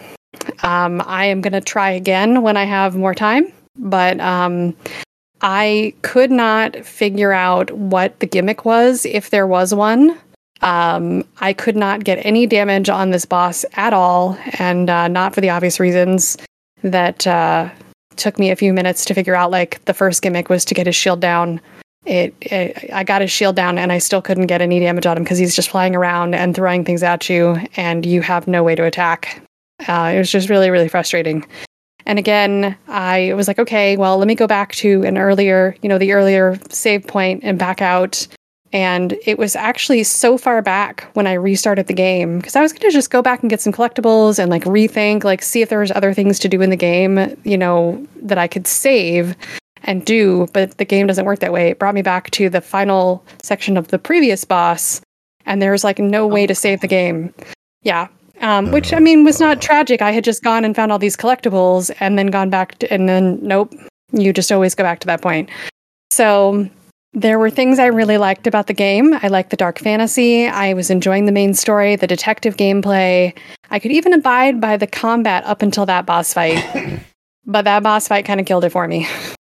Um, 0.62 1.03
I 1.07 1.27
am 1.27 1.40
going 1.40 1.53
to 1.53 1.61
try 1.61 1.90
again 1.90 2.43
when 2.43 2.57
I 2.57 2.65
have 2.65 2.97
more 2.97 3.15
time, 3.15 3.53
but 3.77 4.19
um, 4.20 4.77
I 5.40 5.94
could 6.03 6.31
not 6.31 6.77
figure 6.85 7.32
out 7.32 7.70
what 7.70 8.19
the 8.20 8.27
gimmick 8.27 8.65
was, 8.65 9.07
if 9.07 9.31
there 9.31 9.47
was 9.47 9.74
one. 9.74 10.19
Um, 10.62 11.24
I 11.39 11.53
could 11.53 11.77
not 11.77 12.05
get 12.05 12.24
any 12.24 12.47
damage 12.47 12.89
on 12.89 13.11
this 13.11 13.24
boss 13.24 13.65
at 13.74 13.93
all, 13.93 14.39
and 14.59 14.89
uh, 14.89 15.09
not 15.09 15.35
for 15.35 15.40
the 15.40 15.51
obvious 15.51 15.78
reasons 15.78 16.36
that 16.82 17.27
uh, 17.27 17.70
took 18.16 18.39
me 18.39 18.51
a 18.51 18.57
few 18.57 18.73
minutes 18.73 19.05
to 19.05 19.15
figure 19.15 19.35
out. 19.35 19.51
Like 19.51 19.85
the 19.85 19.94
first 19.94 20.23
gimmick 20.23 20.48
was 20.48 20.65
to 20.66 20.74
get 20.74 20.86
his 20.86 20.97
shield 20.97 21.20
down. 21.20 21.61
It, 22.07 22.35
it 22.41 22.91
I 22.93 23.05
got 23.05 23.20
his 23.20 23.31
shield 23.31 23.57
down, 23.57 23.78
and 23.78 23.93
I 23.93 23.99
still 23.99 24.23
couldn't 24.23 24.47
get 24.47 24.62
any 24.62 24.81
damage 24.81 25.07
on 25.07 25.16
him 25.16 25.24
because 25.24 25.39
he's 25.39 25.57
just 25.57 25.70
flying 25.70 25.97
around 25.97 26.35
and 26.35 26.55
throwing 26.55 26.85
things 26.85 27.03
at 27.03 27.28
you, 27.28 27.57
and 27.77 28.07
you 28.07 28.23
have 28.23 28.47
no 28.47 28.62
way 28.62 28.74
to 28.74 28.85
attack. 28.85 29.43
Uh, 29.87 30.12
it 30.15 30.19
was 30.19 30.31
just 30.31 30.49
really, 30.49 30.70
really 30.70 30.89
frustrating. 30.89 31.47
And 32.07 32.19
again, 32.19 32.77
I 32.87 33.33
was 33.35 33.49
like, 33.49 33.59
okay, 33.59 33.97
well, 33.97 34.16
let 34.16 34.28
me 34.28 34.37
go 34.37 34.47
back 34.47 34.73
to 34.77 35.03
an 35.03 35.19
earlier, 35.19 35.77
you 35.83 35.89
know, 35.89 35.99
the 35.99 36.12
earlier 36.12 36.59
save 36.70 37.07
point 37.07 37.43
and 37.43 37.59
back 37.59 37.83
out 37.83 38.28
and 38.73 39.16
it 39.24 39.39
was 39.39 39.55
actually 39.57 40.03
so 40.03 40.37
far 40.37 40.61
back 40.61 41.09
when 41.15 41.27
I 41.27 41.35
restarted 41.35 41.87
the 41.87 41.95
game 41.95 42.39
because 42.39 42.57
I 42.57 42.61
was 42.61 42.73
going 42.73 42.83
to 42.83 42.91
just 42.91 43.11
go 43.11 43.23
back 43.23 43.41
and 43.41 43.49
get 43.51 43.61
some 43.61 43.73
collectibles 43.73 44.39
and 44.39 44.51
like 44.51 44.65
rethink, 44.65 45.24
like 45.24 45.43
see 45.43 45.62
if 45.62 45.69
there 45.69 45.78
was 45.78 45.93
other 45.93 46.12
things 46.12 46.39
to 46.41 46.49
do 46.49 46.61
in 46.61 46.70
the 46.70 46.77
game, 46.77 47.37
you 47.45 47.57
know, 47.57 48.05
that 48.23 48.39
I 48.39 48.49
could 48.49 48.66
save 48.66 49.37
and 49.86 50.04
do. 50.04 50.46
But 50.52 50.76
the 50.78 50.84
game 50.84 51.06
doesn't 51.06 51.24
work 51.24 51.38
that 51.38 51.52
way. 51.52 51.68
It 51.70 51.78
brought 51.78 51.94
me 51.94 52.02
back 52.02 52.30
to 52.32 52.50
the 52.50 52.60
final 52.60 53.24
section 53.42 53.76
of 53.76 53.88
the 53.88 53.98
previous 53.98 54.44
boss, 54.44 55.00
and 55.46 55.62
there 55.62 55.72
was 55.72 55.84
like 55.84 55.98
no 55.98 56.26
way 56.26 56.46
to 56.46 56.54
save 56.54 56.80
the 56.80 56.88
game. 56.88 57.32
Yeah. 57.82 58.08
Um, 58.42 58.70
which 58.70 58.92
I 58.92 58.98
mean 58.98 59.24
was 59.24 59.40
not 59.40 59.62
tragic. 59.62 60.02
I 60.02 60.10
had 60.10 60.22
just 60.24 60.42
gone 60.42 60.62
and 60.64 60.76
found 60.76 60.92
all 60.92 60.98
these 60.98 61.16
collectibles 61.16 61.90
and 62.00 62.18
then 62.18 62.26
gone 62.26 62.50
back 62.50 62.76
to, 62.80 62.92
and 62.92 63.08
then 63.08 63.38
nope, 63.40 63.72
you 64.12 64.32
just 64.34 64.52
always 64.52 64.74
go 64.74 64.82
back 64.84 64.98
to 65.00 65.06
that 65.06 65.22
point. 65.22 65.48
So 66.10 66.68
There 67.16 67.38
were 67.38 67.48
things 67.48 67.78
I 67.78 67.86
really 67.86 68.18
liked 68.18 68.46
about 68.46 68.66
the 68.66 68.74
game. 68.74 69.14
I 69.22 69.28
liked 69.28 69.48
the 69.48 69.56
dark 69.56 69.78
fantasy. 69.78 70.46
I 70.46 70.74
was 70.74 70.90
enjoying 70.90 71.24
the 71.24 71.32
main 71.32 71.54
story, 71.54 71.96
the 71.96 72.06
detective 72.06 72.58
gameplay. 72.58 73.32
I 73.70 73.78
could 73.78 73.90
even 73.90 74.12
abide 74.12 74.60
by 74.60 74.76
the 74.76 74.86
combat 74.86 75.42
up 75.46 75.62
until 75.62 75.86
that 75.86 76.04
boss 76.04 76.34
fight. 76.34 76.62
but 77.46 77.62
that 77.62 77.82
boss 77.82 78.06
fight 78.06 78.26
kind 78.26 78.38
of 78.38 78.44
killed 78.44 78.64
it 78.64 78.70
for 78.70 78.86
me. 78.86 79.08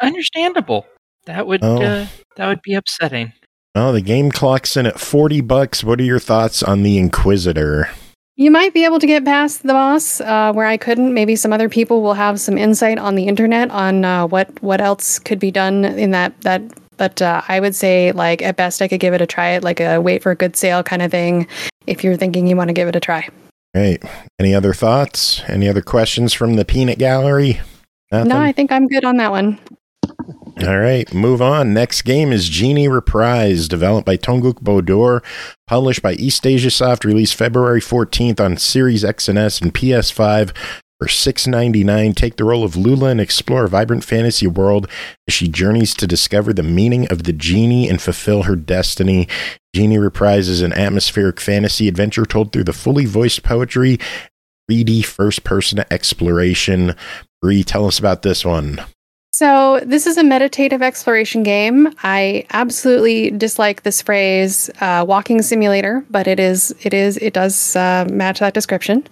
Understandable. 0.00 0.86
That 1.26 1.46
would 1.46 1.62
Oh. 1.62 1.82
uh, 1.82 2.06
that 2.36 2.48
would 2.48 2.62
be 2.62 2.74
upsetting. 2.74 3.32
Well, 3.74 3.92
the 3.92 4.00
game 4.00 4.30
clocks 4.30 4.76
in 4.76 4.86
at 4.86 5.00
40 5.00 5.40
bucks. 5.40 5.82
What 5.82 6.00
are 6.00 6.04
your 6.04 6.20
thoughts 6.20 6.62
on 6.62 6.82
the 6.82 6.96
Inquisitor? 6.98 7.88
You 8.36 8.50
might 8.50 8.74
be 8.74 8.84
able 8.84 8.98
to 8.98 9.06
get 9.06 9.24
past 9.24 9.62
the 9.62 9.72
boss 9.72 10.20
uh, 10.20 10.52
where 10.52 10.66
I 10.66 10.76
couldn't. 10.76 11.14
Maybe 11.14 11.36
some 11.36 11.52
other 11.52 11.68
people 11.68 12.02
will 12.02 12.14
have 12.14 12.40
some 12.40 12.58
insight 12.58 12.98
on 12.98 13.14
the 13.14 13.24
internet 13.28 13.70
on 13.70 14.04
uh, 14.04 14.26
what 14.26 14.62
what 14.62 14.80
else 14.80 15.18
could 15.18 15.38
be 15.38 15.50
done 15.50 15.84
in 15.84 16.10
that 16.10 16.38
that. 16.42 16.62
But 16.96 17.20
uh, 17.20 17.42
I 17.48 17.58
would 17.58 17.74
say, 17.74 18.12
like 18.12 18.40
at 18.42 18.56
best, 18.56 18.80
I 18.80 18.86
could 18.86 19.00
give 19.00 19.14
it 19.14 19.20
a 19.20 19.26
try. 19.26 19.50
It 19.50 19.64
Like 19.64 19.80
a 19.80 20.00
wait 20.00 20.22
for 20.22 20.30
a 20.30 20.36
good 20.36 20.56
sale 20.56 20.82
kind 20.84 21.02
of 21.02 21.10
thing. 21.10 21.48
If 21.86 22.04
you're 22.04 22.16
thinking 22.16 22.46
you 22.46 22.56
want 22.56 22.68
to 22.68 22.74
give 22.74 22.86
it 22.86 22.94
a 22.96 23.00
try. 23.00 23.28
Right. 23.74 24.00
Any 24.38 24.54
other 24.54 24.72
thoughts? 24.72 25.42
Any 25.48 25.68
other 25.68 25.82
questions 25.82 26.32
from 26.32 26.54
the 26.54 26.64
peanut 26.64 26.98
gallery? 26.98 27.60
Nothing? 28.12 28.28
No, 28.28 28.38
I 28.38 28.52
think 28.52 28.70
I'm 28.70 28.86
good 28.86 29.04
on 29.04 29.16
that 29.16 29.32
one. 29.32 29.58
All 30.62 30.78
right, 30.78 31.12
move 31.12 31.42
on. 31.42 31.74
Next 31.74 32.02
game 32.02 32.32
is 32.32 32.48
Genie 32.48 32.86
Reprise, 32.86 33.66
developed 33.66 34.06
by 34.06 34.16
Tonguç 34.16 34.62
Bodur, 34.62 35.22
published 35.66 36.00
by 36.00 36.14
eastasiasoft, 36.14 37.04
released 37.04 37.34
February 37.34 37.80
14th 37.80 38.38
on 38.38 38.56
Series 38.56 39.04
X 39.04 39.28
and 39.28 39.36
S 39.36 39.60
and 39.60 39.74
PS5 39.74 40.54
for 41.00 41.08
$6.99. 41.08 42.14
Take 42.14 42.36
the 42.36 42.44
role 42.44 42.62
of 42.62 42.76
Lula 42.76 43.08
and 43.08 43.20
explore 43.20 43.64
a 43.64 43.68
vibrant 43.68 44.04
fantasy 44.04 44.46
world 44.46 44.88
as 45.26 45.34
she 45.34 45.48
journeys 45.48 45.92
to 45.94 46.06
discover 46.06 46.52
the 46.52 46.62
meaning 46.62 47.08
of 47.08 47.24
the 47.24 47.32
genie 47.32 47.88
and 47.88 48.00
fulfill 48.00 48.44
her 48.44 48.56
destiny. 48.56 49.26
Genie 49.74 49.98
Reprise 49.98 50.48
is 50.48 50.62
an 50.62 50.72
atmospheric 50.72 51.40
fantasy 51.40 51.88
adventure 51.88 52.24
told 52.24 52.52
through 52.52 52.64
the 52.64 52.72
fully 52.72 53.06
voiced 53.06 53.42
poetry, 53.42 53.98
3D 54.70 55.04
first 55.04 55.42
person 55.42 55.84
exploration. 55.90 56.94
Bri, 57.42 57.64
tell 57.64 57.86
us 57.86 57.98
about 57.98 58.22
this 58.22 58.44
one. 58.44 58.80
So, 59.36 59.80
this 59.84 60.06
is 60.06 60.16
a 60.16 60.22
meditative 60.22 60.80
exploration 60.80 61.42
game. 61.42 61.92
I 62.04 62.46
absolutely 62.50 63.32
dislike 63.32 63.82
this 63.82 64.00
phrase 64.00 64.70
uh, 64.80 65.04
"walking 65.08 65.42
simulator," 65.42 66.04
but 66.08 66.28
it 66.28 66.38
is 66.38 66.72
it 66.82 66.94
is 66.94 67.16
it 67.16 67.32
does 67.32 67.74
uh, 67.74 68.06
match 68.12 68.38
that 68.38 68.54
description, 68.54 69.04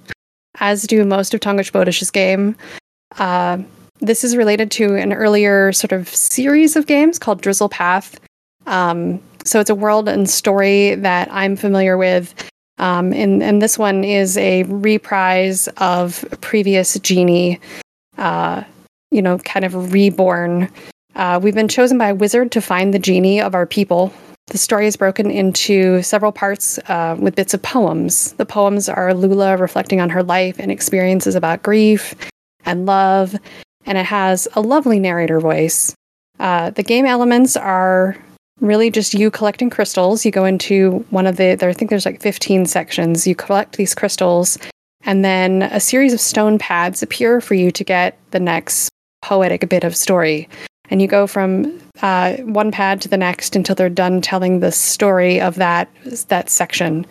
as 0.61 0.85
do 0.85 1.05
most 1.05 1.35
of 1.35 1.41
Tonguç 1.41 1.73
Bodur's 1.73 2.09
game. 2.13 2.55
Uh, 3.19 3.59
this 3.99 4.23
is 4.23 4.37
related 4.37 4.71
to 4.71 4.95
an 4.95 5.13
earlier 5.13 5.73
sort 5.73 5.91
of 5.91 6.09
series 6.09 6.77
of 6.77 6.87
games 6.87 7.19
called 7.19 7.43
Drizzlepath. 7.43 8.21
Um, 8.67 9.21
so, 9.45 9.59
it's 9.59 9.71
a 9.71 9.75
world 9.75 10.09
and 10.09 10.31
story 10.31 10.95
that 10.95 11.33
I'm 11.33 11.57
familiar 11.57 11.99
with. 11.99 12.33
Um, 12.79 13.13
and, 13.13 13.43
and 13.43 13.61
this 13.61 13.77
one 13.77 14.05
is 14.05 14.39
a 14.39 14.63
reprise 14.63 15.67
of 15.79 16.25
previous 16.41 16.97
Genie 17.01 17.59
uh, 18.19 18.63
you 19.13 19.23
know, 19.23 19.39
kind 19.39 19.65
of 19.65 19.93
reborn. 19.93 20.71
Uh, 21.15 21.39
we've 21.43 21.55
been 21.55 21.69
chosen 21.69 21.99
by 21.99 22.09
a 22.09 22.15
wizard 22.15 22.51
to 22.53 22.61
find 22.61 22.93
the 22.93 22.99
genie 22.99 23.41
of 23.41 23.55
our 23.55 23.67
people. 23.67 24.13
The 24.49 24.59
story 24.59 24.87
is 24.87 24.97
broken 24.97 25.31
into 25.31 26.03
several 26.03 26.33
parts 26.33 26.79
uh, 26.89 27.17
with 27.19 27.37
bits 27.37 27.55
of 27.55 27.63
poems. 27.63 28.33
The 28.33 28.47
poems 28.47 28.89
are 28.89 29.15
Lula 29.15 29.57
reflecting 29.57 30.01
on 30.01 30.11
her 30.11 30.23
life 30.23 30.59
and 30.59 30.71
experiences 30.71 31.35
about 31.35 31.63
grief 31.63 32.15
and 32.65 32.87
love, 32.87 33.37
and 33.87 33.99
it 33.99 34.07
has 34.07 34.49
a 34.55 34.61
lovely 34.61 34.99
narrator 34.99 35.41
voice. 35.41 35.95
Uh, 36.41 36.71
the 36.71 36.83
game 36.83 37.07
elements 37.07 37.57
are 37.57 38.17
really 38.61 38.91
just 38.91 39.15
you 39.15 39.31
collecting 39.31 39.71
crystals. 39.71 40.25
You 40.25 40.33
go 40.33 40.45
into 40.45 41.05
one 41.11 41.27
of 41.27 41.37
the, 41.37 41.55
there, 41.55 41.69
I 41.69 41.73
think 41.73 41.91
there's 41.91 42.07
like 42.07 42.21
15 42.21 42.67
sections. 42.67 43.27
You 43.27 43.35
collect 43.35 43.77
these 43.77 43.95
crystals, 43.95 44.59
and 45.03 45.25
then 45.25 45.63
a 45.63 45.81
series 45.81 46.13
of 46.13 46.21
stone 46.21 46.59
pads 46.59 47.03
appear 47.03 47.41
for 47.41 47.55
you 47.55 47.71
to 47.71 47.85
get 47.85 48.19
the 48.31 48.41
next 48.41 48.91
poetic 49.23 49.69
bit 49.69 49.85
of 49.85 49.97
story. 49.97 50.49
And 50.91 51.01
you 51.01 51.09
go 51.09 51.27
from 51.27 51.81
uh, 52.03 52.37
one 52.39 52.71
pad 52.71 53.01
to 53.01 53.09
the 53.09 53.17
next 53.17 53.57
until 53.57 53.75
they're 53.75 53.89
done 53.89 54.21
telling 54.21 54.61
the 54.61 54.73
story 54.73 55.41
of 55.41 55.55
that 55.55 55.89
that 56.29 56.51
section. 56.51 57.07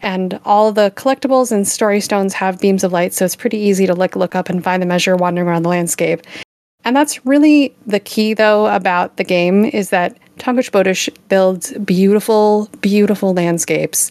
And 0.00 0.40
all 0.44 0.72
the 0.72 0.92
collectibles 0.92 1.52
and 1.52 1.66
story 1.66 2.00
stones 2.00 2.32
have 2.34 2.60
beams 2.60 2.84
of 2.84 2.92
light, 2.92 3.12
so 3.12 3.24
it's 3.24 3.36
pretty 3.36 3.58
easy 3.58 3.86
to 3.86 3.94
look 3.94 4.16
look 4.16 4.34
up 4.34 4.48
and 4.48 4.62
find 4.64 4.80
the 4.80 4.86
measure 4.86 5.16
wandering 5.16 5.48
around 5.48 5.64
the 5.64 5.68
landscape. 5.68 6.22
And 6.84 6.96
that's 6.96 7.26
really 7.26 7.74
the 7.86 8.00
key, 8.00 8.32
though, 8.32 8.66
about 8.74 9.16
the 9.16 9.24
game 9.24 9.64
is 9.64 9.90
that 9.90 10.16
Tonguç 10.38 10.70
Bodur 10.70 11.08
builds 11.28 11.72
beautiful, 11.78 12.70
beautiful 12.80 13.34
landscapes, 13.34 14.10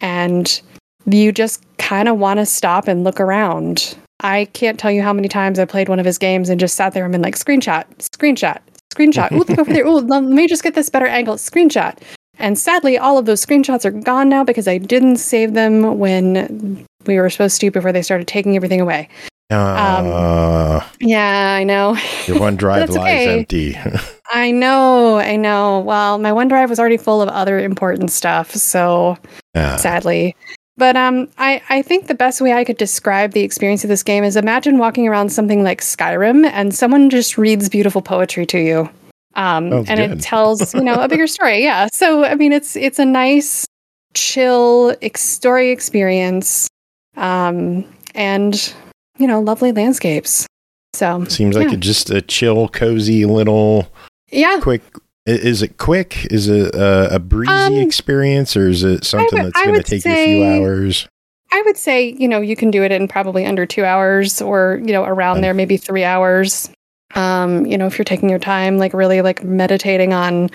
and 0.00 0.60
you 1.06 1.32
just 1.32 1.62
kind 1.78 2.08
of 2.08 2.18
want 2.18 2.38
to 2.38 2.44
stop 2.44 2.88
and 2.88 3.04
look 3.04 3.20
around. 3.20 3.96
I 4.20 4.46
can't 4.46 4.78
tell 4.78 4.90
you 4.90 5.02
how 5.02 5.12
many 5.12 5.28
times 5.28 5.58
I 5.58 5.64
played 5.64 5.88
one 5.88 6.00
of 6.00 6.06
his 6.06 6.18
games 6.18 6.48
and 6.48 6.58
just 6.58 6.74
sat 6.76 6.92
there 6.92 7.04
and 7.04 7.12
been 7.12 7.22
like, 7.22 7.36
screenshot, 7.36 7.84
screenshot, 7.98 8.58
screenshot. 8.94 9.30
Ooh, 9.32 9.38
look 9.38 9.50
over 9.58 9.72
there. 9.72 9.86
Ooh, 9.86 9.98
let 10.00 10.22
me 10.24 10.46
just 10.48 10.62
get 10.62 10.74
this 10.74 10.88
better 10.90 11.06
angle. 11.06 11.36
Screenshot. 11.36 11.96
And 12.40 12.58
sadly, 12.58 12.96
all 12.98 13.18
of 13.18 13.26
those 13.26 13.44
screenshots 13.44 13.84
are 13.84 13.90
gone 13.90 14.28
now 14.28 14.44
because 14.44 14.68
I 14.68 14.78
didn't 14.78 15.16
save 15.16 15.54
them 15.54 15.98
when 15.98 16.84
we 17.06 17.18
were 17.18 17.30
supposed 17.30 17.60
to 17.60 17.70
before 17.70 17.92
they 17.92 18.02
started 18.02 18.26
taking 18.28 18.54
everything 18.56 18.80
away. 18.80 19.08
Uh, 19.50 20.80
Yeah, 21.00 21.54
I 21.58 21.64
know. 21.64 21.92
your 22.26 22.36
OneDrive 22.38 22.88
lies 22.88 22.96
okay. 22.96 23.38
empty. 23.40 23.78
I 24.30 24.50
know, 24.50 25.16
I 25.18 25.36
know. 25.36 25.80
Well, 25.80 26.18
my 26.18 26.30
OneDrive 26.32 26.68
was 26.68 26.78
already 26.78 26.98
full 26.98 27.22
of 27.22 27.28
other 27.30 27.58
important 27.58 28.10
stuff, 28.10 28.54
so 28.54 29.16
Ah, 29.54 29.76
sadly. 29.76 30.36
But 30.78 30.96
um, 30.96 31.28
I, 31.38 31.60
I 31.68 31.82
think 31.82 32.06
the 32.06 32.14
best 32.14 32.40
way 32.40 32.52
I 32.52 32.62
could 32.62 32.76
describe 32.76 33.32
the 33.32 33.40
experience 33.40 33.82
of 33.82 33.88
this 33.88 34.04
game 34.04 34.22
is 34.22 34.36
imagine 34.36 34.78
walking 34.78 35.08
around 35.08 35.30
something 35.30 35.64
like 35.64 35.80
Skyrim 35.80 36.46
and 36.46 36.72
someone 36.72 37.10
just 37.10 37.36
reads 37.36 37.68
beautiful 37.68 38.00
poetry 38.00 38.46
to 38.46 38.58
you. 38.60 38.88
Um, 39.34 39.72
and 39.72 39.86
good. 39.86 40.12
it 40.12 40.20
tells, 40.20 40.72
you 40.74 40.80
know, 40.80 40.94
a 40.94 41.08
bigger 41.08 41.26
story. 41.36 41.64
Yeah. 41.64 41.88
So, 41.92 42.24
I 42.24 42.36
mean, 42.36 42.52
it's 42.52 42.76
it's 42.76 43.00
a 43.00 43.04
nice, 43.04 43.66
chill 44.14 44.94
story 45.16 45.70
experience 45.70 46.68
um, 47.16 47.84
and, 48.14 48.72
you 49.18 49.26
know, 49.26 49.40
lovely 49.40 49.72
landscapes. 49.72 50.46
So, 50.94 51.24
seems 51.24 51.56
like 51.56 51.70
yeah. 51.70 51.74
a, 51.74 51.76
just 51.76 52.08
a 52.10 52.22
chill, 52.22 52.68
cozy 52.68 53.24
little 53.24 53.92
yeah. 54.30 54.60
quick. 54.62 54.82
Is 55.28 55.62
it 55.62 55.76
quick? 55.78 56.26
Is 56.30 56.48
it 56.48 56.74
a, 56.74 57.16
a 57.16 57.18
breezy 57.18 57.52
Um, 57.52 57.74
experience, 57.86 58.56
or 58.56 58.68
is 58.68 58.82
it 58.82 59.04
something 59.04 59.42
would- 59.42 59.52
that's 59.52 59.62
going 59.62 59.74
to 59.74 59.82
take 59.82 60.04
you 60.04 60.12
a 60.12 60.24
few 60.26 60.44
hours? 60.44 61.08
I 61.52 61.62
would 61.64 61.76
say, 61.78 62.14
you 62.18 62.28
know, 62.28 62.40
you 62.42 62.56
can 62.56 62.70
do 62.70 62.82
it 62.82 62.92
in 62.92 63.08
probably 63.08 63.46
under 63.46 63.64
two 63.64 63.84
hours 63.84 64.42
or, 64.42 64.80
you 64.84 64.92
know, 64.92 65.04
around 65.04 65.38
Okay. 65.38 65.42
there, 65.46 65.54
maybe 65.54 65.76
three 65.78 66.04
hours. 66.04 66.70
Um, 67.14 67.64
you 67.64 67.78
know, 67.78 67.86
if 67.86 67.96
you're 67.96 68.04
taking 68.04 68.28
your 68.28 68.38
time, 68.38 68.76
like 68.76 68.92
really 68.92 69.22
like 69.22 69.42
meditating 69.42 70.12
on 70.12 70.50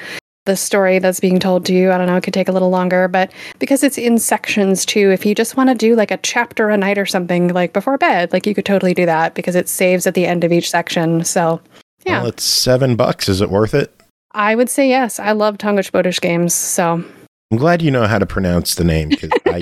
the 0.45 0.55
story 0.55 0.99
that's 0.99 1.19
being 1.19 1.39
told 1.39 1.65
to 1.65 1.73
you, 1.73 1.91
I 1.91 1.97
don't 1.97 2.05
know, 2.05 2.15
it 2.17 2.23
could 2.23 2.33
take 2.33 2.47
a 2.47 2.51
little 2.51 2.69
longer, 2.69 3.07
but 3.07 3.31
because 3.59 3.81
it's 3.81 3.97
in 3.97 4.19
sections 4.19 4.85
too, 4.85 5.09
if 5.09 5.25
you 5.25 5.33
just 5.33 5.57
want 5.57 5.69
to 5.69 5.75
do 5.75 5.95
like 5.95 6.11
a 6.11 6.17
chapter 6.17 6.69
a 6.69 6.77
night 6.77 6.97
or 6.99 7.05
something 7.07 7.47
like 7.47 7.73
before 7.73 7.97
bed, 7.97 8.31
like 8.31 8.45
you 8.45 8.53
could 8.53 8.65
totally 8.65 8.93
do 8.93 9.05
that 9.07 9.33
because 9.33 9.55
it 9.55 9.67
saves 9.69 10.05
at 10.05 10.13
the 10.13 10.25
end 10.27 10.43
of 10.43 10.51
each 10.51 10.69
section. 10.69 11.23
So, 11.23 11.59
yeah, 12.05 12.19
Well, 12.19 12.27
it's 12.29 12.43
seven 12.43 12.95
bucks. 12.95 13.27
Is 13.29 13.41
it 13.41 13.49
worth 13.49 13.73
it? 13.73 13.91
I 14.33 14.55
would 14.55 14.69
say 14.69 14.87
yes. 14.87 15.19
I 15.19 15.31
love 15.31 15.57
Tonguç 15.57 15.91
Bodur 15.91 16.19
games. 16.19 16.53
So, 16.53 17.03
I'm 17.51 17.57
glad 17.57 17.81
you 17.81 17.91
know 17.91 18.07
how 18.07 18.19
to 18.19 18.25
pronounce 18.25 18.75
the 18.75 18.83
name 18.83 19.11
I 19.45 19.61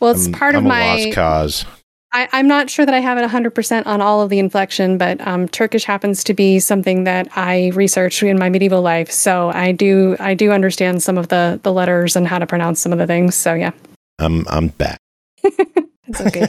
well, 0.00 0.12
it's 0.12 0.26
I'm, 0.26 0.32
part 0.32 0.54
I'm 0.54 0.60
of 0.60 0.64
a 0.66 0.68
my 0.68 1.04
lost 1.04 1.12
cause. 1.14 1.64
I, 2.12 2.28
I'm 2.32 2.48
not 2.48 2.68
sure 2.68 2.84
that 2.84 2.94
I 2.94 2.98
have 2.98 3.18
it 3.18 3.30
100% 3.30 3.86
on 3.86 4.00
all 4.00 4.20
of 4.20 4.30
the 4.30 4.40
inflection, 4.40 4.98
but 4.98 5.24
um, 5.24 5.46
Turkish 5.46 5.84
happens 5.84 6.24
to 6.24 6.34
be 6.34 6.58
something 6.58 7.04
that 7.04 7.28
I 7.36 7.70
researched 7.74 8.22
in 8.24 8.36
my 8.36 8.48
medieval 8.48 8.82
life. 8.82 9.10
So 9.12 9.50
I 9.50 9.70
do 9.70 10.16
I 10.18 10.34
do 10.34 10.50
understand 10.50 11.02
some 11.02 11.16
of 11.16 11.28
the 11.28 11.60
the 11.62 11.72
letters 11.72 12.16
and 12.16 12.26
how 12.26 12.40
to 12.40 12.46
pronounce 12.46 12.80
some 12.80 12.92
of 12.92 12.98
the 12.98 13.06
things. 13.06 13.36
So 13.36 13.54
yeah, 13.54 13.70
I'm 14.18 14.44
I'm 14.48 14.68
back. 14.68 14.98
it's 15.44 16.20
okay. 16.20 16.48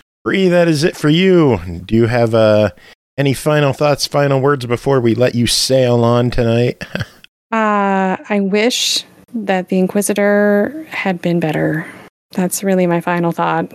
Bri, 0.24 0.46
that 0.48 0.68
is 0.68 0.84
it 0.84 0.96
for 0.96 1.08
you. 1.08 1.58
Do 1.84 1.96
you 1.96 2.06
have 2.06 2.32
uh, 2.32 2.70
any 3.18 3.34
final 3.34 3.72
thoughts, 3.72 4.06
final 4.06 4.40
words 4.40 4.66
before 4.66 5.00
we 5.00 5.14
let 5.14 5.34
you 5.34 5.46
sail 5.46 6.04
on 6.04 6.30
tonight? 6.30 6.82
uh, 7.52 8.16
I 8.28 8.40
wish 8.40 9.04
that 9.34 9.68
the 9.68 9.78
Inquisitor 9.78 10.86
had 10.90 11.20
been 11.20 11.40
better. 11.40 11.86
That's 12.32 12.62
really 12.62 12.86
my 12.86 13.00
final 13.00 13.32
thought. 13.32 13.72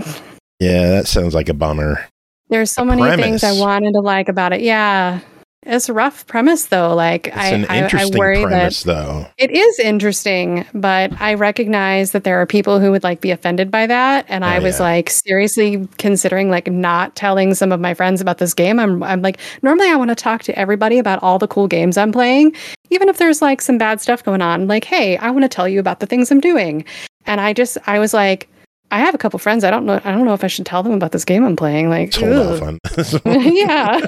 yeah, 0.59 0.89
that 0.89 1.07
sounds 1.07 1.34
like 1.34 1.49
a 1.49 1.53
bummer. 1.53 2.07
There's 2.49 2.72
so 2.72 2.85
many 2.85 3.01
premise. 3.01 3.26
things 3.26 3.43
I 3.43 3.59
wanted 3.59 3.91
to 3.93 3.99
like 3.99 4.30
about 4.30 4.53
it. 4.53 4.61
Yeah, 4.61 5.19
it's 5.63 5.89
a 5.89 5.93
rough 5.93 6.25
premise 6.27 6.67
though. 6.67 6.95
Like 6.95 7.27
It's 7.27 7.35
I, 7.35 7.47
an 7.47 7.65
I, 7.65 7.75
I 7.79 7.84
interesting 7.84 8.17
worry 8.19 8.41
premise, 8.43 8.84
that 8.84 8.93
though. 8.93 9.27
it 9.38 9.51
is 9.51 9.79
interesting, 9.79 10.65
but 10.73 11.11
I 11.19 11.34
recognize 11.34 12.11
that 12.11 12.23
there 12.23 12.39
are 12.41 12.45
people 12.45 12.79
who 12.79 12.91
would 12.91 13.03
like 13.03 13.19
be 13.21 13.31
offended 13.31 13.69
by 13.71 13.88
that. 13.88 14.25
And 14.29 14.43
oh, 14.43 14.47
I 14.47 14.59
Oh, 14.59 14.61
was 14.61 14.77
yeah. 14.79 14.84
like 14.85 15.09
seriously 15.09 15.88
considering 15.97 16.49
like 16.49 16.71
not 16.71 17.15
telling 17.15 17.53
some 17.53 17.71
of 17.71 17.79
my 17.79 17.93
friends 17.93 18.21
about 18.21 18.38
this 18.38 18.53
game. 18.53 18.79
I'm 18.79 19.03
I'm 19.03 19.21
like 19.21 19.39
normally 19.61 19.89
I 19.89 19.95
want 19.95 20.09
to 20.09 20.15
talk 20.15 20.43
to 20.43 20.57
everybody 20.57 20.99
about 20.99 21.21
all 21.23 21.39
the 21.39 21.47
cool 21.47 21.67
games 21.67 21.97
I'm 21.97 22.11
playing, 22.11 22.55
even 22.89 23.09
if 23.09 23.17
there's 23.17 23.41
like 23.41 23.61
some 23.61 23.77
bad 23.77 23.99
stuff 23.99 24.23
going 24.23 24.41
on. 24.41 24.67
Like, 24.67 24.84
hey, 24.85 25.17
I 25.17 25.31
want 25.31 25.43
to 25.43 25.49
tell 25.49 25.67
you 25.67 25.79
about 25.79 25.99
the 25.99 26.05
things 26.05 26.31
I'm 26.31 26.39
doing. 26.39 26.85
And 27.25 27.41
I 27.41 27.51
just 27.53 27.77
I 27.88 27.99
was 27.99 28.13
like, 28.13 28.47
I 28.89 28.99
have 28.99 29.13
a 29.13 29.17
couple 29.17 29.38
friends. 29.38 29.65
I 29.65 29.69
don't 29.71 29.85
know. 29.85 29.99
I 30.05 30.11
don't 30.11 30.23
know 30.23 30.34
if 30.34 30.45
I 30.45 30.47
should 30.47 30.65
tell 30.65 30.81
them 30.81 30.93
about 30.93 31.11
this 31.11 31.25
game 31.25 31.43
I'm 31.43 31.57
playing. 31.57 31.89
Like, 31.89 32.15
Let's 32.15 32.17
hold 32.17 32.61
off 32.63 33.25
on. 33.25 33.41
yeah. 33.53 33.99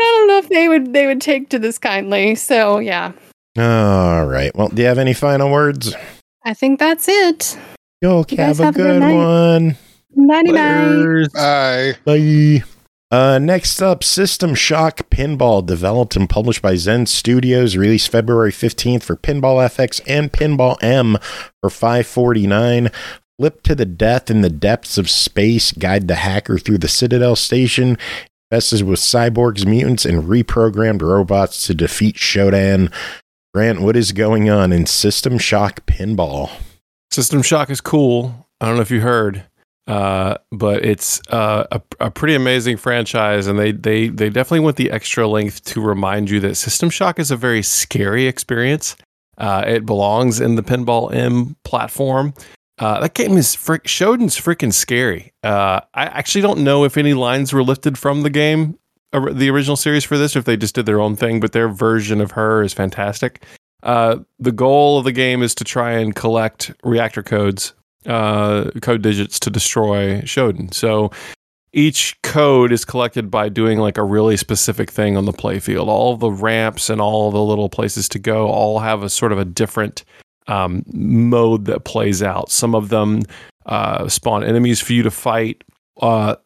I 0.00 0.16
don't 0.18 0.28
know 0.28 0.38
if 0.38 0.48
they 0.48 0.68
would 0.68 0.92
they 0.92 1.06
would 1.06 1.20
take 1.20 1.48
to 1.50 1.58
this 1.58 1.78
kindly. 1.78 2.34
So 2.34 2.78
yeah, 2.78 3.12
All 3.58 4.26
right. 4.26 4.54
Well, 4.54 4.68
do 4.68 4.82
you 4.82 4.88
have 4.88 4.98
any 4.98 5.12
final 5.12 5.50
words? 5.50 5.94
I 6.44 6.54
think 6.54 6.78
that's 6.78 7.08
it. 7.08 7.58
Yo, 8.00 8.24
have 8.36 8.60
a 8.60 8.64
have 8.64 8.76
a 8.76 8.78
good 8.78 9.02
good 9.02 9.14
one. 9.14 9.76
Nighty 10.14 10.52
night. 10.52 10.88
Laters. 10.88 11.32
Bye. 11.32 11.98
Bye. 12.04 12.64
Uh, 13.12 13.40
next 13.40 13.82
up, 13.82 14.04
System 14.04 14.54
Shock 14.54 15.10
Pinball, 15.10 15.66
developed 15.66 16.14
and 16.14 16.30
published 16.30 16.62
by 16.62 16.76
Zen 16.76 17.06
Studios, 17.06 17.76
released 17.76 18.08
February 18.08 18.52
15th 18.52 19.02
for 19.02 19.16
Pinball 19.16 19.66
FX 19.66 20.00
and 20.06 20.32
Pinball 20.32 20.80
M 20.80 21.18
for 21.60 21.70
549. 21.70 22.90
Flip 23.36 23.62
to 23.62 23.74
the 23.74 23.86
death 23.86 24.30
in 24.30 24.42
the 24.42 24.50
depths 24.50 24.96
of 24.96 25.10
space, 25.10 25.72
guide 25.72 26.06
the 26.06 26.16
hacker 26.16 26.56
through 26.56 26.78
the 26.78 26.88
Citadel 26.88 27.34
station, 27.34 27.98
messes 28.50 28.82
with 28.82 28.98
cyborgs, 28.98 29.66
mutants, 29.66 30.04
and 30.04 30.24
reprogrammed 30.24 31.02
robots 31.02 31.66
to 31.66 31.74
defeat 31.74 32.16
Shodan. 32.16 32.92
Grant, 33.54 33.80
what 33.80 33.96
is 33.96 34.12
going 34.12 34.48
on 34.48 34.72
in 34.72 34.86
System 34.86 35.38
Shock 35.38 35.86
Pinball? 35.86 36.50
System 37.10 37.42
Shock 37.42 37.70
is 37.70 37.80
cool. 37.80 38.46
I 38.60 38.66
don't 38.66 38.76
know 38.76 38.82
if 38.82 38.90
you 38.90 39.00
heard, 39.00 39.44
uh, 39.86 40.36
but 40.52 40.84
it's 40.84 41.20
uh, 41.30 41.66
a, 41.72 41.82
a 41.98 42.10
pretty 42.10 42.34
amazing 42.34 42.76
franchise, 42.76 43.46
and 43.46 43.58
they 43.58 43.72
they 43.72 44.08
they 44.08 44.30
definitely 44.30 44.60
went 44.60 44.76
the 44.76 44.90
extra 44.90 45.26
length 45.26 45.64
to 45.64 45.80
remind 45.80 46.30
you 46.30 46.38
that 46.40 46.56
System 46.56 46.90
Shock 46.90 47.18
is 47.18 47.30
a 47.30 47.36
very 47.36 47.62
scary 47.62 48.26
experience. 48.26 48.96
Uh, 49.38 49.64
it 49.66 49.86
belongs 49.86 50.38
in 50.38 50.54
the 50.54 50.62
Pinball 50.62 51.12
M 51.12 51.56
platform. 51.64 52.34
Uh, 52.80 52.98
that 53.00 53.12
game 53.12 53.36
is 53.36 53.54
frick. 53.54 53.84
Shodan's 53.84 54.40
freaking 54.40 54.72
scary. 54.72 55.32
Uh, 55.44 55.80
I 55.92 56.04
actually 56.06 56.40
don't 56.40 56.64
know 56.64 56.84
if 56.84 56.96
any 56.96 57.12
lines 57.12 57.52
were 57.52 57.62
lifted 57.62 57.98
from 57.98 58.22
the 58.22 58.30
game, 58.30 58.78
or 59.12 59.32
the 59.32 59.50
original 59.50 59.76
series 59.76 60.02
for 60.02 60.16
this, 60.16 60.34
or 60.34 60.38
if 60.38 60.46
they 60.46 60.56
just 60.56 60.74
did 60.74 60.86
their 60.86 61.00
own 61.00 61.14
thing. 61.14 61.40
But 61.40 61.52
their 61.52 61.68
version 61.68 62.22
of 62.22 62.32
her 62.32 62.62
is 62.62 62.72
fantastic. 62.72 63.44
Uh, 63.82 64.18
the 64.38 64.52
goal 64.52 64.98
of 64.98 65.04
the 65.04 65.12
game 65.12 65.42
is 65.42 65.54
to 65.56 65.64
try 65.64 65.92
and 65.92 66.14
collect 66.14 66.72
reactor 66.82 67.22
codes, 67.22 67.74
uh, 68.06 68.70
code 68.80 69.02
digits 69.02 69.38
to 69.40 69.50
destroy 69.50 70.22
Shodan. 70.22 70.72
So 70.72 71.10
each 71.72 72.20
code 72.22 72.72
is 72.72 72.84
collected 72.84 73.30
by 73.30 73.48
doing 73.48 73.78
like 73.78 73.98
a 73.98 74.02
really 74.02 74.36
specific 74.36 74.90
thing 74.90 75.16
on 75.16 75.26
the 75.26 75.32
playfield. 75.32 75.86
All 75.86 76.16
the 76.16 76.30
ramps 76.30 76.88
and 76.88 77.00
all 77.00 77.30
the 77.30 77.42
little 77.42 77.68
places 77.68 78.08
to 78.10 78.18
go 78.18 78.48
all 78.48 78.78
have 78.80 79.02
a 79.02 79.10
sort 79.10 79.32
of 79.32 79.38
a 79.38 79.44
different 79.44 80.04
um, 80.50 80.84
mode 80.92 81.66
that 81.66 81.84
plays 81.84 82.22
out. 82.22 82.50
Some 82.50 82.74
of 82.74 82.88
them 82.88 83.22
uh, 83.66 84.08
spawn 84.08 84.42
enemies 84.42 84.80
for 84.80 84.92
you 84.92 85.02
to 85.04 85.10
fight. 85.10 85.62
Uh, 86.00 86.36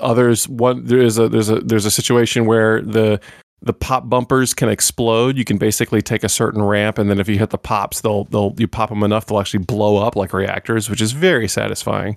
others, 0.00 0.48
one 0.48 0.84
there 0.84 1.00
is 1.00 1.18
a 1.18 1.28
there's 1.28 1.48
a 1.48 1.60
there's 1.60 1.84
a 1.84 1.90
situation 1.90 2.46
where 2.46 2.82
the 2.82 3.20
the 3.60 3.72
pop 3.72 4.08
bumpers 4.08 4.52
can 4.54 4.68
explode. 4.68 5.36
You 5.38 5.44
can 5.44 5.58
basically 5.58 6.02
take 6.02 6.24
a 6.24 6.28
certain 6.28 6.62
ramp, 6.62 6.98
and 6.98 7.08
then 7.08 7.20
if 7.20 7.28
you 7.28 7.38
hit 7.38 7.50
the 7.50 7.58
pops, 7.58 8.00
they'll 8.00 8.24
they'll 8.24 8.54
you 8.58 8.66
pop 8.66 8.88
them 8.88 9.02
enough, 9.02 9.26
they'll 9.26 9.40
actually 9.40 9.64
blow 9.64 9.98
up 9.98 10.16
like 10.16 10.32
reactors, 10.32 10.90
which 10.90 11.00
is 11.00 11.12
very 11.12 11.46
satisfying. 11.46 12.16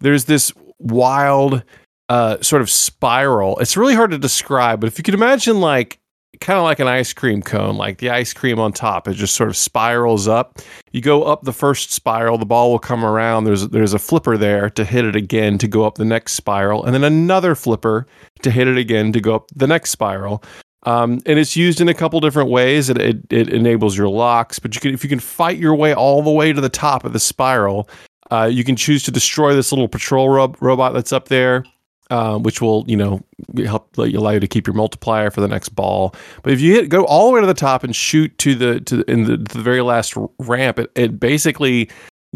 There's 0.00 0.24
this 0.24 0.52
wild 0.78 1.62
uh, 2.08 2.40
sort 2.40 2.62
of 2.62 2.70
spiral. 2.70 3.58
It's 3.58 3.76
really 3.76 3.94
hard 3.94 4.12
to 4.12 4.18
describe, 4.18 4.80
but 4.80 4.86
if 4.86 4.98
you 4.98 5.04
could 5.04 5.14
imagine 5.14 5.60
like 5.60 5.98
kind 6.40 6.58
of 6.58 6.64
like 6.64 6.80
an 6.80 6.88
ice 6.88 7.12
cream 7.12 7.42
cone, 7.42 7.76
like 7.76 7.98
the 7.98 8.10
ice 8.10 8.32
cream 8.32 8.58
on 8.58 8.72
top, 8.72 9.08
it 9.08 9.14
just 9.14 9.34
sort 9.34 9.48
of 9.48 9.56
spirals 9.56 10.28
up. 10.28 10.60
You 10.92 11.00
go 11.00 11.24
up 11.24 11.42
the 11.42 11.52
first 11.52 11.92
spiral, 11.92 12.38
the 12.38 12.46
ball 12.46 12.70
will 12.70 12.78
come 12.78 13.04
around. 13.04 13.44
There's 13.44 13.68
there's 13.68 13.94
a 13.94 13.98
flipper 13.98 14.36
there 14.36 14.70
to 14.70 14.84
hit 14.84 15.04
it 15.04 15.16
again 15.16 15.58
to 15.58 15.68
go 15.68 15.84
up 15.84 15.96
the 15.96 16.04
next 16.04 16.34
spiral, 16.34 16.84
and 16.84 16.94
then 16.94 17.04
another 17.04 17.54
flipper 17.54 18.06
to 18.42 18.50
hit 18.50 18.68
it 18.68 18.78
again 18.78 19.12
to 19.12 19.20
go 19.20 19.34
up 19.34 19.48
the 19.54 19.66
next 19.66 19.90
spiral. 19.90 20.42
Um, 20.84 21.20
and 21.26 21.38
it's 21.38 21.56
used 21.56 21.80
in 21.80 21.88
a 21.88 21.94
couple 21.94 22.20
different 22.20 22.48
ways. 22.48 22.88
It, 22.88 22.98
it, 22.98 23.32
it 23.32 23.48
enables 23.48 23.98
your 23.98 24.08
locks, 24.08 24.58
but 24.58 24.74
you 24.74 24.80
can 24.80 24.94
if 24.94 25.02
you 25.02 25.10
can 25.10 25.20
fight 25.20 25.58
your 25.58 25.74
way 25.74 25.94
all 25.94 26.22
the 26.22 26.30
way 26.30 26.52
to 26.52 26.60
the 26.60 26.68
top 26.68 27.04
of 27.04 27.12
the 27.12 27.20
spiral, 27.20 27.88
uh, 28.30 28.48
you 28.50 28.64
can 28.64 28.76
choose 28.76 29.02
to 29.04 29.10
destroy 29.10 29.54
this 29.54 29.72
little 29.72 29.88
patrol 29.88 30.28
rob- 30.28 30.56
robot 30.60 30.92
that's 30.94 31.12
up 31.12 31.28
there, 31.28 31.64
uh, 32.10 32.38
which 32.38 32.60
will 32.60 32.84
you 32.86 32.96
know 32.96 33.20
help 33.64 33.96
allow 33.98 34.30
you 34.30 34.40
to 34.40 34.46
keep 34.46 34.66
your 34.66 34.74
multiplier 34.74 35.30
for 35.30 35.40
the 35.40 35.48
next 35.48 35.70
ball. 35.70 36.14
But 36.42 36.52
if 36.52 36.60
you 36.60 36.74
hit 36.74 36.88
go 36.88 37.04
all 37.04 37.28
the 37.28 37.34
way 37.34 37.40
to 37.40 37.46
the 37.46 37.54
top 37.54 37.84
and 37.84 37.94
shoot 37.94 38.36
to 38.38 38.54
the 38.54 38.80
to 38.80 39.02
in 39.10 39.24
the, 39.24 39.36
the 39.36 39.60
very 39.60 39.82
last 39.82 40.14
ramp, 40.38 40.78
it, 40.78 40.90
it 40.94 41.18
basically 41.18 41.90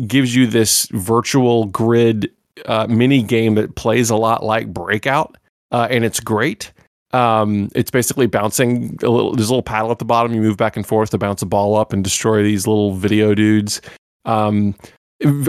gives 0.06 0.34
you 0.34 0.46
this 0.46 0.86
virtual 0.92 1.66
grid 1.66 2.30
uh, 2.66 2.86
mini 2.88 3.22
game 3.22 3.54
that 3.54 3.74
plays 3.74 4.10
a 4.10 4.16
lot 4.16 4.44
like 4.44 4.72
Breakout, 4.72 5.36
uh, 5.70 5.88
and 5.90 6.04
it's 6.04 6.20
great. 6.20 6.72
Um, 7.12 7.70
it's 7.74 7.90
basically 7.90 8.26
bouncing 8.26 8.96
a 9.02 9.08
little. 9.08 9.34
There's 9.34 9.48
a 9.48 9.52
little 9.52 9.62
paddle 9.62 9.90
at 9.90 9.98
the 9.98 10.04
bottom. 10.04 10.32
You 10.34 10.40
move 10.40 10.56
back 10.56 10.76
and 10.76 10.86
forth 10.86 11.10
to 11.10 11.18
bounce 11.18 11.42
a 11.42 11.46
ball 11.46 11.76
up 11.76 11.92
and 11.92 12.04
destroy 12.04 12.42
these 12.42 12.66
little 12.66 12.94
video 12.94 13.34
dudes. 13.34 13.80
Um, 14.24 14.74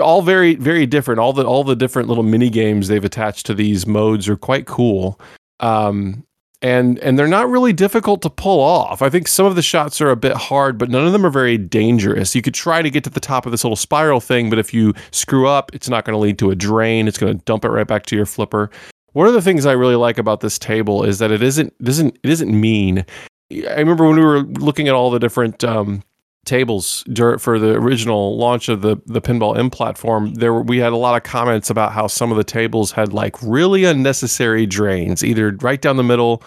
all 0.01 0.21
very 0.21 0.55
very 0.55 0.85
different. 0.85 1.19
All 1.19 1.33
the 1.33 1.45
all 1.45 1.63
the 1.63 1.75
different 1.75 2.09
little 2.09 2.23
mini 2.23 2.49
games 2.49 2.87
they've 2.87 3.05
attached 3.05 3.45
to 3.47 3.53
these 3.53 3.87
modes 3.87 4.27
are 4.27 4.37
quite 4.37 4.65
cool. 4.65 5.19
Um, 5.59 6.25
and 6.61 6.99
and 6.99 7.17
they're 7.17 7.27
not 7.27 7.49
really 7.49 7.73
difficult 7.73 8.21
to 8.21 8.29
pull 8.29 8.59
off. 8.59 9.01
I 9.01 9.09
think 9.09 9.27
some 9.27 9.45
of 9.45 9.55
the 9.55 9.61
shots 9.61 9.99
are 9.99 10.11
a 10.11 10.15
bit 10.15 10.33
hard, 10.33 10.77
but 10.77 10.89
none 10.89 11.05
of 11.05 11.11
them 11.11 11.25
are 11.25 11.31
very 11.31 11.57
dangerous. 11.57 12.35
You 12.35 12.41
could 12.41 12.53
try 12.53 12.81
to 12.81 12.89
get 12.89 13.03
to 13.05 13.09
the 13.09 13.19
top 13.19 13.45
of 13.45 13.51
this 13.51 13.63
little 13.63 13.75
spiral 13.75 14.19
thing, 14.19 14.49
but 14.49 14.59
if 14.59 14.73
you 14.73 14.93
screw 15.11 15.47
up, 15.47 15.73
it's 15.73 15.89
not 15.89 16.05
going 16.05 16.13
to 16.13 16.19
lead 16.19 16.37
to 16.39 16.51
a 16.51 16.55
drain. 16.55 17.07
It's 17.07 17.17
going 17.17 17.37
to 17.37 17.43
dump 17.45 17.65
it 17.65 17.69
right 17.69 17.87
back 17.87 18.05
to 18.07 18.15
your 18.15 18.27
flipper. 18.27 18.69
One 19.13 19.27
of 19.27 19.33
the 19.33 19.41
things 19.41 19.65
I 19.65 19.73
really 19.73 19.95
like 19.95 20.17
about 20.17 20.39
this 20.41 20.59
table 20.59 21.03
is 21.03 21.19
that 21.19 21.31
it 21.31 21.41
isn't 21.41 21.73
it 21.79 21.89
isn't 21.89 22.19
it 22.21 22.29
isn't 22.29 22.59
mean. 22.59 23.05
I 23.51 23.79
remember 23.79 24.07
when 24.07 24.17
we 24.17 24.25
were 24.25 24.41
looking 24.41 24.87
at 24.87 24.93
all 24.93 25.11
the 25.11 25.19
different 25.19 25.63
um, 25.63 26.03
tables 26.45 27.03
dur- 27.11 27.37
for 27.37 27.59
the 27.59 27.73
original 27.73 28.37
launch 28.37 28.69
of 28.69 28.81
the 28.81 28.97
the 29.05 29.21
Pinball 29.21 29.57
M 29.57 29.69
platform, 29.69 30.33
there 30.35 30.53
were, 30.53 30.63
we 30.63 30.77
had 30.77 30.93
a 30.93 30.97
lot 30.97 31.15
of 31.15 31.23
comments 31.23 31.69
about 31.69 31.93
how 31.93 32.07
some 32.07 32.31
of 32.31 32.37
the 32.37 32.43
tables 32.43 32.91
had 32.91 33.13
like 33.13 33.35
really 33.41 33.83
unnecessary 33.83 34.65
drains, 34.65 35.23
either 35.23 35.55
right 35.61 35.81
down 35.81 35.97
the 35.97 36.03
middle 36.03 36.43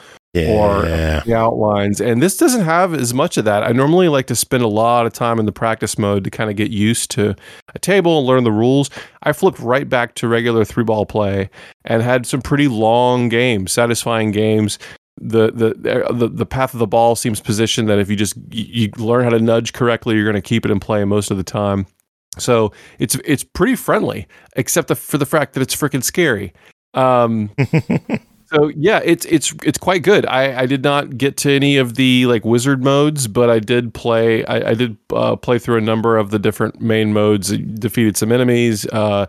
or 0.51 0.83
the 1.25 1.35
outlines. 1.35 2.01
And 2.01 2.21
this 2.21 2.37
doesn't 2.37 2.65
have 2.65 2.93
as 2.93 3.15
much 3.15 3.37
of 3.37 3.45
that. 3.45 3.63
I 3.63 3.71
normally 3.71 4.09
like 4.09 4.27
to 4.27 4.35
spend 4.35 4.65
a 4.65 4.69
lot 4.69 5.07
of 5.07 5.13
time 5.13 5.39
in 5.39 5.47
the 5.47 5.53
practice 5.53 5.97
mode 5.97 6.25
to 6.25 6.31
kind 6.31 6.51
of 6.51 6.57
get 6.57 6.71
used 6.73 7.11
to 7.13 7.37
a 7.75 7.79
table 7.79 8.19
and 8.19 8.27
learn 8.27 8.43
the 8.43 8.51
rules. 8.51 8.91
I 9.23 9.33
flipped 9.33 9.61
right 9.61 9.89
back 9.89 10.17
to 10.17 10.29
regular 10.29 10.65
three 10.65 10.85
ball 10.85 11.07
play 11.07 11.51
and 11.85 12.03
had 12.03 12.27
some 12.27 12.43
pretty 12.43 12.67
long 12.67 13.29
games, 13.29 13.73
satisfying 13.73 14.33
games. 14.33 14.79
The, 15.21 15.53
the 15.53 16.13
the 16.13 16.29
the 16.29 16.47
path 16.47 16.75
of 16.75 16.81
the 16.81 16.89
ball 16.89 17.15
seems 17.15 17.41
positioned 17.41 17.89
that 17.89 18.01
if 18.01 18.11
you 18.11 18.17
just 18.17 18.37
you, 18.51 18.65
you 18.65 18.91
learn 18.97 19.23
how 19.25 19.31
to 19.31 19.39
nudge 19.39 19.73
correctly, 19.73 20.17
you're 20.17 20.25
going 20.25 20.35
to 20.35 20.43
keep 20.43 20.65
it 20.65 20.71
in 20.73 20.81
play 20.81 21.05
most 21.05 21.31
of 21.31 21.37
the 21.37 21.45
time. 21.45 21.87
So 22.39 22.73
it's 22.99 23.15
it's 23.25 23.45
pretty 23.45 23.77
friendly, 23.77 24.27
except 24.57 24.89
the, 24.89 24.97
for 24.97 25.19
the 25.19 25.27
fact 25.27 25.55
that 25.55 25.61
it's 25.61 25.75
freaking 25.75 26.03
scary. 26.03 26.53
Um, 26.95 27.51
so 28.47 28.69
yeah, 28.77 29.01
it's 29.05 29.25
it's 29.27 29.55
it's 29.63 29.79
quite 29.79 30.03
good. 30.03 30.27
I, 30.27 30.63
I 30.63 30.67
did 30.67 30.83
not 30.83 31.17
get 31.17 31.37
to 31.39 31.53
any 31.53 31.77
of 31.77 31.95
the 31.95 32.27
like 32.27 32.45
wizard 32.45 32.83
modes, 32.83 33.29
but 33.29 33.51
I 33.51 33.59
did 33.61 33.95
play. 33.95 34.45
I, 34.47 34.71
I 34.71 34.75
did 34.75 34.97
uh, 35.13 35.37
play 35.37 35.59
through 35.59 35.77
a 35.77 35.83
number 35.83 36.17
of 36.17 36.31
the 36.31 36.39
different 36.39 36.81
main 36.81 37.13
modes. 37.13 37.57
Defeated 37.57 38.17
some 38.17 38.33
enemies. 38.33 38.87
Uh, 38.87 39.27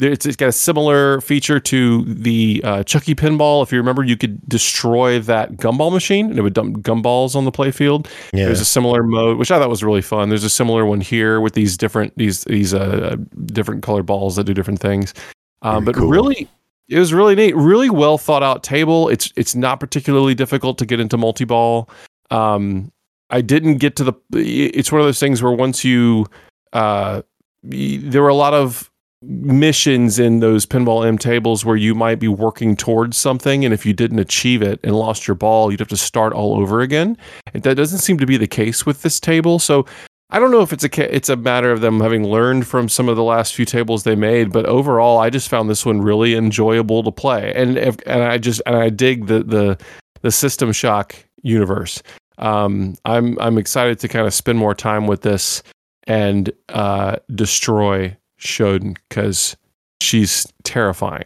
it's, 0.00 0.26
it's 0.26 0.36
got 0.36 0.48
a 0.48 0.52
similar 0.52 1.20
feature 1.20 1.60
to 1.60 2.04
the 2.04 2.60
uh, 2.64 2.82
Chucky 2.84 3.14
pinball. 3.14 3.62
If 3.62 3.72
you 3.72 3.78
remember, 3.78 4.04
you 4.04 4.16
could 4.16 4.46
destroy 4.48 5.18
that 5.20 5.52
gumball 5.52 5.92
machine, 5.92 6.30
and 6.30 6.38
it 6.38 6.42
would 6.42 6.54
dump 6.54 6.78
gumballs 6.78 7.34
on 7.34 7.44
the 7.44 7.52
playfield. 7.52 8.06
Yeah. 8.32 8.46
There's 8.46 8.60
a 8.60 8.66
similar 8.66 9.02
mode, 9.02 9.38
which 9.38 9.50
I 9.50 9.58
thought 9.58 9.68
was 9.68 9.82
really 9.82 10.02
fun. 10.02 10.28
There's 10.28 10.44
a 10.44 10.50
similar 10.50 10.84
one 10.86 11.00
here 11.00 11.40
with 11.40 11.54
these 11.54 11.76
different 11.76 12.16
these 12.16 12.44
these 12.44 12.74
uh, 12.74 13.16
different 13.46 13.82
colored 13.82 14.06
balls 14.06 14.36
that 14.36 14.44
do 14.44 14.54
different 14.54 14.80
things. 14.80 15.14
Um, 15.62 15.84
but 15.84 15.94
cool. 15.94 16.08
really, 16.08 16.48
it 16.88 16.98
was 16.98 17.12
really 17.12 17.34
neat. 17.34 17.56
Really 17.56 17.90
well 17.90 18.18
thought 18.18 18.42
out 18.42 18.62
table. 18.62 19.08
It's 19.08 19.32
it's 19.36 19.54
not 19.54 19.80
particularly 19.80 20.34
difficult 20.34 20.78
to 20.78 20.86
get 20.86 21.00
into 21.00 21.16
multi 21.16 21.44
ball. 21.44 21.88
Um, 22.30 22.92
I 23.30 23.40
didn't 23.40 23.78
get 23.78 23.96
to 23.96 24.04
the. 24.04 24.12
It's 24.32 24.92
one 24.92 25.00
of 25.00 25.06
those 25.06 25.18
things 25.18 25.42
where 25.42 25.52
once 25.52 25.84
you, 25.84 26.26
uh, 26.72 27.22
there 27.62 28.22
were 28.22 28.28
a 28.28 28.34
lot 28.34 28.54
of 28.54 28.90
missions 29.26 30.18
in 30.18 30.40
those 30.40 30.66
pinball 30.66 31.06
M 31.06 31.18
tables 31.18 31.64
where 31.64 31.76
you 31.76 31.94
might 31.94 32.18
be 32.18 32.28
working 32.28 32.76
towards 32.76 33.16
something, 33.16 33.64
and 33.64 33.74
if 33.74 33.84
you 33.84 33.92
didn't 33.92 34.18
achieve 34.18 34.62
it 34.62 34.80
and 34.82 34.94
lost 34.94 35.26
your 35.26 35.34
ball, 35.34 35.70
you'd 35.70 35.80
have 35.80 35.88
to 35.88 35.96
start 35.96 36.32
all 36.32 36.60
over 36.60 36.80
again. 36.80 37.16
And 37.52 37.62
that 37.62 37.74
doesn't 37.76 37.98
seem 37.98 38.18
to 38.18 38.26
be 38.26 38.36
the 38.36 38.46
case 38.46 38.86
with 38.86 39.02
this 39.02 39.20
table. 39.20 39.58
So 39.58 39.86
I 40.30 40.38
don't 40.38 40.50
know 40.50 40.62
if 40.62 40.72
it's 40.72 40.84
a 40.84 41.14
it's 41.14 41.28
a 41.28 41.36
matter 41.36 41.70
of 41.70 41.80
them 41.80 42.00
having 42.00 42.24
learned 42.24 42.66
from 42.66 42.88
some 42.88 43.08
of 43.08 43.16
the 43.16 43.22
last 43.22 43.54
few 43.54 43.64
tables 43.64 44.02
they 44.02 44.16
made, 44.16 44.52
but 44.52 44.66
overall, 44.66 45.18
I 45.18 45.30
just 45.30 45.48
found 45.48 45.70
this 45.70 45.86
one 45.86 46.00
really 46.00 46.34
enjoyable 46.34 47.02
to 47.04 47.12
play, 47.12 47.52
and 47.54 47.78
if, 47.78 47.96
and 48.06 48.22
I 48.22 48.38
just 48.38 48.60
and 48.66 48.74
I 48.76 48.88
dig 48.88 49.26
the 49.26 49.44
the 49.44 49.78
the 50.22 50.32
System 50.32 50.72
Shock 50.72 51.14
universe. 51.42 52.02
Um, 52.38 52.96
I'm 53.04 53.38
I'm 53.40 53.56
excited 53.56 54.00
to 54.00 54.08
kind 54.08 54.26
of 54.26 54.34
spend 54.34 54.58
more 54.58 54.74
time 54.74 55.06
with 55.06 55.22
this 55.22 55.62
and 56.08 56.52
uh, 56.70 57.16
destroy 57.34 58.16
Shodan 58.38 58.96
because 59.08 59.56
she's 60.00 60.46
terrifying. 60.62 61.24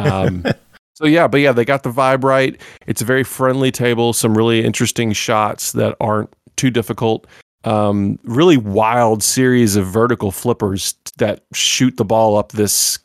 Um, 0.00 0.44
so 0.94 1.06
yeah, 1.06 1.28
but 1.28 1.40
yeah, 1.40 1.52
they 1.52 1.64
got 1.64 1.82
the 1.82 1.90
vibe 1.90 2.24
right. 2.24 2.60
It's 2.86 3.02
a 3.02 3.04
very 3.04 3.24
friendly 3.24 3.70
table. 3.70 4.12
Some 4.12 4.36
really 4.36 4.64
interesting 4.64 5.12
shots 5.12 5.72
that 5.72 5.96
aren't 6.00 6.32
too 6.56 6.70
difficult. 6.70 7.26
Um, 7.64 8.18
really 8.22 8.56
wild 8.56 9.22
series 9.22 9.76
of 9.76 9.86
vertical 9.86 10.30
flippers 10.30 10.94
that 11.18 11.44
shoot 11.52 11.96
the 11.96 12.04
ball 12.04 12.36
up 12.36 12.52
this 12.52 12.98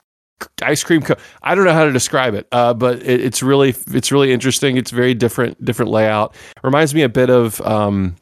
ice 0.62 0.84
cream 0.84 1.02
cone. 1.02 1.18
I 1.44 1.56
don't 1.56 1.66
know 1.66 1.74
how 1.74 1.86
to 1.86 1.92
describe 1.92 2.34
it, 2.34 2.48
uh, 2.52 2.74
but 2.74 3.02
it, 3.04 3.22
it's 3.22 3.42
really 3.42 3.76
it's 3.94 4.12
really 4.12 4.32
interesting. 4.32 4.78
It's 4.78 4.92
very 4.92 5.14
different 5.14 5.64
different 5.64 5.92
layout. 5.92 6.36
Reminds 6.64 6.94
me 6.94 7.02
a 7.02 7.10
bit 7.10 7.30
of 7.30 7.60
um, 7.62 8.16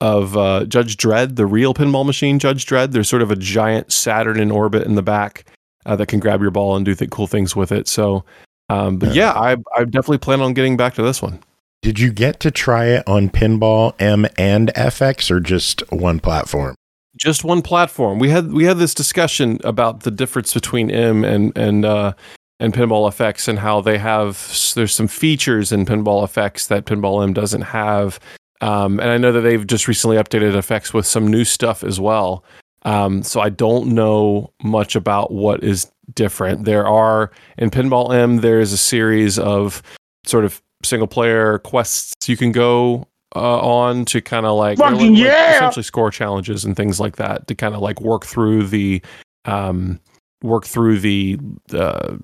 of 0.00 0.36
uh, 0.36 0.64
Judge 0.64 0.96
Dredd, 0.96 1.36
the 1.36 1.46
real 1.46 1.74
pinball 1.74 2.04
machine, 2.04 2.38
Judge 2.38 2.66
Dredd. 2.66 2.92
There's 2.92 3.08
sort 3.08 3.22
of 3.22 3.30
a 3.30 3.36
giant 3.36 3.92
Saturn 3.92 4.38
in 4.38 4.50
orbit 4.50 4.86
in 4.86 4.94
the 4.94 5.02
back 5.02 5.44
uh, 5.86 5.96
that 5.96 6.06
can 6.06 6.20
grab 6.20 6.40
your 6.40 6.50
ball 6.50 6.76
and 6.76 6.84
do 6.84 6.94
th- 6.94 7.10
cool 7.10 7.26
things 7.26 7.54
with 7.54 7.72
it. 7.72 7.88
So, 7.88 8.24
um, 8.68 8.98
but 8.98 9.14
yeah, 9.14 9.32
I, 9.32 9.56
I 9.76 9.84
definitely 9.84 10.18
plan 10.18 10.40
on 10.40 10.54
getting 10.54 10.76
back 10.76 10.94
to 10.94 11.02
this 11.02 11.22
one. 11.22 11.40
Did 11.82 11.98
you 11.98 12.12
get 12.12 12.40
to 12.40 12.50
try 12.50 12.86
it 12.86 13.06
on 13.06 13.28
Pinball 13.28 13.92
M 14.00 14.26
and 14.38 14.72
FX 14.74 15.30
or 15.30 15.38
just 15.38 15.82
one 15.92 16.18
platform? 16.18 16.74
Just 17.16 17.44
one 17.44 17.62
platform. 17.62 18.18
We 18.18 18.30
had 18.30 18.52
we 18.52 18.64
had 18.64 18.78
this 18.78 18.94
discussion 18.94 19.60
about 19.62 20.00
the 20.00 20.10
difference 20.10 20.54
between 20.54 20.90
M 20.90 21.24
and 21.24 21.56
and 21.56 21.84
uh, 21.84 22.14
and 22.58 22.72
Pinball 22.72 23.10
FX 23.10 23.48
and 23.48 23.58
how 23.58 23.82
they 23.82 23.98
have 23.98 24.50
there's 24.74 24.94
some 24.94 25.08
features 25.08 25.72
in 25.72 25.84
Pinball 25.84 26.24
FX 26.24 26.68
that 26.68 26.86
Pinball 26.86 27.22
M 27.22 27.34
doesn't 27.34 27.62
have 27.62 28.18
um, 28.64 28.98
and 28.98 29.10
I 29.10 29.18
know 29.18 29.30
that 29.30 29.42
they've 29.42 29.66
just 29.66 29.86
recently 29.86 30.16
updated 30.16 30.54
FX 30.54 30.94
with 30.94 31.04
some 31.04 31.28
new 31.28 31.44
stuff 31.44 31.84
as 31.84 32.00
well. 32.00 32.42
Um, 32.86 33.22
so 33.22 33.42
I 33.42 33.50
don't 33.50 33.88
know 33.88 34.52
much 34.62 34.96
about 34.96 35.30
what 35.30 35.62
is 35.62 35.92
different. 36.14 36.64
There 36.64 36.86
are 36.86 37.30
in 37.58 37.68
Pinball 37.68 38.14
M, 38.14 38.38
there 38.38 38.60
is 38.60 38.72
a 38.72 38.78
series 38.78 39.38
of 39.38 39.82
sort 40.24 40.46
of 40.46 40.62
single 40.82 41.06
player 41.06 41.58
quests 41.58 42.26
you 42.26 42.38
can 42.38 42.52
go 42.52 43.06
uh, 43.36 43.58
on 43.60 44.06
to 44.06 44.22
kind 44.22 44.46
of 44.46 44.56
like, 44.56 44.78
like, 44.78 44.98
yeah! 45.14 45.56
essentially 45.56 45.82
score 45.82 46.10
challenges 46.10 46.64
and 46.64 46.74
things 46.74 46.98
like 46.98 47.16
that 47.16 47.46
to 47.48 47.54
kind 47.54 47.74
of 47.74 47.82
like 47.82 48.00
work 48.00 48.24
through 48.24 48.66
the 48.66 49.02
um, 49.44 50.00
work 50.42 50.64
through 50.64 51.00
the 51.00 51.38
uh, 51.74 52.16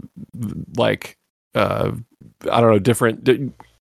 like 0.78 1.18
uh, 1.54 1.92
I 2.50 2.60
don't 2.62 2.70
know 2.70 2.78
different 2.78 3.24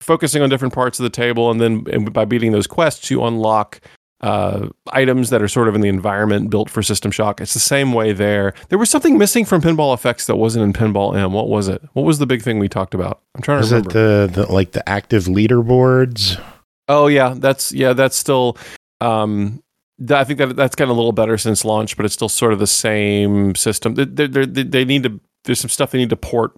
focusing 0.04 0.42
on 0.42 0.50
different 0.50 0.74
parts 0.74 1.00
of 1.00 1.04
the 1.04 1.10
table, 1.10 1.50
and 1.50 1.60
then 1.60 1.86
and 1.92 2.12
by 2.14 2.26
beating 2.26 2.52
those 2.52 2.68
quests, 2.68 3.10
you 3.10 3.24
unlock 3.24 3.82
uh, 4.22 4.70
items 4.94 5.30
that 5.32 5.42
are 5.42 5.50
sort 5.50 5.68
of 5.68 5.76
in 5.76 5.82
the 5.82 5.90
environment 5.90 6.50
built 6.50 6.70
for 6.70 6.82
System 6.82 7.12
Shock. 7.12 7.42
It's 7.42 7.54
the 7.54 7.60
same 7.60 7.92
way 7.92 8.14
there. 8.14 8.54
There 8.70 8.78
was 8.80 8.90
something 8.90 9.18
missing 9.18 9.44
from 9.44 9.62
Pinball 9.62 9.96
FX 9.98 10.28
that 10.28 10.38
wasn't 10.38 10.64
in 10.64 10.72
Pinball 10.72 11.18
M. 11.18 11.34
What 11.34 11.50
was 11.50 11.68
it? 11.68 11.82
What 11.92 12.04
was 12.04 12.20
the 12.20 12.26
big 12.26 12.42
thing 12.42 12.58
we 12.58 12.70
talked 12.70 12.94
about? 12.94 13.22
I'm 13.36 13.42
trying 13.42 13.60
to 13.60 13.66
Is 13.66 13.72
remember. 13.72 13.90
it 13.90 13.94
the, 14.34 14.46
the 14.46 14.52
like 14.54 14.72
the 14.72 14.88
active 14.88 15.26
leaderboards? 15.26 16.42
Oh 16.88 17.08
yeah, 17.08 17.34
that's 17.38 17.72
yeah, 17.74 17.94
that's 17.94 18.16
still. 18.16 18.58
Um, 19.02 19.62
I 20.10 20.24
think 20.24 20.40
that 20.40 20.56
that's 20.56 20.76
gotten 20.76 20.92
a 20.92 20.96
little 20.96 21.12
better 21.12 21.38
since 21.38 21.64
launch, 21.66 21.98
but 21.98 22.06
it's 22.06 22.14
still 22.16 22.30
sort 22.30 22.54
of 22.54 22.60
the 22.60 22.68
same 22.68 23.56
system. 23.56 23.96
They, 23.96 24.06
they, 24.06 24.28
they, 24.28 24.64
they 24.64 24.86
need 24.86 25.04
to. 25.04 25.20
There's 25.44 25.60
some 25.60 25.70
stuff 25.70 25.92
they 25.92 25.98
need 25.98 26.10
to 26.10 26.16
port 26.16 26.54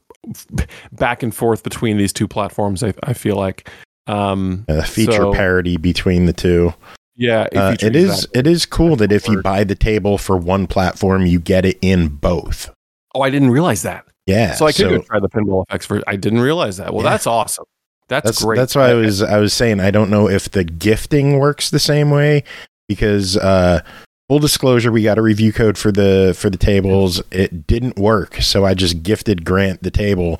back 0.91 1.23
and 1.23 1.33
forth 1.35 1.63
between 1.63 1.97
these 1.97 2.13
two 2.13 2.27
platforms. 2.27 2.83
I, 2.83 2.93
I 3.03 3.13
feel 3.13 3.35
like. 3.35 3.69
Um, 4.07 4.65
A 4.67 4.83
feature 4.83 5.11
So- 5.13 5.33
parity 5.33 5.77
between 5.77 6.25
the 6.25 6.33
two. 6.33 6.73
yeah, 7.15 7.47
Uh, 7.55 7.75
it 7.81 7.95
is 7.95 8.27
it 8.35 8.45
is 8.45 8.65
cool 8.67 8.95
that 8.97 9.11
if 9.11 9.27
you 9.27 9.41
buy 9.41 9.63
the 9.63 9.73
table 9.75 10.17
for 10.19 10.37
one 10.37 10.67
platform, 10.67 11.25
you 11.25 11.39
get 11.39 11.65
it 11.65 11.79
in 11.81 12.09
both. 12.09 12.69
Oh, 13.15 13.21
I 13.21 13.29
didn't 13.31 13.49
realize 13.49 13.81
that. 13.81 14.05
Yeah, 14.27 14.53
so 14.53 14.65
I 14.67 14.71
could 14.73 14.89
go 14.89 15.01
try 15.01 15.19
the 15.19 15.29
pinball 15.29 15.63
FX 15.71 15.85
for. 15.85 16.01
I 16.07 16.15
didn't 16.17 16.41
realize 16.41 16.77
that. 16.77 16.93
Well, 16.93 17.03
Yeah. 17.03 17.11
that's 17.11 17.25
awesome. 17.27 17.65
That's, 18.07 18.25
that's 18.25 18.43
great. 18.43 18.57
That's 18.57 18.75
why 18.75 18.91
I 18.91 18.93
was 18.93 19.23
I 19.23 19.37
was 19.39 19.53
saying 19.53 19.79
I 19.79 19.89
don't 19.89 20.11
know 20.11 20.29
if 20.29 20.51
the 20.51 20.63
gifting 20.63 21.39
works 21.39 21.71
the 21.71 21.79
same 21.79 22.11
way 22.11 22.43
because 22.87 23.37
uh 23.37 23.81
full 24.29 24.39
disclosure 24.39 24.91
we 24.91 25.03
got 25.03 25.17
a 25.17 25.21
review 25.21 25.53
code 25.53 25.77
for 25.77 25.91
the 25.91 26.35
for 26.37 26.49
the 26.49 26.57
tables. 26.57 27.21
It 27.31 27.67
didn't 27.67 27.97
work 27.97 28.35
so 28.41 28.65
I 28.65 28.73
just 28.73 29.03
gifted 29.03 29.45
Grant 29.45 29.83
the 29.83 29.91
table. 29.91 30.37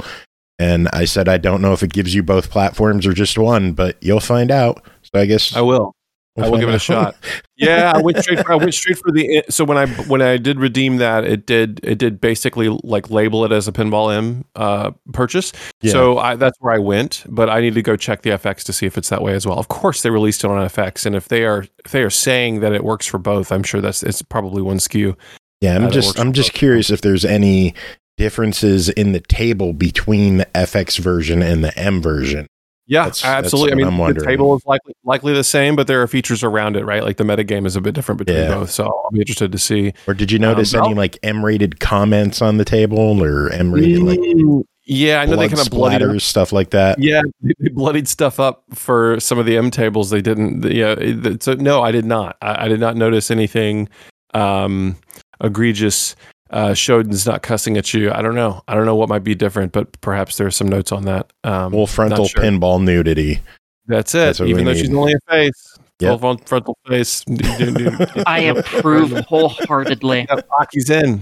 And 0.58 0.88
I 0.90 1.06
said 1.06 1.28
I 1.28 1.38
don't 1.38 1.62
know 1.62 1.74
if 1.74 1.84
it 1.84 1.94
gives 1.94 2.14
you 2.14 2.24
both 2.24 2.50
platforms 2.50 3.08
or 3.08 3.14
just 3.14 3.38
one 3.38 3.74
but 3.74 3.98
you'll 4.02 4.20
find 4.20 4.52
out. 4.52 4.84
So 5.02 5.20
I 5.20 5.26
guess 5.26 5.56
I 5.56 5.62
will. 5.62 5.95
We'll 6.36 6.48
I 6.48 6.50
will 6.50 6.60
give 6.60 6.70
it 6.70 6.76
a 6.76 6.80
shot. 6.80 7.16
Yeah, 7.58 7.94
I 7.96 8.02
went 8.02 8.18
straight. 8.18 8.40
For, 8.40 8.52
I 8.52 8.56
went 8.56 8.74
straight 8.74 8.98
for 8.98 9.10
the. 9.10 9.46
So 9.50 9.64
when 9.64 9.78
I 9.78 9.88
when 9.88 10.22
I 10.22 10.36
did 10.36 10.60
redeem 10.60 10.98
that, 10.98 11.24
it 11.24 11.46
did 11.46 11.80
it 11.84 11.98
did 11.98 12.20
basically 12.20 12.68
like 12.84 13.10
label 13.10 13.46
it 13.46 13.54
as 13.54 13.70
a 13.70 13.72
pinball 13.72 14.14
M 14.14 14.44
uh, 14.56 14.92
purchase. 15.14 15.54
Yeah. 15.82 15.94
So 15.94 16.18
I, 16.18 16.36
that's 16.36 16.58
where 16.60 16.74
I 16.74 16.80
went. 16.80 17.24
But 17.30 17.50
I 17.50 17.62
need 17.62 17.76
to 17.76 17.82
go 17.82 17.96
check 17.96 18.24
the 18.24 18.32
FX 18.32 18.64
to 18.64 18.74
see 18.74 18.86
if 18.86 18.98
it's 18.98 19.08
that 19.08 19.22
way 19.22 19.34
as 19.34 19.48
well. 19.48 19.58
Of 19.58 19.70
course, 19.70 20.02
they 20.02 20.10
released 20.10 20.44
it 20.44 20.50
on 20.50 20.58
FX, 20.68 21.06
and 21.06 21.16
if 21.16 21.30
they 21.30 21.46
are 21.46 21.66
if 21.86 21.92
they 21.92 22.04
are 22.04 22.10
saying 22.10 22.60
that 22.60 22.74
it 22.74 22.84
works 22.84 23.06
for 23.06 23.18
both, 23.18 23.54
I'm 23.54 23.64
sure 23.64 23.80
that's 23.80 24.04
it's 24.04 24.22
probably 24.22 24.62
one 24.62 24.80
SKU. 24.80 25.16
yeah 25.62 25.78
I'm 25.78 25.90
just 25.90 26.20
I'm 26.20 26.34
just 26.34 26.52
both. 26.52 26.60
curious 26.60 26.90
if 26.90 27.00
there's 27.00 27.24
any 27.24 27.74
differences 28.18 28.90
in 28.90 29.14
the 29.14 29.22
table 29.22 29.72
between 29.72 30.38
the 30.38 30.46
FX 30.48 31.00
version 31.00 31.42
and 31.42 31.64
the 31.64 31.78
M 31.78 32.02
version 32.02 32.48
Yeah, 32.88 33.06
That's- 33.06 33.22
that's 33.24 33.46
absolutely. 33.46 33.84
I 33.84 33.90
mean, 33.90 34.14
the 34.14 34.24
table 34.24 34.56
is 34.56 34.64
likely 34.66 34.94
likely 35.04 35.34
the 35.34 35.44
same, 35.44 35.76
but 35.76 35.88
there 35.88 36.02
are 36.04 36.08
features 36.08 36.44
around 36.44 36.76
it, 36.76 36.86
right? 36.86 37.04
Like 37.04 37.18
the 37.18 37.24
metagame 37.24 37.66
is 37.66 37.76
a 37.76 37.82
bit 37.82 37.96
different 37.96 38.20
between 38.20 38.38
Yeah. 38.38 38.56
both. 38.56 38.70
So 38.70 38.86
I'll 38.86 39.10
be 39.12 39.20
interested 39.22 39.52
to 39.52 39.58
see. 39.58 39.94
or 40.08 40.14
did 40.14 40.32
you 40.32 40.38
notice 40.40 40.74
Um, 40.76 40.86
any 40.86 40.94
like 40.94 41.18
M 41.24 41.44
rated 41.44 41.80
comments 41.80 42.42
on 42.42 42.58
the 42.58 42.66
table 42.66 43.24
or 43.24 43.50
M 43.52 43.72
rated 43.74 44.04
like 44.04 44.20
Mm, 44.20 44.64
yeah, 44.86 45.20
I 45.22 45.26
know 45.26 45.36
they 45.36 45.48
kind 45.48 45.60
of 45.60 45.72
bloodied 45.72 46.22
stuff 46.22 46.52
like 46.54 46.70
that 46.70 47.00
Yeah, 47.02 47.22
they 47.42 47.70
bloodied 47.70 48.08
stuff 48.08 48.40
up 48.40 48.64
for 48.76 49.20
some 49.20 49.40
of 49.40 49.48
the 49.48 49.58
M 49.58 49.72
tables. 49.72 50.12
They 50.12 50.22
didn't. 50.22 50.64
Yeah, 50.72 50.92
it- 51.00 51.42
so 51.42 51.54
no, 51.56 51.82
I 51.82 51.92
did 51.92 52.06
not. 52.06 52.38
I, 52.44 52.66
I 52.66 52.68
did 52.68 52.80
not 52.80 52.96
notice 52.96 53.32
anything 53.32 53.90
um, 54.36 54.96
egregious. 55.44 56.16
Uh, 56.50 56.74
Shodan's 56.74 57.26
not 57.26 57.42
cussing 57.42 57.76
at 57.78 57.94
you. 57.94 58.12
I 58.12 58.22
don't 58.22 58.36
know. 58.36 58.62
I 58.68 58.76
don't 58.76 58.86
know 58.86 58.96
what 58.96 59.10
might 59.10 59.24
be 59.24 59.34
different, 59.36 59.72
but 59.72 60.00
perhaps 60.02 60.38
there 60.38 60.46
are 60.48 60.52
some 60.52 60.68
notes 60.68 60.92
on 60.92 61.04
that. 61.06 61.32
Um, 61.44 61.72
full 61.72 61.88
frontal 61.88 62.28
sure. 62.28 62.42
pinball 62.44 62.82
nudity 62.84 63.42
That's 63.88 64.14
it. 64.14 64.20
That's 64.20 64.42
Even 64.42 64.58
we 64.58 64.64
though 64.74 64.74
she's 64.80 64.94
only 64.94 65.14
a 65.14 65.20
face, 65.30 65.78
Yep. 66.00 66.10
full 66.12 66.18
front- 66.20 66.48
frontal 66.50 66.78
face. 66.88 67.24
I 68.28 68.40
approve 68.56 69.12
wholeheartedly. 69.28 70.28
Yep, 70.30 70.48
Aki's 70.60 70.90
in. 70.90 71.22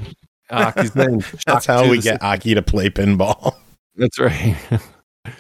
Aki's 0.50 0.96
in. 0.96 1.24
that's 1.48 1.66
how 1.66 1.90
we 1.90 1.98
the 1.98 2.04
get 2.04 2.22
aki 2.24 2.54
to 2.56 2.62
play 2.62 2.90
pinball 2.90 3.56
That's 3.96 4.20
right. 4.20 4.58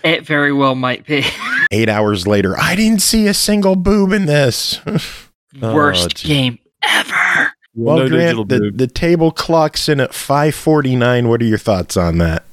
It 0.04 0.26
very 0.26 0.54
well 0.54 0.76
might 0.76 1.06
be. 1.06 1.26
eight 1.72 1.90
hours 1.90 2.26
later 2.26 2.56
i 2.58 2.74
didn't 2.76 3.02
see 3.02 3.28
a 3.28 3.34
single 3.34 3.76
boob 3.76 4.12
in 4.14 4.26
this 4.28 4.80
Oh, 5.62 5.74
Worst 5.76 6.16
gee. 6.16 6.28
game 6.30 6.60
ever. 6.84 7.52
Well 7.76 7.98
No 7.98 8.10
digital 8.10 8.46
grant 8.46 8.64
the, 8.64 8.72
the 8.86 8.88
table 8.88 9.32
clocks 9.32 9.90
in 9.90 10.00
at 10.00 10.14
549 10.14 11.28
what 11.28 11.42
are 11.42 11.46
your 11.46 11.58
thoughts 11.58 11.98
on 11.98 12.18
that 12.20 12.44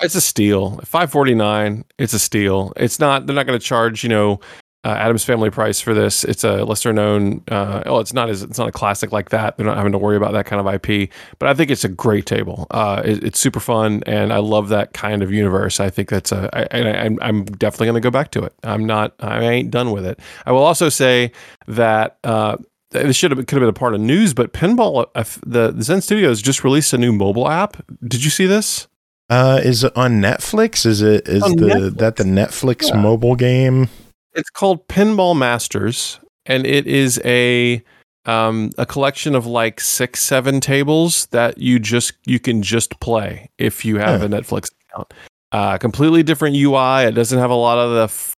It's 0.00 0.14
a 0.16 0.20
steal. 0.20 0.80
Five 0.84 1.10
forty 1.12 1.34
nine. 1.34 1.84
It's 1.98 2.12
a 2.14 2.18
steal. 2.18 2.72
It's 2.76 2.98
not. 2.98 3.26
They're 3.26 3.36
not 3.36 3.46
going 3.46 3.58
to 3.58 3.64
charge. 3.64 4.02
You 4.02 4.08
know, 4.10 4.40
uh, 4.84 4.88
Addams 4.88 5.24
Family 5.24 5.50
price 5.50 5.80
for 5.80 5.94
this. 5.94 6.24
It's 6.24 6.42
a 6.42 6.64
lesser 6.64 6.92
known. 6.92 7.42
Uh, 7.48 7.84
oh, 7.86 8.00
it's 8.00 8.12
not 8.12 8.28
as. 8.28 8.42
It's 8.42 8.58
not 8.58 8.68
a 8.68 8.72
classic 8.72 9.12
like 9.12 9.30
that. 9.30 9.56
They're 9.56 9.64
not 9.64 9.76
having 9.76 9.92
to 9.92 9.98
worry 9.98 10.16
about 10.16 10.32
that 10.32 10.46
kind 10.46 10.60
of 10.60 10.66
IP. 10.74 11.10
But 11.38 11.48
I 11.48 11.54
think 11.54 11.70
it's 11.70 11.84
a 11.84 11.88
great 11.88 12.26
table. 12.26 12.66
Uh, 12.72 13.02
it, 13.04 13.22
it's 13.24 13.38
super 13.38 13.60
fun, 13.60 14.02
and 14.04 14.32
I 14.32 14.38
love 14.38 14.68
that 14.70 14.92
kind 14.92 15.22
of 15.22 15.32
universe. 15.32 15.78
I 15.78 15.90
think 15.90 16.08
that's 16.08 16.32
a. 16.32 16.50
I, 16.52 16.66
I, 16.76 16.90
I'm- 17.04 17.18
I'm 17.22 17.44
definitely 17.44 17.86
going 17.86 18.02
to 18.02 18.06
go 18.06 18.10
back 18.10 18.32
to 18.32 18.42
it. 18.42 18.52
I'm 18.64 18.84
not. 18.84 19.14
I 19.20 19.44
ain't 19.44 19.70
done 19.70 19.92
with 19.92 20.04
it. 20.04 20.18
I 20.44 20.50
will 20.52 20.64
also 20.64 20.88
say 20.88 21.30
that. 21.68 22.18
Uh, 22.24 22.56
this 23.02 23.16
should 23.16 23.30
have 23.30 23.38
could 23.46 23.56
have 23.56 23.60
been 23.62 23.68
a 23.68 23.72
part 23.72 23.94
of 23.94 24.00
news, 24.00 24.32
but 24.34 24.52
Pinball, 24.52 25.06
uh, 25.14 25.24
the, 25.46 25.72
the 25.72 25.82
Zen 25.82 26.00
Studios 26.00 26.40
just 26.40 26.64
released 26.64 26.92
a 26.92 26.98
new 26.98 27.12
mobile 27.12 27.48
app. 27.48 27.76
Did 28.06 28.24
you 28.24 28.30
see 28.30 28.46
this? 28.46 28.88
uh 29.30 29.58
is 29.64 29.82
it 29.82 29.96
on 29.96 30.20
netflix 30.20 30.84
is 30.84 31.00
it 31.00 31.26
is 31.26 31.42
On 31.42 31.56
the 31.56 31.64
Netflix. 31.66 31.96
that 31.96 32.16
the 32.16 32.24
netflix 32.24 32.90
Yeah. 32.90 33.00
mobile 33.00 33.36
game 33.36 33.88
It's 34.34 34.50
called 34.50 34.86
Pinball 34.86 35.34
Masters, 35.34 36.20
and 36.44 36.66
it 36.66 36.86
is 36.86 37.18
a 37.24 37.82
um, 38.26 38.70
a 38.78 38.84
collection 38.86 39.34
of 39.34 39.46
like 39.46 39.80
six, 39.80 40.22
seven 40.22 40.60
tables 40.60 41.24
that 41.26 41.56
you 41.58 41.78
just 41.78 42.12
you 42.26 42.38
can 42.38 42.62
just 42.62 42.98
play 43.00 43.50
if 43.58 43.84
you 43.84 43.96
have 43.98 44.20
Huh. 44.20 44.26
a 44.26 44.28
Netflix 44.28 44.70
account. 44.90 45.14
Uh, 45.52 45.78
completely 45.78 46.22
different 46.22 46.56
UI. 46.56 47.04
It 47.04 47.12
doesn't 47.12 47.38
have 47.38 47.50
a 47.50 47.54
lot 47.54 47.78
of 47.78 47.92
the 47.92 48.33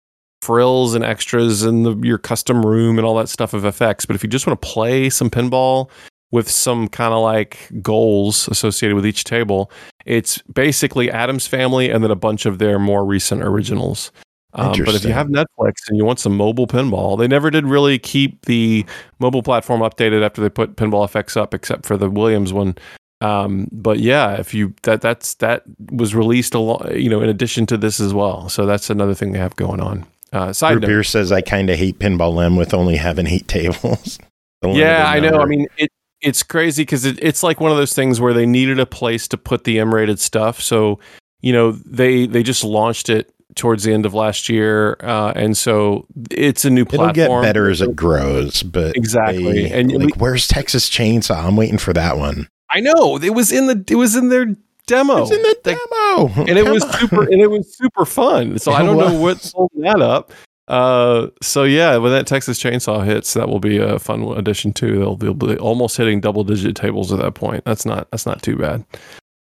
frills 0.44 0.94
and 0.94 1.04
extras 1.04 1.62
and 1.62 1.86
the, 1.86 1.96
your 2.06 2.18
custom 2.18 2.64
room 2.64 2.98
and 2.98 3.06
all 3.06 3.16
that 3.16 3.28
stuff 3.28 3.54
of 3.54 3.62
FX. 3.62 4.06
But 4.06 4.16
if 4.16 4.22
you 4.22 4.28
just 4.28 4.46
want 4.46 4.60
to 4.60 4.66
play 4.66 5.08
some 5.10 5.30
pinball 5.30 5.90
with 6.30 6.50
some 6.50 6.88
kind 6.88 7.14
of 7.14 7.22
like 7.22 7.70
goals 7.80 8.48
associated 8.48 8.94
with 8.94 9.06
each 9.06 9.24
table, 9.24 9.70
it's 10.04 10.38
basically 10.42 11.10
Addams 11.10 11.46
Family 11.46 11.90
and 11.90 12.04
then 12.04 12.10
a 12.10 12.16
bunch 12.16 12.44
of 12.46 12.58
their 12.58 12.78
more 12.78 13.04
recent 13.04 13.42
originals. 13.42 14.12
Um, 14.56 14.84
but 14.84 14.94
if 14.94 15.04
you 15.04 15.12
have 15.12 15.28
Netflix 15.28 15.88
and 15.88 15.96
you 15.96 16.04
want 16.04 16.20
some 16.20 16.36
mobile 16.36 16.68
pinball, 16.68 17.18
they 17.18 17.26
never 17.26 17.50
did 17.50 17.66
really 17.66 17.98
keep 17.98 18.44
the 18.46 18.86
mobile 19.18 19.42
platform 19.42 19.80
updated 19.80 20.24
after 20.24 20.40
they 20.40 20.48
put 20.48 20.76
Pinball 20.76 21.10
FX 21.10 21.36
up, 21.36 21.54
except 21.54 21.84
for 21.84 21.96
the 21.96 22.08
Williams 22.08 22.52
one. 22.52 22.76
Um, 23.20 23.68
but 23.72 23.98
yeah, 23.98 24.34
if 24.34 24.54
you 24.54 24.72
that 24.82 25.00
that's 25.00 25.34
that 25.36 25.64
was 25.90 26.14
released 26.14 26.54
a 26.54 26.60
lot, 26.60 26.94
you 26.96 27.08
know, 27.08 27.20
in 27.20 27.28
addition 27.28 27.66
to 27.66 27.76
this 27.76 27.98
as 27.98 28.14
well. 28.14 28.48
So 28.48 28.64
that's 28.64 28.90
another 28.90 29.14
thing 29.14 29.32
they 29.32 29.38
have 29.38 29.56
going 29.56 29.80
on. 29.80 30.06
Uh, 30.34 30.52
side 30.52 30.80
Beer 30.80 31.02
says 31.04 31.30
I 31.32 31.40
kind 31.40 31.70
of 31.70 31.78
hate 31.78 31.98
Pinball 31.98 32.44
M 32.44 32.56
with 32.56 32.74
only 32.74 32.96
having 32.96 33.26
eight 33.26 33.48
tables. 33.48 34.18
Yeah, 34.66 35.06
I 35.06 35.20
know. 35.20 35.40
I 35.40 35.44
mean, 35.44 35.66
it 35.76 35.90
it's 36.22 36.42
crazy 36.42 36.82
because 36.84 37.04
it, 37.04 37.18
it's 37.22 37.42
like 37.42 37.60
one 37.60 37.70
of 37.70 37.76
those 37.76 37.92
things 37.92 38.18
where 38.18 38.32
they 38.32 38.46
needed 38.46 38.80
a 38.80 38.86
place 38.86 39.28
to 39.28 39.36
put 39.36 39.64
the 39.64 39.78
M-rated 39.78 40.18
stuff. 40.18 40.58
So 40.62 40.98
you 41.42 41.52
know, 41.52 41.72
they 41.72 42.26
they 42.26 42.42
just 42.42 42.64
launched 42.64 43.10
it 43.10 43.30
towards 43.56 43.84
the 43.84 43.92
end 43.92 44.06
of 44.06 44.14
last 44.14 44.48
year, 44.48 44.96
uh, 45.02 45.34
and 45.36 45.54
so 45.54 46.06
it's 46.30 46.64
a 46.64 46.70
new 46.70 46.86
platform. 46.86 47.10
it'll 47.10 47.40
get 47.42 47.46
better 47.46 47.68
as 47.68 47.82
it 47.82 47.94
grows. 47.94 48.62
But 48.62 48.96
Exactly. 48.96 49.64
they- 49.68 49.70
And 49.70 49.92
like, 49.92 50.16
where's 50.16 50.48
Texas 50.48 50.88
Chainsaw? 50.88 51.44
I'm 51.44 51.56
waiting 51.56 51.76
for 51.76 51.92
that 51.92 52.16
one. 52.16 52.48
I 52.70 52.80
know 52.80 53.18
it 53.22 53.34
was 53.34 53.52
in 53.52 53.66
the 53.66 53.84
it 53.90 53.96
was 53.96 54.16
in 54.16 54.30
their 54.30 54.56
demo. 54.86 55.22
it's 55.22 55.30
in 55.30 55.42
the 55.42 55.56
demo, 55.62 56.28
and 56.42 56.58
it 56.58 56.64
Come 56.64 56.72
was 56.74 56.84
on. 56.84 56.92
super 56.92 57.22
and 57.24 57.40
it 57.40 57.50
was 57.50 57.76
super 57.76 58.04
fun. 58.04 58.58
So 58.58 58.72
I 58.72 58.82
don't 58.82 58.98
know 58.98 59.14
what's 59.20 59.52
holding 59.52 59.82
that 59.82 60.00
up. 60.00 60.32
Uh, 60.66 61.28
so 61.42 61.64
yeah, 61.64 61.96
when 61.98 62.10
that 62.12 62.26
Texas 62.26 62.62
Chainsaw 62.62 63.04
hits, 63.04 63.34
that 63.34 63.48
will 63.48 63.60
be 63.60 63.78
a 63.78 63.98
fun 63.98 64.22
addition 64.36 64.72
too. 64.72 64.98
They'll, 64.98 65.16
they'll 65.16 65.34
be 65.34 65.56
almost 65.58 65.96
hitting 65.96 66.20
double 66.20 66.42
digit 66.44 66.74
tables 66.74 67.12
at 67.12 67.18
that 67.18 67.34
point. 67.34 67.64
That's 67.64 67.84
not 67.84 68.10
that's 68.10 68.24
not 68.26 68.42
too 68.42 68.56
bad. 68.56 68.84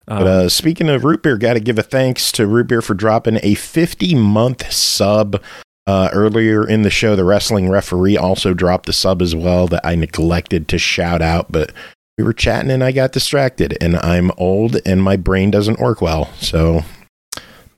Um, 0.08 0.18
But 0.24 0.28
uh, 0.28 0.50
speaking 0.50 0.90
of 0.90 1.04
root 1.04 1.22
beer, 1.22 1.38
got 1.38 1.54
to 1.54 1.60
give 1.60 1.78
a 1.78 1.84
thanks 1.84 2.32
to 2.34 2.48
root 2.48 2.68
beer 2.68 2.82
for 2.82 2.96
dropping 2.96 3.40
a 3.44 3.54
50 3.56 4.16
month 4.16 4.72
sub. 4.72 5.42
Uh, 5.88 6.10
earlier 6.14 6.66
in 6.68 6.84
the 6.84 6.92
show, 6.92 7.16
the 7.16 7.24
wrestling 7.24 7.68
referee 7.68 8.16
also 8.16 8.54
dropped 8.54 8.86
the 8.86 8.94
sub 8.94 9.20
as 9.22 9.36
well 9.36 9.68
that 9.68 9.84
I 9.84 9.96
neglected 9.96 10.68
to 10.70 10.78
shout 10.78 11.24
out, 11.24 11.52
but 11.52 11.72
we 12.18 12.24
were 12.24 12.34
chatting 12.34 12.72
and 12.72 12.84
I 12.84 12.92
got 12.92 13.12
distracted. 13.12 13.78
And 13.82 13.98
I'm 13.98 14.32
old 14.38 14.78
and 14.86 15.02
my 15.02 15.16
brain 15.18 15.52
doesn't 15.52 15.80
work 15.80 16.02
well, 16.02 16.32
so 16.36 16.84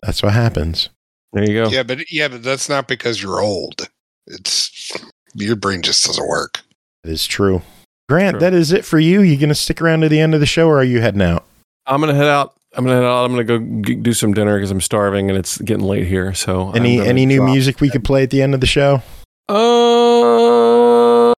that's 0.02 0.22
what 0.24 0.34
happens. 0.34 0.90
there 1.34 1.44
you 1.50 1.64
go. 1.64 1.70
Yeah, 1.70 1.84
but 1.84 2.12
yeah, 2.12 2.28
but 2.28 2.44
that's 2.44 2.68
not 2.70 2.88
because 2.88 3.22
you're 3.22 3.42
old. 3.42 3.88
It's 4.28 4.92
your 5.36 5.56
brain 5.56 5.82
just 5.82 6.06
doesn't 6.06 6.28
work. 6.28 6.62
That 7.04 7.12
is 7.12 7.26
true. 7.26 7.62
Grant, 8.10 8.34
True. 8.36 8.40
that 8.42 8.54
is 8.54 8.72
it 8.74 8.84
for 8.86 9.00
you. 9.00 9.22
You 9.22 9.38
gonna 9.38 9.56
stick 9.56 9.82
around 9.82 10.02
to 10.02 10.10
the 10.10 10.20
end 10.20 10.34
of 10.34 10.40
the 10.42 10.46
show, 10.46 10.68
or 10.68 10.78
are 10.80 10.84
you 10.84 11.00
heading 11.02 11.22
out? 11.22 11.46
I'm 11.86 12.00
gonna 12.02 12.14
head 12.14 12.28
out. 12.28 12.54
I'm 12.76 12.84
gonna 12.86 12.98
head 12.98 13.06
out. 13.06 13.24
I'm 13.26 13.32
gonna 13.32 13.44
go 13.46 13.60
g- 13.82 13.96
do 13.96 14.14
some 14.14 14.34
dinner 14.34 14.58
because 14.58 14.72
I'm 14.72 14.82
starving 14.82 15.30
and 15.30 15.38
it's 15.40 15.58
getting 15.60 15.86
late 15.86 16.06
here. 16.08 16.34
So 16.34 16.72
Any 16.72 17.00
any 17.00 17.26
new 17.26 17.42
music 17.44 17.80
we 17.82 17.90
could 17.90 18.04
play 18.04 18.24
at 18.24 18.30
the 18.30 18.42
end 18.42 18.54
of 18.54 18.60
the 18.62 18.68
show? 18.68 19.02
Uh, 19.50 21.34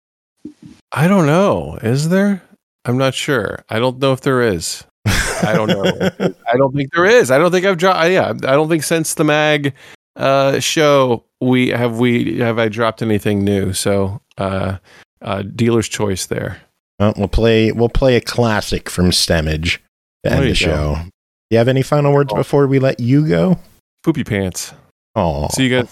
I 0.92 1.08
don't 1.08 1.26
know. 1.28 1.78
Is 1.82 2.10
there? 2.10 2.42
I'm 2.86 2.98
not 2.98 3.14
sure. 3.14 3.64
I 3.70 3.80
don't 3.80 4.00
know 4.00 4.14
if 4.14 4.22
there 4.22 4.42
is. 4.42 4.84
I 5.06 5.54
don't 5.54 5.68
know. 5.68 5.84
I 6.52 6.58
don't 6.58 6.74
think 6.76 6.92
there 6.94 7.06
is. 7.06 7.32
I 7.32 7.38
don't 7.38 7.52
think 7.52 7.66
I've 7.66 7.78
dropped. 7.78 8.10
Yeah, 8.10 8.30
I 8.30 8.54
don't 8.54 8.70
think 8.70 8.84
since 8.84 9.14
the 9.16 9.24
mag 9.24 9.74
uh, 10.16 10.60
show 10.60 11.26
we 11.42 11.70
have 11.70 12.00
we 12.00 12.40
have 12.40 12.58
I 12.60 12.70
dropped 12.70 13.02
anything 13.02 13.44
new. 13.44 13.74
So 13.74 14.22
uh, 14.38 14.78
uh, 15.22 15.42
dealer's 15.44 15.88
choice 15.90 16.26
there. 16.28 16.62
Well, 17.00 17.14
we'll 17.18 17.28
play. 17.28 17.72
We'll 17.72 17.90
play 17.90 18.16
a 18.16 18.22
classic 18.22 18.90
from 18.90 19.10
Stemage 19.12 19.80
to 20.24 20.32
end 20.32 20.44
the 20.44 20.48
go. 20.50 20.54
show. 20.54 20.96
Do 21.04 21.10
you 21.52 21.58
have 21.58 21.68
any 21.68 21.82
final 21.84 22.14
words 22.14 22.32
Oh. 22.34 22.38
before 22.38 22.66
we 22.68 22.80
let 22.80 23.00
you 23.00 23.28
go? 23.28 23.60
Poopy 24.04 24.24
pants. 24.24 24.74
Oh, 25.16 25.48
See 25.50 25.68
you 25.68 25.82
guys. 25.82 25.90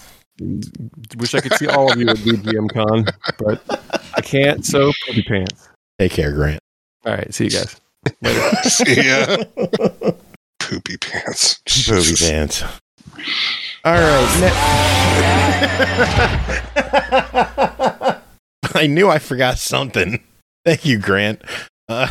Wish 1.16 1.34
I 1.34 1.40
could 1.40 1.54
see 1.54 1.66
all 1.68 1.92
of 1.92 1.98
you 2.00 2.08
at 2.08 2.16
VGM 2.16 2.72
Con, 2.72 3.04
but 3.38 3.62
I 4.16 4.20
can't. 4.20 4.64
So 4.66 4.92
poopy 5.06 5.22
pants. 5.22 5.68
take 5.98 6.12
care, 6.12 6.32
Grant. 6.32 6.60
All 7.04 7.12
right. 7.14 7.32
See 7.34 7.44
you 7.44 7.50
guys. 7.50 7.80
See 8.70 9.08
ya. 9.08 9.36
Poopy 10.60 10.96
pants. 10.98 11.60
Poopy 11.86 12.16
pants. 12.16 12.62
All 13.84 13.92
right. 13.92 14.40
ne- 14.40 14.52
I 18.80 18.86
knew 18.86 19.08
I 19.08 19.18
forgot 19.18 19.58
something. 19.58 20.22
Thank 20.64 20.84
you, 20.86 20.98
Grant. 20.98 21.42
Uh, 21.88 22.08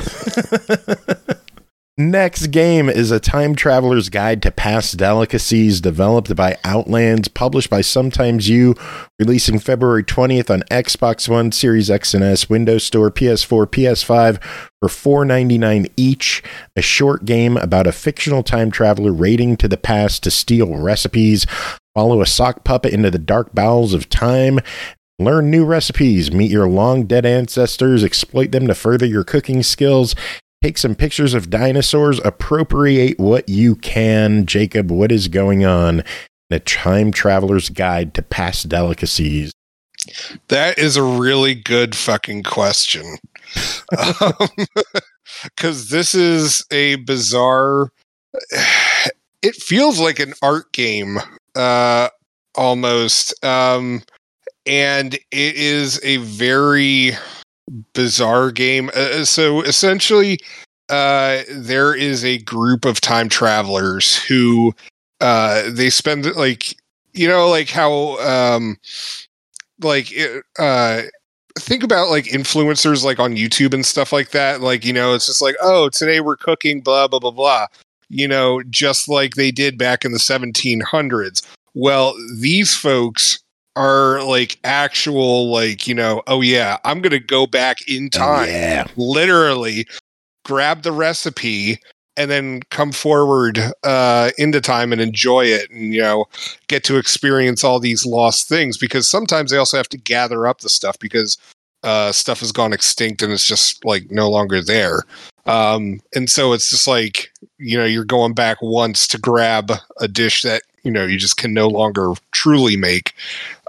next 1.98 2.48
game 2.48 2.90
is 2.90 3.12
a 3.12 3.20
time 3.20 3.56
traveler's 3.56 4.10
guide 4.10 4.42
to 4.42 4.52
past 4.52 4.98
delicacies 4.98 5.80
developed 5.80 6.36
by 6.36 6.58
Outlands, 6.64 7.28
published 7.28 7.70
by 7.70 7.82
Sometimes 7.82 8.50
You, 8.50 8.76
releasing 9.20 9.60
February 9.60 10.04
20th 10.04 10.50
on 10.50 10.62
Xbox 10.72 11.30
One, 11.30 11.52
Series 11.52 11.90
X 11.90 12.14
and 12.14 12.24
S, 12.24 12.50
Windows 12.50 12.84
Store, 12.84 13.12
PS4, 13.12 13.68
PS5 13.68 14.42
for 14.80 15.26
$4.99 15.26 15.92
each. 15.96 16.44
A 16.76 16.82
short 16.82 17.26
game 17.26 17.58
about 17.58 17.88
a 17.88 17.92
fictional 17.92 18.44
time 18.44 18.72
traveler 18.72 19.14
raiding 19.14 19.58
to 19.58 19.68
the 19.68 19.78
past 19.78 20.24
to 20.24 20.32
steal 20.32 20.76
recipes, 20.76 21.46
follow 21.94 22.22
a 22.22 22.26
sock 22.26 22.64
puppet 22.64 22.94
into 22.94 23.12
the 23.12 23.20
dark 23.20 23.54
bowels 23.54 23.94
of 23.94 24.10
time, 24.10 24.60
learn 25.20 25.52
new 25.52 25.64
recipes, 25.64 26.32
meet 26.32 26.50
your 26.50 26.68
long 26.68 27.06
dead 27.06 27.26
ancestors, 27.26 28.04
exploit 28.04 28.52
them 28.52 28.68
to 28.68 28.74
further 28.74 29.06
your 29.06 29.24
cooking 29.24 29.62
skills. 29.62 30.16
Take 30.64 30.78
some 30.78 30.96
pictures 30.96 31.34
of 31.34 31.50
dinosaurs, 31.50 32.22
appropriate 32.24 33.20
what 33.20 33.50
you 33.50 33.76
can. 33.76 34.46
Jacob, 34.46 34.90
what 34.90 35.12
is 35.12 35.28
going 35.28 35.66
on 35.66 36.06
a 36.50 36.60
time 36.60 37.12
traveler's 37.12 37.68
guide 37.68 38.14
to 38.14 38.22
past 38.22 38.70
delicacies? 38.70 39.52
That 40.48 40.80
is 40.80 40.96
a 40.96 41.04
really 41.04 41.54
good 41.54 41.96
fucking 41.96 42.44
question. 42.44 43.18
Because 45.44 45.90
this 45.90 46.16
is 46.16 46.66
a 46.72 46.96
bizarre. 46.96 47.92
It 49.42 49.56
feels 49.56 50.00
like 50.00 50.20
an 50.20 50.34
art 50.42 50.72
game, 50.72 51.18
uh, 51.54 52.08
almost. 52.56 53.44
Um, 53.44 54.02
and 54.66 55.16
it 55.16 55.56
is 55.56 56.00
a 56.02 56.16
very 56.18 57.18
bizarre 57.94 58.52
game. 58.52 58.90
Uh, 58.96 59.26
so 59.26 59.62
essentially, 59.62 60.40
uh, 60.90 61.42
there 61.50 61.96
is 61.96 62.24
a 62.24 62.40
group 62.40 62.86
of 62.86 63.02
time 63.02 63.30
travelers 63.30 64.18
who 64.18 64.74
uh, 65.22 65.64
they 65.70 65.90
spend 65.90 66.26
like 66.36 66.76
you 67.14 67.28
know 67.28 67.50
like 67.50 67.70
how 67.70 68.18
um, 68.20 68.78
like 69.82 70.14
uh 70.60 71.02
think 71.60 71.84
about 71.84 72.10
like 72.10 72.26
influencers 72.26 73.04
like 73.04 73.20
on 73.20 73.36
YouTube 73.36 73.74
and 73.74 73.86
stuff 73.86 74.12
like 74.12 74.32
that. 74.32 74.62
Like 74.62 74.86
you 74.86 74.94
know 74.94 75.14
it's 75.14 75.28
just 75.28 75.42
like 75.42 75.56
oh 75.62 75.90
today 75.90 76.20
we're 76.20 76.38
cooking 76.38 76.82
blah 76.82 77.08
blah 77.08 77.20
blah 77.20 77.32
blah. 77.32 77.68
You 78.10 78.28
know 78.28 78.62
just 78.70 79.08
like 79.10 79.36
they 79.36 79.52
did 79.52 79.78
back 79.78 80.06
in 80.06 80.12
the 80.12 80.20
1700s 80.20 81.42
well 81.74 82.14
these 82.40 82.76
folks 82.76 83.43
are 83.76 84.24
like 84.24 84.60
actual 84.64 85.52
like 85.52 85.88
you 85.88 85.96
know 85.96 86.22
oh 86.28 86.42
yeah 86.42 86.78
I'm 86.84 87.02
to 87.02 87.20
go 87.20 87.48
back 87.48 87.88
in 87.88 88.10
time 88.10 88.48
yeah. 88.48 88.88
literally 88.96 89.88
grab 90.46 90.84
the 90.84 90.92
recipe 90.92 91.80
and 92.16 92.30
then 92.30 92.62
come 92.70 92.92
forward 92.92 93.60
uh, 93.84 94.32
into 94.38 94.62
time 94.62 94.92
and 94.92 95.02
enjoy 95.02 95.46
it 95.46 95.70
and 95.72 95.94
you 95.94 96.02
know 96.02 96.26
get 96.68 96.84
to 96.86 96.98
experience 96.98 97.64
all 97.64 97.80
these 97.80 98.06
lost 98.06 98.48
things 98.48 98.78
because 98.78 99.10
sometimes 99.10 99.52
they 99.52 99.58
also 99.58 99.78
have 99.78 99.90
to 99.90 99.98
gather 99.98 100.46
up 100.48 100.62
the 100.62 100.70
stuff 100.70 100.98
because 101.00 101.38
uh, 101.84 102.12
stuff 102.12 102.40
has 102.40 102.52
gone 102.52 102.72
extinct 102.72 103.22
and 103.22 103.34
it's 103.34 103.46
just 103.46 103.84
like 103.84 104.10
no 104.10 104.30
longer 104.30 104.62
there 104.62 105.04
um, 105.46 106.00
and 106.16 106.30
so 106.30 106.54
it's 106.54 106.70
just 106.70 106.88
like 106.88 107.32
you 107.58 107.78
know 107.78 107.86
you're 107.86 108.06
going 108.06 108.34
back 108.34 108.58
once 108.62 109.08
to 109.08 109.18
grab 109.18 109.72
a 110.00 110.08
dish 110.08 110.44
that 110.44 110.62
you 110.84 110.92
know 110.92 111.06
you 111.06 111.18
just 111.18 111.38
can 111.38 111.54
no 111.54 111.68
longer 111.68 112.14
truly 112.32 112.78
make 112.78 113.14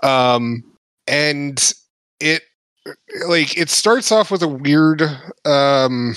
um, 0.04 0.62
and 1.06 1.72
it 2.20 2.42
like 3.26 3.56
it 3.56 3.70
starts 3.70 4.12
off 4.12 4.30
with 4.30 4.42
a 4.42 4.48
weird 4.48 5.02
um 5.46 6.14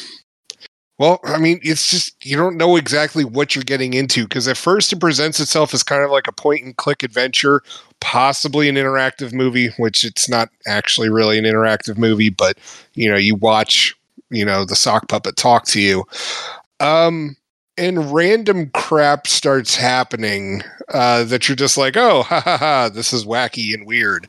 well 0.99 1.19
i 1.23 1.37
mean 1.37 1.61
it's 1.63 1.89
just 1.89 2.13
you 2.25 2.35
don't 2.35 2.57
know 2.57 2.75
exactly 2.75 3.23
what 3.23 3.55
you're 3.55 3.63
getting 3.63 3.93
into 3.93 4.23
because 4.23 4.49
at 4.49 4.57
first 4.57 4.91
it 4.91 4.99
presents 4.99 5.39
itself 5.39 5.73
as 5.73 5.81
kind 5.81 6.03
of 6.03 6.11
like 6.11 6.27
a 6.27 6.31
point 6.33 6.65
and 6.65 6.75
click 6.75 7.03
adventure 7.03 7.61
possibly 7.99 8.69
an 8.69 8.75
interactive 8.75 9.33
movie, 9.33 9.69
which 9.77 10.03
it's 10.03 10.29
not 10.29 10.49
actually 10.65 11.09
really 11.09 11.37
an 11.37 11.45
interactive 11.45 11.97
movie, 11.97 12.29
but 12.29 12.57
you 12.93 13.09
know, 13.09 13.17
you 13.17 13.35
watch, 13.35 13.95
you 14.29 14.45
know, 14.45 14.65
the 14.65 14.75
sock 14.75 15.07
puppet 15.07 15.35
talk 15.35 15.65
to 15.65 15.81
you. 15.81 16.03
Um, 16.79 17.35
and 17.77 18.11
random 18.11 18.69
crap 18.73 19.27
starts 19.27 19.75
happening 19.75 20.63
uh, 20.93 21.23
that 21.25 21.47
you're 21.47 21.55
just 21.55 21.77
like, 21.77 21.95
oh, 21.95 22.23
ha 22.23 22.41
ha 22.41 22.57
ha, 22.57 22.89
this 22.89 23.13
is 23.13 23.25
wacky 23.25 23.73
and 23.73 23.85
weird. 23.85 24.27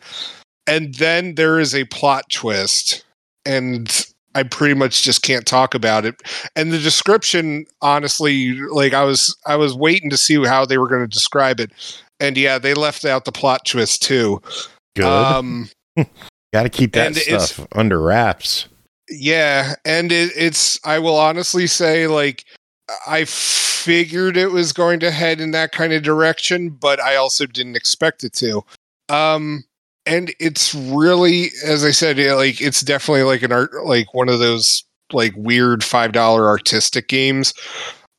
And 0.66 0.94
then 0.94 1.34
there 1.34 1.58
is 1.58 1.74
a 1.74 1.84
plot 1.84 2.24
twist, 2.30 3.04
and 3.46 4.06
I 4.34 4.42
pretty 4.42 4.74
much 4.74 5.02
just 5.02 5.22
can't 5.22 5.46
talk 5.46 5.74
about 5.74 6.04
it. 6.04 6.16
And 6.56 6.72
the 6.72 6.78
description, 6.78 7.64
honestly, 7.80 8.52
like 8.60 8.92
I 8.92 9.04
was, 9.04 9.34
I 9.46 9.56
was 9.56 9.74
waiting 9.74 10.10
to 10.10 10.18
see 10.18 10.44
how 10.44 10.66
they 10.66 10.76
were 10.76 10.88
going 10.88 11.00
to 11.02 11.08
describe 11.08 11.58
it, 11.58 11.72
and 12.20 12.36
yeah, 12.36 12.58
they 12.58 12.74
left 12.74 13.04
out 13.04 13.24
the 13.24 13.32
plot 13.32 13.64
twist 13.64 14.02
too. 14.02 14.42
Good. 14.94 15.06
Um, 15.06 15.70
Got 16.52 16.62
to 16.62 16.70
keep 16.70 16.92
that 16.92 17.14
stuff 17.14 17.66
under 17.72 18.00
wraps. 18.00 18.68
Yeah, 19.10 19.74
and 19.84 20.12
it, 20.12 20.32
it's 20.36 20.78
I 20.84 20.98
will 20.98 21.16
honestly 21.16 21.66
say 21.66 22.06
like 22.06 22.44
I 23.06 23.24
figured 23.24 24.36
it 24.36 24.51
was 24.51 24.73
going 24.73 25.01
to 25.01 25.10
head 25.10 25.40
in 25.40 25.51
that 25.52 25.73
kind 25.73 25.93
of 25.93 26.02
direction, 26.02 26.70
but 26.70 27.01
I 27.01 27.16
also 27.16 27.47
didn't 27.47 27.77
expect 27.77 28.24
it 28.24 28.32
to. 28.35 28.62
Um 29.09 29.65
and 30.09 30.35
it's 30.40 30.74
really 30.74 31.51
as 31.65 31.85
I 31.85 31.90
said 31.90 32.19
like 32.19 32.60
it's 32.60 32.81
definitely 32.81 33.24
like 33.24 33.43
an 33.43 33.52
art 33.52 33.70
like 33.85 34.15
one 34.15 34.28
of 34.28 34.39
those 34.39 34.85
like 35.12 35.35
weird 35.36 35.81
$5 35.81 36.16
artistic 36.16 37.09
games 37.09 37.55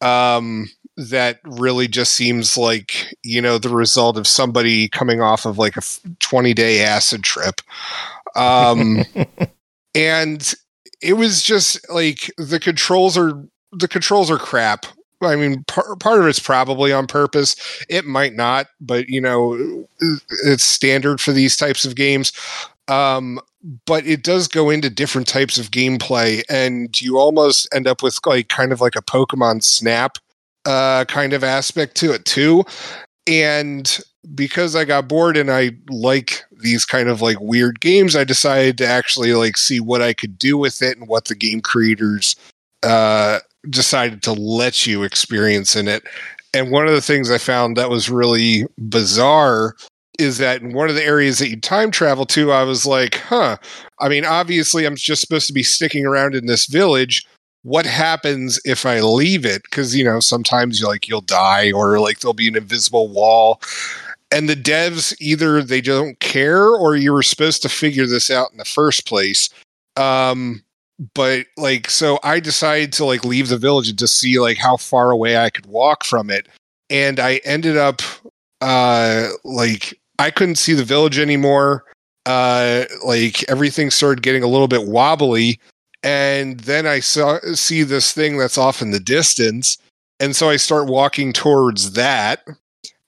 um 0.02 0.70
that 0.98 1.40
really 1.46 1.88
just 1.88 2.14
seems 2.14 2.58
like 2.58 3.14
you 3.24 3.42
know 3.42 3.58
the 3.58 3.70
result 3.70 4.18
of 4.18 4.28
somebody 4.28 4.88
coming 4.90 5.22
off 5.22 5.46
of 5.46 5.58
like 5.58 5.78
a 5.78 5.82
20 6.20 6.54
day 6.54 6.84
acid 6.84 7.24
trip 7.24 7.62
um 8.36 9.04
and 9.96 10.54
it 11.02 11.14
was 11.14 11.42
just 11.42 11.90
like 11.90 12.32
the 12.38 12.60
controls 12.60 13.18
are 13.18 13.44
the 13.72 13.88
controls 13.88 14.32
are 14.32 14.38
crap. 14.38 14.86
I 15.22 15.36
mean, 15.36 15.64
par- 15.68 15.96
part 15.98 16.22
of 16.22 16.28
it's 16.28 16.40
probably 16.40 16.94
on 16.94 17.08
purpose. 17.08 17.56
It 17.90 18.06
might 18.06 18.34
not, 18.34 18.68
but 18.80 19.10
you 19.10 19.20
know, 19.20 19.86
it's 20.46 20.68
standard 20.68 21.20
for 21.20 21.32
these 21.32 21.58
types 21.58 21.84
of 21.86 21.96
games. 21.96 22.32
Um, 22.88 23.40
but 23.86 24.06
it 24.06 24.24
does 24.24 24.48
go 24.48 24.70
into 24.70 24.90
different 24.90 25.28
types 25.28 25.58
of 25.58 25.72
gameplay, 25.72 26.44
and 26.50 27.00
you 27.02 27.18
almost 27.18 27.68
end 27.74 27.88
up 27.88 28.02
with 28.02 28.20
like 28.26 28.48
kind 28.48 28.72
of 28.72 28.80
like 28.80 28.96
a 28.96 29.02
Pokemon 29.02 29.64
Snap 29.64 30.18
uh, 30.66 31.06
kind 31.06 31.34
of 31.34 31.44
aspect 31.44 31.96
to 31.98 32.14
it 32.14 32.26
too. 32.26 32.64
And 33.28 34.00
because 34.34 34.76
I 34.76 34.86
got 34.86 35.08
bored 35.08 35.38
and 35.38 35.52
I 35.52 35.72
like 35.90 36.44
these 36.52 36.86
kind 36.86 37.10
of 37.10 37.22
like 37.22 37.40
weird 37.42 37.82
games, 37.82 38.16
I 38.16 38.24
decided 38.24 38.78
to 38.80 38.88
actually 38.88 39.34
like 39.34 39.58
see 39.58 39.80
what 39.80 40.02
I 40.02 40.14
could 40.14 40.40
do 40.40 40.58
with 40.58 40.82
it 40.82 40.98
and 40.98 41.08
what 41.08 41.26
the 41.26 41.36
game 41.36 41.62
creators 41.62 42.36
uh, 42.84 43.40
decided 43.70 44.24
to 44.24 44.34
let 44.34 44.86
you 44.86 45.04
experience 45.04 45.76
in 45.76 45.88
it. 45.88 46.04
And 46.54 46.72
one 46.72 46.88
of 46.88 46.94
the 46.94 47.02
things 47.02 47.30
I 47.30 47.38
found 47.38 47.78
that 47.78 47.90
was 47.90 48.10
really 48.10 48.66
bizarre 48.90 49.76
is 50.18 50.38
that 50.38 50.62
in 50.62 50.74
one 50.74 50.90
of 50.90 50.96
the 50.96 51.06
areas 51.06 51.40
that 51.40 51.50
you 51.50 51.60
time 51.60 51.92
travel 51.92 52.26
to, 52.26 52.52
I 52.52 52.64
was 52.64 52.86
like, 52.86 53.16
huh. 53.16 53.58
I 54.00 54.10
mean, 54.10 54.26
obviously, 54.26 54.86
I'm 54.86 54.96
just 54.96 55.22
supposed 55.22 55.48
to 55.48 55.54
be 55.54 55.64
sticking 55.64 56.06
around 56.06 56.36
in 56.36 56.46
this 56.46 56.66
village. 56.66 57.26
What 57.64 57.86
happens 57.86 58.60
if 58.66 58.86
I 58.86 59.00
leave 59.00 59.46
it? 59.46 59.64
Because, 59.64 59.96
you 59.96 60.04
know, 60.04 60.20
sometimes 60.20 60.80
you 60.80 60.88
like 60.88 61.08
you'll 61.08 61.22
die 61.22 61.72
or 61.72 62.00
like 62.00 62.20
there'll 62.20 62.34
be 62.34 62.48
an 62.48 62.58
invisible 62.58 63.08
wall. 63.08 63.62
And 64.32 64.48
the 64.48 64.56
devs 64.56 65.16
either 65.20 65.64
they 65.64 65.82
don't 65.82 66.20
care 66.20 66.68
or 66.68 66.96
you 66.96 67.14
were 67.14 67.24
supposed 67.24 67.62
to 67.64 67.70
figure 67.70 68.06
this 68.06 68.30
out 68.30 68.52
in 68.52 68.58
the 68.58 68.66
first 68.66 69.06
place. 69.06 69.50
Um, 69.96 70.64
but 71.14 71.46
like 71.58 71.90
so 71.90 72.20
i 72.24 72.40
decided 72.40 72.92
to 72.92 73.06
like 73.06 73.24
leave 73.24 73.48
the 73.48 73.58
village 73.58 73.90
and 73.90 73.98
just 73.98 74.18
see 74.18 74.40
like 74.40 74.58
how 74.58 74.76
far 74.76 75.12
away 75.12 75.38
i 75.38 75.50
could 75.50 75.66
walk 75.66 76.04
from 76.04 76.30
it 76.30 76.48
and 76.90 77.20
i 77.20 77.38
ended 77.46 77.78
up 77.78 78.02
uh 78.62 79.30
like 79.44 79.98
i 80.20 80.30
couldn't 80.30 80.56
see 80.56 80.74
the 80.74 80.84
village 80.84 81.18
anymore 81.18 81.86
uh 82.26 82.84
like 83.06 83.50
everything 83.50 83.90
started 83.90 84.22
getting 84.22 84.44
a 84.44 84.48
little 84.48 84.68
bit 84.68 84.88
wobbly 84.88 85.60
and 86.04 86.60
then 86.62 86.86
i 86.86 87.00
saw 87.00 87.40
see 87.54 87.84
this 87.84 88.12
thing 88.12 88.38
that's 88.38 88.58
off 88.58 88.82
in 88.82 88.92
the 88.92 89.00
distance 89.00 89.78
and 90.20 90.36
so 90.36 90.50
i 90.50 90.58
start 90.58 90.88
walking 90.88 91.32
towards 91.32 91.94
that 91.94 92.44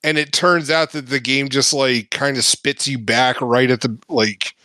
and 0.04 0.18
it 0.18 0.32
turns 0.32 0.70
out 0.70 0.92
that 0.92 1.08
the 1.08 1.20
game 1.20 1.50
just 1.50 1.74
like 1.74 2.10
kind 2.10 2.38
of 2.38 2.46
spits 2.46 2.88
you 2.88 2.98
back 2.98 3.40
right 3.42 3.70
at 3.70 3.82
the 3.82 3.98
like 4.08 4.56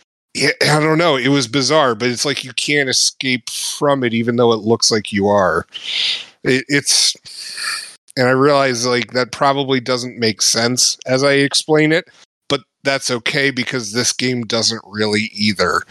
I 0.61 0.79
don't 0.79 0.97
know. 0.97 1.15
It 1.15 1.29
was 1.29 1.47
bizarre, 1.47 1.95
but 1.95 2.09
it's 2.09 2.25
like 2.25 2.43
you 2.43 2.53
can't 2.53 2.89
escape 2.89 3.49
from 3.49 4.03
it, 4.03 4.13
even 4.13 4.35
though 4.35 4.51
it 4.53 4.61
looks 4.61 4.91
like 4.91 5.11
you 5.11 5.27
are. 5.27 5.65
It, 6.43 6.65
it's, 6.67 7.15
and 8.15 8.27
I 8.27 8.31
realize 8.31 8.85
like 8.85 9.13
that 9.13 9.31
probably 9.31 9.79
doesn't 9.79 10.17
make 10.19 10.41
sense 10.41 10.97
as 11.05 11.23
I 11.23 11.33
explain 11.33 11.91
it, 11.91 12.09
but 12.49 12.61
that's 12.83 13.11
okay 13.11 13.51
because 13.51 13.91
this 13.91 14.13
game 14.13 14.43
doesn't 14.43 14.81
really 14.85 15.29
either. 15.33 15.81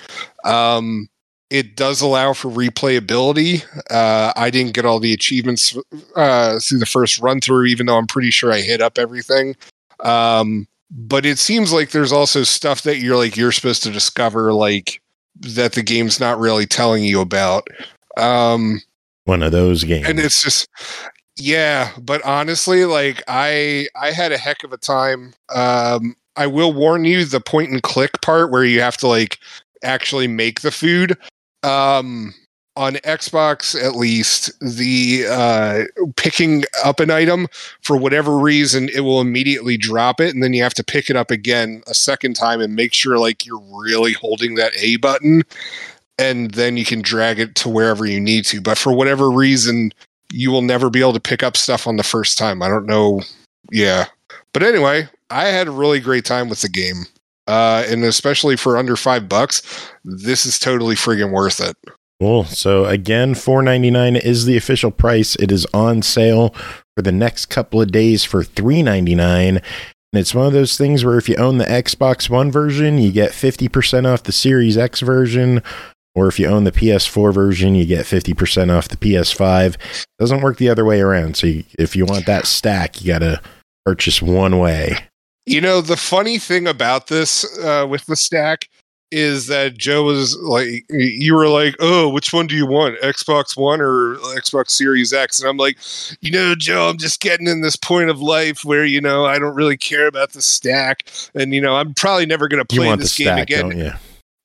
Um, 0.45 1.09
it 1.51 1.77
does 1.77 2.01
allow 2.01 2.33
for 2.33 2.51
replayability. 2.51 3.65
Uh, 3.91 4.33
I 4.37 4.51
didn't 4.51 4.75
get 4.75 4.85
all 4.85 4.99
the 4.99 5.13
achievements 5.13 5.77
uh, 6.17 6.59
through 6.59 6.79
the 6.79 6.87
first 6.87 7.21
run 7.21 7.41
through, 7.41 7.67
even 7.67 7.87
though 7.87 7.97
I'm 7.97 8.09
pretty 8.09 8.31
sure 8.31 8.53
I 8.53 8.61
hit 8.61 8.81
up 8.81 8.99
everything. 8.99 9.55
Um, 10.01 10.67
but 10.91 11.27
it 11.27 11.39
seems 11.39 11.73
like 11.73 11.91
there's 11.91 12.13
also 12.13 12.43
stuff 12.43 12.83
that 12.83 12.99
you're 12.99 13.17
like 13.17 13.37
you're 13.37 13.53
supposed 13.53 13.83
to 13.83 13.91
discover 13.91 14.53
like 14.53 15.01
that 15.41 15.73
the 15.73 15.83
game's 15.83 16.21
not 16.21 16.39
really 16.39 16.67
telling 16.67 17.05
you 17.05 17.21
about 17.21 17.67
um 18.17 18.81
One 19.25 19.43
of 19.43 19.53
those 19.53 19.85
games. 19.85 20.09
and 20.09 20.19
it's 20.19 20.43
just 20.43 20.69
yeah 21.37 21.91
but 22.01 22.23
honestly 22.25 22.85
like 22.85 23.23
i 23.29 23.87
i 24.01 24.11
had 24.13 24.33
a 24.33 24.39
heck 24.39 24.65
of 24.65 24.73
a 24.73 24.79
time 24.79 25.35
um 25.55 26.15
i 26.37 26.47
will 26.47 26.73
warn 26.73 27.05
you 27.05 27.25
the 27.25 27.41
point 27.41 27.71
and 27.71 27.83
click 27.83 28.21
part 28.23 28.51
where 28.51 28.65
you 28.65 28.81
have 28.81 28.97
to 28.97 29.07
like 29.07 29.39
actually 29.83 30.27
make 30.29 30.61
the 30.63 30.71
food 30.71 31.19
um 31.63 32.33
on 32.77 32.95
xbox 32.95 33.75
at 33.83 33.97
least 33.97 34.53
the 34.61 35.25
uh 35.29 35.85
picking 36.17 36.63
up 36.85 37.01
an 37.01 37.11
item 37.11 37.47
for 37.81 37.97
whatever 37.97 38.37
reason 38.37 38.89
it 38.95 39.01
will 39.01 39.21
immediately 39.21 39.77
drop 39.77 40.21
it 40.21 40.35
and 40.35 40.43
then 40.43 40.53
you 40.53 40.63
have 40.63 40.75
to 40.75 40.85
pick 40.85 41.09
it 41.09 41.17
up 41.17 41.31
again 41.31 41.83
a 41.87 41.95
second 41.95 42.35
time 42.37 42.61
and 42.61 42.75
make 42.75 42.93
sure 42.93 43.19
like 43.19 43.47
you're 43.47 43.63
really 43.71 44.13
holding 44.13 44.57
that 44.57 44.73
a 44.77 44.97
button 44.97 45.43
and 46.19 46.53
then 46.53 46.77
you 46.77 46.85
can 46.85 47.03
drag 47.03 47.39
it 47.39 47.55
to 47.57 47.69
wherever 47.69 48.07
you 48.07 48.21
need 48.21 48.45
to. 48.47 48.61
But 48.61 48.79
for 48.79 48.93
whatever 48.93 49.31
reason 49.31 49.93
you 50.33 50.51
will 50.51 50.63
never 50.63 50.91
be 50.91 51.01
able 51.01 51.13
to 51.13 51.21
pick 51.21 51.43
up 51.43 51.57
stuff 51.57 51.87
on 51.87 51.97
the 51.97 52.03
first 52.03 52.37
time. 52.37 52.63
I 52.63 52.69
don't 52.69 52.87
know. 52.87 53.23
Yeah. 53.71 54.07
But 54.53 54.63
anyway 54.63 55.09
i 55.29 55.47
had 55.47 55.67
a 55.67 55.73
really 55.73 55.99
great 55.99 56.25
time 56.25 56.49
with 56.49 56.61
the 56.63 56.69
game. 56.69 57.05
Uh 57.47 57.85
and 57.89 58.05
especially 58.05 58.57
for 58.57 58.77
under 58.77 58.97
five 58.97 59.29
bucks 59.29 59.63
this 60.05 60.47
is 60.47 60.59
totally 60.59 60.95
friggin 60.95 61.33
worth 61.33 61.61
it 61.61 61.77
Cool. 62.21 62.45
So 62.45 62.87
again, 62.87 63.35
four 63.35 63.63
ninety 63.63 63.91
nine 63.91 64.17
is 64.17 64.47
the 64.47 64.57
official 64.57 64.91
price. 64.91 65.37
It 65.37 65.53
is 65.53 65.67
on 65.75 66.03
sale 66.03 66.55
for 66.97 67.03
the 67.03 67.13
next 67.13 67.47
couple 67.47 67.81
of 67.81 67.93
days 67.93 68.25
for 68.25 68.43
three 68.43 68.83
ninety 68.83 69.15
nine. 69.15 69.61
And 70.13 70.21
it's 70.21 70.35
one 70.35 70.47
of 70.47 70.55
those 70.55 70.79
things 70.79 71.05
where 71.05 71.19
if 71.19 71.29
you 71.29 71.37
own 71.37 71.59
the 71.59 71.67
Xbox 71.67 72.31
One 72.31 72.51
version, 72.51 72.97
you 72.97 73.13
get 73.13 73.35
fifty 73.35 73.69
percent 73.69 74.07
off 74.07 74.23
the 74.23 74.33
Series 74.33 74.79
X 74.79 75.01
version, 75.01 75.63
or 76.15 76.27
if 76.27 76.39
you 76.39 76.47
own 76.47 76.65
the 76.65 76.73
PS4 76.73 77.35
version, 77.35 77.75
you 77.75 77.85
get 77.85 78.07
fifty 78.07 78.33
percent 78.33 78.71
off 78.71 78.89
the 78.89 78.97
PS5. 78.97 79.77
Doesn't 80.19 80.41
work 80.41 80.57
the 80.57 80.71
other 80.71 80.87
way 80.87 81.01
around. 81.01 81.37
So 81.37 81.49
you, 81.49 81.65
if 81.79 81.95
you 81.95 82.07
want 82.07 82.25
that 82.25 82.47
stack, 82.47 83.03
you 83.03 83.09
got 83.09 83.19
to 83.19 83.43
purchase 83.85 84.23
one 84.23 84.59
way. 84.59 84.97
You 85.45 85.61
know, 85.61 85.83
the 85.83 85.99
funny 85.99 86.39
thing 86.39 86.67
about 86.67 87.09
this 87.09 87.45
uh, 87.59 87.87
with 87.89 88.07
the 88.07 88.17
stack 88.17 88.69
is 89.11 89.47
that 89.47 89.79
Joe 89.79 90.03
was 90.05 90.37
like, 90.39 90.85
you 90.91 91.35
were 91.35 91.49
like, 91.49 91.75
oh, 91.81 92.09
which 92.09 92.33
one 92.33 92.47
do 92.47 92.55
you 92.57 92.67
want, 92.67 93.01
Xbox 93.01 93.57
One 93.57 93.81
or 93.81 94.17
Xbox 94.37 94.71
Series 94.71 95.13
X? 95.13 95.41
And 95.41 95.49
I'm 95.49 95.57
like, 95.57 95.79
you 96.21 96.31
know, 96.31 96.55
Joe, 96.55 96.89
I'm 96.91 96.99
just 96.99 97.21
getting 97.21 97.47
in 97.47 97.61
this 97.61 97.77
point 97.77 98.11
of 98.11 98.21
life 98.21 98.65
where, 98.65 98.85
you 98.85 99.01
know, 99.01 99.25
I 99.25 99.39
don't 99.39 99.55
really 99.55 99.77
care 99.77 100.07
about 100.07 100.33
the 100.33 100.43
stack. 100.43 101.09
And, 101.35 101.55
you 101.55 101.61
know, 101.61 101.77
I'm 101.77 101.95
probably 101.95 102.27
never 102.27 102.49
going 102.49 102.65
to 102.65 102.75
play 102.77 102.95
this 102.97 103.17
game 103.17 103.27
stack, 103.27 103.43
again. 103.43 103.69
don't 103.71 103.79
you? 103.79 103.93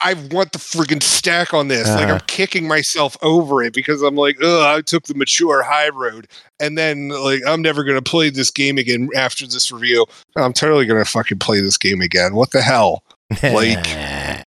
I 0.03 0.15
want 0.31 0.51
the 0.51 0.57
friggin' 0.57 1.03
stack 1.03 1.53
on 1.53 1.67
this. 1.67 1.87
Like 1.87 2.05
Uh-huh. 2.05 2.13
I'm 2.15 2.21
kicking 2.25 2.67
myself 2.67 3.15
over 3.21 3.61
it 3.61 3.71
because 3.71 4.01
I'm 4.01 4.15
like, 4.15 4.35
oh, 4.41 4.75
I 4.75 4.81
took 4.81 5.03
the 5.03 5.13
mature 5.13 5.61
high 5.61 5.89
road, 5.89 6.27
and 6.59 6.75
then 6.75 7.09
like 7.09 7.41
I'm 7.45 7.61
never 7.61 7.83
gonna 7.83 8.01
play 8.01 8.31
this 8.31 8.49
game 8.49 8.79
again 8.79 9.09
after 9.15 9.45
this 9.45 9.71
review. 9.71 10.07
I'm 10.35 10.53
totally 10.53 10.87
gonna 10.87 11.05
fucking 11.05 11.37
play 11.37 11.61
this 11.61 11.77
game 11.77 12.01
again. 12.01 12.33
What 12.33 12.49
the 12.49 12.63
hell? 12.63 13.03
Like- 13.43 13.85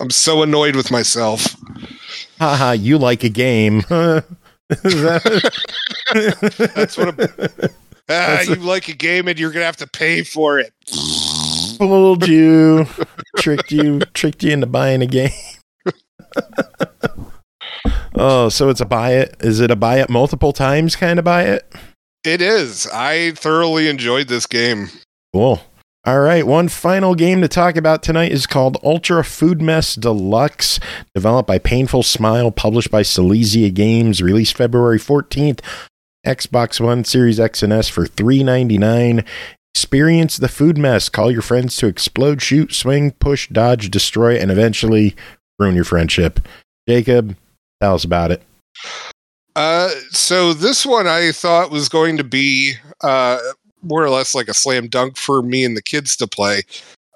I'm 0.00 0.10
so 0.10 0.42
annoyed 0.42 0.76
with 0.76 0.90
myself. 0.90 1.56
haha, 2.38 2.72
you 2.72 2.98
like 2.98 3.24
a 3.24 3.28
game. 3.28 3.82
That- 4.68 5.52
That's 6.74 6.96
what 6.98 7.20
I'm- 7.20 7.70
Ah, 8.08 8.40
you 8.42 8.54
like 8.56 8.86
a 8.88 8.92
game 8.94 9.26
and 9.26 9.36
you're 9.38 9.50
gonna 9.50 9.64
have 9.64 9.76
to 9.78 9.86
pay 9.88 10.22
for 10.22 10.60
it. 10.60 10.72
Fooled 11.76 12.28
you, 12.28 12.86
tricked 13.36 13.72
you, 13.72 13.98
tricked 14.14 14.44
you 14.44 14.52
into 14.52 14.66
buying 14.68 15.02
a 15.02 15.06
game. 15.06 15.30
oh, 18.14 18.48
so 18.48 18.68
it's 18.68 18.80
a 18.80 18.84
buy 18.84 19.14
it. 19.14 19.34
Is 19.40 19.58
it 19.60 19.70
a 19.72 19.76
buy 19.76 19.98
it 20.00 20.08
multiple 20.08 20.52
times 20.52 20.94
kind 20.94 21.18
of 21.18 21.24
buy 21.24 21.42
it? 21.44 21.66
It 22.24 22.40
is. 22.40 22.86
I 22.92 23.32
thoroughly 23.32 23.88
enjoyed 23.88 24.28
this 24.28 24.46
game. 24.46 24.88
Cool. 25.32 25.60
All 26.06 26.20
right, 26.20 26.46
one 26.46 26.68
final 26.68 27.16
game 27.16 27.40
to 27.40 27.48
talk 27.48 27.76
about 27.76 28.00
tonight 28.00 28.30
is 28.30 28.46
called 28.46 28.78
Ultra 28.84 29.22
Foodmess 29.22 29.98
Deluxe, 29.98 30.78
developed 31.16 31.48
by 31.48 31.58
Painful 31.58 32.04
Smile, 32.04 32.52
published 32.52 32.92
by 32.92 33.02
Silesia 33.02 33.70
Games, 33.70 34.22
released 34.22 34.56
February 34.56 35.00
14th, 35.00 35.58
Xbox 36.24 36.80
One, 36.80 37.02
Series 37.02 37.40
X 37.40 37.60
and 37.64 37.72
S 37.72 37.88
for 37.88 38.06
$3.99. 38.06 39.26
Experience 39.74 40.36
the 40.36 40.46
food 40.46 40.78
mess. 40.78 41.08
Call 41.08 41.32
your 41.32 41.42
friends 41.42 41.74
to 41.78 41.88
explode, 41.88 42.40
shoot, 42.40 42.72
swing, 42.72 43.10
push, 43.10 43.48
dodge, 43.48 43.90
destroy, 43.90 44.36
and 44.36 44.52
eventually 44.52 45.16
ruin 45.58 45.74
your 45.74 45.82
friendship. 45.82 46.38
Jacob, 46.88 47.36
tell 47.80 47.96
us 47.96 48.04
about 48.04 48.30
it. 48.30 48.42
Uh, 49.56 49.90
so 50.10 50.52
this 50.52 50.86
one 50.86 51.08
I 51.08 51.32
thought 51.32 51.72
was 51.72 51.88
going 51.88 52.16
to 52.18 52.24
be 52.24 52.74
uh, 53.00 53.38
more 53.86 54.04
or 54.04 54.10
less 54.10 54.34
like 54.34 54.48
a 54.48 54.54
slam 54.54 54.88
dunk 54.88 55.16
for 55.16 55.42
me 55.42 55.64
and 55.64 55.76
the 55.76 55.82
kids 55.82 56.16
to 56.16 56.26
play 56.26 56.62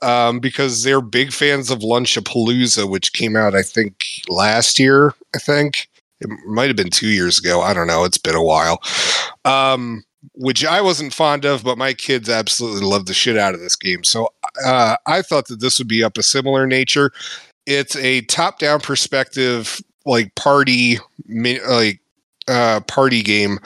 um, 0.03 0.41
because 0.41 0.83
they're 0.83 1.01
big 1.01 1.33
fans 1.33 1.71
of 1.71 1.81
Lunchapalooza, 1.81 2.89
which 2.89 3.13
came 3.13 3.37
out 3.37 3.55
I 3.55 3.63
think 3.63 4.05
last 4.29 4.79
year. 4.79 5.15
I 5.35 5.39
think 5.39 5.89
it 6.21 6.29
might 6.47 6.69
have 6.69 6.77
been 6.77 6.91
two 6.91 7.09
years 7.09 7.39
ago. 7.39 7.61
I 7.61 7.73
don't 7.73 7.87
know. 7.87 8.05
It's 8.05 8.19
been 8.19 8.35
a 8.35 8.43
while. 8.43 8.83
Um, 9.45 10.05
which 10.35 10.65
I 10.65 10.81
wasn't 10.81 11.15
fond 11.15 11.45
of, 11.45 11.65
but 11.65 11.79
my 11.79 11.95
kids 11.95 12.29
absolutely 12.29 12.87
love 12.87 13.07
the 13.07 13.15
shit 13.15 13.39
out 13.39 13.55
of 13.55 13.61
this 13.61 13.77
game. 13.77 14.05
So 14.05 14.29
uh, 14.65 14.97
I 15.07 15.23
thought 15.23 15.49
that 15.49 15.61
this 15.61 15.79
would 15.79 15.89
be 15.89 16.05
up 16.05 16.19
a 16.19 16.23
similar 16.23 16.67
nature. 16.67 17.11
It's 17.67 17.97
a 17.97 18.21
top-down 18.23 18.81
perspective, 18.81 19.81
like 20.05 20.35
party, 20.35 20.99
like 21.67 21.99
uh, 22.51 22.81
party 22.81 23.22
game 23.22 23.59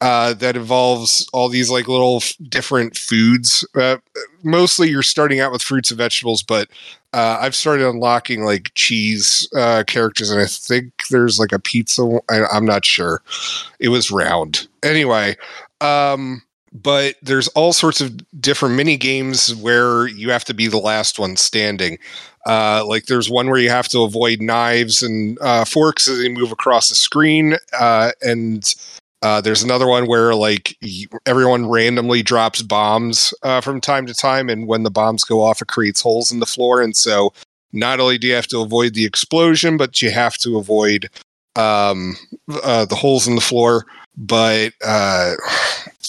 uh, 0.00 0.34
that 0.34 0.56
involves 0.56 1.26
all 1.32 1.48
these 1.48 1.70
like 1.70 1.88
little 1.88 2.16
f- 2.16 2.34
different 2.48 2.96
foods. 2.96 3.66
Uh, 3.74 3.96
mostly, 4.42 4.90
you're 4.90 5.02
starting 5.02 5.40
out 5.40 5.52
with 5.52 5.62
fruits 5.62 5.90
and 5.90 5.98
vegetables, 5.98 6.42
but 6.42 6.68
uh, 7.12 7.38
I've 7.40 7.54
started 7.54 7.88
unlocking 7.88 8.44
like 8.44 8.72
cheese 8.74 9.48
uh, 9.56 9.84
characters, 9.86 10.30
and 10.30 10.40
I 10.40 10.46
think 10.46 10.92
there's 11.10 11.38
like 11.38 11.52
a 11.52 11.58
pizza. 11.58 12.20
I, 12.30 12.44
I'm 12.52 12.66
not 12.66 12.84
sure. 12.84 13.22
It 13.80 13.88
was 13.88 14.10
round 14.10 14.68
anyway. 14.82 15.36
Um, 15.80 16.42
but 16.82 17.16
there's 17.22 17.48
all 17.48 17.72
sorts 17.72 18.00
of 18.00 18.20
different 18.40 18.74
mini 18.74 18.96
games 18.96 19.54
where 19.56 20.06
you 20.08 20.30
have 20.30 20.44
to 20.44 20.54
be 20.54 20.68
the 20.68 20.76
last 20.76 21.18
one 21.18 21.36
standing. 21.36 21.98
Uh, 22.44 22.84
like 22.86 23.06
there's 23.06 23.30
one 23.30 23.48
where 23.48 23.58
you 23.58 23.70
have 23.70 23.88
to 23.88 24.02
avoid 24.02 24.40
knives 24.40 25.02
and 25.02 25.38
uh, 25.40 25.64
forks 25.64 26.06
as 26.06 26.18
they 26.18 26.28
move 26.28 26.52
across 26.52 26.88
the 26.88 26.94
screen, 26.94 27.56
uh, 27.78 28.12
and 28.22 28.74
uh, 29.22 29.40
there's 29.40 29.62
another 29.62 29.86
one 29.86 30.06
where 30.06 30.34
like 30.34 30.76
everyone 31.24 31.68
randomly 31.68 32.22
drops 32.22 32.62
bombs 32.62 33.32
uh, 33.42 33.60
from 33.60 33.80
time 33.80 34.06
to 34.06 34.14
time, 34.14 34.48
and 34.48 34.68
when 34.68 34.82
the 34.82 34.90
bombs 34.90 35.24
go 35.24 35.42
off, 35.42 35.62
it 35.62 35.68
creates 35.68 36.00
holes 36.00 36.30
in 36.30 36.40
the 36.40 36.46
floor, 36.46 36.82
and 36.82 36.96
so 36.96 37.32
not 37.72 38.00
only 38.00 38.18
do 38.18 38.28
you 38.28 38.34
have 38.34 38.46
to 38.48 38.60
avoid 38.60 38.94
the 38.94 39.06
explosion, 39.06 39.76
but 39.76 40.00
you 40.02 40.10
have 40.10 40.36
to 40.38 40.58
avoid 40.58 41.08
um, 41.56 42.16
uh, 42.62 42.84
the 42.84 42.94
holes 42.94 43.26
in 43.26 43.34
the 43.34 43.40
floor. 43.40 43.86
But 44.16 44.72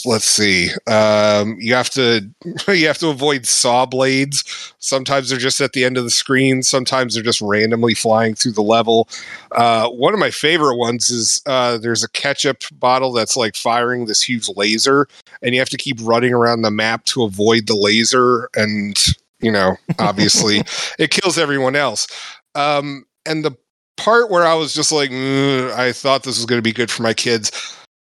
let's 0.06 0.26
see, 0.26 0.70
um, 0.88 1.58
you 1.60 1.74
have 1.74 1.90
to 1.92 2.30
you 2.68 2.88
have 2.88 2.98
to 3.00 3.10
avoid 3.10 3.46
saw 3.46 3.86
blades. 3.86 4.74
Sometimes 4.80 5.30
they're 5.30 5.40
just 5.40 5.62
at 5.62 5.74
the 5.74 5.84
end 5.86 5.98
of 5.98 6.04
the 6.04 6.10
screen. 6.10 6.64
Sometimes 6.64 7.14
they're 7.14 7.24
just 7.24 7.42
randomly 7.42 7.94
flying 7.94 8.36
through 8.36 8.54
the 8.54 8.62
level. 8.62 9.10
Uh, 9.52 9.90
one 9.90 10.14
of 10.14 10.20
my 10.20 10.32
favorite 10.32 10.78
ones 10.78 11.10
is 11.10 11.42
uh, 11.46 11.78
there's 11.78 12.04
a 12.04 12.10
ketchup 12.10 12.64
bottle 12.74 13.12
that's 13.12 13.38
like 13.38 13.56
firing 13.56 14.06
this 14.06 14.22
huge 14.22 14.50
laser, 14.56 15.08
and 15.42 15.54
you 15.54 15.60
have 15.60 15.70
to 15.70 15.78
keep 15.78 15.98
running 16.02 16.34
around 16.34 16.62
the 16.62 16.72
map 16.72 17.06
to 17.06 17.24
avoid 17.24 17.68
the 17.68 17.76
laser. 17.76 18.50
And 18.56 18.98
you 19.40 19.52
know, 19.52 19.78
obviously, 20.00 20.62
it 21.00 21.12
kills 21.12 21.38
everyone 21.38 21.76
else. 21.76 22.08
Um, 22.56 23.06
and 23.26 23.44
the 23.44 23.56
part 23.98 24.30
where 24.30 24.46
I 24.46 24.54
was 24.54 24.74
just 24.74 24.92
like, 24.92 25.10
"Mm, 25.10 25.72
I 25.72 25.92
thought 25.92 26.24
this 26.24 26.38
was 26.38 26.46
going 26.46 26.60
to 26.60 26.64
be 26.64 26.72
good 26.72 26.90
for 26.90 27.04
my 27.04 27.14
kids. 27.14 27.52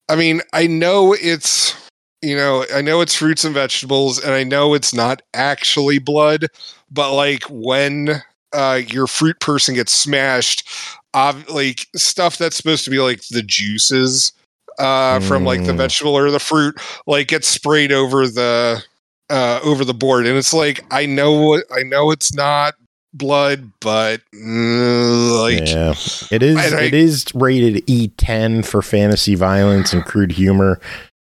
I 0.09 0.15
mean, 0.15 0.41
I 0.53 0.67
know 0.67 1.13
it's, 1.13 1.75
you 2.21 2.35
know, 2.35 2.65
I 2.73 2.81
know 2.81 3.01
it's 3.01 3.15
fruits 3.15 3.45
and 3.45 3.53
vegetables, 3.53 4.19
and 4.23 4.33
I 4.33 4.43
know 4.43 4.73
it's 4.73 4.93
not 4.93 5.21
actually 5.33 5.99
blood, 5.99 6.47
but 6.91 7.13
like 7.15 7.43
when 7.49 8.21
uh, 8.53 8.81
your 8.87 9.07
fruit 9.07 9.39
person 9.39 9.75
gets 9.75 9.93
smashed, 9.93 10.67
uh, 11.13 11.39
like 11.49 11.87
stuff 11.95 12.37
that's 12.37 12.57
supposed 12.57 12.85
to 12.85 12.91
be 12.91 12.99
like 12.99 13.21
the 13.29 13.43
juices 13.43 14.33
uh, 14.79 15.19
from 15.19 15.45
like 15.45 15.65
the 15.65 15.73
Mm. 15.73 15.77
vegetable 15.77 16.17
or 16.17 16.31
the 16.31 16.39
fruit, 16.39 16.75
like 17.07 17.27
gets 17.27 17.47
sprayed 17.47 17.91
over 17.91 18.27
the 18.27 18.83
uh, 19.29 19.59
over 19.63 19.85
the 19.85 19.93
board, 19.93 20.25
and 20.25 20.37
it's 20.37 20.53
like 20.53 20.83
I 20.91 21.05
know 21.05 21.33
what 21.33 21.65
I 21.71 21.83
know 21.83 22.11
it's 22.11 22.33
not 22.33 22.75
blood, 23.13 23.71
but 23.81 24.21
mm, 24.33 25.41
like 25.41 25.67
yeah, 25.69 25.93
it 26.35 26.43
is 26.43 26.57
I, 26.57 26.81
it 26.81 26.93
is 26.93 27.25
rated 27.33 27.85
E10 27.87 28.65
for 28.65 28.81
fantasy 28.81 29.35
violence 29.35 29.93
and 29.93 30.05
crude 30.05 30.31
humor. 30.31 30.79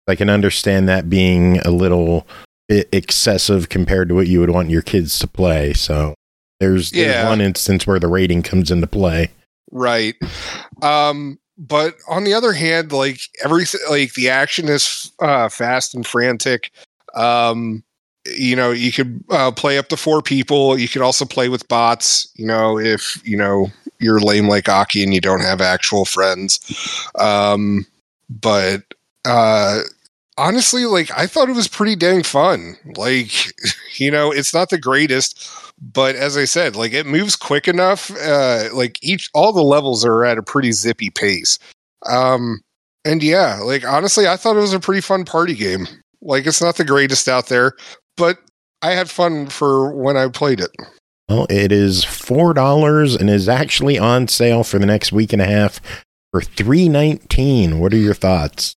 I 0.08 0.16
can 0.16 0.30
understand 0.30 0.88
that 0.90 1.10
being 1.10 1.60
a 1.60 1.72
little 1.72 2.28
bit 2.70 2.90
excessive 2.91 3.70
compared 3.70 4.10
to 4.10 4.16
what 4.16 4.28
you 4.28 4.40
would 4.40 4.49
want 4.49 4.70
your 4.70 4.82
kids 4.82 5.20
to 5.20 5.28
play. 5.28 5.74
So 5.74 6.14
there's, 6.60 6.91
there's 6.91 7.08
Yeah. 7.08 7.30
one 7.30 7.41
instance 7.41 7.86
where 7.86 7.99
the 7.99 8.08
rating 8.08 8.41
comes 8.41 8.72
into 8.72 8.88
play. 8.88 9.30
Right. 9.72 10.16
Um, 10.82 11.40
but 11.58 11.95
on 12.08 12.24
the 12.24 12.34
other 12.34 12.54
hand, 12.54 12.91
like 12.91 13.20
everything, 13.44 13.82
like 13.90 14.14
the 14.14 14.30
action 14.30 14.70
is 14.70 15.12
uh, 15.20 15.49
fast 15.49 15.94
and 15.95 16.06
frantic. 16.06 16.72
Um, 17.16 17.84
you 18.38 18.56
know, 18.56 18.72
you 18.72 18.91
could 18.91 19.24
uh, 19.30 19.52
play 19.52 19.78
up 19.78 19.88
to 19.90 19.98
four 19.98 20.22
people. 20.22 20.78
You 20.78 20.88
could 20.88 21.02
also 21.02 21.26
play 21.26 21.49
with 21.49 21.68
bots. 21.68 22.28
You 22.36 22.45
know, 22.45 22.80
if 22.80 23.22
you 23.26 23.38
know 23.38 23.72
you're 23.99 24.20
lame 24.20 24.48
like 24.48 24.70
Aki 24.70 25.04
and 25.04 25.14
you 25.14 25.22
don't 25.22 25.41
have 25.41 25.62
actual 25.62 26.06
friends. 26.06 26.60
Um, 27.16 27.86
but 28.30 28.84
uh, 29.26 29.82
honestly, 30.38 30.86
like 30.86 31.12
I 31.18 31.28
thought 31.28 31.49
it 31.49 31.56
was 31.56 31.68
pretty 31.68 31.95
dang 31.95 32.24
fun. 32.24 32.78
Like, 32.95 33.32
you 33.95 34.12
know, 34.12 34.32
it's 34.32 34.54
not 34.54 34.70
the 34.70 34.78
greatest, 34.78 35.49
but 35.94 36.16
as 36.16 36.38
I 36.38 36.45
said, 36.45 36.76
like 36.76 36.94
it 36.94 37.06
moves 37.06 37.36
quick 37.36 37.68
enough. 37.68 38.12
Uh, 38.22 38.70
like 38.74 39.04
each, 39.04 39.30
all 39.34 39.54
the 39.54 39.64
levels 39.64 40.06
are 40.06 40.26
at 40.26 40.38
a 40.38 40.44
pretty 40.44 40.72
zippy 40.72 41.10
pace. 41.10 41.60
Um, 42.06 42.62
and 43.06 43.24
yeah, 43.24 43.60
like 43.64 43.86
honestly, 43.86 44.28
I 44.28 44.38
thought 44.38 44.58
it 44.58 44.62
was 44.62 44.74
a 44.74 44.80
pretty 44.80 45.02
fun 45.02 45.26
party 45.26 45.56
game. 45.56 45.88
Like 46.22 46.45
it's 46.45 46.62
not 46.62 46.78
the 46.78 46.86
greatest 46.86 47.28
out 47.28 47.48
there, 47.48 47.74
but 48.18 48.39
I 48.81 48.91
had 48.91 49.10
fun 49.10 49.48
for 49.48 49.91
when 49.91 50.18
I 50.18 50.27
played 50.27 50.60
it. 50.60 50.76
Well, 51.30 51.48
it 51.49 51.72
is 51.72 52.03
four 52.03 52.53
dollars 52.53 53.15
and 53.15 53.30
is 53.30 53.49
actually 53.49 53.99
on 53.99 54.27
sale 54.27 54.64
for 54.64 54.80
the 54.80 54.85
next 54.85 55.11
week 55.11 55.34
and 55.34 55.41
a 55.41 55.45
half 55.45 55.81
for 56.31 56.41
three 56.41 56.88
nineteen. 56.88 57.80
What 57.80 57.94
are 57.94 57.98
your 57.98 58.14
thoughts? 58.14 58.76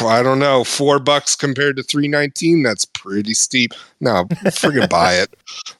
I 0.00 0.22
don't 0.22 0.40
know, 0.40 0.64
four 0.64 0.98
bucks 0.98 1.36
compared 1.36 1.76
to 1.76 1.82
three 1.82 2.08
nineteen. 2.08 2.62
That's 2.62 2.84
pretty 2.84 3.34
steep. 3.34 3.72
No, 4.00 4.24
friggin' 4.24 4.88
buy 4.90 5.14
it. 5.14 5.34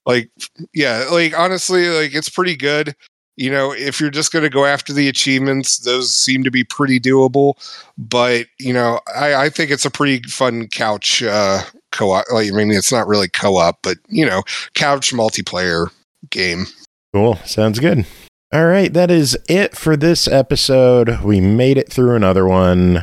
Like, 0.06 0.31
yeah, 0.73 1.06
like 1.10 1.36
honestly, 1.36 1.89
like 1.89 2.14
it's 2.14 2.28
pretty 2.28 2.56
good. 2.56 2.94
You 3.36 3.51
know, 3.51 3.73
if 3.73 3.98
you're 3.98 4.10
just 4.10 4.31
going 4.31 4.43
to 4.43 4.51
go 4.51 4.66
after 4.66 4.93
the 4.93 5.09
achievements, 5.09 5.78
those 5.78 6.14
seem 6.14 6.44
to 6.44 6.51
be 6.51 6.64
pretty 6.64 7.01
doable. 7.01 7.55
But 7.97 8.47
you 8.60 8.73
know, 8.73 9.01
I, 9.16 9.35
I 9.35 9.48
think 9.48 9.70
it's 9.70 9.86
a 9.86 9.90
pretty 9.90 10.23
fun 10.28 10.69
couch 10.69 11.23
uh, 11.23 11.62
co-op. 11.93 12.24
Like, 12.32 12.48
I 12.48 12.55
mean, 12.55 12.70
it's 12.70 12.93
not 12.93 13.06
really 13.06 13.28
co-op, 13.28 13.78
but 13.82 13.98
you 14.09 14.27
know, 14.27 14.43
couch 14.74 15.12
multiplayer 15.12 15.89
game. 16.31 16.66
Cool. 17.14 17.36
Sounds 17.44 17.78
good. 17.78 18.06
All 18.52 18.66
right, 18.66 18.93
that 18.93 19.10
is 19.10 19.36
it 19.48 19.77
for 19.77 19.97
this 19.97 20.28
episode. 20.28 21.23
We 21.23 21.40
made 21.40 21.78
it 21.78 21.90
through 21.90 22.14
another 22.14 22.47
one. 22.47 22.98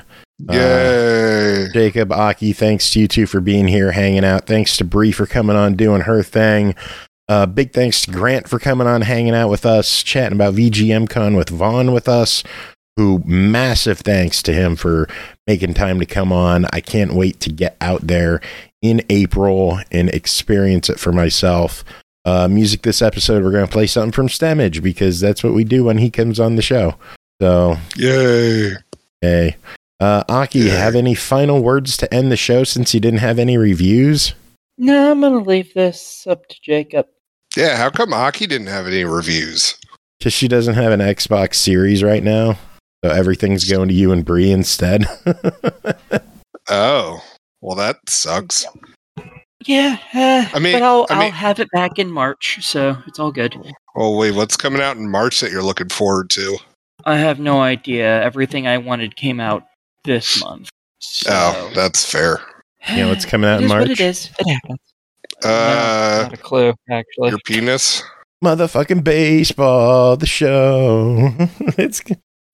Uh, 0.48 0.54
Yay! 0.54 1.68
Jacob, 1.74 2.12
Aki, 2.12 2.54
thanks 2.54 2.92
to 2.92 3.00
you 3.00 3.08
two 3.08 3.26
for 3.26 3.42
being 3.42 3.68
here, 3.68 3.92
hanging 3.92 4.24
out. 4.24 4.46
Thanks 4.46 4.78
to 4.78 4.84
Bri 4.84 5.12
for 5.12 5.26
coming 5.26 5.56
on, 5.56 5.76
doing 5.76 6.02
her 6.02 6.22
thing. 6.22 6.76
Uh, 7.28 7.48
big 7.48 7.74
thanks 7.74 8.02
to 8.02 8.12
Grant 8.12 8.48
for 8.48 8.60
coming 8.60 8.86
on, 8.86 9.02
hanging 9.02 9.34
out 9.34 9.50
with 9.50 9.66
us, 9.66 10.04
chatting 10.04 10.36
about 10.36 10.54
VGMCon 10.54 11.36
with 11.36 11.50
Vaughn 11.50 11.94
with 11.94 12.08
us. 12.08 12.44
Who 12.98 13.24
massive 13.26 14.00
thanks 14.00 14.44
to 14.44 14.54
him 14.54 14.76
for 14.76 15.08
making 15.48 15.74
time 15.74 16.00
to 16.00 16.06
come 16.06 16.32
on. 16.32 16.66
I 16.74 16.82
can't 16.82 17.14
wait 17.14 17.40
to 17.40 17.50
get 17.50 17.78
out 17.82 18.06
there 18.06 18.42
in 18.82 19.02
April 19.10 19.80
and 19.92 20.10
experience 20.10 20.90
it 20.90 21.00
for 21.00 21.12
myself. 21.12 21.84
Uh, 22.26 22.48
music 22.48 22.82
this 22.84 23.02
episode, 23.02 23.44
we're 23.44 23.52
going 23.52 23.66
to 23.66 23.72
play 23.72 23.88
something 23.88 24.12
from 24.12 24.28
Stemage 24.28 24.82
because 24.84 25.20
that's 25.20 25.44
what 25.44 25.54
we 25.54 25.64
do 25.64 25.84
when 25.86 25.98
he 25.98 26.10
comes 26.10 26.40
on 26.40 26.56
the 26.56 26.62
show. 26.62 26.96
So, 27.42 27.78
Yay! 27.96 28.74
hey. 29.22 29.56
Uh, 30.00 30.24
Aki, 30.30 30.60
Yeah. 30.60 30.74
have 30.76 30.96
any 30.96 31.14
final 31.16 31.62
words 31.62 31.98
to 31.98 32.14
end 32.14 32.32
the 32.32 32.38
show 32.38 32.64
since 32.64 32.94
you 32.94 33.00
didn't 33.00 33.20
have 33.20 33.40
any 33.40 33.58
reviews? 33.58 34.34
No, 34.78 35.12
I'm 35.12 35.20
gonna 35.22 35.40
leave 35.44 35.74
this 35.74 36.26
up 36.28 36.48
to 36.48 36.56
Jacob. 36.62 37.08
Yeah, 37.58 37.76
how 37.76 37.90
come 37.90 38.14
Aki 38.14 38.48
didn't 38.48 38.68
have 38.68 38.88
any 38.88 39.04
reviews? 39.04 39.76
Because 40.18 40.32
she 40.34 40.48
doesn't 40.48 40.76
have 40.76 40.92
an 40.94 41.02
Xbox 41.02 41.56
Series 41.56 42.02
right 42.04 42.24
now. 42.24 42.58
So 43.04 43.12
everything's 43.12 43.70
going 43.70 43.88
to 43.90 43.94
you 43.94 44.12
and 44.14 44.24
Bri 44.24 44.52
instead. 44.52 45.06
Oh, 46.72 47.24
well, 47.62 47.76
that 47.76 47.98
sucks. 48.08 48.66
Yeah, 49.66 49.98
uh, 50.14 50.46
I 50.56 50.60
mean- 50.60 50.74
but 50.74 50.84
I'll 50.84 51.06
I 51.10 51.26
I'll 51.26 51.32
have 51.32 51.60
it 51.60 51.70
back 51.72 52.00
in 52.00 52.10
March, 52.12 52.60
so 52.62 52.98
it's 53.08 53.20
all 53.20 53.32
good. 53.32 53.56
Oh, 53.96 54.16
wait, 54.18 54.32
what's 54.34 54.56
coming 54.56 54.82
out 54.82 54.96
in 54.98 55.10
March 55.10 55.42
that 55.42 55.52
you're 55.52 55.64
looking 55.64 55.90
forward 55.90 56.30
to? 56.32 56.58
I 57.06 57.18
have 57.18 57.40
no 57.40 57.62
idea. 57.62 58.22
Everything 58.24 58.68
I 58.68 58.78
wanted 58.78 59.16
came 59.16 59.40
out 59.40 59.64
this 60.06 60.42
month. 60.44 60.70
So, 61.00 61.30
Oh, 61.34 61.72
that's 61.76 62.10
fair. 62.10 62.40
you 62.90 62.98
know 62.98 63.10
what's 63.10 63.26
coming 63.26 63.50
out 63.50 63.56
It 63.62 63.64
in 63.64 63.66
is 63.66 63.70
what 63.72 63.78
March? 63.80 63.90
it 63.92 64.00
is. 64.00 64.30
It 64.40 64.48
happens. 64.50 64.80
No, 65.44 65.50
Uh, 65.50 66.20
not 66.24 66.34
a 66.34 66.38
clue, 66.38 66.74
actually. 66.90 67.30
your 67.30 67.40
penis? 67.46 68.04
Motherfucking 68.44 69.04
baseball, 69.04 70.16
the 70.16 70.26
show. 70.26 71.34
it's 71.78 72.02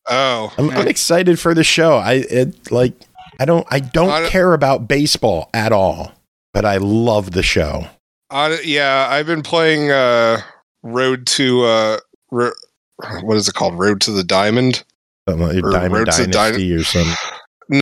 Oh, 0.08 0.54
I'm, 0.58 0.70
I'm 0.72 0.88
excited 0.88 1.40
for 1.40 1.54
the 1.56 1.64
show. 1.64 1.98
I 1.98 2.14
it 2.30 2.72
like 2.72 2.94
I 3.40 3.46
don't 3.46 3.66
I 3.70 3.80
don't 3.80 4.10
I 4.10 4.22
don't- 4.22 4.30
care 4.30 4.54
about 4.54 4.88
baseball 4.88 5.50
at 5.54 5.72
all, 5.72 6.12
but 6.54 6.66
I 6.66 6.78
love 6.78 7.32
the 7.32 7.44
show. 7.44 7.88
Uh, 8.32 8.58
yeah, 8.64 9.08
I've 9.10 9.28
been 9.28 9.44
playing 9.44 9.92
uh, 9.92 10.42
Road 10.84 11.28
to 11.28 11.64
uh, 11.64 11.98
Ro- 12.32 12.52
what 13.22 13.38
is 13.38 13.48
it 13.48 13.54
called? 13.54 13.78
Road 13.78 14.02
to 14.02 14.12
the 14.12 14.24
Diamond. 14.24 14.84
Like 15.28 15.64
Or 15.64 15.72
Diamond 15.72 15.94
Road 15.94 16.12
to 16.12 16.28
Dynasty 16.28 16.74
or 16.74 16.84
something. 16.84 17.14
No, 17.68 17.82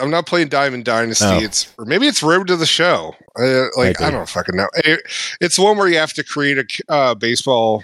I'm 0.00 0.10
not 0.10 0.26
playing 0.26 0.48
Diamond 0.48 0.84
Dynasty. 0.84 1.24
Oh. 1.26 1.38
It's 1.40 1.72
or 1.78 1.84
maybe 1.84 2.06
it's 2.06 2.22
Road 2.22 2.46
to 2.48 2.56
the 2.56 2.66
Show. 2.66 3.14
Uh, 3.38 3.64
like 3.76 3.98
Maybe. 4.00 4.04
I 4.04 4.10
don't 4.10 4.28
fucking 4.28 4.56
know. 4.56 4.68
It- 4.76 5.02
it's 5.40 5.58
one 5.58 5.76
where 5.76 5.88
you 5.88 5.96
have 5.98 6.12
to 6.14 6.24
create 6.24 6.58
a 6.58 6.92
uh, 6.92 7.14
baseball 7.14 7.82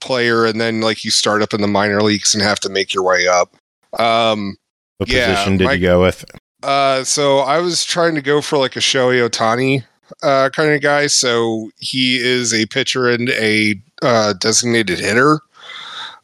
player, 0.00 0.44
and 0.46 0.60
then 0.60 0.80
like 0.82 1.04
you 1.04 1.10
start 1.10 1.42
up 1.42 1.52
in 1.54 1.60
the 1.62 1.66
minor 1.68 2.02
leagues 2.02 2.34
and 2.34 2.42
have 2.42 2.60
to 2.60 2.68
make 2.68 2.92
your 2.94 3.02
way 3.04 3.26
up. 3.26 3.56
Um, 3.98 4.56
What 4.98 5.08
Yeah, 5.08 5.32
position 5.34 5.56
did 5.56 5.64
my- 5.64 5.72
you 5.74 5.80
go 5.86 6.00
with? 6.02 6.24
Uh, 6.62 7.04
so 7.04 7.38
I 7.38 7.58
was 7.58 7.84
trying 7.84 8.14
to 8.14 8.22
go 8.22 8.40
for 8.40 8.58
like 8.58 8.76
a 8.76 8.80
Shohei 8.80 9.28
Ohtani 9.28 9.84
uh, 10.22 10.50
kind 10.50 10.72
of 10.72 10.82
guy. 10.82 11.06
So 11.06 11.70
he 11.78 12.18
is 12.18 12.52
a 12.52 12.66
pitcher 12.66 13.08
and 13.08 13.30
a 13.30 13.80
uh, 14.02 14.34
designated 14.34 14.98
hitter. 14.98 15.40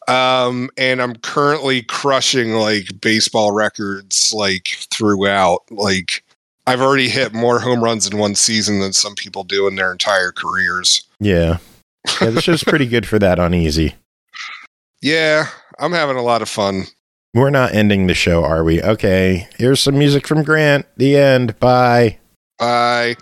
Um, 0.09 0.71
and 0.77 1.03
I'm 1.03 1.17
currently 1.17 1.83
crushing 1.83 2.53
like 2.53 3.01
baseball 3.01 3.53
records 3.53 4.33
like 4.35 4.69
throughout. 4.91 5.61
Like 5.71 6.23
I've 6.67 6.81
already 6.81 7.09
hit 7.09 7.33
more 7.33 7.59
home 7.59 7.83
runs 7.83 8.07
in 8.07 8.19
one 8.19 8.35
season 8.35 8.81
than 8.81 8.93
some 8.93 9.15
people 9.15 9.45
do 9.45 9.67
in 9.67 9.75
their 9.75 9.91
entire 9.91 10.33
careers. 10.33 11.03
Yeah. 11.19 11.59
Yeah, 12.21 12.31
the 12.31 12.41
show's 12.41 12.63
pretty 12.63 12.87
good 12.87 13.07
for 13.07 13.19
that 13.19 13.39
on 13.39 13.55
easy. 13.55 13.95
Yeah, 15.03 15.45
I'm 15.79 15.93
having 15.93 16.17
a 16.17 16.23
lot 16.23 16.41
of 16.41 16.49
fun. 16.49 16.85
We're 17.37 17.51
not 17.51 17.75
ending 17.75 18.07
the 18.07 18.15
show, 18.15 18.45
are 18.45 18.65
we? 18.65 18.83
Okay. 18.83 19.47
Here's 19.59 19.81
some 19.81 19.99
music 19.99 20.27
from 20.27 20.43
Grant. 20.43 20.87
The 20.97 21.19
end. 21.19 21.61
Bye. 21.61 22.17
Bye. 22.59 23.17